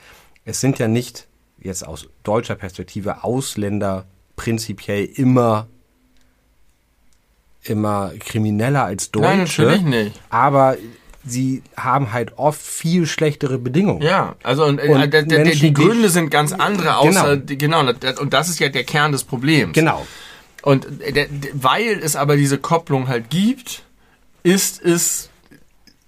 es 0.46 0.62
sind 0.62 0.80
ja 0.80 0.88
nicht 0.88 1.28
jetzt 1.62 1.86
aus 1.86 2.08
deutscher 2.24 2.56
Perspektive 2.56 3.24
Ausländer 3.24 4.06
prinzipiell 4.36 5.06
immer 5.06 5.68
immer 7.64 8.12
krimineller 8.20 8.86
als 8.86 9.12
Deutsche. 9.12 9.28
Nein, 9.28 9.40
natürlich 9.40 9.82
nicht. 9.82 10.20
Aber 10.30 10.78
sie 11.26 11.62
haben 11.76 12.14
halt 12.14 12.38
oft 12.38 12.62
viel 12.62 13.06
schlechtere 13.06 13.58
Bedingungen. 13.60 14.02
Ja, 14.02 14.36
also 14.44 14.66
und, 14.66 14.80
äh, 14.80 14.88
Und 14.88 15.14
der, 15.14 15.24
Menschen, 15.24 15.52
die 15.60 15.68
die- 15.68 15.74
Gründe 15.74 16.10
sind 16.10 16.32
ganz 16.32 16.54
andere, 16.54 16.98
außer 16.98 17.36
Genau. 17.36 17.36
die, 17.36 17.58
genau, 17.58 17.80
und 18.20 18.34
das 18.34 18.50
ist 18.50 18.60
ja 18.60 18.70
der 18.70 18.84
Kern 18.86 19.12
des 19.12 19.24
Problems. 19.26 19.74
Genau. 19.74 20.08
Und 20.62 20.88
der, 21.02 21.28
der, 21.28 21.50
weil 21.54 22.00
es 22.02 22.16
aber 22.16 22.36
diese 22.38 22.58
Kopplung 22.58 23.08
halt 23.08 23.30
gibt, 23.30 23.84
ist 24.44 24.82
es 24.82 25.30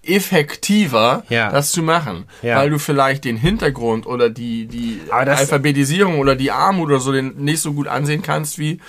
effektiver, 0.04 1.24
Ja. 1.30 1.52
das 1.52 1.72
zu 1.72 1.84
machen. 1.84 2.26
Ja. 2.42 2.58
Weil 2.58 2.70
du 2.70 2.80
vielleicht 2.80 3.24
den 3.26 3.38
Hintergrund 3.38 4.06
oder 4.08 4.30
die, 4.30 4.66
die 4.66 5.00
Alphabetisierung 5.12 6.20
oder 6.20 6.36
die 6.36 6.52
Armut 6.52 6.88
oder 6.90 7.00
so 7.00 7.12
den 7.12 7.36
nicht 7.38 7.62
so 7.62 7.74
gut 7.74 7.88
ansehen 7.88 8.22
kannst, 8.22 8.58
wie, 8.58 8.80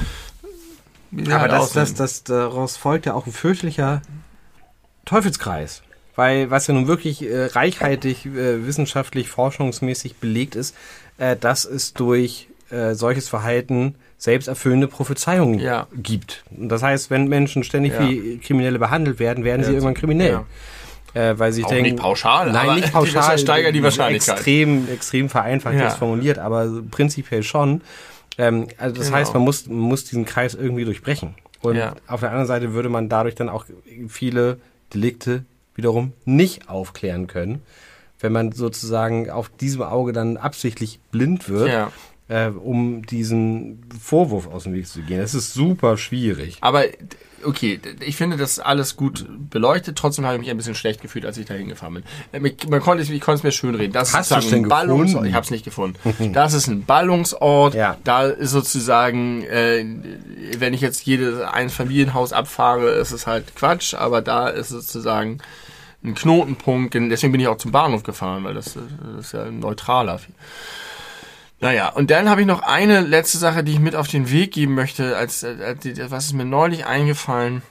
sie 1.12 1.32
Aber 1.32 1.48
das, 1.48 1.72
das, 1.72 1.94
das, 1.94 2.24
daraus 2.24 2.76
folgt 2.76 3.06
ja 3.06 3.14
auch 3.14 3.26
ein 3.26 3.32
fürchtlicher 3.32 4.02
Teufelskreis. 5.04 5.82
Weil, 6.14 6.50
was 6.50 6.66
ja 6.66 6.74
nun 6.74 6.88
wirklich 6.88 7.22
äh, 7.22 7.46
reichhaltig 7.46 8.26
äh, 8.26 8.66
wissenschaftlich, 8.66 9.28
forschungsmäßig 9.30 10.16
belegt 10.16 10.54
ist, 10.56 10.76
äh, 11.16 11.36
dass 11.36 11.64
es 11.64 11.94
durch 11.94 12.48
äh, 12.70 12.94
solches 12.94 13.28
Verhalten 13.30 13.94
selbsterfüllende 14.18 14.88
Prophezeiungen 14.88 15.58
Ja. 15.58 15.86
gibt. 15.94 16.44
Und 16.50 16.68
das 16.68 16.82
heißt, 16.82 17.10
wenn 17.10 17.28
Menschen 17.28 17.64
ständig 17.64 17.94
Ja. 17.94 18.00
wie 18.08 18.38
Kriminelle 18.38 18.78
behandelt 18.78 19.18
werden, 19.18 19.42
werden 19.44 19.62
sie 19.62 19.70
Ja, 19.70 19.74
irgendwann 19.76 19.94
kriminell. 19.94 20.40
Äh, 21.14 21.38
weil 21.38 21.52
sie 21.52 21.64
Auch 21.64 21.68
denken, 21.68 21.82
nicht 21.93 21.97
pauschal, 21.97 22.52
nein, 22.52 22.68
aber 22.68 22.74
nicht 22.76 22.93
pauschal, 22.93 23.32
das 23.32 23.40
steigert 23.43 23.74
die 23.74 23.82
Wahrscheinlichkeit. 23.82 24.36
Extrem, 24.36 24.89
extrem 24.89 25.28
vereinfacht 25.28 25.74
Ja. 25.74 25.84
jetzt 25.84 25.97
formuliert, 25.97 26.39
aber 26.39 26.70
prinzipiell 26.90 27.43
schon. 27.43 27.82
Ähm, 28.38 28.66
also 28.78 28.96
das 28.96 29.06
Genau. 29.06 29.18
heißt, 29.18 29.34
man 29.34 29.42
muss, 29.42 29.66
man 29.66 29.78
muss 29.78 30.04
diesen 30.04 30.24
Kreis 30.24 30.54
irgendwie 30.54 30.84
durchbrechen. 30.84 31.34
Und 31.60 31.76
Ja. 31.76 31.94
auf 32.06 32.20
der 32.20 32.30
anderen 32.30 32.46
Seite 32.48 32.72
würde 32.72 32.88
man 32.88 33.09
dadurch 33.09 33.34
dann 33.34 33.48
auch 33.48 33.66
viele 34.09 34.59
Delikte 34.94 35.44
wiederum 35.74 36.12
nicht 36.24 36.68
aufklären 36.68 37.26
können, 37.28 37.62
wenn 38.20 38.32
man 38.32 38.52
sozusagen 38.52 39.30
auf 39.30 39.48
diesem 39.48 39.82
Auge 39.82 40.12
dann 40.12 40.36
absichtlich 40.36 40.98
blind 41.10 41.48
wird, 41.48 41.68
Ja. 41.68 41.92
Äh, 42.32 42.48
um 42.48 43.04
diesen 43.04 43.84
Vorwurf 44.00 44.46
aus 44.46 44.64
dem 44.64 44.72
Weg 44.74 44.86
zu 44.86 45.02
gehen. 45.02 45.18
Das 45.20 45.34
ist 45.34 45.52
super 45.54 45.96
schwierig. 45.98 46.59
Aber 46.60 46.84
okay, 47.44 47.80
ich 48.00 48.16
finde 48.16 48.36
das 48.36 48.59
alles 48.60 48.96
gut 48.96 49.26
beleuchtet. 49.50 49.98
Trotzdem 49.98 50.24
habe 50.24 50.36
ich 50.36 50.40
mich 50.40 50.50
ein 50.50 50.56
bisschen 50.56 50.76
schlecht 50.76 51.02
gefühlt, 51.02 51.26
als 51.26 51.36
ich 51.38 51.46
da 51.46 51.54
hingefahren 51.54 51.94
bin. 52.32 52.44
Ich- 52.44 52.68
Man 52.68 52.80
konnte, 52.80 53.02
es- 53.02 53.10
ich 53.10 53.20
konnte 53.20 53.38
es 53.38 53.42
mir 53.42 53.50
schön 53.52 53.74
reden. 53.74 53.92
Das 53.92 54.14
Hast 54.14 54.30
ist 54.30 54.36
sozusagen 54.36 54.64
ein 54.64 54.68
Ballungsort. 54.68 55.26
Ich 55.26 55.34
habe 55.34 55.44
es 55.44 55.50
nicht 55.50 55.64
gefunden. 55.64 55.98
Das 56.32 56.54
ist 56.54 56.68
ein 56.68 56.84
Ballungsort. 56.84 57.74
Ja. 57.74 57.96
Da 58.04 58.26
ist 58.26 58.50
sozusagen, 58.52 59.42
äh, 59.42 59.84
wenn 60.59 60.72
ich 60.72 60.80
jetzt 60.80 61.04
jedes 61.04 61.40
Einfamilienhaus 61.40 62.32
abfahre, 62.32 62.90
ist 62.92 63.10
es 63.10 63.26
halt 63.26 63.54
Quatsch. 63.56 63.94
Aber 63.94 64.22
da 64.22 64.48
ist 64.48 64.68
sozusagen 64.68 65.38
ein 66.04 66.14
Knotenpunkt. 66.14 66.94
Deswegen 66.94 67.32
bin 67.32 67.40
ich 67.40 67.48
auch 67.48 67.59
zum 67.59 67.72
Bahnhof 67.72 68.02
gefahren, 68.04 68.44
weil 68.44 68.54
das, 68.54 68.76
äh, 68.76 68.80
das 69.16 69.26
ist 69.26 69.32
ja 69.32 69.50
neutraler. 69.50 70.20
Naja, 71.62 71.90
und 71.90 72.10
dann 72.10 72.28
habe 72.28 72.40
ich 72.40 72.47
noch 72.47 72.60
eine 72.60 73.01
letzte 73.01 73.39
Sache, 73.39 73.62
die 73.62 73.72
ich 73.72 73.78
mit 73.78 73.94
auf 73.94 74.09
den 74.09 74.30
Weg 74.32 74.52
geben 74.52 74.74
möchte, 74.74 75.16
als, 75.16 75.44
als 75.44 75.80
die- 75.80 75.97
was 76.10 76.24
ist 76.26 76.32
mir 76.34 76.44
neulich 76.44 76.84
eingefallen, 76.84 77.62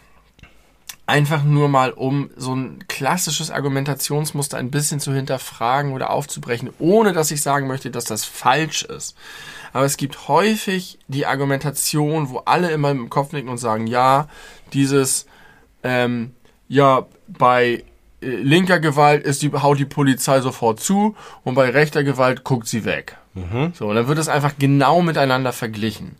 Einfach 1.07 1.43
nur 1.43 1.67
mal, 1.67 1.91
um 1.91 2.29
so 2.37 2.55
ein 2.55 2.85
klassisches 2.87 3.51
Argumentationsmuster 3.51 4.57
ein 4.57 4.71
bisschen 4.71 5.01
zu 5.01 5.11
hinterfragen 5.13 5.91
oder 5.91 6.09
aufzubrechen, 6.09 6.69
ohne 6.79 7.11
dass 7.11 7.31
ich 7.31 7.41
sagen 7.41 7.67
möchte, 7.67 7.91
dass 7.91 8.05
das 8.05 8.23
falsch 8.23 8.83
ist. 8.83 9.17
Aber 9.73 9.83
es 9.83 9.97
gibt 9.97 10.29
häufig 10.29 10.99
die 11.09 11.25
Argumentation, 11.25 12.29
wo 12.29 12.37
alle 12.45 12.71
immer 12.71 12.91
im 12.91 13.09
Kopf 13.09 13.33
nicken 13.33 13.49
und 13.49 13.57
sagen, 13.57 13.87
ja, 13.87 14.29
dieses, 14.71 15.25
ähm, 15.83 16.33
ja, 16.69 17.07
bei 17.27 17.83
äh, 18.21 18.27
linker 18.27 18.79
Gewalt 18.79 19.25
ist 19.25 19.41
die, 19.41 19.51
haut 19.51 19.79
die 19.79 19.85
Polizei 19.85 20.39
sofort 20.39 20.79
zu 20.79 21.17
und 21.43 21.55
bei 21.55 21.71
rechter 21.71 22.05
Gewalt 22.05 22.45
guckt 22.45 22.69
sie 22.69 22.85
weg. 22.85 23.17
Mhm. 23.33 23.73
So, 23.73 23.87
und 23.87 23.95
dann 23.95 24.07
wird 24.07 24.17
es 24.17 24.27
einfach 24.27 24.53
genau 24.59 25.01
miteinander 25.01 25.53
verglichen. 25.53 26.15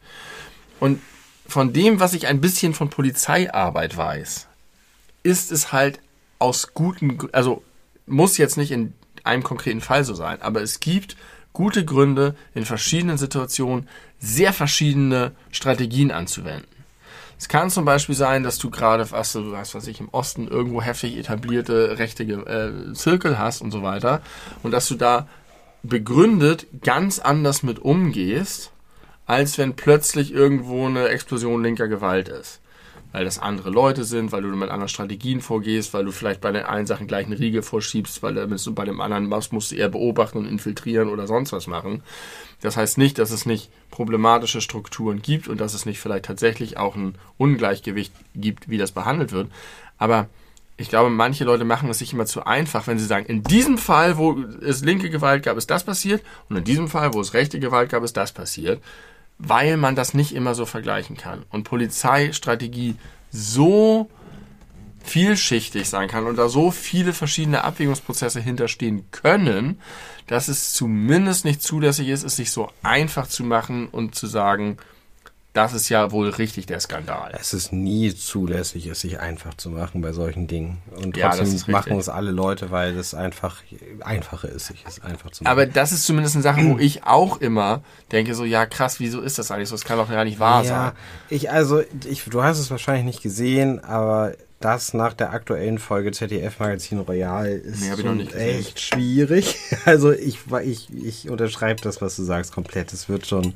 Und 0.80 1.02
von 1.48 1.74
dem, 1.74 2.00
was 2.00 2.14
ich 2.14 2.28
ein 2.28 2.42
bisschen 2.42 2.74
von 2.74 2.90
Polizeiarbeit 2.90 3.98
weiß, 3.98 4.48
ist 5.24 5.52
es 5.52 5.72
halt 5.72 6.00
aus 6.40 6.74
guten, 6.74 7.18
also 7.34 7.64
muss 8.06 8.38
jetzt 8.38 8.58
nicht 8.58 8.72
in 8.72 8.94
einem 9.24 9.44
konkreten 9.44 9.82
Fall 9.82 10.04
so 10.04 10.14
sein, 10.14 10.42
aber 10.42 10.62
es 10.62 10.80
gibt 10.80 11.16
gute 11.54 11.86
Gründe, 11.86 12.36
in 12.56 12.66
verschiedenen 12.66 13.18
Situationen 13.18 13.88
sehr 14.20 14.54
verschiedene 14.54 15.34
Strategien 15.52 16.12
anzuwenden. 16.12 16.68
Es 17.38 17.48
kann 17.48 17.72
zum 17.72 17.86
Beispiel 17.86 18.14
sein, 18.16 18.44
dass 18.44 18.60
du 18.60 18.70
gerade, 18.70 19.10
was 19.12 19.34
du 19.34 19.52
weißt, 19.52 19.74
was 19.74 19.88
ich 19.88 20.00
im 20.00 20.10
Osten 20.10 20.48
irgendwo 20.48 20.82
heftig 20.82 21.18
etablierte 21.18 21.98
rechte 21.98 22.24
äh, 22.24 22.94
Zirkel 22.94 23.40
hast 23.40 23.62
und 23.62 23.72
so 23.72 23.82
weiter, 23.82 24.22
und 24.62 24.72
dass 24.72 24.88
du 24.88 24.96
da 24.96 25.28
begründet 25.84 26.68
ganz 26.82 27.20
anders 27.20 27.64
mit 27.64 27.80
umgehst, 27.80 28.72
als 29.26 29.58
wenn 29.58 29.76
plötzlich 29.76 30.34
irgendwo 30.34 30.86
eine 30.86 31.08
Explosion 31.10 31.64
linker 31.64 31.88
Gewalt 31.88 32.30
ist 32.30 32.62
weil 33.12 33.26
das 33.26 33.40
andere 33.40 33.70
Leute 33.70 34.04
sind, 34.04 34.32
weil 34.32 34.42
du 34.42 34.50
mit 34.50 34.70
anderen 34.70 34.88
Strategien 34.88 35.42
vorgehst, 35.42 35.94
weil 35.94 36.06
du 36.06 36.12
vielleicht 36.12 36.42
bei 36.42 36.52
den 36.52 36.64
einen 36.64 36.88
Sachen 36.88 37.08
gleich 37.08 37.26
eine 37.26 37.38
Riege 37.38 37.62
vorschiebst, 37.62 38.24
weil 38.24 38.36
du 38.36 38.74
bei 38.74 38.86
dem 38.86 39.02
anderen 39.02 39.30
was 39.30 39.52
musst 39.52 39.72
du 39.72 39.76
eher 39.76 39.90
beobachten 39.90 40.38
und 40.38 40.48
infiltrieren 40.48 41.10
oder 41.10 41.28
sonst 41.28 41.52
was 41.52 41.68
machen. 41.68 42.04
Das 42.62 42.78
heißt 42.78 42.98
nicht, 42.98 43.18
dass 43.18 43.32
es 43.32 43.46
nicht 43.46 43.70
problematische 43.90 44.62
Strukturen 44.62 45.22
gibt 45.22 45.48
und 45.48 45.60
dass 45.60 45.74
es 45.74 45.86
nicht 45.86 46.00
vielleicht 46.00 46.26
tatsächlich 46.26 46.78
auch 46.78 46.96
ein 46.96 47.16
Ungleichgewicht 47.38 48.14
gibt, 48.36 48.70
wie 48.70 48.78
das 48.78 48.92
behandelt 48.92 49.32
wird. 49.34 49.50
Aber 49.98 50.30
ich 50.82 50.90
glaube, 50.90 51.10
manche 51.10 51.44
Leute 51.44 51.64
machen 51.64 51.90
es 51.90 52.00
sich 52.00 52.14
immer 52.14 52.26
zu 52.26 52.46
einfach, 52.46 52.88
wenn 52.88 53.00
sie 53.00 53.06
sagen, 53.06 53.26
in 53.28 53.44
diesem 53.44 53.78
Fall, 53.78 54.18
wo 54.18 54.38
es 54.62 54.84
linke 54.84 55.10
Gewalt 55.10 55.44
gab, 55.44 55.58
ist 55.58 55.70
das 55.70 55.84
passiert 55.84 56.24
und 56.50 56.58
in 56.58 56.64
diesem 56.64 56.88
Fall, 56.88 57.14
wo 57.14 57.22
es 57.22 57.34
rechte 57.34 57.60
Gewalt 57.60 57.90
gab, 57.90 58.04
ist 58.04 58.18
das 58.18 58.32
passiert 58.32 58.82
weil 59.44 59.76
man 59.78 59.96
das 59.96 60.14
nicht 60.14 60.36
immer 60.36 60.54
so 60.54 60.66
vergleichen 60.66 61.18
kann. 61.18 61.44
Und 61.50 61.64
Polizeistrategie 61.64 62.96
so 63.32 64.10
vielschichtig 65.04 65.90
sein 65.90 66.08
kann 66.08 66.28
und 66.28 66.36
da 66.36 66.48
so 66.48 66.70
viele 66.70 67.12
verschiedene 67.12 67.64
Abwägungsprozesse 67.64 68.40
hinterstehen 68.40 69.06
können, 69.10 69.80
dass 70.28 70.48
es 70.48 70.74
zumindest 70.74 71.44
nicht 71.44 71.64
zulässig 71.64 72.10
ist, 72.10 72.24
es 72.24 72.36
sich 72.36 72.52
so 72.52 72.70
einfach 72.84 73.28
zu 73.28 73.44
machen 73.44 73.88
und 73.88 74.14
zu 74.14 74.28
sagen, 74.28 74.78
das 75.54 75.74
ist 75.74 75.90
ja 75.90 76.12
wohl 76.12 76.30
richtig 76.30 76.66
der 76.66 76.80
Skandal. 76.80 77.34
Es 77.38 77.54
ist 77.54 77.74
nie 77.74 78.16
zulässig, 78.16 78.88
es 78.88 79.02
sich 79.02 79.20
einfach 79.20 79.54
zu 79.56 79.70
machen 79.70 80.02
bei 80.02 80.14
solchen 80.14 80.48
Dingen. 80.48 80.82
Und 80.96 81.18
trotzdem 81.18 81.48
ja, 81.48 81.64
machen 81.68 82.00
es 82.00 82.08
alle 82.08 82.32
Leute, 82.32 82.72
weil 82.72 82.98
es 82.98 83.14
einfach 83.14 83.58
einfacher 84.00 84.48
ist, 84.48 84.68
sich 84.68 84.86
es 84.88 85.02
einfach 85.02 85.32
zu 85.32 85.44
machen. 85.44 85.52
Aber 85.52 85.66
das 85.66 85.92
ist 85.92 86.06
zumindest 86.06 86.36
eine 86.36 86.44
Sache, 86.44 86.64
wo 86.64 86.78
ich 86.78 87.04
auch 87.04 87.42
immer 87.42 87.82
denke, 88.14 88.34
so, 88.34 88.46
ja 88.46 88.66
krass, 88.66 89.02
wieso 89.02 89.20
ist 89.20 89.40
das 89.40 89.52
eigentlich 89.52 89.68
so? 89.68 89.76
Das 89.76 89.84
kann 89.84 89.98
doch 89.98 90.10
gar 90.10 90.24
nicht 90.24 90.40
wahr 90.40 90.64
ja, 90.64 90.70
sein. 90.70 90.92
Ich, 91.30 91.52
also, 91.52 91.82
ich, 92.10 92.24
du 92.24 92.44
hast 92.44 92.58
es 92.58 92.72
wahrscheinlich 92.72 93.06
nicht 93.06 93.22
gesehen, 93.22 93.84
aber 93.84 94.34
das 94.62 94.94
nach 94.94 95.14
der 95.14 95.34
aktuellen 95.34 95.80
Folge 95.80 96.12
ZDF 96.12 96.60
Magazin 96.60 97.00
Royal 97.00 97.50
ist 97.50 97.82
nee, 97.82 98.32
echt 98.36 98.80
schwierig. 98.80 99.58
Also 99.86 100.12
ich, 100.12 100.40
ich, 100.64 100.88
ich 100.94 101.30
unterschreibe 101.30 101.82
das, 101.82 102.02
was 102.02 102.16
du 102.16 102.24
sagst, 102.24 102.54
komplett. 102.54 102.94
Es 102.94 103.10
wird 103.10 103.26
schon, 103.26 103.54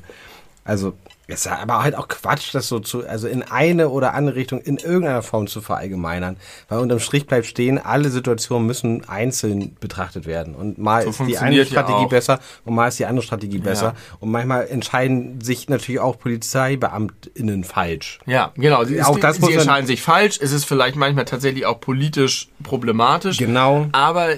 also 0.63 0.93
es 1.27 1.45
ist 1.45 1.47
aber 1.47 1.83
halt 1.83 1.95
auch 1.95 2.07
Quatsch, 2.07 2.53
das 2.53 2.67
so 2.67 2.79
zu, 2.79 3.07
also 3.07 3.27
in 3.27 3.43
eine 3.43 3.89
oder 3.89 4.13
andere 4.13 4.35
Richtung 4.35 4.61
in 4.61 4.77
irgendeiner 4.77 5.23
Form 5.23 5.47
zu 5.47 5.61
verallgemeinern. 5.61 6.37
Weil 6.69 6.79
unterm 6.79 6.99
Strich 6.99 7.25
bleibt 7.25 7.45
stehen, 7.45 7.77
alle 7.77 8.09
Situationen 8.09 8.67
müssen 8.67 9.07
einzeln 9.07 9.75
betrachtet 9.79 10.25
werden. 10.25 10.55
Und 10.55 10.77
mal 10.77 11.03
so 11.03 11.09
ist 11.09 11.19
die 11.27 11.37
eine 11.37 11.65
Strategie 11.65 12.03
ja 12.03 12.07
besser 12.07 12.39
und 12.63 12.75
mal 12.75 12.87
ist 12.87 12.99
die 12.99 13.05
andere 13.05 13.25
Strategie 13.25 13.59
besser. 13.59 13.85
Ja. 13.85 14.17
Und 14.19 14.31
manchmal 14.31 14.67
entscheiden 14.67 15.41
sich 15.41 15.67
natürlich 15.69 15.99
auch 15.99 16.19
PolizeibeamtInnen 16.19 17.63
falsch. 17.63 18.19
Ja, 18.25 18.51
genau. 18.55 18.83
Sie, 18.83 19.01
auch 19.01 19.19
das 19.19 19.37
sie 19.37 19.53
entscheiden 19.53 19.87
sich 19.87 20.01
falsch. 20.01 20.39
Es 20.41 20.51
ist 20.51 20.65
vielleicht 20.65 20.95
manchmal 20.95 21.25
tatsächlich 21.25 21.65
auch 21.65 21.79
politisch 21.79 22.49
problematisch. 22.63 23.37
Genau. 23.37 23.87
Aber 23.91 24.29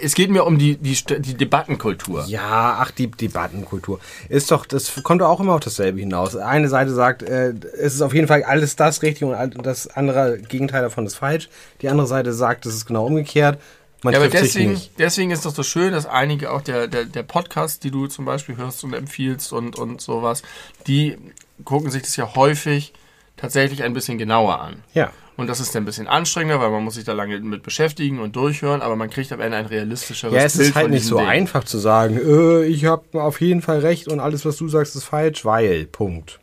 es 0.00 0.14
geht 0.14 0.30
mir 0.30 0.44
um 0.44 0.58
die, 0.58 0.76
die, 0.76 0.96
die 1.20 1.34
Debattenkultur. 1.34 2.24
Ja, 2.26 2.78
ach, 2.80 2.90
die 2.90 3.10
Debattenkultur. 3.10 4.00
Ist 4.28 4.50
doch, 4.50 4.66
das 4.66 5.02
kommt 5.02 5.20
doch 5.20 5.28
auch 5.28 5.40
immer 5.40 5.54
auf 5.54 5.60
dasselbe 5.60 6.00
hinaus. 6.00 6.36
Eine 6.36 6.68
Seite 6.68 6.92
sagt, 6.92 7.22
äh, 7.22 7.54
es 7.78 7.94
ist 7.94 8.02
auf 8.02 8.14
jeden 8.14 8.26
Fall 8.26 8.42
alles 8.42 8.76
das 8.76 9.02
richtig 9.02 9.24
und 9.24 9.66
das 9.66 9.86
andere 9.88 10.38
Gegenteil 10.38 10.82
davon 10.82 11.06
ist 11.06 11.14
falsch. 11.14 11.48
Die 11.80 11.88
andere 11.88 12.06
Seite 12.06 12.32
sagt, 12.32 12.66
es 12.66 12.74
ist 12.74 12.86
genau 12.86 13.06
umgekehrt. 13.06 13.60
Man 14.02 14.12
ja, 14.12 14.20
aber 14.20 14.28
deswegen, 14.28 14.78
deswegen 14.98 15.30
ist 15.30 15.46
doch 15.46 15.54
so 15.54 15.62
schön, 15.62 15.92
dass 15.92 16.04
einige 16.04 16.50
auch 16.50 16.60
der, 16.60 16.88
der, 16.88 17.06
der 17.06 17.22
Podcast, 17.22 17.84
die 17.84 17.90
du 17.90 18.06
zum 18.06 18.26
Beispiel 18.26 18.56
hörst 18.56 18.84
und 18.84 18.92
empfiehlst 18.92 19.52
und, 19.52 19.76
und 19.76 20.00
sowas, 20.02 20.42
die 20.86 21.16
gucken 21.64 21.90
sich 21.90 22.02
das 22.02 22.16
ja 22.16 22.34
häufig 22.34 22.92
tatsächlich 23.36 23.82
ein 23.82 23.94
bisschen 23.94 24.18
genauer 24.18 24.60
an. 24.60 24.82
Ja. 24.92 25.10
Und 25.36 25.48
das 25.48 25.58
ist 25.58 25.74
dann 25.74 25.82
ein 25.82 25.86
bisschen 25.86 26.06
anstrengender, 26.06 26.60
weil 26.60 26.70
man 26.70 26.84
muss 26.84 26.94
sich 26.94 27.04
da 27.04 27.12
lange 27.12 27.40
mit 27.40 27.62
beschäftigen 27.62 28.20
und 28.20 28.36
durchhören, 28.36 28.82
aber 28.82 28.94
man 28.94 29.10
kriegt 29.10 29.32
am 29.32 29.40
Ende 29.40 29.56
ein 29.56 29.66
realistischeres 29.66 30.32
Bild. 30.32 30.40
Ja, 30.40 30.46
es 30.46 30.56
Bild 30.56 30.68
ist 30.68 30.74
halt 30.76 30.90
nicht 30.90 31.04
so 31.04 31.18
Ding. 31.18 31.26
einfach 31.26 31.64
zu 31.64 31.78
sagen, 31.78 32.16
äh, 32.16 32.64
ich 32.64 32.84
habe 32.84 33.20
auf 33.20 33.40
jeden 33.40 33.60
Fall 33.60 33.80
recht 33.80 34.06
und 34.06 34.20
alles, 34.20 34.44
was 34.44 34.56
du 34.56 34.68
sagst, 34.68 34.94
ist 34.94 35.04
falsch, 35.04 35.44
weil, 35.44 35.86
Punkt. 35.86 36.38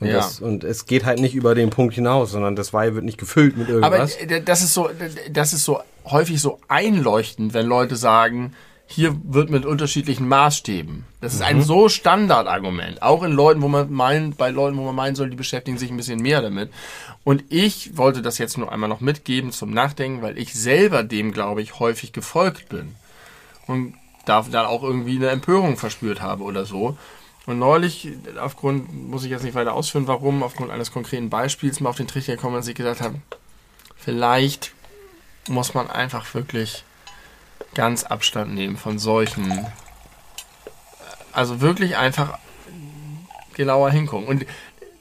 Und, 0.00 0.08
ja. 0.08 0.14
das, 0.14 0.40
und 0.40 0.64
es 0.64 0.84
geht 0.84 1.06
halt 1.06 1.20
nicht 1.20 1.34
über 1.34 1.54
den 1.54 1.70
Punkt 1.70 1.94
hinaus, 1.94 2.32
sondern 2.32 2.54
das 2.54 2.74
Weil 2.74 2.94
wird 2.94 3.04
nicht 3.04 3.16
gefüllt 3.16 3.56
mit 3.56 3.68
irgendwas. 3.68 4.18
Aber 4.20 4.40
das 4.40 4.62
ist 4.62 4.74
so, 4.74 4.90
das 5.30 5.52
ist 5.54 5.64
so 5.64 5.80
häufig 6.04 6.40
so 6.40 6.60
einleuchtend, 6.68 7.54
wenn 7.54 7.66
Leute 7.66 7.96
sagen, 7.96 8.52
hier 8.86 9.16
wird 9.24 9.50
mit 9.50 9.66
unterschiedlichen 9.66 10.28
Maßstäben. 10.28 11.04
Das 11.20 11.34
ist 11.34 11.40
mhm. 11.40 11.46
ein 11.46 11.62
so 11.62 11.88
Standardargument. 11.88 13.02
Auch 13.02 13.22
in 13.22 13.32
Leuten, 13.32 13.60
wo 13.62 13.68
man 13.68 13.92
meint, 13.92 14.38
bei 14.38 14.50
Leuten, 14.50 14.76
wo 14.76 14.84
man 14.84 14.94
meinen 14.94 15.16
soll, 15.16 15.28
die 15.28 15.36
beschäftigen 15.36 15.76
sich 15.76 15.90
ein 15.90 15.96
bisschen 15.96 16.20
mehr 16.20 16.40
damit. 16.40 16.70
Und 17.24 17.44
ich 17.48 17.96
wollte 17.96 18.22
das 18.22 18.38
jetzt 18.38 18.56
nur 18.58 18.70
einmal 18.70 18.88
noch 18.88 19.00
mitgeben 19.00 19.50
zum 19.50 19.72
Nachdenken, 19.72 20.22
weil 20.22 20.38
ich 20.38 20.54
selber 20.54 21.02
dem, 21.02 21.32
glaube 21.32 21.62
ich, 21.62 21.80
häufig 21.80 22.12
gefolgt 22.12 22.68
bin. 22.68 22.94
Und 23.66 23.94
da 24.24 24.42
dann 24.42 24.66
auch 24.66 24.82
irgendwie 24.82 25.16
eine 25.16 25.28
Empörung 25.28 25.76
verspürt 25.76 26.22
habe 26.22 26.44
oder 26.44 26.64
so. 26.64 26.96
Und 27.46 27.58
neulich, 27.58 28.08
aufgrund, 28.40 28.92
muss 29.08 29.24
ich 29.24 29.30
jetzt 29.30 29.44
nicht 29.44 29.54
weiter 29.54 29.74
ausführen, 29.74 30.08
warum, 30.08 30.42
aufgrund 30.42 30.70
eines 30.70 30.92
konkreten 30.92 31.30
Beispiels 31.30 31.80
mal 31.80 31.90
auf 31.90 31.96
den 31.96 32.08
Trichter 32.08 32.34
gekommen, 32.34 32.56
dass 32.56 32.66
ich 32.66 32.74
gesagt 32.74 33.00
habe, 33.00 33.20
vielleicht 33.96 34.72
muss 35.48 35.74
man 35.74 35.88
einfach 35.88 36.34
wirklich 36.34 36.84
ganz 37.76 38.02
Abstand 38.02 38.54
nehmen 38.54 38.76
von 38.76 38.98
solchen. 38.98 39.64
Also 41.32 41.60
wirklich 41.60 41.96
einfach 41.96 42.38
genauer 43.54 43.90
hingucken. 43.90 44.26
Und 44.26 44.46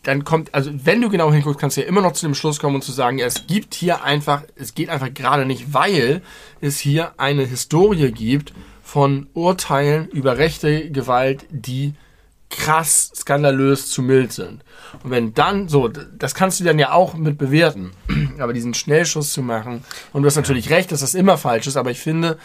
dann 0.04 0.24
kommt, 0.24 0.54
also 0.54 0.70
wenn 0.74 1.02
du 1.02 1.10
genau 1.10 1.32
hinguckst, 1.32 1.60
kannst 1.60 1.78
du 1.78 1.82
ja 1.82 1.88
immer 1.88 2.02
noch 2.02 2.12
zu 2.12 2.28
dem 2.28 2.36
Schluss 2.36 2.60
kommen 2.60 2.76
und 2.76 2.84
zu 2.84 2.92
sagen, 2.92 3.18
ja, 3.18 3.26
es 3.26 3.48
gibt 3.48 3.74
hier 3.74 4.04
einfach, 4.04 4.44
es 4.56 4.76
geht 4.76 4.90
einfach 4.90 5.12
gerade 5.14 5.46
nicht, 5.46 5.74
weil 5.74 6.22
es 6.62 6.78
hier 6.78 7.14
eine 7.18 7.44
Historie 7.44 8.12
gibt 8.12 8.54
von 8.84 9.28
Urteilen 9.34 10.08
über 10.10 10.38
rechte 10.38 10.92
Gewalt, 10.92 11.46
die 11.50 11.96
krass 12.50 13.12
skandalös 13.16 13.90
zu 13.90 14.02
mild 14.02 14.32
sind. 14.32 14.64
Und 15.04 15.12
wenn 15.12 15.34
dann, 15.34 15.70
so, 15.70 15.88
das 15.88 16.36
kannst 16.36 16.60
du 16.60 16.64
dann 16.66 16.78
ja 16.78 16.92
auch 16.92 17.16
mit 17.16 17.38
bewerten, 17.38 17.92
aber 18.42 18.54
diesen 18.54 18.74
Schnellschuss 18.74 19.34
zu 19.34 19.42
machen, 19.42 19.84
und 20.14 20.22
du 20.22 20.28
hast 20.28 20.36
natürlich 20.36 20.70
recht, 20.70 20.92
dass 20.92 21.02
das 21.02 21.16
immer 21.16 21.38
falsch 21.38 21.68
ist, 21.68 21.78
aber 21.78 21.92
ich 21.92 22.00
finde 22.00 22.38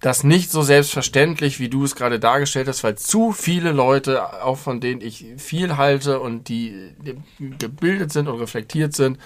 das 0.00 0.22
nicht 0.22 0.50
so 0.50 0.62
selbstverständlich, 0.62 1.58
wie 1.58 1.68
du 1.68 1.84
es 1.84 1.96
gerade 1.96 2.20
dargestellt 2.20 2.68
hast, 2.68 2.84
weil 2.84 2.96
zu 2.96 3.32
viele 3.32 3.72
Leute, 3.72 4.44
auch 4.44 4.56
von 4.56 4.80
denen 4.80 5.00
ich 5.00 5.26
viel 5.38 5.76
halte 5.76 6.20
und 6.20 6.48
die 6.48 6.92
gebildet 7.58 8.12
sind 8.12 8.28
und 8.28 8.38
reflektiert 8.38 8.94
sind, 8.94 9.18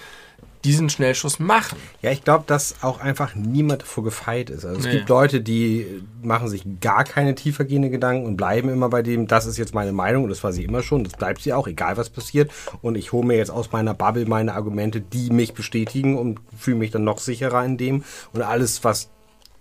diesen 0.63 0.89
Schnellschuss 0.89 1.39
machen. 1.39 1.77
Ja, 2.01 2.11
ich 2.11 2.23
glaube, 2.23 2.45
dass 2.47 2.75
auch 2.81 2.99
einfach 2.99 3.35
niemand 3.35 3.81
davor 3.81 4.03
gefeit 4.03 4.49
ist. 4.49 4.65
Also 4.65 4.79
es 4.79 4.85
nee. 4.85 4.91
gibt 4.93 5.09
Leute, 5.09 5.41
die 5.41 6.03
machen 6.21 6.47
sich 6.47 6.63
gar 6.79 7.03
keine 7.03 7.35
tiefergehende 7.35 7.89
Gedanken 7.89 8.25
und 8.25 8.37
bleiben 8.37 8.69
immer 8.69 8.89
bei 8.89 9.01
dem, 9.01 9.27
das 9.27 9.45
ist 9.45 9.57
jetzt 9.57 9.73
meine 9.73 9.91
Meinung 9.91 10.23
und 10.23 10.29
das 10.29 10.43
war 10.43 10.53
sie 10.53 10.63
immer 10.63 10.81
schon, 10.81 11.03
das 11.03 11.13
bleibt 11.13 11.41
sie 11.41 11.53
auch, 11.53 11.67
egal 11.67 11.97
was 11.97 12.09
passiert. 12.09 12.51
Und 12.81 12.95
ich 12.95 13.11
hole 13.11 13.27
mir 13.27 13.37
jetzt 13.37 13.51
aus 13.51 13.71
meiner 13.71 13.93
Bubble 13.93 14.25
meine 14.25 14.53
Argumente, 14.53 15.01
die 15.01 15.29
mich 15.31 15.53
bestätigen 15.53 16.17
und 16.17 16.39
fühle 16.57 16.77
mich 16.77 16.91
dann 16.91 17.03
noch 17.03 17.17
sicherer 17.17 17.63
in 17.65 17.77
dem. 17.77 18.03
Und 18.31 18.41
alles, 18.41 18.83
was 18.83 19.09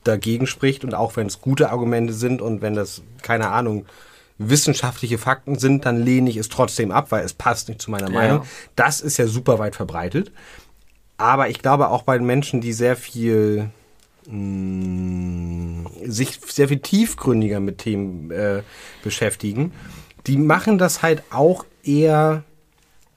dagegen 0.04 0.46
spricht 0.46 0.84
und 0.84 0.94
auch 0.94 1.16
wenn 1.16 1.26
es 1.26 1.40
gute 1.40 1.70
Argumente 1.70 2.12
sind 2.12 2.42
und 2.42 2.62
wenn 2.62 2.74
das, 2.74 3.02
keine 3.22 3.50
Ahnung, 3.50 3.86
wissenschaftliche 4.38 5.18
Fakten 5.18 5.58
sind, 5.58 5.84
dann 5.84 6.02
lehne 6.02 6.30
ich 6.30 6.36
es 6.36 6.48
trotzdem 6.48 6.90
ab, 6.90 7.10
weil 7.10 7.24
es 7.24 7.32
passt 7.32 7.68
nicht 7.68 7.80
zu 7.80 7.90
meiner 7.90 8.08
ja. 8.08 8.14
Meinung. 8.14 8.42
Das 8.76 9.00
ist 9.00 9.16
ja 9.16 9.26
super 9.26 9.58
weit 9.58 9.76
verbreitet. 9.76 10.32
Aber 11.18 11.48
ich 11.48 11.60
glaube 11.60 11.88
auch 11.88 12.02
bei 12.02 12.18
Menschen, 12.18 12.60
die 12.60 12.72
sehr 12.72 12.96
viel 12.96 13.70
mh, 14.26 15.90
sich 16.06 16.40
sehr 16.46 16.68
viel 16.68 16.78
tiefgründiger 16.80 17.60
mit 17.60 17.78
Themen 17.78 18.30
äh, 18.30 18.62
beschäftigen, 19.02 19.72
die 20.26 20.36
machen 20.36 20.78
das 20.78 21.02
halt 21.02 21.22
auch 21.30 21.64
eher 21.84 22.44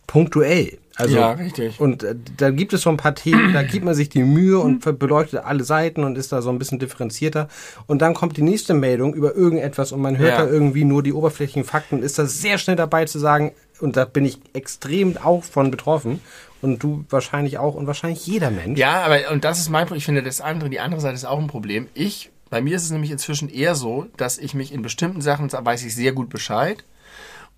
punktuell. 0.08 0.78
Also, 0.98 1.18
Ja, 1.18 1.32
richtig. 1.32 1.80
Und 1.82 2.04
äh, 2.04 2.16
da 2.38 2.52
gibt 2.52 2.72
es 2.72 2.82
so 2.84 2.90
ein 2.90 2.96
paar 2.96 3.16
Themen, 3.16 3.54
da 3.54 3.64
gibt 3.64 3.84
man 3.84 3.94
sich 3.96 4.08
die 4.08 4.24
Mühe 4.24 4.58
und 4.60 4.80
beleuchtet 4.98 5.44
alle 5.44 5.66
Seiten 5.66 6.06
und 6.06 6.18
ist 6.18 6.32
da 6.32 6.42
so 6.42 6.50
ein 6.50 6.58
bisschen 6.58 6.80
differenzierter. 6.80 7.50
Und 7.86 8.02
dann 8.02 8.14
kommt 8.14 8.38
die 8.38 8.42
nächste 8.42 8.74
Meldung 8.74 9.14
über 9.14 9.36
irgendetwas 9.36 9.92
und 9.92 10.02
man 10.02 10.18
hört 10.18 10.38
Ja. 10.40 10.46
da 10.46 10.50
irgendwie 10.50 10.86
nur 10.86 11.04
die 11.04 11.12
oberflächlichen 11.12 11.66
Fakten 11.66 11.96
und 11.98 12.04
ist 12.04 12.18
da 12.18 12.26
sehr 12.26 12.58
schnell 12.58 12.78
dabei 12.78 13.06
zu 13.06 13.20
sagen, 13.20 13.52
und 13.82 13.98
da 13.98 14.06
bin 14.06 14.24
ich 14.24 14.40
extrem 14.54 15.18
auch 15.18 15.44
von 15.44 15.70
betroffen. 15.70 16.22
Und 16.62 16.82
du 16.82 17.06
wahrscheinlich 17.10 17.58
auch 17.58 17.76
und 17.76 17.88
wahrscheinlich 17.88 18.26
jeder 18.26 18.50
Mensch. 18.50 18.80
Ja, 18.80 19.04
aber 19.04 19.32
und 19.32 19.44
das 19.44 19.60
ist 19.60 19.70
mein 19.70 19.86
Problem. 19.86 19.98
Ich 19.98 20.06
finde, 20.06 20.24
das 20.24 20.42
andere, 20.42 20.70
die 20.70 20.80
andere 20.80 21.02
Seite 21.02 21.16
ist 21.16 21.26
auch 21.26 21.40
ein 21.40 21.48
Problem. 21.48 21.88
Ich, 21.94 22.32
bei 22.50 22.62
mir 22.62 22.76
ist 22.76 22.84
es 22.84 22.92
nämlich 22.92 23.12
inzwischen 23.12 23.50
eher 23.50 23.76
so, 23.76 24.08
dass 24.18 24.38
ich 24.38 24.54
mich 24.54 24.72
in 24.72 24.82
bestimmten 24.82 25.22
Sachen 25.22 25.52
weiß 25.52 25.84
ich 25.84 25.94
sehr 25.94 26.14
gut 26.14 26.30
Bescheid. 26.30 26.84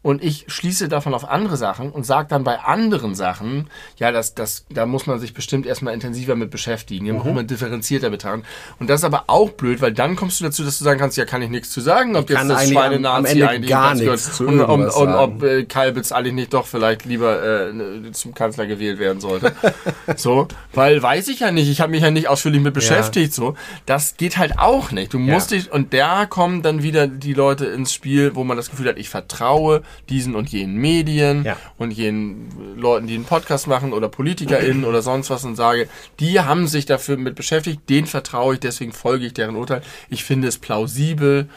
Und 0.07 0.23
ich 0.23 0.45
schließe 0.47 0.87
davon 0.87 1.13
auf 1.13 1.27
andere 1.27 1.57
Sachen 1.57 1.91
und 1.91 2.05
sage 2.05 2.29
dann 2.29 2.45
bei 2.45 2.59
anderen 2.59 3.13
Sachen, 3.13 3.69
ja, 3.97 4.13
das, 4.13 4.35
das, 4.35 4.63
da 4.69 4.85
muss 4.85 5.05
man 5.05 5.19
sich 5.19 5.33
bestimmt 5.33 5.65
erstmal 5.65 5.93
intensiver 5.93 6.37
mit 6.37 6.49
beschäftigen, 6.49 7.07
da 7.07 7.13
muss 7.15 7.25
man 7.25 7.45
differenzierter 7.45 8.09
betrachten. 8.09 8.43
Und 8.79 8.89
das 8.89 9.01
ist 9.01 9.03
aber 9.03 9.25
auch 9.27 9.49
blöd, 9.49 9.81
weil 9.81 9.91
dann 9.91 10.15
kommst 10.15 10.39
du 10.39 10.45
dazu, 10.45 10.63
dass 10.63 10.77
du 10.77 10.85
sagen 10.85 10.97
kannst, 10.97 11.17
ja, 11.17 11.25
kann 11.25 11.41
ich 11.41 11.49
nichts 11.49 11.71
zu 11.71 11.81
sagen, 11.81 12.15
ob 12.15 12.25
kann 12.29 12.47
jetzt 12.47 12.57
das 12.57 12.69
Schweine-Nazi 12.69 13.43
eigentlich 13.43 13.69
gar 13.69 13.95
nichts 13.95 14.05
gehört 14.05 14.19
zu 14.21 14.47
und, 14.47 14.61
und, 14.61 14.85
und 14.85 14.91
sagen. 14.91 15.13
ob 15.13 15.43
äh, 15.43 15.65
Kalbitz 15.65 16.13
eigentlich 16.13 16.35
nicht 16.35 16.53
doch 16.53 16.67
vielleicht 16.67 17.03
lieber 17.03 17.43
äh, 17.43 18.11
zum 18.13 18.33
Kanzler 18.33 18.65
gewählt 18.65 18.99
werden 18.99 19.19
sollte. 19.19 19.51
so, 20.15 20.47
weil 20.71 21.03
weiß 21.03 21.27
ich 21.27 21.41
ja 21.41 21.51
nicht, 21.51 21.67
ich 21.67 21.81
habe 21.81 21.91
mich 21.91 22.03
ja 22.03 22.11
nicht 22.11 22.29
ausführlich 22.29 22.61
mit 22.61 22.73
beschäftigt, 22.73 23.33
so. 23.33 23.55
Das 23.85 24.15
geht 24.15 24.37
halt 24.37 24.57
auch 24.57 24.91
nicht. 24.91 25.13
Du 25.13 25.19
musst 25.19 25.51
dich, 25.51 25.69
und 25.69 25.93
da 25.93 26.25
kommen 26.25 26.61
dann 26.61 26.81
wieder 26.81 27.07
die 27.07 27.33
Leute 27.33 27.65
ins 27.65 27.91
Spiel, 27.91 28.35
wo 28.35 28.45
man 28.45 28.55
das 28.55 28.71
Gefühl 28.71 28.87
hat, 28.87 28.97
ich 28.97 29.09
vertraue 29.09 29.83
diesen 30.09 30.35
und 30.35 30.49
jenen 30.49 30.75
Medien 30.77 31.43
Ja. 31.43 31.57
und 31.77 31.91
jenen 31.91 32.77
Leuten, 32.77 33.07
die 33.07 33.15
einen 33.15 33.25
Podcast 33.25 33.67
machen 33.67 33.93
oder 33.93 34.09
PolitikerInnen 34.09 34.85
oder 34.85 35.01
sonst 35.01 35.29
was 35.29 35.43
und 35.45 35.55
sage, 35.55 35.87
die 36.19 36.39
haben 36.39 36.67
sich 36.67 36.85
dafür 36.85 37.17
mit 37.17 37.35
beschäftigt, 37.35 37.81
denen 37.89 38.07
vertraue 38.07 38.55
ich, 38.55 38.59
deswegen 38.59 38.93
folge 38.93 39.25
ich 39.25 39.33
deren 39.33 39.55
Urteil. 39.55 39.81
Ich 40.09 40.23
finde 40.23 40.47
es 40.47 40.57
plausibel. 40.57 41.49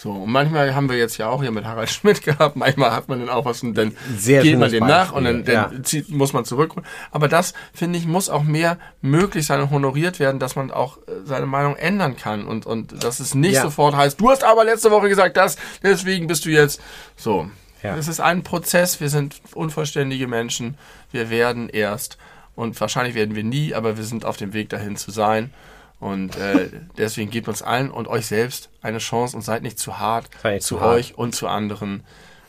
So, 0.00 0.12
und 0.12 0.30
manchmal 0.30 0.76
haben 0.76 0.88
wir 0.88 0.96
jetzt 0.96 1.16
ja 1.18 1.28
auch 1.28 1.42
hier 1.42 1.50
mit 1.50 1.64
Harald 1.64 1.90
Schmidt 1.90 2.22
gehabt, 2.22 2.54
manchmal 2.54 2.92
hat 2.92 3.08
man 3.08 3.18
dann 3.18 3.28
auch 3.28 3.44
was 3.44 3.64
und 3.64 3.74
dann 3.74 3.96
Sehr 4.16 4.42
geht 4.42 4.56
man 4.56 4.70
dem 4.70 4.86
nach 4.86 5.10
und 5.10 5.24
dann, 5.24 5.44
dann 5.44 5.54
ja. 5.74 5.82
zieht, 5.82 6.08
muss 6.10 6.32
man 6.32 6.44
zurück. 6.44 6.72
Aber 7.10 7.26
das, 7.26 7.52
finde 7.74 7.98
ich, 7.98 8.06
muss 8.06 8.30
auch 8.30 8.44
mehr 8.44 8.78
möglich 9.02 9.44
sein 9.46 9.60
und 9.60 9.70
honoriert 9.70 10.20
werden, 10.20 10.38
dass 10.38 10.54
man 10.54 10.70
auch 10.70 10.98
äh, 10.98 11.00
seine 11.24 11.46
Meinung 11.46 11.74
ändern 11.74 12.16
kann 12.16 12.46
und, 12.46 12.64
und 12.64 13.02
dass 13.02 13.18
es 13.18 13.34
nicht 13.34 13.54
Ja. 13.54 13.62
sofort 13.62 13.96
heißt, 13.96 14.20
du 14.20 14.30
hast 14.30 14.44
aber 14.44 14.62
letzte 14.64 14.92
Woche 14.92 15.08
gesagt 15.08 15.36
das, 15.36 15.56
deswegen 15.82 16.28
bist 16.28 16.44
du 16.44 16.50
jetzt 16.50 16.80
so. 17.16 17.50
Ja. 17.82 17.96
Es 17.96 18.08
ist 18.08 18.20
ein 18.20 18.42
Prozess, 18.42 19.00
wir 19.00 19.08
sind 19.08 19.40
unvollständige 19.54 20.26
Menschen, 20.26 20.76
wir 21.12 21.30
werden 21.30 21.68
erst 21.68 22.18
und 22.56 22.80
wahrscheinlich 22.80 23.14
werden 23.14 23.36
wir 23.36 23.44
nie, 23.44 23.74
aber 23.74 23.96
wir 23.96 24.04
sind 24.04 24.24
auf 24.24 24.36
dem 24.36 24.52
Weg 24.52 24.68
dahin 24.68 24.96
zu 24.96 25.10
sein. 25.10 25.52
Und 26.00 26.36
äh, 26.36 26.70
deswegen 26.98 27.30
gebt 27.30 27.48
uns 27.48 27.62
allen 27.62 27.90
und 27.90 28.08
euch 28.08 28.26
selbst 28.26 28.68
eine 28.82 28.98
Chance 28.98 29.36
und 29.36 29.42
seid 29.42 29.62
nicht 29.62 29.78
zu 29.78 29.98
hart 29.98 30.28
zu 30.42 30.58
zu 30.58 30.80
hart. 30.80 30.94
euch 30.94 31.18
und 31.18 31.34
zu 31.34 31.46
anderen, 31.48 32.04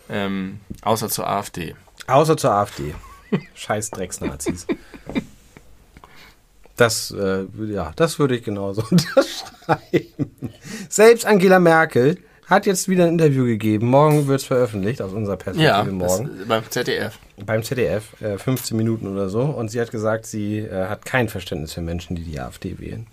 ähm, 0.09 0.59
außer 0.81 1.09
zur 1.09 1.27
AfD. 1.27 1.75
Außer 2.07 2.37
zur 2.37 2.51
AfD. 2.51 2.95
Scheiß 3.53 3.91
Drecksnazis. 3.91 4.65
Das, 6.75 7.11
äh, 7.11 7.45
ja, 7.67 7.91
das 7.95 8.19
würde 8.19 8.37
ich 8.37 8.43
genauso 8.43 8.83
unterschreiben. 8.89 10.31
Selbst 10.87 11.25
Angela 11.25 11.59
Merkel 11.59 12.17
hat 12.49 12.65
jetzt 12.65 12.89
wieder 12.89 13.05
ein 13.05 13.11
Interview 13.13 13.45
gegeben. 13.45 13.87
Morgen 13.87 14.27
wird 14.27 14.41
es 14.41 14.47
veröffentlicht, 14.47 15.01
aus 15.01 15.13
unserer 15.13 15.37
Perspektive 15.37 15.67
Ja, 15.67 15.83
morgen. 15.83 16.29
beim 16.47 16.63
ZDF. 16.69 17.17
Beim 17.45 17.63
ZDF, 17.63 18.19
äh, 18.21 18.37
15 18.37 18.75
Minuten 18.75 19.07
oder 19.07 19.29
so. 19.29 19.41
Und 19.41 19.69
sie 19.69 19.79
hat 19.79 19.91
gesagt, 19.91 20.25
sie 20.25 20.59
äh, 20.59 20.87
hat 20.87 21.05
kein 21.05 21.29
Verständnis 21.29 21.73
für 21.73 21.81
Menschen, 21.81 22.15
die 22.15 22.23
die 22.23 22.39
AfD 22.39 22.79
wählen. 22.79 23.05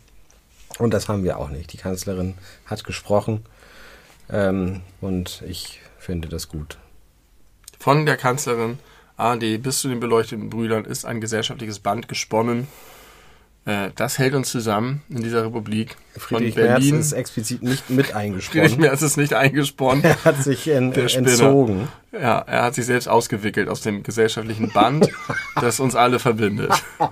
Und 0.78 0.92
das 0.94 1.08
haben 1.08 1.22
wir 1.22 1.38
auch 1.38 1.50
nicht. 1.50 1.72
Die 1.72 1.76
Kanzlerin 1.78 2.34
hat 2.64 2.84
gesprochen. 2.84 3.44
Ähm, 4.30 4.80
und 5.00 5.42
ich 5.46 5.80
finde 5.98 6.28
das 6.28 6.48
gut. 6.48 6.78
Von 7.78 8.06
der 8.06 8.16
Kanzlerin 8.16 8.78
AD 9.16 9.58
bis 9.58 9.80
zu 9.80 9.88
den 9.88 10.00
beleuchteten 10.00 10.50
Brüdern 10.50 10.84
ist 10.84 11.04
ein 11.04 11.20
gesellschaftliches 11.20 11.78
Band 11.78 12.08
gesponnen. 12.08 12.66
Äh, 13.66 13.90
das 13.96 14.18
hält 14.18 14.34
uns 14.34 14.50
zusammen 14.50 15.02
in 15.08 15.22
dieser 15.22 15.44
Republik. 15.44 15.96
Friedrich 16.16 16.54
Von 16.54 16.62
Berlin. 16.62 16.94
Merz 16.94 17.06
ist 17.06 17.12
explizit 17.12 17.62
nicht 17.62 17.90
mit 17.90 18.06
Friedrich 18.06 18.16
eingesprochen. 18.16 18.80
Merz 18.80 19.02
ist 19.02 19.16
nicht 19.16 19.34
eingesponnen. 19.34 20.04
Er 20.04 20.24
hat 20.24 20.42
sich 20.42 20.68
en, 20.68 20.92
entzogen. 20.92 21.88
Ja, 22.12 22.38
er 22.38 22.62
hat 22.62 22.74
sich 22.76 22.86
selbst 22.86 23.08
ausgewickelt 23.08 23.68
aus 23.68 23.80
dem 23.80 24.02
gesellschaftlichen 24.04 24.70
Band, 24.72 25.08
das 25.60 25.80
uns 25.80 25.94
alle 25.96 26.18
verbindet. 26.20 26.72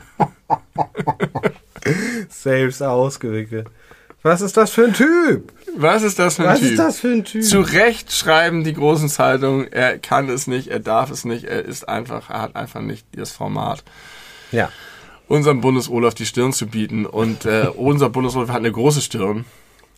Selbst 2.30 2.82
ausgewickelt. 2.82 3.66
Was 4.22 4.40
ist 4.40 4.56
das 4.56 4.70
für 4.70 4.84
ein 4.86 4.94
Typ? 4.94 5.52
Was 5.76 6.02
ist 6.02 6.18
das 6.18 6.36
für 6.36 6.44
ein 6.48 6.54
Was 6.54 6.60
Typ? 6.60 6.70
ist 6.70 6.78
das 6.78 6.98
für 7.00 7.08
ein 7.08 7.24
Typ? 7.24 7.42
Zu 7.42 7.60
Recht 7.60 8.10
schreiben 8.12 8.64
die 8.64 8.72
großen 8.72 9.08
Zeitungen, 9.10 9.70
er 9.70 9.98
kann 9.98 10.30
es 10.30 10.46
nicht, 10.46 10.68
er 10.68 10.78
darf 10.80 11.10
es 11.10 11.24
nicht, 11.26 11.44
er 11.44 11.64
ist 11.64 11.88
einfach, 11.88 12.30
er 12.30 12.40
hat 12.40 12.56
einfach 12.56 12.80
nicht 12.80 13.06
das 13.14 13.32
Format, 13.32 13.84
Ja. 14.50 14.70
Unserem 15.28 15.60
Bundes-Olaf 15.60 16.14
die 16.14 16.26
Stirn 16.26 16.52
zu 16.52 16.66
bieten. 16.66 17.06
Und 17.06 17.44
äh, 17.46 17.68
unser 17.76 18.10
Bundes-Olaf 18.10 18.48
hat 18.50 18.56
eine 18.58 18.72
große 18.72 19.00
Stirn. 19.00 19.44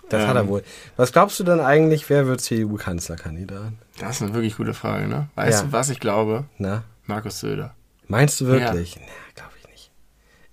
Das 0.08 0.22
Ähm. 0.22 0.28
hat 0.28 0.36
er 0.36 0.48
wohl. 0.48 0.62
Was 0.96 1.12
glaubst 1.12 1.38
du 1.40 1.44
denn 1.44 1.60
eigentlich, 1.60 2.08
wer 2.08 2.26
wird 2.26 2.40
CDU-Kanzlerkandidat? 2.40 3.72
Das 3.98 4.16
ist 4.16 4.22
eine 4.22 4.34
wirklich 4.34 4.56
gute 4.56 4.74
Frage, 4.74 5.08
ne? 5.08 5.28
Weißt 5.34 5.60
Ja. 5.62 5.66
du, 5.66 5.72
was 5.72 5.88
ich 5.90 6.00
glaube? 6.00 6.44
Na? 6.58 6.84
Markus 7.06 7.40
Söder. 7.40 7.74
Meinst 8.08 8.40
du 8.40 8.46
wirklich? 8.46 8.94
Ja. 8.94 9.00
glaube 9.34 9.52
ich 9.62 9.68
nicht. 9.68 9.90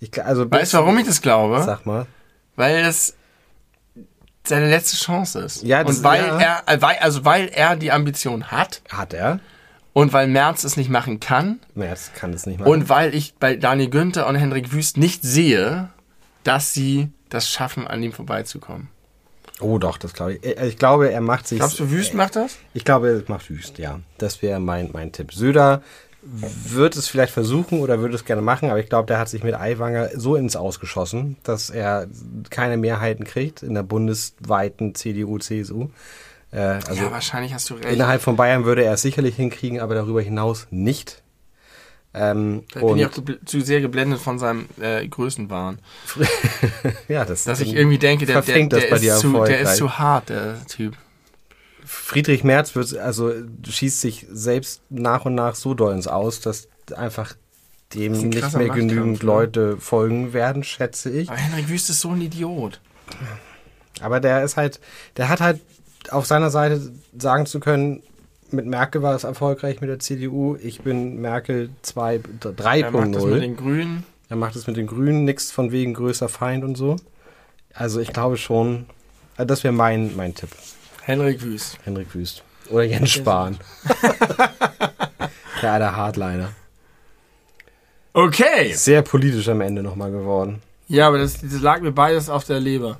Ich, 0.00 0.24
also, 0.24 0.50
Weißt 0.50 0.74
du, 0.74 0.78
warum 0.78 0.98
ich 0.98 1.06
das 1.06 1.22
glaube? 1.22 1.62
Sag 1.62 1.86
mal. 1.86 2.06
Weil 2.56 2.76
es 2.84 3.14
seine 4.46 4.68
letzte 4.68 4.96
Chance 4.96 5.38
ist. 5.40 5.62
Ja, 5.62 5.82
das- 5.84 5.98
und 5.98 6.04
weil 6.04 6.26
ja. 6.26 6.62
er, 6.66 6.82
äh, 6.82 6.96
also 7.00 7.24
weil 7.24 7.48
er 7.48 7.76
die 7.76 7.92
Ambition 7.92 8.50
hat 8.50 8.82
Hat 8.90 9.14
er? 9.14 9.40
Und 9.94 10.12
weil 10.12 10.28
Merz 10.28 10.64
es 10.64 10.76
nicht 10.76 10.90
machen 10.90 11.20
kann 11.20 11.60
Merz 11.74 12.10
kann 12.14 12.34
es 12.34 12.44
nicht 12.44 12.58
machen. 12.60 12.70
und 12.70 12.88
weil 12.90 13.14
ich 13.14 13.34
bei 13.40 13.56
Daniel 13.56 13.88
Günther 13.88 14.26
und 14.26 14.34
Hendrik 14.34 14.72
Wüst 14.72 14.98
nicht 14.98 15.22
sehe, 15.22 15.88
dass 16.42 16.74
sie 16.74 17.08
das 17.30 17.48
schaffen, 17.48 17.86
an 17.86 18.02
ihm 18.02 18.12
vorbeizukommen. 18.12 18.88
oh 19.60 19.78
doch, 19.78 19.96
das 19.96 20.12
glaube 20.12 20.34
ich. 20.34 20.44
Äh, 20.44 20.66
Ich 20.68 20.76
glaube, 20.76 21.10
er 21.10 21.20
macht 21.22 21.48
sich. 21.48 21.58
Glaubst 21.58 21.80
du, 21.80 21.90
Wüst 21.90 22.12
macht 22.14 22.36
das? 22.36 22.58
Ich 22.74 22.84
glaube, 22.84 23.08
er 23.08 23.22
macht 23.32 23.48
Wüst, 23.50 23.78
ja. 23.78 24.00
Das 24.18 24.42
wäre 24.42 24.60
mein, 24.60 24.90
mein 24.92 25.10
Tipp. 25.10 25.32
Söder 25.32 25.82
wird 26.22 26.96
es 26.96 27.06
vielleicht 27.08 27.32
versuchen 27.32 27.80
oder 27.80 28.00
würde 28.00 28.14
es 28.14 28.24
gerne 28.24 28.40
machen, 28.40 28.70
aber 28.70 28.78
ich 28.80 28.88
glaube, 28.88 29.06
der 29.06 29.18
hat 29.18 29.28
sich 29.28 29.42
mit 29.42 29.54
Aiwanger 29.54 30.08
so 30.14 30.36
ins 30.36 30.56
Ausgeschossen, 30.56 31.36
dass 31.42 31.68
er 31.70 32.06
keine 32.50 32.76
Mehrheiten 32.78 33.24
kriegt 33.24 33.62
in 33.62 33.74
der 33.74 33.82
bundesweiten 33.82 34.94
CDU, 34.94 35.38
CSU. 35.38 35.88
Äh, 36.54 36.58
also 36.86 36.94
ja, 36.94 37.10
wahrscheinlich 37.10 37.52
hast 37.52 37.68
du 37.68 37.74
recht. 37.74 37.86
innerhalb 37.86 38.22
von 38.22 38.36
Bayern 38.36 38.64
würde 38.64 38.84
er 38.84 38.94
es 38.94 39.02
sicherlich 39.02 39.34
hinkriegen, 39.34 39.80
aber 39.80 39.94
darüber 39.94 40.22
hinaus 40.22 40.68
nicht. 40.70 41.22
Ähm, 42.16 42.62
bin 42.72 42.96
ich 42.96 43.06
auch 43.06 43.12
zu 43.44 43.60
sehr 43.60 43.80
geblendet 43.80 44.20
von 44.20 44.38
seinem 44.38 44.66
äh, 44.80 45.06
Größenwahn. 45.08 45.80
ja, 47.08 47.24
das 47.24 47.42
Dass 47.42 47.58
ich 47.58 47.74
irgendwie 47.74 47.98
denke, 47.98 48.24
der, 48.24 48.40
der, 48.40 48.68
das 48.68 48.80
der, 48.82 48.88
bei 48.88 48.98
dir 48.98 49.14
ist, 49.14 49.20
zu, 49.20 49.32
der 49.32 49.60
ist 49.60 49.76
zu 49.76 49.98
hart, 49.98 50.28
der 50.28 50.64
Typ. 50.68 50.96
Friedrich 51.84 52.44
Merz 52.44 52.76
wird, 52.76 52.96
also 52.96 53.32
schießt 53.68 54.00
sich 54.00 54.26
selbst 54.30 54.80
nach 54.90 55.24
und 55.24 55.34
nach 55.34 55.56
so 55.56 55.74
doll 55.74 55.92
ins 55.92 56.06
Aus, 56.06 56.40
dass 56.40 56.68
einfach 56.96 57.34
dem 57.94 58.14
ein 58.14 58.28
nicht 58.28 58.56
mehr 58.56 58.68
genügend 58.68 59.22
ne? 59.22 59.26
Leute 59.26 59.76
folgen 59.78 60.32
werden, 60.32 60.62
schätze 60.62 61.10
ich. 61.10 61.28
Aber 61.28 61.38
Hendrik 61.38 61.68
Wüst 61.68 61.90
ist 61.90 62.00
so 62.00 62.10
ein 62.10 62.20
Idiot. 62.20 62.80
Aber 64.00 64.20
der 64.20 64.44
ist 64.44 64.56
halt, 64.56 64.80
der 65.16 65.28
hat 65.28 65.40
halt 65.40 65.60
auf 66.10 66.26
seiner 66.26 66.50
Seite 66.50 66.92
sagen 67.16 67.46
zu 67.46 67.60
können, 67.60 68.02
mit 68.50 68.66
Merkel 68.66 69.02
war 69.02 69.14
es 69.14 69.24
erfolgreich 69.24 69.80
mit 69.80 69.90
der 69.90 69.98
CDU, 69.98 70.56
ich 70.56 70.82
bin 70.82 71.20
Merkel 71.20 71.70
2, 71.82 72.14
Er 72.14 72.20
macht 72.20 73.14
das 73.14 73.24
mit 73.24 73.34
3.0. 73.34 73.40
den 73.40 73.56
Grünen. 73.56 74.04
Er 74.28 74.36
macht 74.36 74.56
es 74.56 74.66
mit 74.66 74.76
den 74.76 74.86
Grünen, 74.86 75.24
nichts 75.24 75.50
von 75.50 75.72
wegen 75.72 75.94
größer 75.94 76.28
Feind 76.28 76.64
und 76.64 76.76
so. 76.76 76.96
Also 77.72 78.00
ich 78.00 78.12
glaube 78.12 78.36
schon, 78.36 78.86
äh, 79.36 79.46
das 79.46 79.64
wäre 79.64 79.74
mein, 79.74 80.16
mein 80.16 80.34
Tipp. 80.34 80.50
Henrik 81.02 81.42
Wüst. 81.42 81.78
Henrik 81.84 82.14
Wüst. 82.14 82.42
Oder 82.70 82.84
Jens 82.84 83.10
Spahn. 83.10 83.58
der 85.62 85.72
alte 85.72 85.96
Hardliner. 85.96 86.50
Okay. 88.12 88.72
Sehr 88.74 89.02
politisch 89.02 89.48
am 89.48 89.60
Ende 89.60 89.82
nochmal 89.82 90.10
geworden. 90.10 90.62
Ja, 90.88 91.08
aber 91.08 91.18
das, 91.18 91.40
das 91.40 91.60
lag 91.60 91.80
mir 91.80 91.92
beides 91.92 92.30
auf 92.30 92.44
der 92.44 92.60
Leber. 92.60 92.98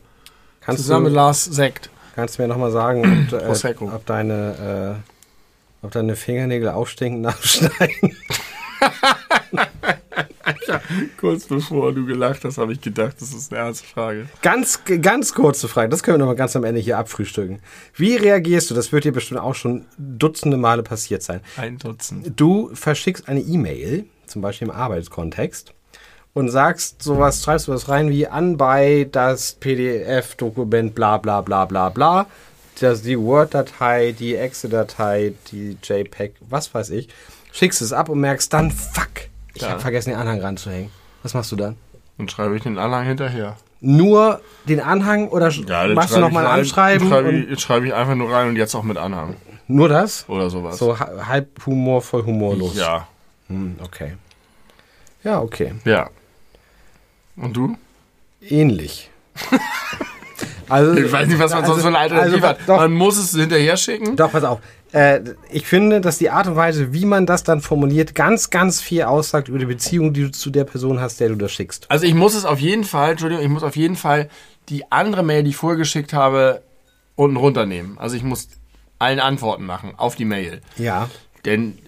Kannst 0.60 0.82
Zusammen 0.82 1.04
mit 1.04 1.12
du, 1.12 1.16
Lars 1.16 1.44
Sekt. 1.44 1.90
Kannst 2.14 2.38
du 2.38 2.42
mir 2.42 2.48
nochmal 2.48 2.70
sagen, 2.70 3.28
ob, 3.32 3.64
äh, 3.64 3.74
ob, 3.80 4.06
deine, 4.06 5.00
äh, 5.82 5.84
ob 5.86 5.92
deine 5.92 6.16
Fingernägel 6.16 6.68
aufstinken 6.68 7.20
nach 7.20 7.42
Schneiden? 7.42 8.16
Ja, 10.66 10.80
kurz 11.18 11.46
bevor 11.46 11.92
du 11.92 12.06
gelacht 12.06 12.44
hast, 12.44 12.58
habe 12.58 12.72
ich 12.72 12.80
gedacht, 12.80 13.16
das 13.20 13.32
ist 13.32 13.52
eine 13.52 13.62
ernste 13.62 13.86
Frage. 13.86 14.26
Ganz, 14.42 14.80
ganz 14.84 15.34
kurze 15.34 15.68
Frage, 15.68 15.88
das 15.88 16.02
können 16.02 16.16
wir 16.16 16.18
noch 16.20 16.26
mal 16.26 16.36
ganz 16.36 16.56
am 16.56 16.64
Ende 16.64 16.80
hier 16.80 16.98
abfrühstücken. 16.98 17.60
Wie 17.94 18.16
reagierst 18.16 18.70
du, 18.70 18.74
das 18.74 18.92
wird 18.92 19.04
dir 19.04 19.12
bestimmt 19.12 19.40
auch 19.40 19.54
schon 19.54 19.86
dutzende 19.98 20.56
Male 20.56 20.82
passiert 20.82 21.22
sein. 21.22 21.40
Ein 21.56 21.78
Dutzend. 21.78 22.32
Du 22.38 22.70
verschickst 22.74 23.28
eine 23.28 23.40
E-Mail, 23.40 24.06
zum 24.26 24.42
Beispiel 24.42 24.68
im 24.68 24.74
Arbeitskontext, 24.74 25.74
und 26.34 26.48
sagst 26.50 27.02
sowas, 27.02 27.42
schreibst 27.42 27.68
du 27.68 27.72
was 27.72 27.88
rein 27.88 28.10
wie 28.10 28.26
an 28.26 28.56
bei 28.56 29.08
das 29.10 29.52
PDF-Dokument 29.54 30.94
bla 30.94 31.16
bla 31.18 31.40
bla 31.40 31.64
bla 31.64 31.88
bla, 31.88 32.26
das, 32.80 33.02
die 33.02 33.18
Word-Datei, 33.18 34.12
die 34.18 34.34
Excel-Datei, 34.34 35.32
die 35.52 35.76
JPEG, 35.82 36.34
was 36.50 36.74
weiß 36.74 36.90
ich, 36.90 37.08
schickst 37.52 37.80
es 37.82 37.92
ab 37.92 38.08
und 38.08 38.18
merkst 38.20 38.52
dann, 38.52 38.70
fuck, 38.72 39.08
ich 39.54 39.62
Ja. 39.62 39.70
habe 39.70 39.80
vergessen, 39.80 40.10
den 40.10 40.18
Anhang 40.18 40.40
ranzuhängen. 40.40 40.90
Was 41.22 41.34
machst 41.34 41.52
du 41.52 41.56
dann? 41.56 41.76
Dann 42.18 42.28
schreibe 42.28 42.56
ich 42.56 42.62
den 42.64 42.78
Anhang 42.78 43.04
hinterher. 43.06 43.56
Nur 43.80 44.40
den 44.68 44.80
Anhang 44.80 45.28
oder 45.28 45.50
dann 45.50 45.94
machst 45.94 46.16
du 46.16 46.20
nochmal 46.20 46.46
Anschreiben? 46.46 47.08
Schreibe 47.08 47.56
schreibe 47.60 47.86
ich 47.86 47.94
einfach 47.94 48.14
nur 48.14 48.32
rein 48.32 48.48
und 48.48 48.56
jetzt 48.56 48.74
auch 48.74 48.82
mit 48.82 48.96
Anhang. 48.96 49.36
nur 49.68 49.88
das? 49.88 50.28
Oder 50.28 50.50
sowas. 50.50 50.78
So 50.78 50.98
ha- 50.98 51.26
halb 51.28 51.64
humorvoll, 51.66 52.24
humorlos. 52.24 52.76
Ja. 52.76 53.06
Hm, 53.48 53.76
okay. 53.84 54.14
Ja, 55.22 55.40
okay. 55.40 55.74
Ja. 55.84 56.08
Und 57.36 57.56
du? 57.56 57.76
Ähnlich. 58.40 59.10
also, 60.68 60.94
Ich 60.94 61.10
weiß 61.10 61.28
nicht, 61.28 61.38
was 61.38 61.52
man 61.52 61.64
sonst 61.64 61.82
für 61.82 61.88
eine 61.88 61.98
Alternative 61.98 62.34
also, 62.34 62.46
hat. 62.48 62.58
Doch, 62.66 62.76
Man 62.78 62.92
muss 62.92 63.16
es 63.16 63.32
hinterher 63.32 63.76
schicken. 63.76 64.16
doch, 64.16 64.30
pass 64.32 64.44
auf. 64.44 64.60
Äh, 64.92 65.20
ich 65.50 65.66
finde, 65.66 66.00
dass 66.00 66.18
die 66.18 66.30
Art 66.30 66.46
und 66.46 66.54
Weise, 66.54 66.92
wie 66.92 67.04
man 67.04 67.26
das 67.26 67.42
dann 67.42 67.60
formuliert, 67.60 68.14
ganz, 68.14 68.50
ganz 68.50 68.80
viel 68.80 69.02
aussagt 69.02 69.48
über 69.48 69.58
die 69.58 69.66
Beziehung, 69.66 70.12
die 70.12 70.22
du 70.22 70.30
zu 70.30 70.50
der 70.50 70.64
Person 70.64 71.00
hast, 71.00 71.18
der 71.18 71.30
du 71.30 71.34
das 71.34 71.52
schickst. 71.52 71.90
Also 71.90 72.06
ich 72.06 72.14
muss 72.14 72.34
es 72.34 72.44
auf 72.44 72.60
jeden 72.60 72.84
Fall, 72.84 73.12
Entschuldigung, 73.12 73.42
ich 73.42 73.50
muss 73.50 73.64
auf 73.64 73.76
jeden 73.76 73.96
Fall 73.96 74.28
die 74.68 74.90
andere 74.92 75.24
Mail, 75.24 75.42
die 75.42 75.50
ich 75.50 75.56
vorher 75.56 75.76
geschickt 75.76 76.12
habe, 76.12 76.62
unten 77.16 77.36
runternehmen. 77.36 77.98
Also 77.98 78.14
ich 78.16 78.22
muss 78.22 78.48
allen 78.98 79.18
Antworten 79.20 79.66
machen 79.66 79.94
auf 79.96 80.14
die 80.14 80.24
Mail. 80.24 80.60
Ja. 80.76 81.10
Denn 81.44 81.78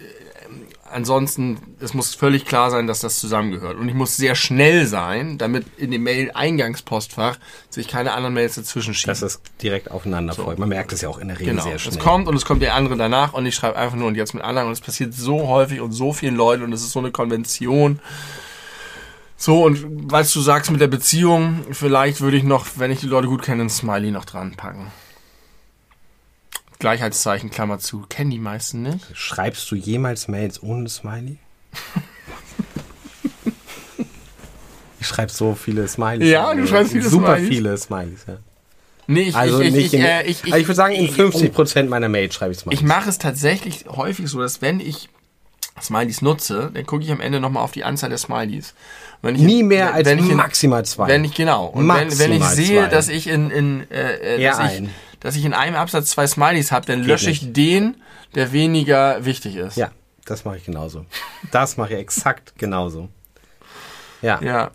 ansonsten, 0.92 1.58
es 1.80 1.94
muss 1.94 2.14
völlig 2.14 2.44
klar 2.44 2.70
sein, 2.70 2.86
dass 2.86 3.00
das 3.00 3.18
zusammengehört. 3.18 3.76
Und 3.78 3.88
ich 3.88 3.94
muss 3.94 4.16
sehr 4.16 4.34
schnell 4.34 4.86
sein, 4.86 5.38
damit 5.38 5.66
in 5.78 5.90
dem 5.90 6.02
Mail-Eingangspostfach 6.02 7.38
sich 7.70 7.88
keine 7.88 8.12
anderen 8.12 8.34
Mails 8.34 8.54
dazwischen 8.56 8.94
schieben. 8.94 9.08
Dass 9.10 9.22
es 9.22 9.40
direkt 9.62 9.90
aufeinander 9.90 10.34
folgt. 10.34 10.58
Man 10.58 10.68
merkt 10.68 10.92
es 10.92 11.00
ja 11.00 11.08
auch 11.08 11.18
in 11.18 11.28
der 11.28 11.38
Regel 11.38 11.52
Genau. 11.52 11.64
sehr 11.64 11.76
Es 11.76 11.82
schnell. 11.82 11.98
kommt 11.98 12.28
und 12.28 12.34
es 12.36 12.44
kommt 12.44 12.62
der 12.62 12.74
andere 12.74 12.96
danach 12.96 13.32
und 13.32 13.46
ich 13.46 13.54
schreibe 13.54 13.76
einfach 13.76 13.96
nur 13.96 14.08
und 14.08 14.14
jetzt 14.14 14.34
mit 14.34 14.42
anderen 14.42 14.68
und 14.68 14.72
es 14.72 14.80
passiert 14.80 15.14
so 15.14 15.48
häufig 15.48 15.80
und 15.80 15.92
so 15.92 16.12
vielen 16.12 16.36
Leuten 16.36 16.62
und 16.62 16.72
es 16.72 16.82
ist 16.82 16.92
so 16.92 16.98
eine 16.98 17.10
Konvention. 17.10 18.00
So, 19.38 19.64
und 19.64 20.10
weißt 20.10 20.34
du, 20.34 20.40
sagst 20.40 20.70
mit 20.70 20.80
der 20.80 20.86
Beziehung, 20.86 21.64
vielleicht 21.70 22.20
würde 22.22 22.38
ich 22.38 22.42
noch, 22.42 22.66
wenn 22.76 22.90
ich 22.90 23.00
die 23.00 23.06
Leute 23.06 23.28
gut 23.28 23.42
kenne, 23.42 23.64
ein 23.64 23.68
Smiley 23.70 24.10
noch 24.10 24.24
dran 24.24 24.54
packen. 24.56 24.90
Gleichheitszeichen, 26.78 27.50
Klammer 27.50 27.78
zu. 27.78 28.04
Kennen 28.08 28.30
die 28.30 28.38
meisten 28.38 28.82
nicht? 28.82 29.04
Schreibst 29.14 29.70
du 29.70 29.76
jemals 29.76 30.28
Mails 30.28 30.62
ohne 30.62 30.88
Smiley? 30.88 31.38
ich 35.00 35.06
schreibe 35.06 35.32
so 35.32 35.54
viele 35.54 35.86
Smileys. 35.88 36.28
Ja, 36.30 36.54
du 36.54 36.66
schreibst 36.66 36.92
viele 36.92 37.08
Super 37.08 37.36
Smileys. 37.36 37.48
viele 37.48 37.76
Smileys, 37.78 38.24
ja. 38.26 38.36
Nee, 39.08 39.22
ich, 39.22 39.36
Also 39.36 39.60
ich, 39.60 39.72
nicht 39.72 39.86
ich, 39.86 39.94
in, 39.94 40.00
ich, 40.00 40.06
äh, 40.06 40.22
ich, 40.24 40.44
also 40.44 40.56
ich 40.56 40.66
würde 40.66 40.74
sagen, 40.74 40.94
in 40.94 41.04
ich- 41.04 41.12
50% 41.12 41.88
meiner 41.88 42.08
Mails 42.08 42.34
schreibe 42.34 42.52
ich 42.52 42.58
Smileys. 42.58 42.80
Ich 42.80 42.86
mache 42.86 43.08
es 43.08 43.18
tatsächlich 43.18 43.84
häufig 43.88 44.28
so, 44.28 44.40
dass 44.40 44.62
wenn 44.62 44.80
ich 44.80 45.08
Smileys 45.80 46.22
nutze, 46.22 46.70
dann 46.74 46.86
gucke 46.86 47.04
ich 47.04 47.12
am 47.12 47.20
Ende 47.20 47.38
nochmal 47.38 47.62
auf 47.62 47.72
die 47.72 47.84
Anzahl 47.84 48.08
der 48.08 48.18
Smileys. 48.18 48.74
Wenn 49.22 49.36
ich 49.36 49.42
Nie 49.42 49.62
mehr 49.62 49.94
als 49.94 50.08
ich 50.08 50.18
in, 50.18 50.34
maximal 50.36 50.84
zwei. 50.84 51.06
Wenn 51.08 51.24
ich 51.24 51.34
genau. 51.34 51.66
Und 51.66 51.88
wenn, 51.88 52.18
wenn 52.18 52.32
ich 52.32 52.40
Maximal 52.40 52.54
sehe, 52.54 52.80
zwei. 52.82 52.88
dass 52.88 53.08
ich 53.08 53.28
in, 53.28 53.50
in 53.50 53.90
äh, 53.90 54.36
äh, 54.36 54.42
dass, 54.42 54.72
ich. 54.72 54.88
Dass 55.20 55.36
ich 55.36 55.44
in 55.44 55.54
einem 55.54 55.76
Absatz 55.76 56.10
zwei 56.10 56.26
Smileys 56.26 56.72
habe, 56.72 56.86
dann 56.86 57.00
Geht 57.00 57.08
lösche 57.08 57.30
ich 57.30 57.52
den, 57.52 57.96
der 58.34 58.52
weniger 58.52 59.24
wichtig 59.24 59.56
ist. 59.56 59.76
ja, 59.76 59.90
das 60.24 60.44
mache 60.44 60.58
ich 60.58 60.64
genauso. 60.64 61.06
Das 61.50 61.76
mache 61.76 61.94
ich 61.94 62.00
exakt 62.00 62.54
genauso. 62.58 63.08
Ja. 64.22 64.40
Ja. 64.42 64.70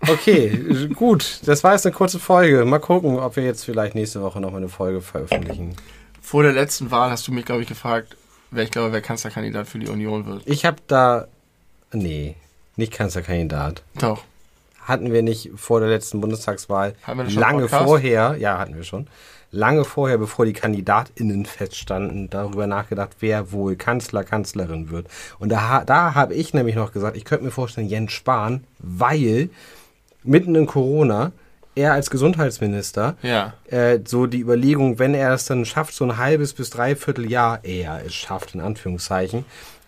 Okay, 0.00 0.88
gut. 0.94 1.40
Das 1.44 1.64
war 1.64 1.72
jetzt 1.72 1.84
eine 1.84 1.94
kurze 1.94 2.18
Folge. 2.18 2.64
Mal 2.64 2.78
gucken, 2.78 3.18
ob 3.18 3.36
wir 3.36 3.44
jetzt 3.44 3.64
vielleicht 3.64 3.94
nächste 3.94 4.22
Woche 4.22 4.40
noch 4.40 4.54
eine 4.54 4.68
Folge 4.68 5.00
veröffentlichen. 5.00 5.74
Vor 6.22 6.42
der 6.42 6.52
letzten 6.52 6.90
Wahl 6.90 7.10
hast 7.10 7.26
du 7.26 7.32
mich, 7.32 7.44
glaube 7.44 7.62
ich, 7.62 7.68
gefragt, 7.68 8.16
wer 8.50 8.64
ich 8.64 8.70
glaube, 8.70 8.92
wer 8.92 9.00
Kanzlerkandidat 9.00 9.66
für 9.66 9.78
die 9.78 9.88
Union 9.88 10.26
wird. 10.26 10.42
Ich 10.46 10.64
habe 10.64 10.76
da. 10.86 11.26
Nee, 11.92 12.36
nicht 12.76 12.92
Kanzlerkandidat. 12.92 13.82
Doch. 13.98 14.22
Hatten 14.82 15.12
wir 15.12 15.22
nicht 15.22 15.50
vor 15.56 15.80
der 15.80 15.88
letzten 15.88 16.20
Bundestagswahl 16.20 16.94
Hatten 17.02 17.18
wir 17.18 17.30
schon 17.30 17.40
lange 17.40 17.68
vorher, 17.68 18.36
ja, 18.38 18.58
hatten 18.58 18.74
wir 18.74 18.84
schon, 18.84 19.06
lange 19.50 19.84
vorher, 19.84 20.18
bevor 20.18 20.44
die 20.44 20.52
KandidatInnen 20.52 21.46
feststanden, 21.46 22.28
darüber 22.30 22.66
nachgedacht, 22.66 23.10
wer 23.20 23.50
wohl 23.52 23.76
Kanzler, 23.76 24.24
Kanzlerin 24.24 24.90
wird. 24.90 25.06
Und 25.38 25.50
da, 25.50 25.84
da 25.84 26.14
habe 26.14 26.34
ich 26.34 26.52
nämlich 26.54 26.74
noch 26.76 26.92
gesagt, 26.92 27.16
ich 27.16 27.24
könnte 27.24 27.44
mir 27.44 27.50
vorstellen, 27.50 27.88
Jens 27.88 28.12
Spahn, 28.12 28.64
weil 28.78 29.48
mitten 30.22 30.54
in 30.54 30.66
Corona 30.66 31.32
er 31.74 31.92
als 31.92 32.10
Gesundheitsminister 32.10 33.16
Ja. 33.22 33.54
äh, 33.70 34.00
so 34.04 34.26
die 34.26 34.40
Überlegung, 34.40 34.98
wenn 34.98 35.14
er 35.14 35.32
es 35.32 35.44
dann 35.46 35.64
schafft, 35.64 35.94
so 35.94 36.04
ein 36.04 36.16
halbes 36.18 36.52
bis 36.52 36.70
dreiviertel 36.70 37.30
Jahr, 37.30 37.60
er 37.62 38.02
es 38.04 38.14
schafft, 38.14 38.54
in 38.54 38.60
Anführungszeichen, 38.60 39.44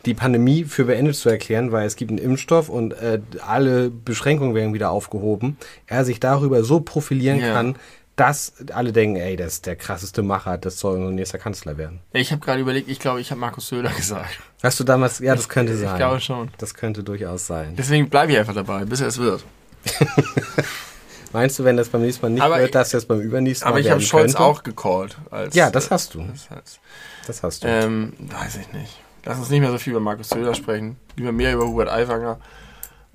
die 0.07 0.15
Pandemie 0.15 0.65
für 0.65 0.85
beendet 0.85 1.17
zu 1.17 1.29
erklären, 1.29 1.73
weil 1.73 1.87
es 1.87 1.97
gibt 1.97 2.11
einen 2.11 2.19
Impfstoff 2.19 2.69
und 2.71 2.93
äh, 2.93 3.21
alle 3.47 3.91
Beschränkungen 3.91 4.55
werden 4.55 4.73
wieder 4.73 4.91
aufgehoben, 4.91 5.59
er 5.87 6.05
sich 6.05 6.21
darüber 6.21 6.63
so 6.65 6.81
profilieren 6.81 7.41
Ja. 7.41 7.53
kann, 7.53 7.75
dass 8.21 8.53
alle 8.75 8.93
denken, 8.93 9.17
ey, 9.17 9.35
das 9.37 9.55
ist 9.55 9.67
der 9.67 9.77
krasseste 9.77 10.23
Macher, 10.23 10.59
das 10.59 10.79
soll 10.79 10.99
unser 10.99 11.11
nächster 11.13 11.39
Kanzler 11.39 11.79
werden. 11.79 12.01
Ich 12.13 12.31
habe 12.33 12.41
gerade 12.45 12.61
überlegt, 12.61 12.89
ich 12.91 12.99
glaube, 13.01 13.21
ich 13.21 13.31
habe 13.31 13.41
Markus 13.41 13.69
Söder 13.69 13.89
gesagt. 13.97 14.39
Hast 14.63 14.79
du 14.79 14.85
damals, 14.85 15.19
ja, 15.21 15.35
das 15.35 15.49
könnte 15.49 15.75
sein. 15.77 15.93
Ich 15.93 15.97
glaube 15.97 16.21
schon. 16.21 16.51
Das 16.59 16.75
könnte 16.75 17.03
durchaus 17.03 17.47
sein. 17.47 17.75
Deswegen 17.77 18.11
bleibe 18.11 18.33
ich 18.33 18.39
einfach 18.39 18.55
dabei, 18.55 18.85
bis 18.85 19.01
er 19.01 19.07
es 19.09 19.19
wird. 19.19 19.43
Meinst 21.33 21.59
du, 21.59 21.65
wenn 21.65 21.77
das 21.77 21.89
beim 21.89 22.03
nächsten 22.03 22.27
Mal 22.27 22.31
nicht 22.31 22.43
Aber 22.43 22.59
wird, 22.59 22.75
dass 22.75 22.91
das 22.91 23.07
beim 23.07 23.21
übernächsten 23.21 23.67
Mal 23.67 23.71
Aber 23.71 23.81
ich 23.81 23.91
habe 23.91 24.01
Scholz 24.01 24.33
könnte? 24.33 24.41
auch 24.41 24.63
gecallt. 24.63 25.17
Als, 25.31 25.55
Ja, 25.55 25.71
das 25.71 25.87
äh, 25.87 25.91
hast 25.91 26.15
du. 26.15 26.25
Das 26.25 26.51
heißt, 26.51 26.81
Das 27.27 27.43
hast 27.43 27.65
du. 27.65 27.69
ähm, 27.69 28.13
weiß 28.19 28.57
ich 28.57 28.73
nicht. 28.73 29.01
Lass 29.25 29.39
uns 29.39 29.49
nicht 29.49 29.61
mehr 29.61 29.71
so 29.71 29.79
viel 29.79 29.93
über 29.93 30.01
Markus 30.01 30.29
Söder 30.31 30.55
sprechen. 30.55 30.97
Lieber 31.17 31.31
mehr 31.33 31.55
über 31.55 31.67
Hubert 31.67 31.89
Aiwanger. 31.89 32.41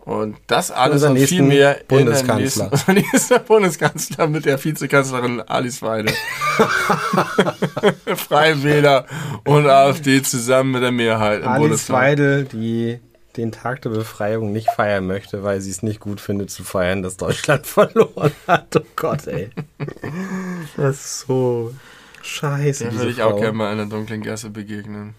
Und 0.06 0.38
das 0.45 0.69
alles 0.69 1.02
und 1.02 1.18
viel 1.18 1.41
mehr 1.41 1.80
Bundeskanzler. 1.88 2.69
in 2.72 2.80
der 2.86 2.94
nächsten, 3.03 3.44
Bundeskanzler 3.48 4.27
mit 4.27 4.45
der 4.45 4.64
Vizekanzlerin 4.64 5.41
Alice 5.41 5.82
Weide. 5.82 6.14
Freie 8.15 8.61
Wähler 8.61 9.07
und 9.45 9.68
AfD 9.68 10.22
zusammen 10.22 10.73
mit 10.73 10.84
der 10.84 10.91
Mehrheit 10.91 11.41
im 11.41 11.48
Alice 11.48 11.61
Bundestag. 11.61 11.95
Weidel, 11.95 12.44
die 12.45 12.99
den 13.36 13.52
Tag 13.52 13.82
der 13.82 13.90
Befreiung 13.90 14.53
nicht 14.53 14.69
feiern 14.69 15.07
möchte, 15.07 15.44
weil 15.44 15.60
sie 15.60 15.72
es 15.72 15.82
nicht 15.82 15.99
gut 15.99 16.22
findet 16.22 16.52
zu 16.52 16.64
feiern, 16.64 17.02
dass 17.02 17.18
Deutschland 17.18 17.65
verloren 17.68 18.32
hat. 18.48 18.76
Oh 18.76 18.82
Gott, 18.95 19.26
ey. 19.26 19.49
Das 20.77 20.98
ist 20.98 21.19
so 21.22 21.73
scheiße. 22.22 22.90
Diese 22.90 22.99
würde 22.99 23.11
ich 23.11 23.23
auch 23.23 23.32
Frau. 23.32 23.40
gerne 23.40 23.57
mal 23.57 23.72
in 23.72 23.77
der 23.80 23.88
dunklen 23.88 24.22
Gasse 24.22 24.52
begegnen. 24.52 25.15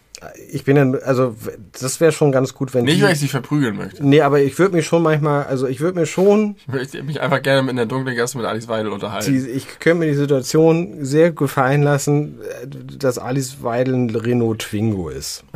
Ich 0.51 0.65
bin 0.65 0.77
dann, 0.77 0.95
also, 0.95 1.37
das 1.79 2.01
wäre 2.01 2.11
schon 2.13 2.33
ganz 2.33 2.55
gut, 2.55 2.73
wenn 2.75 2.85
Nicht, 2.85 2.99
die, 2.99 3.03
weil 3.03 3.13
ich 3.13 3.21
sie 3.21 3.29
verprügeln 3.29 3.77
möchte. 3.77 4.07
Nee, 4.07 4.23
aber 4.23 4.41
ich 4.41 4.59
würde 4.59 4.75
mich 4.77 4.87
schon 4.87 5.03
manchmal, 5.03 5.45
also 5.45 5.67
ich 5.67 5.81
würde 5.81 5.99
mir 6.01 6.07
schon, 6.07 6.57
Ich 6.59 6.69
möchte 6.69 7.03
mich 7.03 7.21
einfach 7.21 7.43
gerne 7.43 7.69
in 7.69 7.77
der 7.77 7.87
dunklen 7.87 8.17
Gasse 8.17 8.39
mit 8.39 8.47
Alice 8.47 8.69
Weidel 8.69 8.93
unterhalten. 8.93 9.31
die, 9.33 9.51
ich 9.51 9.79
könnte 9.79 10.01
mir 10.01 10.07
die 10.07 10.17
Situation 10.17 11.05
sehr 11.05 11.33
gefallen 11.33 11.83
lassen, 11.83 12.39
dass 12.99 13.19
Alice 13.19 13.63
Weidel 13.63 13.95
ein 13.95 14.11
Renault 14.11 14.61
Twingo 14.61 15.09
ist. 15.09 15.45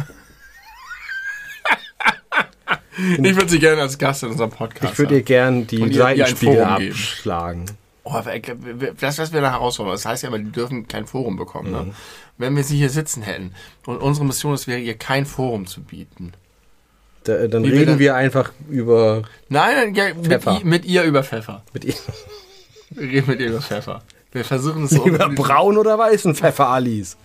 Ich 2.96 3.34
würde 3.36 3.48
sie 3.48 3.58
gerne 3.58 3.80
als 3.80 3.96
Gast 3.96 4.24
in 4.24 4.30
unserem 4.30 4.50
Podcast 4.50 4.92
Ich 4.92 4.98
würde 4.98 5.14
ihr 5.14 5.20
haben. 5.20 5.24
gern 5.24 5.66
die 5.66 5.92
Seitenspiegel 5.94 6.56
Forum 6.56 6.76
geben. 6.78 6.94
Oh, 8.02 8.14
das, 9.00 9.18
was 9.18 9.32
wir 9.32 9.38
eine 9.40 9.50
Herausforderung. 9.52 9.94
Das 9.94 10.06
heißt 10.06 10.22
ja 10.22 10.28
immer, 10.30 10.38
die 10.38 10.50
dürfen 10.50 10.88
kein 10.88 11.06
Forum 11.06 11.36
bekommen. 11.36 11.68
Mhm. 11.70 11.88
Ne? 11.88 11.94
Wenn 12.38 12.56
wir 12.56 12.64
sie 12.64 12.76
hier 12.78 12.88
sitzen 12.90 13.22
hätten 13.22 13.52
und 13.86 13.98
unsere 13.98 14.24
Mission 14.26 14.54
ist, 14.54 14.66
wäre 14.66 14.80
ihr 14.80 14.96
kein 14.96 15.26
Forum 15.26 15.66
zu 15.66 15.82
bieten. 15.82 16.32
Da, 17.24 17.46
dann 17.46 17.62
Wie 17.64 17.68
wir 17.72 17.80
reden 17.80 17.86
dann- 17.90 17.98
wir 17.98 18.14
einfach 18.14 18.52
über 18.70 19.22
Nein, 19.50 19.94
ja, 19.94 20.14
mit, 20.14 20.46
i- 20.46 20.64
mit 20.64 20.84
ihr 20.86 21.02
über 21.04 21.22
Pfeffer. 21.22 21.62
mit 21.74 21.84
ihr. 21.84 21.94
Wir 22.90 23.08
reden 23.08 23.26
mit 23.30 23.40
ihr 23.40 23.48
über 23.50 23.60
Pfeffer. 23.60 24.02
Wir 24.32 24.44
versuchen 24.44 24.84
es 24.84 24.90
so. 24.92 25.04
Über 25.06 25.28
braun 25.28 25.76
oder 25.76 25.98
weißen 25.98 26.34
Pfeffer, 26.34 26.68
Alice. 26.68 27.16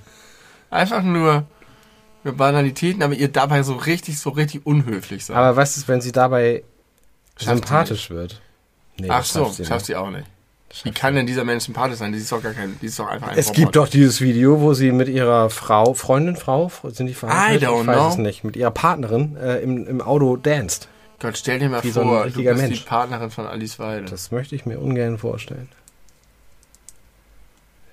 Einfach 0.71 1.01
nur 1.03 1.45
über 2.23 2.33
Banalitäten, 2.33 3.01
aber 3.03 3.13
ihr 3.13 3.27
dabei 3.29 3.61
so 3.63 3.73
richtig, 3.75 4.19
so 4.19 4.31
richtig 4.31 4.65
unhöflich 4.65 5.23
sein. 5.25 5.37
Aber 5.37 5.55
was 5.55 5.77
ist, 5.77 5.87
wenn 5.87 6.01
sie 6.01 6.11
dabei 6.11 6.63
sympathisch 7.37 8.09
wird? 8.09 8.41
Nee, 8.97 9.07
Ach 9.09 9.23
so, 9.23 9.45
schafft 9.45 9.55
sie 9.55 9.65
schafft 9.65 9.85
sie 9.85 9.95
auch 9.95 10.09
nicht. 10.09 10.25
Wie 10.83 10.91
kann 10.91 11.15
denn 11.15 11.25
dieser 11.25 11.43
Mensch 11.45 11.63
sympathisch 11.65 11.97
sein? 11.97 12.11
Die 12.11 12.17
ist 12.19 12.31
doch 12.31 12.43
gar 12.43 12.53
kein, 12.53 12.77
die 12.81 12.87
ist 12.87 12.99
doch 12.99 13.07
einfach 13.07 13.29
ein 13.29 13.37
Es 13.37 13.47
Roboter. 13.47 13.61
gibt 13.61 13.75
doch 13.77 13.87
dieses 13.87 14.19
Video, 14.21 14.59
wo 14.61 14.73
sie 14.73 14.91
mit 14.91 15.07
ihrer 15.07 15.49
Frau, 15.49 15.93
Freundin, 15.93 16.35
Frau, 16.35 16.69
sind 16.83 17.07
die 17.07 17.13
verheiratet? 17.13 17.61
I 17.61 17.65
don't 17.65 17.81
ich 17.81 17.87
weiß 17.87 17.95
know. 17.95 18.09
es 18.09 18.17
nicht, 18.17 18.43
mit 18.43 18.55
ihrer 18.57 18.71
Partnerin 18.71 19.37
äh, 19.37 19.59
im, 19.59 19.87
im 19.87 20.01
Auto 20.01 20.35
danst. 20.35 20.89
Gott, 21.19 21.37
stell 21.37 21.59
dir 21.59 21.69
mal 21.69 21.81
Wie 21.83 21.91
so 21.91 22.01
ein 22.01 22.07
vor, 22.07 22.17
du 22.19 22.25
richtiger 22.25 22.51
bist 22.53 22.63
Mensch. 22.63 22.79
die 22.83 22.89
Partnerin 22.89 23.31
von 23.31 23.45
Alice 23.47 23.79
Weide. 23.79 24.05
Das 24.05 24.31
möchte 24.31 24.53
ich 24.55 24.65
mir 24.65 24.79
ungern 24.79 25.17
vorstellen. 25.17 25.69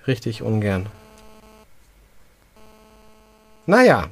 Richtig 0.05 0.41
ungern. 0.41 0.87
Naja. 3.65 4.07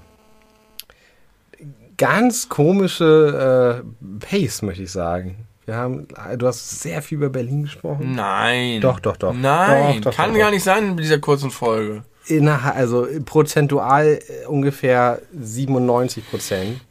Ganz 1.97 2.47
komische 2.49 3.83
äh, 3.83 4.25
Pace, 4.25 4.61
möchte 4.61 4.83
ich 4.83 4.91
sagen. 4.91 5.45
Wir 5.65 5.75
haben, 5.75 6.07
du 6.37 6.47
hast 6.47 6.81
sehr 6.81 7.01
viel 7.01 7.17
über 7.17 7.29
Berlin 7.29 7.63
gesprochen. 7.63 8.13
Nein. 8.15 8.81
Doch, 8.81 8.99
doch, 8.99 9.15
doch. 9.17 9.33
Nein, 9.33 10.01
Doch, 10.01 10.11
doch, 10.11 10.17
kann 10.17 10.31
doch, 10.33 10.39
gar 10.39 10.51
nicht 10.51 10.63
sein 10.63 10.89
in 10.89 10.97
dieser 10.97 11.19
kurzen 11.19 11.51
Folge. 11.51 12.03
Innerhalb, 12.27 12.75
also 12.75 13.07
prozentual 13.25 14.19
äh, 14.27 14.45
ungefähr 14.47 15.21
97 15.39 16.29
Prozent. 16.29 16.81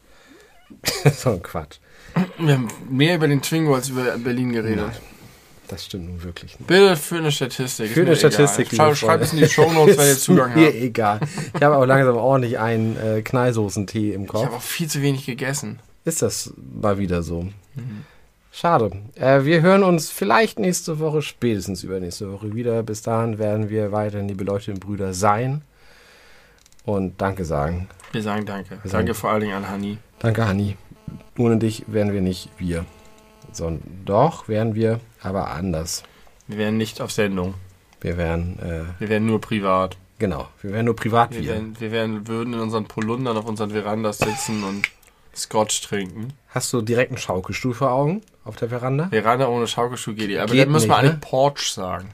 so 1.16 1.30
ein 1.30 1.42
Quatsch. 1.42 1.78
Wir 2.38 2.54
haben 2.54 2.68
mehr 2.88 3.16
über 3.16 3.28
den 3.28 3.40
Twingo 3.42 3.74
als 3.74 3.88
über 3.88 4.16
Berlin 4.18 4.52
geredet. 4.52 4.86
Nein. 4.86 4.96
Das 5.68 5.84
stimmt 5.84 6.06
nun 6.06 6.22
wirklich 6.24 6.58
nicht. 6.58 6.66
Bitte 6.66 6.96
für 6.96 7.18
eine 7.18 7.30
Statistik. 7.30 7.86
ist 7.86 7.94
Für 7.94 8.00
eine 8.00 8.10
mir. 8.10 8.16
Statistik, 8.16 8.74
Schreib, 8.74 8.96
schreib 8.96 9.20
es 9.20 9.32
in 9.32 9.38
die 9.38 9.48
Shownotes, 9.48 9.96
wenn 9.98 10.06
ihr 10.08 10.18
Zugang 10.18 10.54
Mir 10.54 10.66
habt. 10.66 10.74
egal. 10.74 11.20
Ich 11.54 11.62
habe 11.62 11.76
auch 11.76 11.84
langsam 11.84 12.16
ordentlich 12.16 12.58
einen 12.58 12.96
äh, 12.96 13.22
Knallsoßentee 13.22 14.12
im 14.12 14.22
Ich 14.22 14.28
Kopf. 14.28 14.44
habe 14.46 14.56
auch 14.56 14.62
viel 14.62 14.88
zu 14.88 15.00
wenig 15.00 15.26
gegessen. 15.26 15.78
Ist 16.04 16.22
das 16.22 16.52
mal 16.80 16.98
wieder 16.98 17.22
so? 17.22 17.46
Schade. 18.52 18.90
Äh, 19.14 19.44
wir 19.44 19.62
hören 19.62 19.82
uns 19.84 20.10
vielleicht 20.10 20.58
nächste 20.58 20.98
Woche, 20.98 21.22
spätestens 21.22 21.84
übernächste 21.84 22.32
Woche 22.32 22.54
wieder. 22.54 22.82
Bis 22.82 23.02
dahin 23.02 23.38
werden 23.38 23.70
wir 23.70 23.92
weiterhin 23.92 24.28
die 24.28 24.34
beleuchteten 24.34 24.80
Brüder 24.80 25.14
sein. 25.14 25.62
Und 26.84 27.20
Danke 27.20 27.44
sagen. 27.44 27.88
Wir 28.12 28.22
sagen 28.22 28.44
Danke. 28.46 28.70
Wir 28.82 28.90
danke 28.90 28.90
sagen- 29.12 29.14
vor 29.14 29.30
allen 29.30 29.40
Dingen 29.42 29.54
an 29.54 29.68
Hani. 29.68 29.98
Danke, 30.18 30.46
Hanni. 30.46 30.76
Ohne 31.38 31.58
dich 31.58 31.84
wären 31.86 32.12
wir 32.12 32.20
nicht 32.22 32.48
wir. 32.58 32.84
Sondern 33.52 33.82
doch 34.04 34.48
wären 34.48 34.74
wir, 34.74 35.00
aber 35.22 35.50
anders. 35.50 36.02
Wir 36.46 36.58
wären 36.58 36.76
nicht 36.76 37.00
auf 37.00 37.12
Sendung. 37.12 37.54
Wir 38.00 38.16
wären, 38.16 38.58
äh, 38.60 38.84
Wir 39.00 39.08
wären 39.08 39.26
nur 39.26 39.40
privat. 39.40 39.96
genau, 40.18 40.48
wir 40.62 40.72
wären 40.72 40.86
nur 40.86 40.96
privat 40.96 41.32
Wir, 41.34 41.42
wir. 41.42 41.48
wären, 41.54 41.80
wir 41.80 41.92
wären, 41.92 42.26
würden 42.28 42.54
in 42.54 42.60
unseren 42.60 42.86
Polundern 42.86 43.36
auf 43.36 43.46
unseren 43.46 43.70
Verandas 43.70 44.18
sitzen 44.18 44.64
und 44.64 44.88
Scotch 45.36 45.82
trinken. 45.82 46.32
Hast 46.50 46.72
du 46.72 46.82
direkt 46.82 47.12
einen 47.12 47.18
Schaukelstuhl 47.18 47.74
vor 47.74 47.92
Augen 47.92 48.22
auf 48.44 48.56
der 48.56 48.68
Veranda? 48.68 49.08
Veranda 49.08 49.48
ohne 49.48 49.66
Schaukelstuhl 49.66 50.14
geht 50.14 50.30
die. 50.30 50.38
Aber 50.38 50.52
Geht 50.52 50.64
dann 50.64 50.72
müssen 50.72 50.88
wir 50.88 50.96
nicht, 50.96 51.02
ne? 51.04 51.10
eigentlich 51.10 51.20
Porch 51.20 51.72
sagen. 51.72 52.10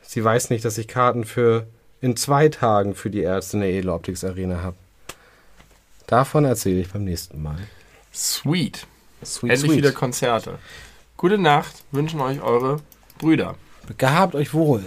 Sie 0.03 0.25
weiß 0.25 0.51
nicht, 0.51 0.65
dass 0.65 0.79
ich 0.79 0.89
Karten 0.89 1.25
für 1.25 1.67
in 2.01 2.17
zwei 2.17 2.49
Tagen 2.49 2.95
für 2.95 3.11
die 3.11 3.21
Ärzte 3.21 3.57
in 3.57 3.63
der 3.63 3.71
Edel 3.71 3.91
Optics 3.91 4.25
Arena 4.25 4.63
habe. 4.63 4.77
Davon 6.07 6.45
erzähle 6.45 6.81
ich 6.81 6.91
beim 6.91 7.05
nächsten 7.05 7.43
Mal. 7.43 7.59
Sweet. 8.13 8.87
Sweet, 9.25 9.53
Endlich 9.53 9.77
wieder 9.77 9.93
Konzerte. 9.93 10.59
Gute 11.17 11.39
Nacht 11.39 11.85
wünschen 11.93 12.21
euch 12.21 12.41
eure 12.41 12.81
Brüder. 13.19 13.55
Gehabt 13.99 14.35
euch 14.35 14.55
wohl. 14.55 14.85